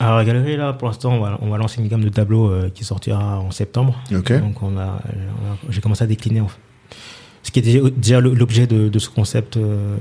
Alors, 0.00 0.16
la 0.16 0.24
galerie, 0.24 0.56
là, 0.56 0.72
pour 0.72 0.88
l'instant, 0.88 1.12
on 1.14 1.20
va, 1.20 1.38
on 1.42 1.48
va 1.48 1.58
lancer 1.58 1.80
une 1.80 1.88
gamme 1.88 2.02
de 2.04 2.08
tableaux 2.08 2.50
euh, 2.50 2.70
qui 2.74 2.82
sortira 2.84 3.38
en 3.38 3.50
septembre. 3.50 3.98
Ok. 4.14 4.32
Donc, 4.32 4.62
on 4.62 4.76
a, 4.78 5.00
on 5.06 5.52
a- 5.52 5.58
j'ai 5.70 5.80
commencé 5.80 6.02
à 6.02 6.06
décliner 6.06 6.40
en 6.40 6.48
fait, 6.48 6.58
ce 7.42 7.50
qui 7.50 7.58
était 7.58 7.80
déjà 7.96 8.20
l'objet 8.20 8.66
de, 8.68 8.88
de 8.88 8.98
ce 9.00 9.08
concept 9.08 9.56
euh, 9.56 9.96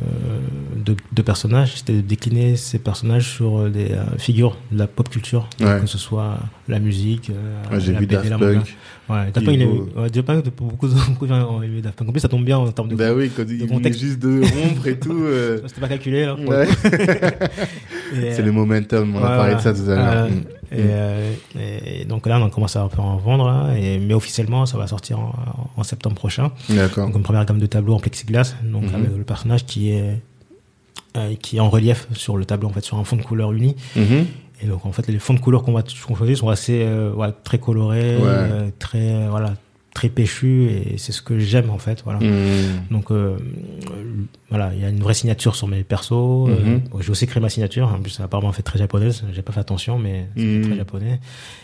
de, 0.85 0.95
de 1.11 1.21
personnages, 1.23 1.77
c'était 1.77 1.93
de 1.93 2.01
décliner 2.01 2.55
ces 2.55 2.77
personnages 2.77 3.27
sur 3.27 3.67
des 3.69 3.91
euh, 3.91 4.03
figures 4.19 4.57
de 4.71 4.77
la 4.77 4.87
pop 4.87 5.09
culture, 5.09 5.49
Ouais. 5.59 5.79
que 5.81 5.87
ce 5.87 5.97
soit 5.97 6.37
la 6.67 6.79
musique, 6.79 7.31
euh, 7.31 7.73
Ouais, 7.73 7.79
j'ai 7.79 7.93
la 7.93 7.99
vu 7.99 8.05
BD, 8.05 8.15
Daft. 8.29 8.37
Punk. 8.39 8.77
Ouais, 9.09 9.31
Daft 9.33 9.45
Punk, 9.45 9.57
il 9.59 9.65
beau. 9.65 9.89
ouais, 9.97 10.09
Daft 10.11 10.21
Punk, 10.27 10.45
beaucoup 10.55 10.87
de 10.87 10.93
beaucoup 11.09 11.25
de 11.25 11.31
gens 11.33 11.49
ont 11.55 11.63
aimé 11.63 11.81
Daft 11.81 11.97
Punk. 11.97 12.09
En 12.09 12.11
plus, 12.11 12.21
ça 12.21 12.29
tombe 12.29 12.45
bien 12.45 12.57
en 12.59 12.71
termes 12.71 12.89
de. 12.89 12.95
Ben 12.95 13.13
oui, 13.15 13.31
quand 13.35 13.43
il 13.49 13.65
contexte. 13.67 13.99
juste 14.01 14.19
de 14.19 14.41
rompre 14.41 14.85
et 14.87 14.99
tout. 14.99 15.11
euh, 15.23 15.59
C'était 15.67 15.81
pas 15.81 15.87
calculé 15.87 16.25
là. 16.25 16.35
pour 16.35 16.47
ouais. 16.49 16.67
C'est 18.11 18.41
le 18.41 18.51
momentum, 18.51 19.15
on 19.15 19.23
a 19.23 19.27
parlé 19.37 19.55
de 19.55 19.59
ça 19.59 19.73
tout 19.73 19.89
à 19.89 19.95
l'heure. 19.95 20.13
Euh, 20.13 20.29
Mm. 20.29 20.73
et, 20.73 20.77
euh, 20.79 21.33
et 22.01 22.05
donc 22.05 22.25
là, 22.27 22.39
on 22.39 22.49
commence 22.49 22.77
à 22.77 22.81
un 22.81 22.87
peu 22.87 23.01
en 23.01 23.17
vendre, 23.17 23.71
et, 23.75 23.99
mais 23.99 24.13
officiellement, 24.13 24.65
ça 24.65 24.77
va 24.77 24.87
sortir 24.87 25.19
en, 25.19 25.33
en 25.75 25.83
septembre 25.83 26.15
prochain. 26.15 26.51
D'accord. 26.69 27.07
Donc 27.07 27.17
une 27.17 27.23
première 27.23 27.43
gamme 27.45 27.59
de 27.59 27.65
tableaux 27.65 27.93
en 27.95 27.99
plexiglas, 27.99 28.55
donc 28.63 28.83
Mhm. 28.83 28.95
avec 28.95 29.17
le 29.17 29.23
personnage 29.23 29.65
qui 29.65 29.91
est 29.91 30.21
euh, 31.17 31.33
qui 31.41 31.57
est 31.57 31.59
en 31.59 31.69
relief 31.69 32.07
sur 32.13 32.37
le 32.37 32.45
tableau 32.45 32.69
en 32.69 32.71
fait 32.71 32.85
sur 32.85 32.97
un 32.97 33.03
fond 33.03 33.17
de 33.17 33.21
couleur 33.21 33.51
uni. 33.51 33.75
Mhm. 33.97 34.25
Et 34.63 34.67
donc 34.67 34.85
en 34.85 34.93
fait 34.93 35.05
les 35.09 35.19
fonds 35.19 35.33
de 35.33 35.39
couleur 35.41 35.61
qu'on 35.63 35.73
va 35.73 35.83
qu'on 36.07 36.15
choisit 36.15 36.37
sont 36.37 36.47
assez 36.47 36.83
euh, 36.85 37.11
très 37.43 37.57
colorés, 37.57 38.15
Ouais. 38.17 38.71
très 38.79 39.27
voilà 39.27 39.55
très 39.93 40.07
péchus 40.09 40.67
et 40.69 40.97
c'est 40.97 41.11
ce 41.11 41.21
que 41.21 41.37
j'aime 41.37 41.69
en 41.69 41.77
fait 41.77 42.01
voilà. 42.05 42.19
Mm. 42.19 42.87
Donc 42.91 43.11
euh, 43.11 43.37
voilà, 44.49 44.71
il 44.73 44.81
y 44.81 44.85
a 44.85 44.89
une 44.89 44.99
vraie 45.01 45.13
signature 45.13 45.55
sur 45.55 45.67
mes 45.67 45.83
persos. 45.83 46.11
euh, 46.49 46.55
Mhm. 46.77 46.81
j'ai 47.01 47.09
aussi 47.09 47.25
créé 47.27 47.41
ma 47.41 47.49
signature. 47.49 47.87
En 47.87 47.99
plus, 48.01 48.09
ça 48.11 48.23
a 48.23 48.25
apparemment 48.25 48.51
fait 48.51 48.61
très 48.63 48.77
japonaise. 48.79 49.23
J'ai 49.33 49.41
pas 49.41 49.51
fait 49.53 49.59
attention, 49.61 49.97
mais 49.97 50.27
c'est 50.35 50.43
Mhm. 50.43 50.61
très 50.67 50.75
japonais. 50.77 51.19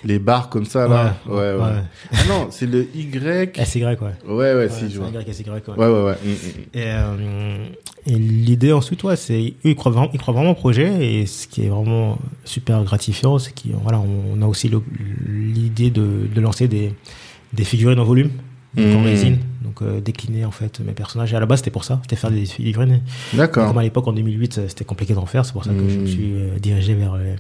Les 0.06 0.20
barres 0.20 0.50
comme 0.50 0.66
ça, 0.66 0.88
là. 0.88 1.16
Ouais, 1.28 1.36
ouais. 1.36 1.54
ouais. 1.56 1.82
Ah 2.14 2.18
non, 2.30 2.48
c'est 2.50 2.66
le 2.66 2.88
Y. 2.96 3.58
SY, 3.66 3.84
ouais. 3.84 3.98
Ouais, 3.98 4.12
ouais, 4.28 4.54
Ouais, 4.56 4.70
si, 4.70 4.90
je 4.90 5.00
vois. 5.00 5.10
Y, 5.10 5.34
SY, 5.34 5.44
ouais. 5.50 5.62
Ouais, 5.78 5.88
ouais, 5.88 6.04
ouais. 6.04 6.18
Mm, 6.24 6.30
mm. 6.30 6.34
Et, 6.74 6.84
euh, 6.86 7.68
et 8.08 8.16
l'idée 8.16 8.72
ensuite, 8.72 9.04
ouais, 9.04 9.16
c'est 9.18 9.40
eux, 9.66 9.70
ils 9.70 9.76
croient 9.76 9.92
vraiment, 9.92 10.10
ils 10.14 10.20
croient 10.20 10.34
vraiment 10.34 10.52
au 10.52 10.56
projet 10.56 11.06
et 11.22 11.26
ce 11.26 11.48
qui 11.48 11.66
est 11.66 11.70
vraiment 11.70 12.18
super 12.46 12.84
gratifiant, 12.84 13.38
c'est 13.40 13.52
qu'on 13.54 13.78
voilà, 13.80 14.00
on 14.00 14.42
a 14.42 14.46
aussi 14.46 14.72
l'idée 15.28 15.90
de, 15.90 16.28
de 16.34 16.42
lancer 16.42 16.68
des, 16.68 16.94
des 17.54 17.64
figurines 17.64 18.00
en 18.00 18.04
volume, 18.04 18.30
donc 18.76 18.86
en 18.96 19.00
Mhm. 19.00 19.06
résine, 19.06 19.38
donc 19.64 19.82
euh, 19.82 20.00
décliner 20.02 20.46
en 20.46 20.52
fait 20.52 20.80
mes 20.82 20.92
personnages. 20.94 21.34
Et 21.34 21.36
à 21.36 21.40
la 21.40 21.46
base, 21.46 21.60
c'était 21.60 21.72
pour 21.72 21.84
ça, 21.84 22.00
c'était 22.04 22.16
faire 22.16 22.32
des 22.32 22.46
figurines. 22.46 23.02
D'accord. 23.34 23.68
Comme 23.68 23.78
à 23.78 23.84
l'époque 23.84 24.08
en 24.08 24.14
2008, 24.14 24.58
euh, 24.58 24.66
c'était 24.68 24.86
compliqué 24.86 25.14
d'en 25.14 25.26
faire, 25.26 25.46
c'est 25.46 25.54
pour 25.54 25.64
ça 25.64 25.72
que 25.72 25.78
je 25.90 25.96
me 25.96 26.02
Mhm. 26.02 26.08
suis 26.08 26.34
euh, 26.34 26.60
dirigé 26.60 26.94
vers 26.94 27.14
euh, 27.16 27.36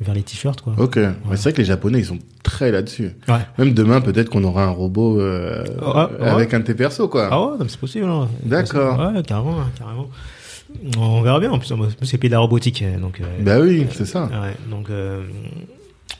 vers 0.00 0.14
les 0.14 0.22
t-shirts, 0.22 0.62
quoi. 0.62 0.74
Ok. 0.78 0.96
Ouais, 0.96 1.12
C'est 1.32 1.42
vrai 1.42 1.52
que 1.52 1.58
les 1.58 1.64
Japonais, 1.66 1.98
ils 1.98 2.06
sont 2.06 2.18
très 2.42 2.70
là-dessus. 2.70 3.10
Ouais. 3.28 3.34
Même 3.58 3.74
demain, 3.74 4.00
peut-être 4.00 4.30
qu'on 4.30 4.44
aura 4.44 4.64
un 4.64 4.70
robot 4.70 5.20
euh, 5.20 5.62
Ouais, 5.82 6.18
ouais. 6.22 6.28
avec 6.28 6.54
un 6.54 6.60
de 6.60 6.64
tes 6.64 6.74
persos, 6.74 7.08
quoi. 7.10 7.28
Ah 7.30 7.42
ouais, 7.42 7.56
c'est 7.68 7.78
possible. 7.78 8.06
hein. 8.06 8.28
D'accord. 8.42 8.98
Ouais, 8.98 9.22
carrément, 9.22 9.60
hein, 9.60 9.70
carrément. 9.78 10.08
On 10.96 11.20
verra 11.20 11.40
bien. 11.40 11.50
En 11.50 11.58
plus, 11.58 11.74
c'est 12.04 12.16
pays 12.16 12.30
de 12.30 12.34
la 12.34 12.38
robotique, 12.40 12.82
donc. 13.00 13.20
Bah 13.40 13.58
oui, 13.60 13.86
c'est 13.92 14.06
ça. 14.06 14.24
Ouais, 14.26 14.54
donc 14.70 14.88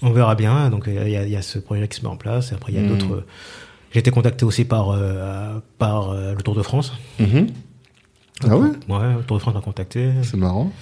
on 0.02 0.10
verra 0.12 0.34
bien. 0.34 0.70
Donc 0.70 0.84
il 0.86 1.08
y, 1.08 1.12
y 1.30 1.36
a 1.36 1.42
ce 1.42 1.58
projet 1.58 1.86
qui 1.88 1.98
se 1.98 2.02
met 2.02 2.08
en 2.08 2.16
place. 2.16 2.52
Et 2.52 2.54
après 2.54 2.72
il 2.72 2.76
y 2.76 2.78
a 2.78 2.82
Mhm. 2.82 2.88
d'autres. 2.88 3.24
J'ai 3.92 3.98
été 4.00 4.10
contacté 4.10 4.44
aussi 4.44 4.64
par 4.64 4.90
euh, 4.90 5.58
par 5.78 6.10
euh, 6.10 6.34
le 6.34 6.42
Tour 6.42 6.54
de 6.54 6.62
France. 6.62 6.92
Mhm. 7.18 7.46
Ah 8.48 8.56
ouais? 8.56 8.68
Ouais, 8.88 9.14
le 9.16 9.22
Tour 9.24 9.36
de 9.36 9.42
France 9.42 9.54
m'a 9.54 9.60
contacté. 9.60 10.10
C'est 10.22 10.36
marrant. 10.36 10.72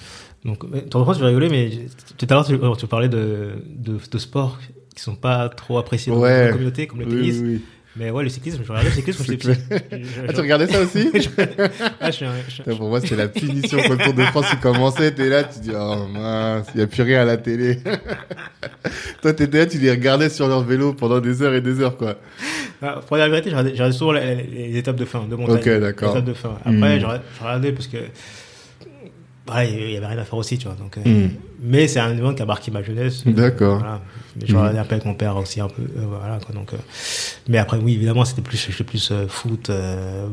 Donc 0.45 0.63
mais, 0.71 0.81
Tour 0.83 1.01
de 1.01 1.05
France, 1.05 1.17
je 1.17 1.21
vais 1.21 1.27
rigoler, 1.27 1.49
mais 1.49 1.69
tout 2.17 2.25
à 2.29 2.33
l'heure 2.33 2.45
tu, 2.45 2.57
tu 2.77 2.87
parlais 2.87 3.09
de, 3.09 3.55
de 3.67 3.97
de 4.11 4.17
sports 4.17 4.59
qui 4.95 5.01
sont 5.03 5.15
pas 5.15 5.49
trop 5.49 5.77
appréciés 5.77 6.11
dans 6.13 6.19
Ouais. 6.19 6.45
la 6.45 6.51
communauté 6.51 6.87
comme 6.87 6.99
le 6.99 7.05
Oui, 7.07 7.15
tennis. 7.15 7.39
oui, 7.41 7.49
oui. 7.55 7.61
Mais 7.99 8.09
ouais, 8.11 8.23
le 8.23 8.29
cyclisme, 8.29 8.61
je 8.63 8.69
regardais 8.69 8.89
le 8.89 8.95
cyclisme 8.95 9.17
quand 9.19 9.31
j'étais 9.31 9.53
petit. 9.53 10.03
Je- 10.03 10.21
Ah, 10.27 10.33
tu 10.33 10.39
regardais 10.39 10.67
ça 10.67 10.79
aussi 10.81 11.11
Ah, 11.99 12.09
je 12.09 12.15
suis 12.15 12.25
un- 12.25 12.31
je 12.47 12.55
Putain, 12.63 12.75
Pour 12.77 12.87
moi, 12.89 13.01
c'était 13.01 13.17
la 13.17 13.27
punition 13.27 13.77
quand 13.85 13.93
le 13.93 13.97
Tour 13.97 14.13
de 14.13 14.23
France 14.23 14.45
il 14.53 14.59
commençait. 14.59 15.11
T'es 15.11 15.27
là, 15.27 15.43
tu 15.43 15.59
dis, 15.59 15.71
oh 15.75 16.07
mince, 16.13 16.67
il 16.73 16.77
n'y 16.77 16.83
a 16.83 16.87
plus 16.87 17.03
rien 17.03 17.21
à 17.21 17.25
la 17.25 17.37
télé. 17.37 17.79
Toi, 19.21 19.33
t'étais 19.33 19.57
là, 19.59 19.65
tu 19.65 19.77
les 19.79 19.91
regardais 19.91 20.29
sur 20.29 20.47
leur 20.47 20.63
vélo 20.63 20.93
pendant 20.93 21.19
des 21.19 21.41
heures 21.41 21.53
et 21.53 21.61
des 21.61 21.81
heures, 21.81 21.97
quoi. 21.97 22.15
Ah, 22.81 23.01
pour 23.05 23.17
la 23.17 23.27
vérité, 23.27 23.49
je 23.49 23.55
regardais, 23.55 23.71
je 23.71 23.73
regardais 23.75 23.97
souvent 23.97 24.11
les, 24.13 24.35
les 24.43 24.77
étapes 24.77 24.95
de 24.95 25.03
fin, 25.05 25.25
de 25.29 25.35
montagne. 25.35 25.55
Ok, 25.57 25.69
d'accord. 25.81 26.13
Les 26.13 26.19
étapes 26.19 26.29
de 26.29 26.33
fin. 26.33 26.55
Après, 26.63 26.71
Mm. 26.97 26.99
je, 27.01 27.05
regardais, 27.43 27.71
parce 27.73 27.87
que, 27.87 27.97
ouais, 27.97 29.69
il 29.71 29.91
y 29.91 29.97
avait 29.97 30.05
rien 30.05 30.17
à 30.19 30.23
faire 30.23 30.35
aussi, 30.35 30.57
tu 30.57 30.67
vois. 30.67 30.75
Donc, 30.75 30.97
euh, 30.97 31.01
Mm. 31.25 31.29
Mais 31.61 31.89
c'est 31.89 31.99
un 31.99 32.11
événement 32.11 32.33
qui 32.33 32.41
a 32.41 32.45
marqué 32.45 32.71
ma 32.71 32.81
jeunesse. 32.81 33.23
euh, 33.27 33.31
D'accord. 33.31 33.79
Voilà. 33.79 33.99
Mais 34.37 34.47
Je 34.47 34.53
Mm. 34.53 34.57
regardais 34.59 34.79
un 34.79 34.83
peu 34.85 34.93
avec 34.95 35.05
mon 35.05 35.13
père 35.15 35.35
aussi, 35.35 35.59
un 35.59 35.67
peu. 35.67 35.81
euh, 35.81 36.05
voilà, 36.07 36.39
quoi. 36.39 36.55
Donc, 36.55 36.71
euh, 36.73 36.77
mais 37.49 37.57
après, 37.57 37.77
oui, 37.77 37.95
évidemment, 37.95 38.23
c'était 38.23 38.41
plus, 38.41 38.57
j'étais 38.69 38.83
plus 38.85 39.09
euh, 39.11 39.27
foot, 39.27 39.69
euh, 39.69 40.27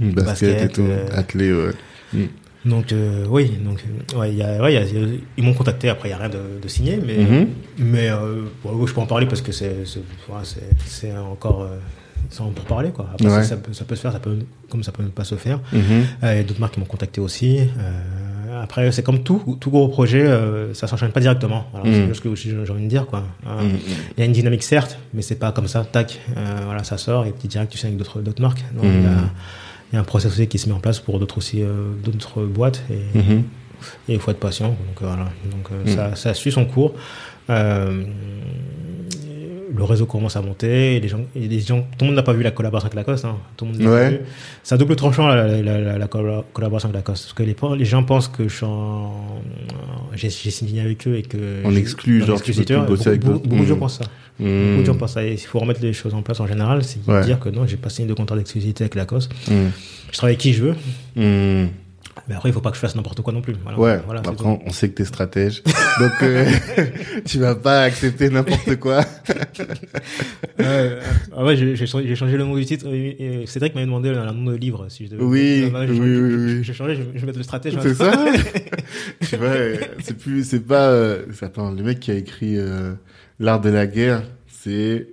Basket, 0.00 0.62
et 0.62 0.68
tout. 0.68 0.82
euh, 0.82 1.06
Athlé, 1.12 1.52
ouais. 1.52 1.72
donc, 2.64 2.92
euh, 2.92 3.24
oui, 3.28 3.50
donc, 3.64 3.82
ouais, 4.16 4.34
y 4.34 4.42
a, 4.42 4.62
ouais, 4.62 4.74
il 4.74 4.76
y 4.76 5.04
a- 5.04 5.08
ils 5.36 5.42
m'ont 5.44 5.54
contacté. 5.54 5.88
Après, 5.88 6.08
il 6.08 6.12
n'y 6.12 6.14
a 6.14 6.18
rien 6.18 6.28
de, 6.28 6.60
de 6.62 6.68
signé, 6.68 6.98
mais, 7.04 7.16
Mhm. 7.18 7.48
mais 7.78 8.10
bon, 8.62 8.86
je 8.86 8.94
peux 8.94 9.00
en 9.00 9.06
parler 9.06 9.26
parce 9.26 9.40
que 9.42 9.50
c'est, 9.52 9.74
ouais, 10.28 11.16
encore, 11.16 11.62
euh, 11.62 11.78
c'est 12.30 12.38
pour 12.38 12.64
parler, 12.66 12.90
quoi. 12.90 13.08
Après, 13.14 13.26
Ouais. 13.26 13.30
ça, 13.42 13.42
ça 13.44 13.56
peut, 13.56 13.72
ça 13.72 13.84
peut 13.84 13.96
se 13.96 14.00
faire, 14.02 14.12
ça 14.12 14.20
peut, 14.20 14.38
comme 14.70 14.82
ça 14.84 14.92
peut 14.92 15.02
ne 15.02 15.08
pas 15.08 15.24
se 15.24 15.34
faire. 15.36 15.60
Euh, 15.72 16.02
Il 16.22 16.26
y 16.36 16.40
a 16.40 16.42
d'autres 16.42 16.60
marques 16.60 16.74
qui 16.74 16.80
m'ont 16.80 16.86
contacté 16.86 17.20
aussi. 17.20 17.58
Euh, 17.60 17.64
après, 18.62 18.90
c'est 18.92 19.02
comme 19.02 19.22
tout, 19.22 19.56
tout 19.60 19.70
gros 19.70 19.88
projet, 19.88 20.22
euh, 20.22 20.72
ça 20.74 20.86
s'enchaîne 20.86 21.10
pas 21.12 21.20
directement. 21.20 21.66
Voilà, 21.72 21.88
Mm. 21.90 22.08
C'est 22.08 22.14
ce 22.14 22.20
que 22.20 22.34
j'ai 22.34 22.72
envie 22.72 22.84
de 22.84 22.88
dire, 22.88 23.06
quoi. 23.06 23.22
Euh, 23.46 23.62
Mm, 23.62 23.66
mm. 23.72 23.78
Il 24.16 24.20
y 24.20 24.22
a 24.22 24.26
une 24.26 24.32
dynamique 24.32 24.62
certes, 24.62 24.98
mais 25.14 25.22
c'est 25.22 25.36
pas 25.38 25.52
comme 25.52 25.68
ça, 25.68 25.84
tac, 25.84 26.20
euh, 26.36 26.60
voilà, 26.64 26.84
ça 26.84 26.98
sort 26.98 27.26
et 27.26 27.32
puis 27.32 27.48
direct 27.48 27.70
tu 27.72 27.78
sais 27.78 27.86
avec 27.86 27.98
d'autres 27.98 28.20
d'autres 28.20 28.42
marques. 28.42 28.64
Il 28.82 28.84
y 28.84 28.86
a- 28.86 28.90
Mm. 29.10 29.30
il 29.92 29.94
y 29.94 29.96
a 29.96 30.00
un 30.00 30.04
process 30.04 30.32
aussi 30.32 30.46
qui 30.48 30.58
se 30.58 30.68
met 30.68 30.74
en 30.74 30.80
place 30.80 30.98
pour 31.00 31.18
d'autres 31.18 31.38
aussi, 31.38 31.62
euh, 31.62 31.92
d'autres 32.04 32.42
boîtes 32.44 32.82
et, 32.90 33.18
Mhm. 33.18 33.42
et 34.08 34.14
il 34.14 34.18
faut 34.20 34.30
être 34.30 34.40
patient. 34.40 34.68
Donc 34.68 35.02
euh, 35.02 35.06
voilà, 35.06 35.24
donc 35.50 35.66
euh, 35.72 35.84
Mm. 35.84 35.94
ça, 35.96 36.14
ça 36.16 36.34
suit 36.34 36.52
son 36.52 36.64
cours. 36.66 36.92
Le 39.74 39.84
réseau 39.84 40.06
commence 40.06 40.36
à 40.36 40.40
monter. 40.42 40.96
Et 40.96 41.00
les 41.00 41.08
gens, 41.08 41.20
et 41.36 41.46
les 41.46 41.60
gens, 41.60 41.80
tout 41.80 42.04
le 42.04 42.06
monde 42.06 42.16
n'a 42.16 42.22
pas 42.22 42.32
vu 42.32 42.42
la 42.42 42.50
collaboration 42.50 42.86
avec 42.86 42.96
Lacoste. 42.96 43.24
Hein, 43.24 43.36
tout 43.56 43.64
le 43.66 43.72
monde 43.72 43.80
Ouais. 43.82 44.22
C'est 44.62 44.74
un 44.74 44.78
double 44.78 44.96
tranchant 44.96 45.26
la, 45.28 45.46
la, 45.60 45.78
la- 45.80 45.98
la 45.98 46.06
colla- 46.06 46.44
collaboration 46.52 46.88
avec 46.88 46.96
Lacoste. 47.00 47.24
Parce 47.24 47.34
que 47.34 47.42
les, 47.42 47.56
les 47.78 47.84
gens 47.84 48.02
pensent 48.02 48.28
que 48.28 48.48
je 48.48 48.54
suis 48.56 48.64
en- 48.64 49.42
j'ai 50.14 50.30
signé 50.30 50.80
avec 50.80 51.06
eux 51.06 51.16
et 51.16 51.22
que 51.22 51.64
En 51.64 51.70
j'ai- 51.70 51.78
exclu, 51.78 52.22
en 52.22 52.26
genre, 52.26 52.36
tu 52.42 52.52
peux 52.52 52.60
exclusivité. 52.60 52.74
plus 52.74 52.86
bosser 52.86 53.08
avec 53.08 53.24
beaucoup, 53.24 53.46
de 53.46 53.64
gens 53.64 53.76
Mm. 53.76 53.78
pensent 53.78 53.98
ça. 53.98 54.04
Mm. 54.40 54.44
Beaucoup 54.70 54.80
de 54.80 54.86
gens 54.86 54.94
pensent 54.96 55.12
ça. 55.14 55.24
Et 55.24 55.32
il 55.32 55.38
faut 55.38 55.58
remettre 55.58 55.82
les 55.82 55.92
choses 55.92 56.14
en 56.14 56.22
place 56.22 56.40
en 56.40 56.46
général. 56.46 56.82
C'est 56.84 57.00
Ouais. 57.06 57.24
dire 57.24 57.38
que 57.38 57.48
non, 57.48 57.66
j'ai 57.66 57.76
pas 57.76 57.90
signé 57.90 58.08
de 58.08 58.14
contrat 58.14 58.36
d'exclusivité 58.36 58.84
avec 58.84 58.94
Lacoste. 58.94 59.30
Mm. 59.48 59.68
Je 60.10 60.16
travaille 60.16 60.32
avec 60.34 60.40
qui 60.40 60.52
je 60.54 60.62
veux. 60.64 60.74
Mais 62.28 62.34
après, 62.34 62.48
il 62.48 62.52
faut 62.52 62.60
pas 62.60 62.70
que 62.70 62.76
je 62.76 62.80
fasse 62.80 62.94
n'importe 62.96 63.20
quoi 63.22 63.32
non 63.32 63.40
plus. 63.42 63.54
Voilà. 63.62 63.78
Ouais, 63.78 64.00
Voilà, 64.04 64.20
après, 64.20 64.44
on 64.46 64.60
on 64.66 64.70
sait 64.70 64.88
que 64.88 64.94
t'es 64.94 65.04
stratège. 65.04 65.62
Donc, 66.00 66.12
euh, 66.22 66.46
tu 67.24 67.38
vas 67.38 67.54
pas 67.54 67.82
accepter 67.82 68.28
n'importe 68.30 68.76
quoi. 68.76 69.04
Euh, 70.60 71.00
ah 71.36 71.44
ouais, 71.44 71.56
j'ai 71.56 71.86
changé, 71.86 72.36
le 72.36 72.38
nom 72.44 72.56
du 72.56 72.64
titre. 72.64 72.86
Et, 72.92 73.42
et 73.42 73.46
Cédric 73.46 73.74
m'avait 73.74 73.86
demandé 73.86 74.08
un 74.10 74.32
nom 74.32 74.50
de 74.50 74.56
livre. 74.56 74.86
Si 74.88 75.06
je 75.06 75.10
devais 75.12 75.22
Oui, 75.22 75.70
Non, 75.72 75.78
non, 75.80 75.86
j'ai 75.86 75.92
oui, 75.92 75.98
changé- 75.98 76.20
oui, 76.20 76.30
j'ai- 76.30 76.36
oui. 76.58 76.64
J'ai 76.64 76.72
changé, 76.72 76.94
je, 76.96 77.02
je 77.14 77.20
vais 77.20 77.26
mettre 77.26 77.38
le 77.38 77.44
stratège. 77.44 77.74
C'est 77.80 77.94
ça? 77.94 78.12
tu 79.28 79.36
vois, 79.36 79.46
euh, 79.48 79.76
c'est 80.02 80.16
plus, 80.18 80.42
c'est 80.44 80.60
pas, 80.66 80.88
euh, 80.88 81.22
attends, 81.42 81.70
le 81.70 81.82
mec 81.82 82.00
qui 82.00 82.10
a 82.10 82.14
écrit, 82.14 82.58
euh, 82.58 82.92
L'art 83.40 83.60
de 83.60 83.70
la 83.70 83.86
guerre, 83.86 84.22
c'est, 84.48 85.06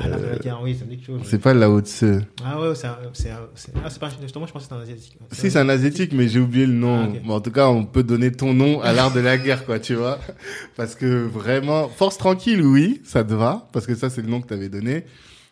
Ah, 0.00 0.08
là, 0.08 0.16
la 0.44 0.60
oui, 0.62 0.74
ça 0.76 0.84
me 0.84 0.90
dit 0.90 0.96
quelque 0.96 1.06
chose. 1.06 1.20
c'est 1.24 1.38
pas 1.38 1.54
Lao 1.54 1.80
Tse. 1.80 2.04
Ah 2.44 2.60
ouais, 2.60 2.74
c'est 2.74 2.86
un- 2.88 2.98
c'est 3.12 3.30
un- 3.30 3.48
c'est- 3.54 3.72
ah, 3.76 3.88
c'est 3.88 4.00
pas, 4.00 4.08
justement, 4.20 4.46
je 4.46 4.52
pensais 4.52 4.66
que 4.66 4.72
c'était 4.74 4.80
un 4.80 4.82
asiatique. 4.82 5.16
Si, 5.30 5.50
c'est 5.50 5.58
un 5.58 5.68
asiatique, 5.68 6.12
mais 6.12 6.26
j'ai 6.28 6.40
oublié 6.40 6.66
le 6.66 6.72
nom. 6.72 7.12
Ah. 7.14 7.18
Bon, 7.24 7.34
en 7.34 7.40
tout 7.40 7.52
cas, 7.52 7.68
on 7.68 7.84
peut 7.84 8.02
donner 8.02 8.32
ton 8.32 8.52
nom 8.54 8.80
à 8.80 8.92
l'art 8.92 9.12
de 9.12 9.20
la 9.20 9.38
guerre, 9.38 9.64
quoi, 9.64 9.78
tu 9.78 9.94
vois. 9.94 10.18
Parce 10.76 10.94
que 10.96 11.24
vraiment, 11.26 11.88
force 11.88 12.18
tranquille, 12.18 12.62
oui, 12.62 13.00
ça 13.04 13.22
te 13.24 13.34
va, 13.34 13.68
parce 13.72 13.86
que 13.86 13.94
ça, 13.94 14.10
c'est 14.10 14.22
le 14.22 14.28
nom 14.28 14.40
que 14.40 14.48
t'avais 14.48 14.68
donné. 14.68 15.04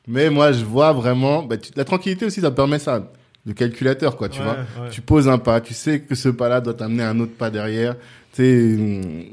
Mais 0.08 0.28
moi, 0.30 0.50
je 0.52 0.64
vois 0.64 0.92
vraiment, 0.92 1.44
bah, 1.44 1.56
tu- 1.58 1.70
la 1.76 1.84
tranquillité 1.84 2.24
aussi, 2.26 2.40
ça 2.40 2.50
permet 2.50 2.78
ça. 2.80 3.12
Le 3.46 3.52
calculateur, 3.54 4.16
quoi, 4.16 4.28
tu 4.28 4.38
Ouais, 4.40 4.44
vois. 4.44 4.54
ouais. 4.54 4.90
Tu 4.90 5.00
poses 5.00 5.28
un 5.28 5.38
pas, 5.38 5.60
tu 5.60 5.74
sais 5.74 6.00
que 6.00 6.14
ce 6.14 6.28
pas-là 6.28 6.60
doit 6.60 6.74
t'amener 6.74 7.02
un 7.04 7.18
autre 7.20 7.32
pas 7.36 7.50
derrière. 7.50 7.96
Tu 8.34 8.42
sais, 8.42 9.32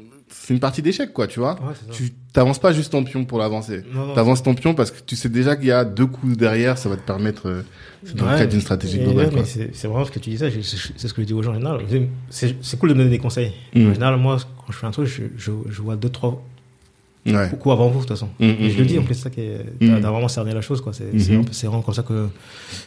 c'est 0.50 0.56
une 0.56 0.60
partie 0.60 0.82
d'échec, 0.82 1.14
quoi, 1.14 1.28
tu 1.28 1.40
vois. 1.40 1.54
Ouais. 1.62 1.76
Tu 1.92 2.12
t'avances 2.34 2.58
pas 2.58 2.74
juste 2.74 2.92
ton 2.92 3.04
pion 3.04 3.24
pour 3.24 3.38
l'avancer. 3.38 3.84
T'avances 4.16 4.42
ton 4.42 4.56
pion 4.56 4.74
parce 4.74 4.90
que 4.90 4.98
tu 5.06 5.16
sais 5.16 5.30
déjà 5.30 5.56
qu'il 5.56 5.68
y 5.68 5.72
a 5.72 5.86
deux 5.86 6.08
coups 6.08 6.36
derrière, 6.36 6.76
ça 6.80 6.90
va 6.90 6.96
te 6.98 7.06
permettre, 7.06 7.48
euh, 7.48 7.62
c'est 8.04 8.16
dans 8.16 8.26
le 8.26 8.32
Ouais, 8.32 8.38
cadre 8.40 8.50
d'une 8.52 8.62
stratégie 8.62 8.98
globale, 8.98 9.32
ouais, 9.32 9.44
c'est 9.46 9.88
vraiment 9.88 10.06
ce 10.06 10.10
que 10.12 10.18
tu 10.18 10.32
disais, 10.32 10.50
c'est 10.50 10.64
c'est 10.98 11.08
ce 11.08 11.14
que 11.14 11.22
je 11.22 11.28
dis 11.28 11.34
aux 11.36 11.44
gens 11.44 11.52
en 11.52 11.54
général. 11.54 11.82
C'est 12.32 12.80
cool 12.80 12.90
de 12.90 12.94
me 12.96 13.00
donner 13.00 13.12
des 13.12 13.20
conseils. 13.20 13.54
Mm. 13.76 13.90
En 13.90 13.94
général, 13.94 14.18
moi, 14.18 14.38
quand 14.66 14.72
je 14.74 14.78
fais 14.80 14.88
un 14.88 14.92
truc, 14.92 15.06
je, 15.06 15.22
je, 15.38 15.52
je 15.70 15.82
vois 15.84 15.96
deux, 15.96 16.10
trois 16.10 16.44
Ouais. 17.28 17.48
coups 17.60 17.74
avant 17.74 17.90
vous, 17.90 18.00
de 18.02 18.06
toute 18.06 18.10
façon. 18.18 18.30
Mm, 18.40 18.44
Et 18.60 18.70
je 18.72 18.80
le 18.80 18.86
dis, 18.86 18.96
mm. 18.98 19.02
en 19.02 19.04
plus, 19.04 19.14
c'est 19.14 19.22
ça 19.26 19.30
qui 19.30 19.42
est, 19.42 19.64
t'as 19.80 20.10
vraiment 20.10 20.30
cerné 20.30 20.52
la 20.56 20.62
chose, 20.62 20.82
quoi. 20.82 20.94
C'est 20.94 21.12
c'est 21.52 21.68
vraiment 21.68 21.84
comme 21.84 21.94
ça 21.94 22.02
que, 22.02 22.28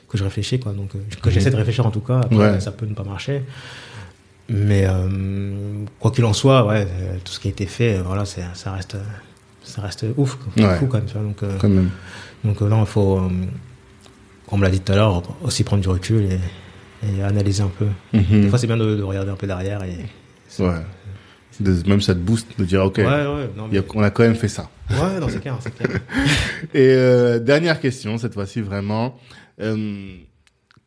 que 0.09 0.19
je 0.19 0.25
réfléchis, 0.25 0.59
quoi. 0.59 0.73
Donc, 0.73 0.97
euh, 0.97 0.99
que 1.23 1.31
j'essaie 1.31 1.51
de 1.51 1.57
réfléchir, 1.57 1.87
en 1.87 1.93
tout 1.93 2.01
cas. 2.01 2.19
Après, 2.25 2.37
Ouais. 2.37 2.61
ça 2.61 2.73
peut 2.73 2.87
ne 2.87 2.95
pas 2.95 3.05
marcher. 3.05 3.43
Mais, 4.55 4.85
euh, 4.87 5.85
quoi 5.99 6.11
qu'il 6.11 6.25
en 6.27 6.33
soit, 6.35 6.67
ouais, 6.67 6.87
euh, 6.87 7.17
tout 7.25 7.33
ce 7.33 7.41
qui 7.41 7.49
a 7.49 7.51
été 7.51 7.67
fait, 7.67 7.97
euh, 7.99 8.03
voilà, 8.03 8.25
c'est- 8.27 8.45
ça 8.55 8.73
reste, 8.73 8.97
ça 9.63 9.81
reste 9.83 10.05
ouf. 10.17 10.37
Ouais. 10.59 10.77
fou, 10.79 10.87
quand 10.87 10.99
même, 10.99 11.07
tu 11.07 11.15
vois. 11.15 11.23
Donc, 11.23 11.39
Quand 11.59 11.69
même. 11.69 11.91
donc 12.45 12.61
non, 12.61 12.81
il 12.81 12.87
faut, 12.87 13.17
comme 13.17 13.49
on 14.49 14.57
me 14.59 14.63
l'a 14.65 14.71
dit 14.71 14.81
tout 14.81 14.93
à 14.93 14.97
l'heure, 14.97 15.23
aussi 15.43 15.65
prendre 15.65 15.83
du 15.83 15.89
recul 15.89 16.25
et, 16.25 16.39
et 17.19 17.23
analyser 17.23 17.63
un 17.63 17.71
peu. 17.79 17.87
Mhm. 18.13 18.43
Des 18.43 18.49
fois, 18.49 18.59
c'est 18.59 18.67
bien 18.67 18.77
de, 18.77 18.97
de 18.97 19.03
regarder 19.03 19.31
un 19.31 19.37
peu 19.37 19.47
derrière 19.47 19.83
et. 19.85 19.97
Ouais. 20.63 20.75
De- 21.61 21.89
même 21.89 22.01
ça 22.01 22.15
te 22.15 22.19
booste 22.21 22.49
de 22.59 22.65
dire, 22.65 22.83
ok, 22.85 22.99
Ouais, 22.99 23.05
ouais, 23.05 23.51
non, 23.57 23.69
il 23.71 23.77
y 23.77 23.79
mais- 23.79 23.79
a- 23.79 23.93
on 23.95 24.03
a 24.03 24.11
quand 24.11 24.23
même 24.23 24.35
fait 24.35 24.49
ça. 24.49 24.69
ouais, 24.91 25.19
non, 25.21 25.29
c'est 25.31 25.41
clair. 25.41 25.57
Et 26.75 26.89
euh, 26.89 27.39
dernière 27.39 27.81
question, 27.81 28.19
cette 28.19 28.35
fois-ci 28.35 28.61
vraiment. 28.61 29.19
Euh, 29.61 30.17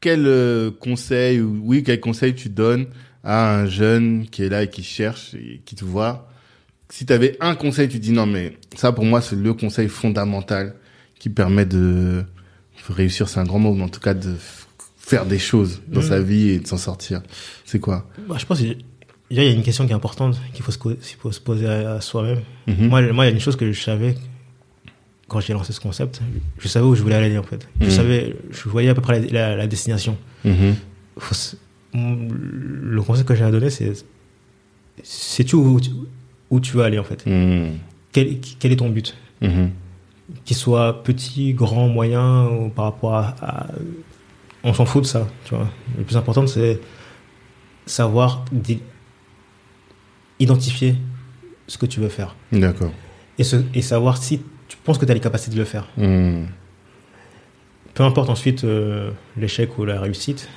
quel 0.02 0.26
euh, 0.28 0.72
conseil, 0.72 1.40
ou 1.42 1.62
oui, 1.64 1.84
quel 1.84 2.00
conseil 2.00 2.34
tu 2.36 2.50
donnes 2.50 2.88
à 3.26 3.56
un 3.60 3.66
jeune 3.66 4.28
qui 4.30 4.44
est 4.44 4.50
là 4.50 4.64
et 4.64 4.70
qui 4.70 4.84
cherche 4.84 5.34
et 5.34 5.60
qui 5.66 5.76
te 5.76 5.84
voit 5.84 6.30
Si 6.90 7.06
tu 7.06 7.12
avais 7.12 7.36
un 7.42 7.56
conseil, 7.56 7.90
tu 7.90 7.98
dis 8.00 8.12
non, 8.12 8.26
mais 8.28 8.58
ça 8.76 8.92
pour 8.92 9.04
moi 9.06 9.20
c'est 9.20 9.36
le 9.36 9.54
conseil 9.54 9.90
fondamental 9.90 10.76
qui 11.20 11.30
permet 11.30 11.66
de 11.66 12.24
réussir, 12.90 13.28
c'est 13.28 13.40
un 13.40 13.44
grand 13.46 13.58
mot, 13.60 13.74
mais 13.74 13.84
en 13.84 13.90
tout 13.90 14.00
cas 14.00 14.14
de 14.14 14.36
faire 14.98 15.26
des 15.26 15.40
choses 15.40 15.82
dans 15.88 16.02
Mhm. 16.02 16.08
sa 16.08 16.20
vie 16.22 16.50
et 16.50 16.60
de 16.60 16.68
s'en 16.68 16.78
sortir. 16.78 17.22
C'est 17.66 17.80
quoi? 17.80 18.08
Bah, 18.30 18.36
je 18.40 18.46
pense 18.46 18.60
qu'il 18.60 18.78
y 19.32 19.40
a 19.40 19.50
une 19.50 19.64
question 19.64 19.86
qui 19.88 19.92
est 19.92 19.96
importante 19.96 20.40
qu'il 20.54 20.64
faut 20.64 20.72
faut 21.20 21.32
se 21.32 21.40
poser 21.42 21.66
à, 21.68 22.00
soi-même. 22.02 22.42
Mhm. 22.68 22.88
Moi, 22.88 23.02
moi, 23.14 23.26
il 23.26 23.30
y 23.30 23.32
a 23.32 23.34
une 23.34 23.40
chose 23.42 23.56
que 23.56 23.72
je 23.72 23.82
savais 23.82 24.16
quand 25.28 25.40
j'ai 25.40 25.54
lancé 25.54 25.74
ce 25.74 25.80
concept. 25.80 26.22
Je 26.60 26.68
savais 26.68 26.86
où 26.86 26.94
je 26.96 27.02
voulais 27.02 27.16
aller, 27.16 27.38
en 27.40 27.44
fait. 27.44 27.68
Je 27.82 27.86
Mhm. 27.86 27.92
savais, 27.92 28.36
je 28.52 28.70
voyais 28.70 28.90
à 28.90 28.94
peu 28.96 29.02
près 29.02 29.20
la, 29.22 29.28
la- 29.32 29.56
la 29.56 29.68
destination. 29.68 30.16
Faut 31.18 31.34
le 31.96 33.02
conseil 33.02 33.26
que 33.26 33.36
j'ai 33.36 33.44
à 33.44 33.52
donner, 33.52 33.70
c'est 33.70 33.94
sais-tu 35.04 35.56
où, 35.56 35.80
tu- 35.80 35.92
où 36.50 36.60
tu 36.60 36.76
veux 36.78 36.84
aller, 36.84 37.00
en 37.00 37.04
fait? 37.04 37.26
Mhm. 37.26 37.78
quel, 38.12 38.40
quel 38.60 38.72
est 38.72 38.78
ton 38.78 38.90
but? 38.90 39.16
Mhm. 39.42 39.72
Qu'il 40.44 40.56
soit 40.58 41.04
petit, 41.04 41.54
grand, 41.54 41.88
moyen, 41.88 42.48
ou 42.50 42.70
par 42.70 42.86
rapport 42.86 43.14
à. 43.16 43.36
à- 43.42 43.68
on 44.64 44.74
s'en 44.74 44.86
fout 44.86 45.04
de 45.04 45.08
ça, 45.08 45.28
tu 45.46 45.54
vois. 45.56 45.68
Le 45.98 46.04
plus 46.04 46.18
important, 46.18 46.48
c'est 46.48 46.80
savoir 47.86 48.44
identifier 50.40 50.96
ce 51.68 51.78
que 51.78 51.86
tu 51.86 52.00
veux 52.00 52.10
faire. 52.10 52.36
D'accord. 52.52 52.92
Et, 53.38 53.44
ce- 53.44 53.64
et 53.74 53.82
savoir 53.82 54.18
si 54.18 54.42
tu 54.68 54.78
penses 54.84 54.98
que 54.98 55.06
tu 55.06 55.12
as 55.12 55.14
les 55.14 55.20
capacités 55.20 55.54
de 55.56 55.60
le 55.60 55.66
faire. 55.66 55.88
Mhm. 55.98 56.48
Peu 57.94 58.04
importe 58.04 58.30
ensuite 58.30 58.64
euh, 58.64 59.12
l'échec 59.38 59.78
ou 59.78 59.86
la 59.86 60.00
réussite, 60.02 60.50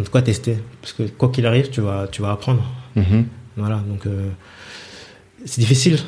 en 0.00 0.04
tout 0.04 0.10
cas 0.10 0.22
tester. 0.22 0.58
Parce 0.80 0.92
que 0.92 1.02
quoi 1.04 1.28
qu'il 1.28 1.46
arrive, 1.46 1.70
tu 1.70 1.80
vas, 1.80 2.08
tu 2.10 2.22
vas 2.22 2.32
apprendre. 2.32 2.64
Mhm. 2.96 3.26
Voilà, 3.56 3.76
donc 3.86 4.06
euh, 4.06 4.30
c'est 5.44 5.60
difficile 5.60 5.98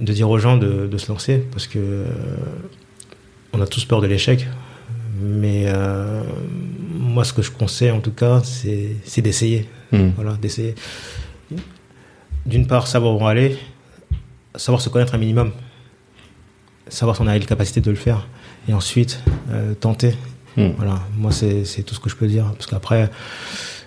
de 0.00 0.12
dire 0.12 0.28
aux 0.28 0.38
gens 0.38 0.56
de, 0.56 0.86
de 0.86 0.98
se 0.98 1.08
lancer 1.08 1.38
parce 1.52 1.66
que 1.66 1.78
euh, 1.78 2.06
on 3.52 3.60
a 3.60 3.66
tous 3.66 3.84
peur 3.84 4.00
de 4.00 4.06
l'échec. 4.06 4.46
Mais 5.20 5.64
euh, 5.66 6.22
moi, 6.92 7.24
ce 7.24 7.32
que 7.32 7.40
je 7.40 7.50
conseille 7.50 7.90
en 7.90 8.00
tout 8.00 8.10
cas, 8.10 8.42
c'est 8.42 8.96
c'est 9.04 9.22
d'essayer. 9.22 9.68
Mhm. 9.92 10.12
Voilà, 10.16 10.32
d'essayer. 10.34 10.74
D'une 12.44 12.66
part, 12.66 12.86
savoir 12.86 13.20
où 13.20 13.26
aller, 13.26 13.56
savoir 14.54 14.80
se 14.80 14.88
connaître 14.88 15.14
un 15.14 15.18
minimum, 15.18 15.52
savoir 16.88 17.16
si 17.16 17.22
on 17.22 17.26
a 17.26 17.36
les 17.36 17.44
capacités 17.44 17.80
de 17.80 17.90
le 17.90 17.96
faire, 17.96 18.28
et 18.68 18.74
ensuite 18.74 19.20
tenter. 19.80 20.14
Mhm. 20.56 20.72
Voilà, 20.76 21.00
moi 21.16 21.30
c'est 21.32 21.64
tout 21.84 21.94
ce 21.94 22.00
que 22.00 22.08
je 22.10 22.16
peux 22.16 22.26
dire, 22.26 22.46
parce 22.54 22.66
qu'après 22.66 23.10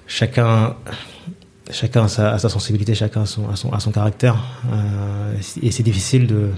chacun 0.08 0.76
chacun 1.72 2.06
a 2.06 2.08
sa, 2.08 2.32
a 2.34 2.40
sa 2.40 2.50
sensibilité, 2.50 2.96
chacun 2.96 3.22
a 3.22 3.26
son, 3.26 3.48
a 3.50 3.56
son, 3.56 3.72
a 3.72 3.80
son 3.80 3.92
caractère, 3.92 4.38
euh, 4.72 5.34
et 5.62 5.72
c'est 5.72 5.84
difficile 5.84 6.26
de, 6.28 6.50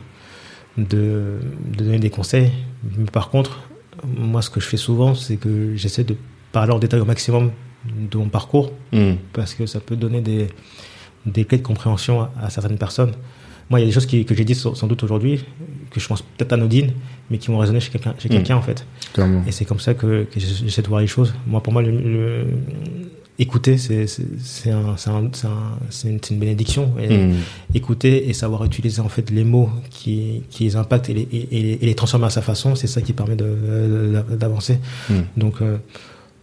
de 0.78 1.40
de 1.66 1.84
donner 1.84 2.00
des 2.00 2.10
conseils. 2.10 2.52
Mais 2.98 3.06
par 3.12 3.30
contre, 3.30 3.60
moi 4.06 4.42
ce 4.42 4.50
que 4.50 4.60
je 4.60 4.68
fais 4.68 4.78
souvent, 4.78 5.16
c'est 5.16 5.38
que 5.38 5.76
j'essaie 5.76 6.04
de 6.04 6.16
parler 6.52 6.72
en 6.74 6.80
détail 6.80 7.00
au 7.02 7.06
maximum 7.06 7.52
de 7.86 8.18
mon 8.18 8.30
parcours 8.30 8.72
Mhm. 8.94 9.18
parce 9.34 9.54
que 9.54 9.66
ça 9.66 9.80
peut 9.80 9.96
donner 9.96 10.22
des, 10.22 10.48
des 11.26 11.46
clés 11.46 11.58
de 11.58 11.64
compréhension 11.64 12.22
à, 12.22 12.32
à 12.44 12.50
certaines 12.50 12.78
personnes. 12.78 13.14
Moi, 13.72 13.80
il 13.80 13.84
y 13.84 13.86
a 13.86 13.88
des 13.88 13.94
choses 13.94 14.06
qui- 14.06 14.24
que 14.26 14.36
j'ai 14.36 14.44
dites 14.46 14.58
sans, 14.58 14.76
sans 14.76 14.86
doute 14.86 15.02
aujourd'hui, 15.02 15.44
que 15.90 16.00
je 16.00 16.08
pense 16.08 16.22
peut-être 16.22 16.54
anodines, 16.54 16.92
mais 17.30 17.38
qui 17.40 17.48
vont 17.48 17.58
résonner 17.58 17.80
chez 17.80 17.90
quelqu'un 17.90 18.14
chez 18.20 18.28
Mm. 18.30 18.32
quelqu'un, 18.34 18.58
en 18.58 18.62
fait. 18.62 18.86
Clairement. 19.14 19.42
Et 19.48 19.52
c'est 19.52 19.66
comme 19.66 19.80
ça 19.80 19.94
que, 19.96 20.26
que 20.26 20.40
j'essaie 20.40 20.82
de 20.84 20.88
voir 20.88 21.02
les 21.02 21.08
choses. 21.08 21.34
Moi, 21.48 21.64
pour 21.64 21.72
moi, 21.74 21.82
le, 21.82 21.90
le- 21.92 22.46
écouter, 23.40 23.78
c'est 23.78 24.06
un- 24.70 24.96
une, 26.30 26.40
bénédiction. 26.40 26.94
Et 27.00 27.18
Mhm. 27.18 27.36
Écouter 27.74 28.30
et 28.30 28.34
savoir 28.34 28.64
utiliser 28.66 29.02
en 29.02 29.10
fait 29.10 29.32
les 29.32 29.44
mots 29.46 29.70
qui, 29.90 30.44
qui 30.52 30.66
les 30.66 30.76
impactent 30.76 31.10
et 31.10 31.14
les, 31.16 31.22
et, 31.32 31.48
et- 31.58 31.84
et 31.84 31.86
les 31.86 31.96
transformer 31.96 32.28
à 32.28 32.30
sa 32.30 32.42
façon, 32.42 32.76
c'est 32.76 32.88
ça 32.88 33.02
qui 33.02 33.14
permet 33.14 33.36
d'avancer. 34.42 34.78
Mm. 35.10 35.14
Donc, 35.38 35.62
euh, 35.62 35.78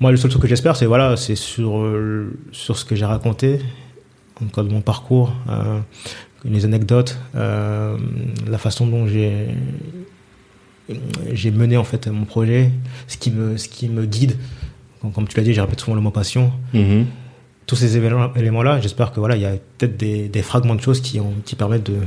moi, 0.00 0.10
le 0.10 0.16
seul 0.16 0.30
truc 0.30 0.42
que 0.42 0.48
j'espère, 0.48 0.76
c'est 0.76 0.86
voilà, 0.86 1.16
c'est 1.16 1.36
sur, 1.36 1.78
euh, 1.78 2.32
sur 2.52 2.76
ce 2.78 2.84
que 2.84 2.96
j'ai 2.96 3.05
raconté, 3.05 3.60
en 4.40 4.46
tout 4.46 4.55
cas 4.55 4.62
de 4.62 4.68
mon 4.72 4.80
parcours, 4.80 5.32
euh, 5.50 5.78
les 6.44 6.65
anecdotes, 6.65 7.19
euh, 7.35 7.97
la 8.48 8.59
façon 8.59 8.86
dont 8.86 9.06
j'ai 9.06 9.48
j'ai 11.32 11.51
mené 11.51 11.77
en 11.77 11.85
fait 11.85 12.06
mon 12.09 12.24
projet, 12.24 12.70
ce 13.09 13.16
qui 13.19 13.31
me, 13.31 13.56
ce 13.56 13.69
qui 13.69 13.89
me 13.89 14.06
guide. 14.06 14.36
Comme, 15.01 15.12
comme 15.12 15.28
tu 15.28 15.36
l'as 15.36 15.43
dit, 15.43 15.52
j'ai 15.52 15.60
répété 15.60 15.82
souvent 15.82 15.94
le 15.94 16.01
mot 16.01 16.10
passion. 16.10 16.52
Mhm. 16.73 17.06
tous 17.66 17.77
ces 17.77 17.98
événements- 17.98 18.35
éléments-là, 18.35 18.81
j'espère 18.81 19.12
que 19.12 19.20
voilà, 19.20 19.36
il 19.36 19.43
y 19.43 19.44
a 19.44 19.52
peut-être 19.77 19.98
des, 19.98 20.28
des 20.31 20.40
fragments 20.43 20.74
de 20.74 20.81
choses 20.81 21.02
qui, 21.02 21.20
ont, 21.20 21.35
qui 21.44 21.55
permettent 21.55 21.85
de, 21.90 21.98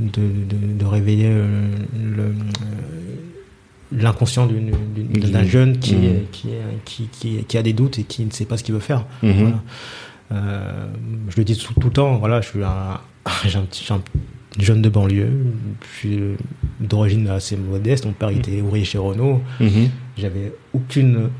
de, 0.00 0.22
de, 0.48 0.72
de 0.76 0.84
réveiller 0.84 1.28
euh, 1.30 1.68
le, 1.96 2.22
euh, 2.24 2.32
l'inconscient 3.92 4.48
d'un 4.48 5.44
jeune 5.44 5.78
qui, 5.78 5.94
qui, 6.32 6.48
qui, 6.84 7.08
qui, 7.12 7.44
qui 7.44 7.58
a 7.58 7.62
des 7.62 7.72
doutes 7.72 8.00
et 8.00 8.02
qui 8.02 8.24
ne 8.24 8.30
sait 8.32 8.44
pas 8.44 8.56
ce 8.56 8.64
qu'il 8.64 8.74
veut 8.74 8.80
faire. 8.80 9.06
Mhm. 9.22 9.32
Voilà. 9.34 9.62
Euh, 10.32 10.86
je 11.28 11.36
le 11.36 11.44
dis 11.44 11.56
tout, 11.56 11.72
tout 11.74 11.86
le 11.86 11.92
temps, 11.92 12.16
voilà, 12.16 12.40
je 12.40 12.48
suis 12.48 12.64
un, 12.64 12.98
j'ai 13.46 13.58
un 13.58 13.62
petit, 13.62 13.84
j'ai 13.86 13.94
un 13.94 14.02
jeune 14.58 14.82
de 14.82 14.88
banlieue, 14.88 15.30
suis 15.98 16.18
d'origine 16.80 17.28
assez 17.28 17.56
modeste, 17.56 18.06
mon 18.06 18.12
père 18.12 18.30
était 18.30 18.60
ouvrier 18.60 18.84
chez 18.84 18.98
Renault, 18.98 19.40
Mhm. 19.60 19.90
j'avais 20.16 20.52
aucune 20.72 21.30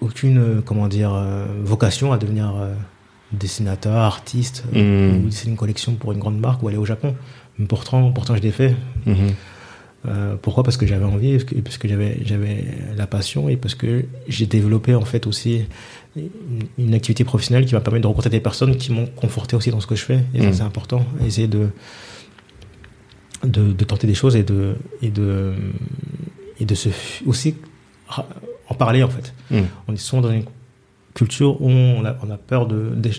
aucune 0.00 0.38
euh, 0.38 0.60
comment 0.64 0.88
dire 0.88 1.12
euh, 1.14 1.46
vocation 1.62 2.12
à 2.12 2.18
devenir 2.18 2.54
euh, 2.56 2.74
dessinateur 3.32 3.96
artiste 3.96 4.64
euh, 4.74 5.12
Mhm. 5.18 5.24
ou 5.24 5.28
dessiner 5.28 5.50
une 5.52 5.56
collection 5.58 5.94
pour 5.94 6.12
une 6.12 6.18
grande 6.18 6.38
marque 6.40 6.62
ou 6.62 6.68
aller 6.68 6.76
au 6.78 6.86
Japon 6.86 7.14
pourtant 7.68 8.10
pourtant 8.12 8.34
je 8.36 8.42
l'ai 8.42 8.50
fait 8.52 8.74
Mhm. 9.06 9.14
Euh, 10.08 10.34
pourquoi? 10.40 10.64
Parce 10.64 10.78
que 10.78 10.86
j'avais 10.86 11.04
envie 11.04 11.32
parce 11.32 11.44
que, 11.44 11.54
parce 11.56 11.76
que 11.76 11.86
j'avais 11.86 12.22
j'avais 12.24 12.64
la 12.96 13.06
passion 13.06 13.50
et 13.50 13.58
parce 13.58 13.74
que 13.74 14.06
j'ai 14.28 14.46
développé 14.46 14.94
en 14.94 15.04
fait 15.04 15.26
aussi 15.26 15.66
une, 16.78 16.94
activité 16.94 17.22
professionnelle 17.24 17.66
qui 17.66 17.74
m'a 17.74 17.80
permis 17.80 18.00
de 18.00 18.06
rencontrer 18.06 18.30
des 18.30 18.40
personnes 18.40 18.76
qui 18.76 18.90
m'ont 18.92 19.06
conforté 19.06 19.54
aussi 19.56 19.70
dans 19.70 19.80
ce 19.80 19.86
que 19.86 19.94
je 19.94 20.04
fais 20.04 20.20
et 20.34 20.40
ça 20.40 20.46
Mhm. 20.46 20.52
c'est 20.54 20.62
important 20.62 21.04
essayer 21.24 21.46
de, 21.48 21.68
de 23.44 23.72
de 23.72 23.84
tenter 23.84 24.06
des 24.06 24.14
choses 24.14 24.36
et 24.36 24.42
de 24.42 24.74
et 25.02 25.10
de 25.10 25.54
et 26.58 26.64
de 26.64 26.74
se 26.74 26.88
aussi 27.26 27.54
en 28.68 28.74
parler 28.74 29.02
en 29.02 29.08
fait 29.08 29.32
Mhm. 29.50 29.64
on 29.88 29.92
est 29.94 29.96
souvent 29.96 30.22
dans 30.22 30.32
une 30.32 30.44
culture 31.14 31.60
où 31.60 31.68
on 31.68 32.04
a, 32.04 32.16
on 32.22 32.30
a 32.30 32.36
peur 32.36 32.66
de, 32.66 32.90
de, 32.94 33.10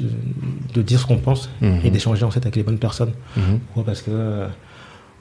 de 0.74 0.82
dire 0.82 1.00
ce 1.00 1.06
qu'on 1.06 1.18
pense 1.18 1.50
Mhm. 1.62 1.80
et 1.84 1.90
d'échanger 1.92 2.24
en 2.24 2.32
fait 2.32 2.40
avec 2.42 2.56
les 2.56 2.64
bonnes 2.64 2.78
personnes 2.78 3.12
pourquoi? 3.66 3.84
Parce 3.86 4.02
que, 4.02 4.12
euh, 4.12 4.48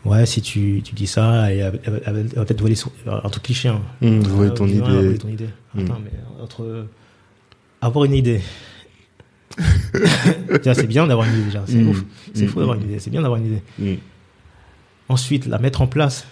ouais, 0.04 0.24
si 0.26 0.40
tu, 0.40 0.80
tu 0.84 0.94
dis 0.94 1.06
ça, 1.08 1.50
elle, 1.50 1.80
elle- 1.84 2.02
elle- 2.06 2.16
elle 2.16 2.26
va 2.36 2.44
peut-être 2.44 2.60
voler 2.60 2.76
son- 2.76 2.92
un 3.06 3.28
truc 3.28 3.42
cliché. 3.44 3.68
Hein. 3.68 3.80
Voler 4.00 4.50
Ah, 4.52 4.54
ton 4.54 4.66
idée. 4.68 4.78
voler 4.80 5.18
ton 5.18 5.28
idée. 5.28 5.48
Attends, 5.76 5.98
mais 6.04 6.12
entre 6.42 6.86
avoir 7.80 8.04
une 8.04 8.14
idée. 8.14 8.40
C'est 10.62 10.86
bien 10.86 11.06
d'avoir 11.06 11.26
une 11.28 11.34
idée 11.34 11.44
déjà. 11.44 11.62
C'est 11.66 11.74
Mm. 11.76 11.88
ouf. 11.88 12.04
C'est 12.34 12.44
Mm. 12.44 12.48
fou 12.48 12.58
d'avoir 12.60 12.76
une 12.78 12.84
idée. 12.84 12.98
C'est 12.98 13.10
bien 13.10 13.22
d'avoir 13.22 13.40
une 13.40 13.46
idée. 13.46 13.62
Mhm. 13.78 13.96
Ensuite, 15.08 15.46
la 15.46 15.58
mettre 15.58 15.82
en 15.82 15.86
place 15.86 16.26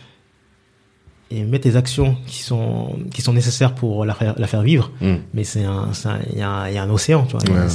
et 1.30 1.42
mettre 1.44 1.66
les 1.68 1.76
actions 1.76 2.16
qui 2.26 2.42
sont, 2.42 2.96
qui 3.12 3.20
sont 3.22 3.32
nécessaires 3.32 3.74
pour 3.74 4.04
la 4.06 4.14
faire, 4.14 4.34
la 4.38 4.46
faire 4.46 4.62
vivre. 4.62 4.90
Mhm. 5.00 5.18
Mais 5.34 5.44
c'est 5.44 5.64
un, 5.64 5.90
il 6.32 6.38
y, 6.38 6.42
a 6.42 6.48
un 6.50 6.68
il 6.68 6.74
y 6.74 6.78
a 6.78 6.82
un 6.84 6.90
océan, 6.90 7.24
tu 7.26 7.36
vois. 7.36 7.42
Ouais, 7.50 7.66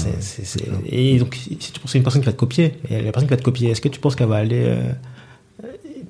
et 0.86 1.20
donc, 1.20 1.36
si 1.36 1.72
tu 1.72 1.80
penses 1.80 1.94
à 1.94 1.98
une 1.98 2.04
personne 2.04 2.22
qui 2.22 2.26
va 2.28 2.32
te 2.34 2.38
copier, 2.38 2.74
et 2.90 3.02
la 3.02 3.12
personne 3.12 3.28
qui 3.28 3.34
va 3.34 3.38
te 3.38 3.44
copier, 3.44 3.70
est-ce 3.72 3.82
que 3.82 3.90
tu 3.90 4.00
penses 4.00 4.16
qu'elle 4.16 4.28
va 4.30 4.38
aller, 4.38 4.64
euh, 4.66 4.92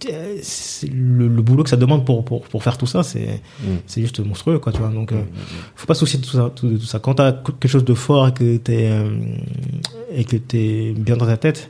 le, 0.01 1.27
le 1.27 1.41
boulot 1.41 1.63
que 1.63 1.69
ça 1.69 1.77
demande 1.77 2.05
pour, 2.05 2.23
pour, 2.25 2.41
pour 2.43 2.63
faire 2.63 2.77
tout 2.77 2.85
ça, 2.87 3.03
c'est, 3.03 3.41
c'est 3.87 4.01
juste 4.01 4.19
monstrueux, 4.19 4.59
quoi, 4.59 4.71
tu 4.71 4.79
vois. 4.79 4.89
Donc, 4.89 5.11
euh, 5.11 5.21
faut 5.75 5.85
pas 5.87 5.93
se 5.93 6.01
soucier 6.01 6.19
de 6.19 6.25
tout 6.25 6.31
ça, 6.31 6.51
de 6.61 6.77
tout 6.77 6.85
ça. 6.85 6.99
Quand 6.99 7.15
t'as 7.15 7.31
quelque 7.31 7.67
chose 7.67 7.85
de 7.85 7.93
fort 7.93 8.27
et 8.27 8.33
que 8.33 8.57
t'es, 8.57 8.89
euh, 8.91 9.09
et 10.11 10.23
que 10.25 10.37
t'es 10.37 10.93
bien 10.97 11.17
dans 11.17 11.25
ta 11.25 11.37
tête, 11.37 11.69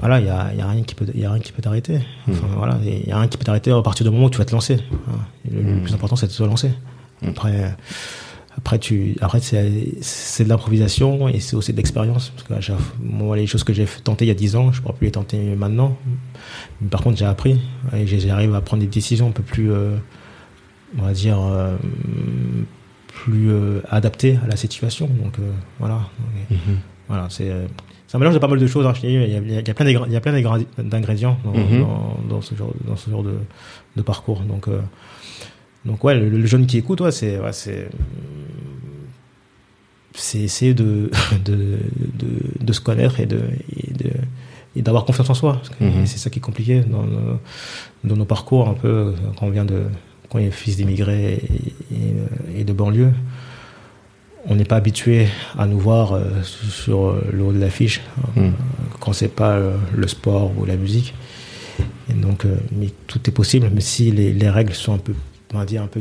voilà, 0.00 0.20
il 0.20 0.26
y 0.26 0.30
a, 0.30 0.52
y 0.54 0.60
a 0.60 0.66
rien 0.68 0.82
qui 0.82 0.94
peut, 0.94 1.06
y 1.14 1.24
a 1.24 1.32
rien 1.32 1.40
qui 1.40 1.52
peut 1.52 1.62
t'arrêter. 1.62 2.00
Enfin, 2.28 2.48
voilà, 2.56 2.78
il 2.84 3.08
y 3.08 3.12
a 3.12 3.18
rien 3.18 3.28
qui 3.28 3.38
peut 3.38 3.44
t'arrêter 3.44 3.70
à 3.70 3.80
partir 3.82 4.04
du 4.04 4.10
moment 4.10 4.26
où 4.26 4.30
tu 4.30 4.38
vas 4.38 4.44
te 4.44 4.52
lancer. 4.52 4.78
Le, 5.50 5.62
le 5.62 5.80
plus 5.82 5.94
important, 5.94 6.16
c'est 6.16 6.26
de 6.26 6.32
se 6.32 6.42
lancer. 6.42 6.70
Après, 7.26 7.74
après, 8.56 8.78
tu, 8.78 9.16
après, 9.20 9.40
c'est, 9.40 9.70
c'est 10.00 10.44
de 10.44 10.48
l'improvisation 10.48 11.28
et 11.28 11.40
c'est 11.40 11.56
aussi 11.56 11.72
de 11.72 11.76
l'expérience. 11.76 12.30
Parce 12.30 12.42
que 12.48 12.54
à 12.54 12.60
chaque- 12.60 12.78
moi, 13.02 13.36
les 13.36 13.46
choses 13.46 13.64
que 13.64 13.72
j'ai 13.72 13.84
tentées 14.04 14.24
il 14.26 14.28
y 14.28 14.30
a 14.30 14.34
10 14.34 14.54
ans, 14.56 14.72
je 14.72 14.80
pourrais 14.80 14.94
plus 14.94 15.06
les 15.06 15.10
tenter 15.12 15.38
maintenant. 15.56 15.96
Mais 16.80 16.88
par 16.88 17.02
contre, 17.02 17.16
j'ai 17.18 17.24
appris 17.24 17.60
et 17.96 18.06
j'arrive 18.06 18.54
à 18.54 18.60
prendre 18.60 18.82
des 18.82 18.88
décisions 18.88 19.28
un 19.28 19.32
peu 19.32 19.42
plus, 19.42 19.72
euh, 19.72 19.96
on 20.98 21.02
va 21.02 21.12
dire, 21.12 21.38
euh, 21.40 21.76
plus 23.08 23.50
euh, 23.50 23.80
adaptées 23.90 24.38
à 24.44 24.46
la 24.48 24.56
situation. 24.56 25.06
Donc, 25.22 25.34
voilà. 25.78 26.00
Mhm. 26.50 26.58
voilà, 27.08 27.26
c'est 27.30 27.50
un 28.12 28.18
mélange 28.18 28.34
de 28.34 28.38
pas 28.38 28.46
mal 28.46 28.60
de 28.60 28.66
choses. 28.68 28.86
hein, 28.86 28.92
il, 29.02 29.10
y 29.10 29.16
a, 29.16 29.38
il 29.60 29.68
y 29.68 29.72
plein 29.72 29.84
d'ingrédients 30.78 31.36
dans, 31.44 31.52
dans, 31.52 32.18
dans 32.28 32.40
ce 32.40 32.54
genre, 32.54 32.72
dans 32.86 32.96
ce 32.96 33.10
genre 33.10 33.24
de, 33.24 33.34
de 33.96 34.02
parcours. 34.02 34.40
Donc, 34.42 34.68
donc 35.84 36.02
ouais, 36.04 36.14
le, 36.14 36.28
le 36.28 36.46
jeune 36.46 36.66
qui 36.66 36.78
écoute, 36.78 37.00
ouais, 37.00 37.12
c'est 37.12 37.38
ouais, 37.38 37.52
c'est 37.52 37.88
c'est 40.14 40.38
essayer 40.40 40.74
de, 40.74 41.10
de, 41.44 41.78
de, 42.18 42.28
de 42.64 42.72
se 42.72 42.80
connaître 42.80 43.20
et 43.20 43.26
de 43.26 43.40
et 44.76 44.82
d'avoir 44.82 45.04
confiance 45.04 45.30
en 45.30 45.34
soi. 45.34 45.62
Mhm. 45.80 46.04
C'est 46.06 46.18
ça 46.18 46.30
qui 46.30 46.38
est 46.40 46.42
compliqué 46.42 46.80
dans 46.80 47.04
nos, 47.04 47.38
dans 48.02 48.16
nos 48.16 48.24
parcours 48.24 48.68
un 48.68 48.74
peu 48.74 49.14
quand 49.36 49.46
on 49.46 49.50
vient 49.50 49.64
de 49.64 49.84
quand 50.28 50.38
on 50.38 50.42
est 50.42 50.50
fils 50.50 50.76
d'immigrés 50.76 51.34
et, 51.34 51.94
et, 51.94 52.60
et 52.60 52.64
de 52.64 52.72
banlieue 52.72 53.12
on 54.46 54.56
n'est 54.56 54.64
pas 54.64 54.76
habitué 54.76 55.28
à 55.56 55.66
nous 55.66 55.78
voir 55.78 56.12
euh, 56.12 56.22
sur 56.42 57.06
euh, 57.06 57.24
le 57.32 57.42
haut 57.44 57.52
de 57.52 57.58
l'affiche 57.58 58.02
euh, 58.36 58.48
Mm. 58.48 58.52
quand 59.00 59.12
c'est 59.14 59.28
pas 59.28 59.52
euh, 59.52 59.76
le 59.96 60.06
sport 60.08 60.50
ou 60.58 60.66
la 60.66 60.76
musique. 60.76 61.14
Et 62.10 62.12
donc, 62.12 62.44
mais 62.72 62.88
tout 63.06 63.20
est 63.26 63.32
possible, 63.32 63.70
mais 63.74 63.80
si 63.80 64.10
les, 64.10 64.32
les 64.32 64.50
règles 64.50 64.74
sont 64.74 64.92
un 64.94 64.98
peu, 64.98 65.14
on 65.54 65.60
va 65.60 65.66
dire 65.66 65.82
un 65.82 65.86
peu, 65.86 66.00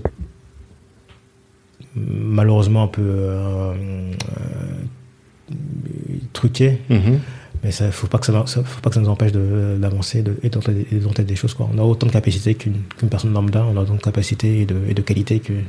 malheureusement 1.96 2.84
un 2.84 2.88
peu 2.88 3.02
euh, 3.04 3.74
euh, 3.74 5.56
truquées, 6.34 6.80
Mhm. 6.90 7.20
mais 7.64 7.72
ça, 7.72 7.92
faut 7.92 8.08
pas 8.08 8.18
que 8.18 8.26
ça, 8.26 8.44
ça- 8.48 8.64
faut 8.64 8.82
pas 8.82 8.90
que 8.90 8.96
ça 8.96 9.02
nous 9.02 9.10
empêche 9.10 9.32
de- 9.32 9.78
d'avancer 9.80 10.24
de, 10.24 10.38
et 10.44 10.50
d'entendre 10.50 11.28
des 11.28 11.36
choses. 11.36 11.54
Quoi. 11.54 11.70
On 11.74 11.78
a 11.78 11.84
autant 11.84 12.08
de 12.08 12.12
capacité 12.12 12.56
qu'une 12.56 12.82
qu'une 12.98 13.10
personne 13.10 13.34
lambda, 13.34 13.66
on 13.66 13.78
a 13.78 13.82
autant 13.82 13.96
de 13.96 14.02
capacité 14.02 14.62
et 14.62 14.66
de, 14.66 14.78
et 14.88 14.94
de 14.94 15.02
qualité 15.02 15.40
qu'une 15.40 15.66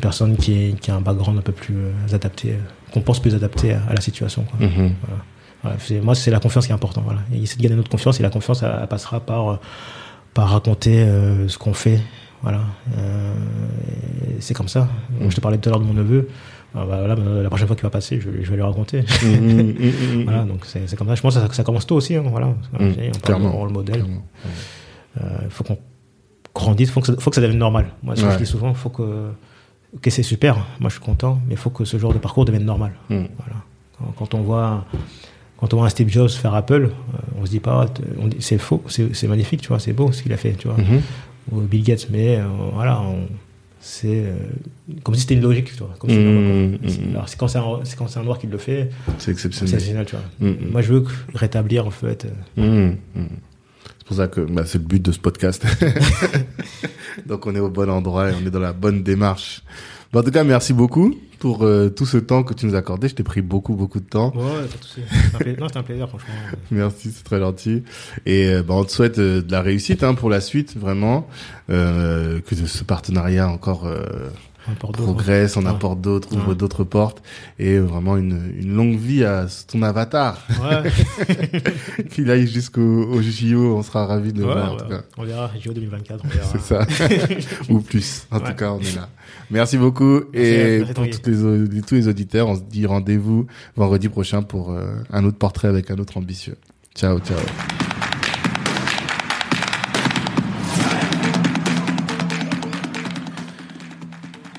personne 0.00 0.36
qui, 0.36 0.52
est, 0.70 0.80
qui 0.80 0.90
a 0.90 0.96
un 0.96 1.00
background 1.00 1.38
un 1.38 1.42
peu 1.42 1.52
plus 1.52 1.76
euh, 1.76 1.92
adapté, 2.14 2.54
qu'on 2.92 3.00
pense 3.00 3.20
plus 3.20 3.34
adapté 3.34 3.72
à, 3.74 3.82
à 3.88 3.94
la 3.94 4.00
situation. 4.00 4.44
Quoi. 4.44 4.66
Mhm. 4.66 4.92
Voilà, 5.62 5.76
moi, 6.02 6.14
c'est 6.14 6.30
la 6.30 6.38
confiance 6.40 6.66
qui 6.66 6.72
est 6.72 6.74
importante. 6.74 7.04
Voilà. 7.04 7.20
Essayer 7.32 7.56
de 7.58 7.62
gagner 7.62 7.76
notre 7.76 7.90
confiance 7.90 8.18
et 8.20 8.22
la 8.22 8.30
confiance, 8.30 8.62
elle, 8.62 8.76
elle 8.82 8.86
passera 8.88 9.20
par, 9.20 9.60
par 10.34 10.50
raconter 10.50 11.02
euh, 11.02 11.48
ce 11.48 11.58
qu'on 11.58 11.72
fait. 11.74 12.00
Voilà. 12.42 12.60
Euh, 12.96 13.34
c'est 14.40 14.54
comme 14.54 14.68
ça. 14.68 14.88
Je 15.28 15.34
te 15.34 15.40
parlais 15.40 15.58
tout 15.58 15.68
à 15.68 15.72
l'heure 15.72 15.80
de 15.80 15.84
mon 15.86 15.94
neveu. 15.94 16.28
Ah, 16.74 16.84
bah, 16.88 16.98
voilà, 17.06 17.14
la 17.42 17.48
prochaine 17.48 17.66
fois 17.66 17.76
qu'il 17.76 17.84
va 17.84 17.90
passer, 17.90 18.20
je, 18.20 18.28
je 18.42 18.50
vais 18.50 18.56
lui 18.56 18.62
raconter. 18.62 19.02
Mhm. 19.22 19.74
Mhm. 19.78 20.22
voilà, 20.24 20.42
donc 20.44 20.64
c'est 20.66 20.94
comme 20.96 21.08
ça. 21.08 21.14
Je 21.14 21.22
pense 21.22 21.34
que 21.34 21.40
ça, 21.40 21.52
ça 21.52 21.64
commence 21.64 21.86
tôt 21.86 21.96
aussi. 21.96 22.14
hein, 22.16 22.24
voilà. 22.26 22.48
Mm, 22.48 22.54
on 23.14 23.18
clairement. 23.20 23.52
rôle 23.52 23.70
modèle. 23.70 24.04
Il 25.16 25.50
faut 25.50 25.64
qu'on 25.64 25.78
grandisse, 26.54 26.88
il 26.88 26.92
faut, 26.92 27.00
que 27.00 27.06
ça- 27.06 27.16
faut 27.18 27.30
que 27.30 27.36
ça 27.36 27.40
devienne 27.42 27.58
normal. 27.58 27.86
Moi, 28.02 28.16
ce 28.16 28.22
que 28.22 28.26
Ouais. 28.26 28.32
je 28.34 28.38
dis 28.38 28.46
souvent, 28.46 28.74
faut 28.74 28.90
que. 28.90 29.30
Ok, 29.94 30.02
c'est 30.10 30.22
super, 30.22 30.56
moi 30.80 30.90
je 30.90 30.96
suis 30.96 31.00
content, 31.04 31.38
mais 31.46 31.54
il 31.54 31.56
faut 31.56 31.70
que 31.70 31.84
ce 31.86 31.96
genre 31.96 32.12
de 32.12 32.18
parcours 32.18 32.44
devienne 32.44 32.64
normal. 32.64 32.92
Voilà. 33.08 33.24
Quand, 33.98 34.12
quand 34.18 34.34
on 34.34 34.42
voit. 34.42 34.84
Quand 35.58 35.72
on 35.72 35.78
voit 35.78 35.86
un 35.86 35.88
Steve 35.88 36.10
Jobs 36.10 36.28
faire 36.28 36.52
Apple, 36.54 36.90
euh, 37.14 37.18
on 37.40 37.46
se 37.46 37.50
dit 37.50 37.60
pas, 37.60 37.86
c'est 38.40 38.58
faux, 38.58 38.82
c'est 38.88 39.14
c'est 39.16 39.26
magnifique, 39.26 39.62
tu 39.62 39.68
vois, 39.68 39.78
c'est 39.78 39.94
beau 39.94 40.12
ce 40.12 40.22
qu'il 40.22 40.30
a 40.34 40.36
fait, 40.36 40.52
tu 40.52 40.68
vois. 40.68 40.76
Ou 41.52 41.60
Bill 41.60 41.82
Gates, 41.84 42.08
mais 42.10 42.36
euh, 42.38 42.44
voilà, 42.72 43.02
c'est 43.80 44.24
euh, 44.24 44.34
comme 45.04 45.14
si 45.14 45.20
c'était 45.20 45.34
une 45.34 45.42
logique, 45.42 45.70
tu 45.72 45.78
vois. 45.78 45.94
Comme 45.98 46.10
si- 46.10 46.16
Mhm. 46.18 46.78
c'est-. 46.88 47.10
Alors 47.10 47.28
c'est 47.28 47.38
quand 47.38 47.48
c'est 47.48 47.58
un, 47.58 47.80
c'est 47.84 47.96
quand 47.96 48.08
c'est 48.08 48.18
un 48.18 48.24
noir 48.24 48.38
qui 48.38 48.46
le 48.48 48.58
fait, 48.58 48.90
C'est 49.18 49.24
c'est 49.24 49.30
exceptionnel. 49.32 49.80
génial, 49.80 50.06
tu 50.06 50.16
vois. 50.16 50.50
Moi, 50.70 50.82
je 50.82 50.92
veux 50.92 51.00
que- 51.02 51.10
rétablir 51.34 51.86
en 51.86 51.90
fait. 51.90 52.26
euh. 52.58 52.92
C'est 53.98 54.06
pour 54.08 54.16
ça 54.16 54.28
que 54.28 54.40
bah, 54.40 54.62
c'est 54.66 54.78
le 54.78 54.84
but 54.84 55.02
de 55.02 55.10
ce 55.12 55.18
podcast. 55.18 55.64
Donc 57.26 57.46
on 57.46 57.54
est 57.54 57.60
au 57.60 57.70
bon 57.70 57.88
endroit 57.90 58.30
et 58.30 58.34
on 58.40 58.46
est 58.46 58.50
dans 58.50 58.60
la 58.60 58.72
bonne 58.72 59.02
démarche. 59.02 59.62
En 60.16 60.22
tout 60.22 60.30
cas, 60.30 60.44
merci 60.44 60.72
beaucoup 60.72 61.14
pour 61.38 61.64
euh, 61.64 61.90
tout 61.90 62.06
ce 62.06 62.16
temps 62.16 62.42
que 62.42 62.54
tu 62.54 62.64
nous 62.64 62.74
as 62.74 62.78
accordé. 62.78 63.06
Je 63.08 63.14
t'ai 63.14 63.22
pris 63.22 63.42
beaucoup, 63.42 63.74
beaucoup 63.74 64.00
de 64.00 64.06
temps. 64.06 64.32
Ouais, 64.34 64.62
pas 65.30 65.44
de 65.44 65.60
Non, 65.60 65.66
c'était 65.68 65.78
un 65.78 65.82
plaisir, 65.82 66.08
franchement. 66.08 66.32
Merci, 66.70 67.12
c'est 67.14 67.22
très 67.22 67.38
gentil. 67.38 67.82
Et 68.24 68.46
euh, 68.46 68.62
bah, 68.62 68.74
on 68.74 68.84
te 68.84 68.92
souhaite 68.92 69.18
euh, 69.18 69.42
de 69.42 69.52
la 69.52 69.60
réussite 69.60 70.02
hein, 70.02 70.14
pour 70.14 70.30
la 70.30 70.40
suite, 70.40 70.74
vraiment. 70.74 71.28
Euh, 71.68 72.40
que 72.40 72.54
ce 72.54 72.84
partenariat 72.84 73.46
encore 73.46 73.90
d'eau, 74.80 75.02
progresse, 75.04 75.56
on 75.56 75.66
apporte 75.66 76.00
d'autres, 76.00 76.34
ouvre 76.34 76.54
d'autres 76.54 76.84
portes. 76.84 77.22
Et 77.58 77.78
vraiment 77.78 78.16
une, 78.16 78.52
une 78.58 78.74
longue 78.74 78.96
vie 78.96 79.24
à 79.24 79.46
ton 79.68 79.82
avatar. 79.82 80.46
Ouais, 80.62 80.90
Qu'il 82.10 82.30
aille 82.30 82.46
jusqu'au 82.46 82.80
au 82.80 83.22
JO, 83.22 83.76
on 83.76 83.82
sera 83.82 84.06
ravis 84.06 84.32
de 84.32 84.40
le 84.40 84.46
ouais, 84.46 84.52
voir 84.52 84.72
en 84.72 84.76
ouais. 84.76 84.82
tout 84.82 84.88
cas. 84.88 85.02
on 85.16 85.24
verra, 85.24 85.50
JO 85.62 85.72
2024, 85.72 86.24
on 86.24 86.28
verra. 86.28 86.48
C'est 86.52 86.60
ça. 86.60 86.86
Ou 87.68 87.80
plus. 87.80 88.26
En 88.30 88.40
tout 88.40 88.54
cas, 88.54 88.72
on 88.72 88.80
est 88.80 88.96
là. 88.96 89.08
Merci 89.50 89.76
beaucoup. 89.76 90.22
et 90.32 90.78
merci 90.78 90.92
pour 90.94 91.04
les, 91.04 91.80
tous 91.82 91.94
les 91.94 92.08
auditeurs, 92.08 92.48
on 92.48 92.56
se 92.56 92.62
dit 92.62 92.86
rendez-vous 92.86 93.46
vendredi 93.76 94.08
prochain 94.08 94.42
pour 94.42 94.72
euh, 94.72 94.96
un 95.12 95.24
autre 95.24 95.38
portrait 95.38 95.68
avec 95.68 95.90
un 95.90 95.98
autre 95.98 96.16
ambitieux. 96.16 96.56
Ciao, 96.94 97.18
ciao. 97.20 97.38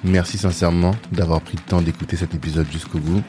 Merci 0.03 0.37
sincèrement 0.37 0.95
d'avoir 1.11 1.41
pris 1.41 1.57
le 1.57 1.63
temps 1.63 1.81
d'écouter 1.81 2.17
cet 2.17 2.35
épisode 2.35 2.67
jusqu'au 2.71 2.99
bout. 2.99 3.23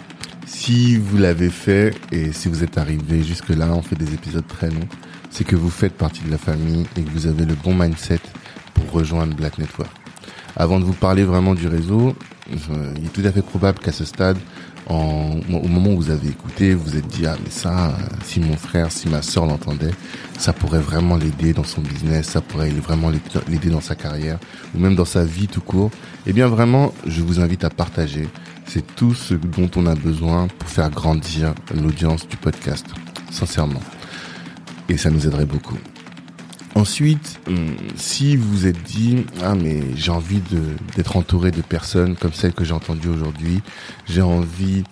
Si 0.46 0.96
vous 0.96 1.16
l'avez 1.16 1.50
fait 1.50 1.94
et 2.12 2.32
si 2.32 2.48
vous 2.48 2.62
êtes 2.62 2.78
arrivé 2.78 3.22
jusque 3.22 3.50
là, 3.50 3.68
on 3.72 3.82
fait 3.82 3.96
des 3.96 4.14
épisodes 4.14 4.46
très 4.46 4.70
longs, 4.70 4.88
c'est 5.30 5.44
que 5.44 5.56
vous 5.56 5.70
faites 5.70 5.94
partie 5.94 6.22
de 6.22 6.30
la 6.30 6.38
famille 6.38 6.86
et 6.96 7.02
que 7.02 7.10
vous 7.10 7.26
avez 7.26 7.44
le 7.44 7.54
bon 7.54 7.74
mindset 7.74 8.20
pour 8.74 8.90
rejoindre 8.90 9.34
Black 9.34 9.58
Network. 9.58 9.90
Avant 10.56 10.78
de 10.78 10.84
vous 10.84 10.92
parler 10.92 11.24
vraiment 11.24 11.54
du 11.54 11.68
réseau, 11.68 12.16
il 12.50 13.04
est 13.04 13.12
tout 13.12 13.22
à 13.24 13.32
fait 13.32 13.42
probable 13.42 13.78
qu'à 13.78 13.92
ce 13.92 14.04
stade, 14.04 14.38
au 14.88 15.68
moment 15.68 15.90
où 15.90 15.96
vous 15.96 16.10
avez 16.10 16.28
écouté, 16.28 16.74
vous 16.74 16.96
êtes 16.96 17.06
dit 17.06 17.26
ah 17.26 17.36
mais 17.42 17.50
ça, 17.50 17.96
si 18.24 18.40
mon 18.40 18.56
frère, 18.56 18.90
si 18.90 19.08
ma 19.08 19.22
sœur 19.22 19.46
l'entendait, 19.46 19.90
ça 20.38 20.52
pourrait 20.52 20.80
vraiment 20.80 21.16
l'aider 21.16 21.52
dans 21.52 21.64
son 21.64 21.80
business, 21.80 22.26
ça 22.28 22.40
pourrait 22.40 22.70
vraiment 22.70 23.10
l'aider 23.48 23.70
dans 23.70 23.80
sa 23.80 23.94
carrière 23.94 24.38
ou 24.74 24.78
même 24.78 24.94
dans 24.94 25.04
sa 25.04 25.24
vie 25.24 25.48
tout 25.48 25.60
court. 25.60 25.90
Eh 26.26 26.32
bien 26.32 26.48
vraiment, 26.48 26.92
je 27.06 27.22
vous 27.22 27.40
invite 27.40 27.64
à 27.64 27.70
partager. 27.70 28.28
C'est 28.66 28.94
tout 28.96 29.14
ce 29.14 29.34
dont 29.34 29.70
on 29.76 29.86
a 29.86 29.94
besoin 29.94 30.46
pour 30.58 30.68
faire 30.68 30.90
grandir 30.90 31.54
l'audience 31.74 32.28
du 32.28 32.36
podcast, 32.36 32.86
sincèrement. 33.30 33.80
Et 34.88 34.96
ça 34.96 35.10
nous 35.10 35.26
aiderait 35.26 35.46
beaucoup. 35.46 35.78
Ensuite, 36.78 37.40
hum, 37.48 37.74
si 37.96 38.36
vous 38.36 38.68
êtes 38.68 38.80
dit 38.84 39.26
ah 39.42 39.56
mais 39.56 39.80
j'ai 39.96 40.12
envie 40.12 40.40
d'être 40.96 41.16
entouré 41.16 41.50
de 41.50 41.60
personnes 41.60 42.14
comme 42.14 42.32
celles 42.32 42.52
que 42.52 42.64
j'ai 42.64 42.72
entendues 42.72 43.08
aujourd'hui, 43.08 43.62
j'ai 44.06 44.22
envie 44.22 44.84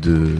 de, 0.00 0.38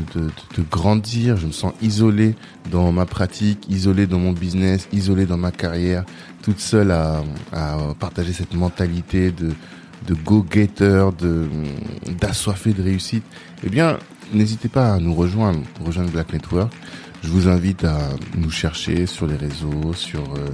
grandir, 0.70 1.36
je 1.36 1.46
me 1.46 1.52
sens 1.52 1.74
isolé 1.82 2.36
dans 2.70 2.90
ma 2.90 3.04
pratique, 3.04 3.66
isolé 3.68 4.06
dans 4.06 4.18
mon 4.18 4.32
business, 4.32 4.88
isolé 4.94 5.26
dans 5.26 5.36
ma 5.36 5.50
carrière, 5.50 6.04
toute 6.42 6.58
seule 6.58 6.90
à, 6.90 7.22
partager 8.00 8.32
cette 8.32 8.54
mentalité 8.54 9.30
de 9.30 9.50
de 10.06 10.14
go-getter, 10.14 11.10
de 11.18 11.46
d'assoiffé 12.18 12.72
de 12.72 12.82
réussite. 12.82 13.24
Eh 13.62 13.68
bien, 13.68 13.98
n'hésitez 14.32 14.68
pas 14.68 14.94
à 14.94 14.98
nous 14.98 15.14
rejoindre, 15.14 15.60
rejoindre 15.84 16.10
Black 16.10 16.32
Network. 16.32 16.72
Je 17.24 17.30
vous 17.30 17.48
invite 17.48 17.84
à 17.84 18.10
nous 18.36 18.50
chercher 18.50 19.06
sur 19.06 19.26
les 19.26 19.36
réseaux, 19.36 19.94
sur 19.94 20.20
euh, 20.34 20.50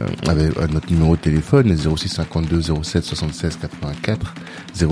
euh, 0.00 0.06
avec 0.28 0.58
notre 0.72 0.90
numéro 0.90 1.14
de 1.14 1.20
téléphone 1.20 1.76
06 1.76 2.08
52 2.08 2.62
07 2.82 3.04
76 3.04 3.58
84 3.58 4.34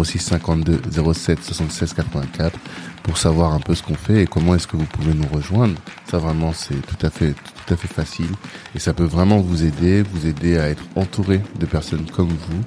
06 0.04 0.18
52 0.20 0.80
07 1.12 1.42
76 1.42 1.92
84 1.94 2.56
pour 3.02 3.18
savoir 3.18 3.52
un 3.52 3.58
peu 3.58 3.74
ce 3.74 3.82
qu'on 3.82 3.94
fait 3.94 4.22
et 4.22 4.26
comment 4.26 4.54
est-ce 4.54 4.68
que 4.68 4.76
vous 4.76 4.84
pouvez 4.84 5.12
nous 5.12 5.26
rejoindre. 5.26 5.74
Ça 6.08 6.18
vraiment 6.18 6.52
c'est 6.52 6.80
tout 6.86 7.04
à 7.04 7.10
fait 7.10 7.32
tout 7.32 7.74
à 7.74 7.76
fait 7.76 7.88
facile 7.88 8.30
et 8.76 8.78
ça 8.78 8.92
peut 8.92 9.04
vraiment 9.04 9.38
vous 9.38 9.64
aider, 9.64 10.02
vous 10.02 10.24
aider 10.24 10.56
à 10.56 10.68
être 10.68 10.84
entouré 10.94 11.40
de 11.58 11.66
personnes 11.66 12.06
comme 12.14 12.28
vous, 12.28 12.62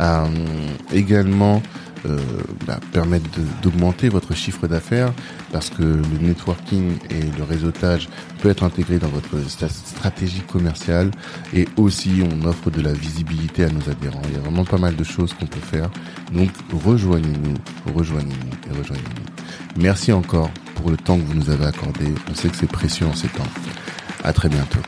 euh, 0.00 0.26
également 0.92 1.60
euh, 2.06 2.18
bah, 2.66 2.78
permettre 2.92 3.28
d'augmenter 3.62 4.08
votre 4.08 4.34
chiffre 4.34 4.66
d'affaires 4.66 5.12
parce 5.52 5.70
que 5.70 5.82
le 5.82 6.18
networking 6.20 6.92
et 7.10 7.36
le 7.36 7.44
réseautage 7.44 8.08
peut 8.40 8.48
être 8.48 8.62
intégré 8.62 8.98
dans 8.98 9.08
votre 9.08 9.38
stratégie 9.48 10.40
commerciale 10.40 11.10
et 11.54 11.66
aussi 11.76 12.22
on 12.22 12.46
offre 12.46 12.70
de 12.70 12.80
la 12.80 12.92
visibilité 12.92 13.64
à 13.64 13.68
nos 13.68 13.88
adhérents. 13.88 14.22
Il 14.28 14.34
y 14.34 14.36
a 14.36 14.40
vraiment 14.40 14.64
pas 14.64 14.78
mal 14.78 14.96
de 14.96 15.04
choses 15.04 15.32
qu'on 15.32 15.46
peut 15.46 15.60
faire. 15.60 15.90
Donc 16.32 16.50
rejoignez-nous, 16.72 17.54
rejoignez-nous 17.94 18.72
et 18.72 18.78
rejoignez-nous. 18.78 19.82
Merci 19.82 20.12
encore 20.12 20.50
pour 20.74 20.90
le 20.90 20.96
temps 20.96 21.18
que 21.18 21.24
vous 21.24 21.34
nous 21.34 21.50
avez 21.50 21.66
accordé. 21.66 22.06
On 22.30 22.34
sait 22.34 22.48
que 22.48 22.56
c'est 22.56 22.70
précieux 22.70 23.06
en 23.06 23.14
ces 23.14 23.28
temps. 23.28 23.44
À 24.24 24.32
très 24.32 24.48
bientôt. 24.48 24.80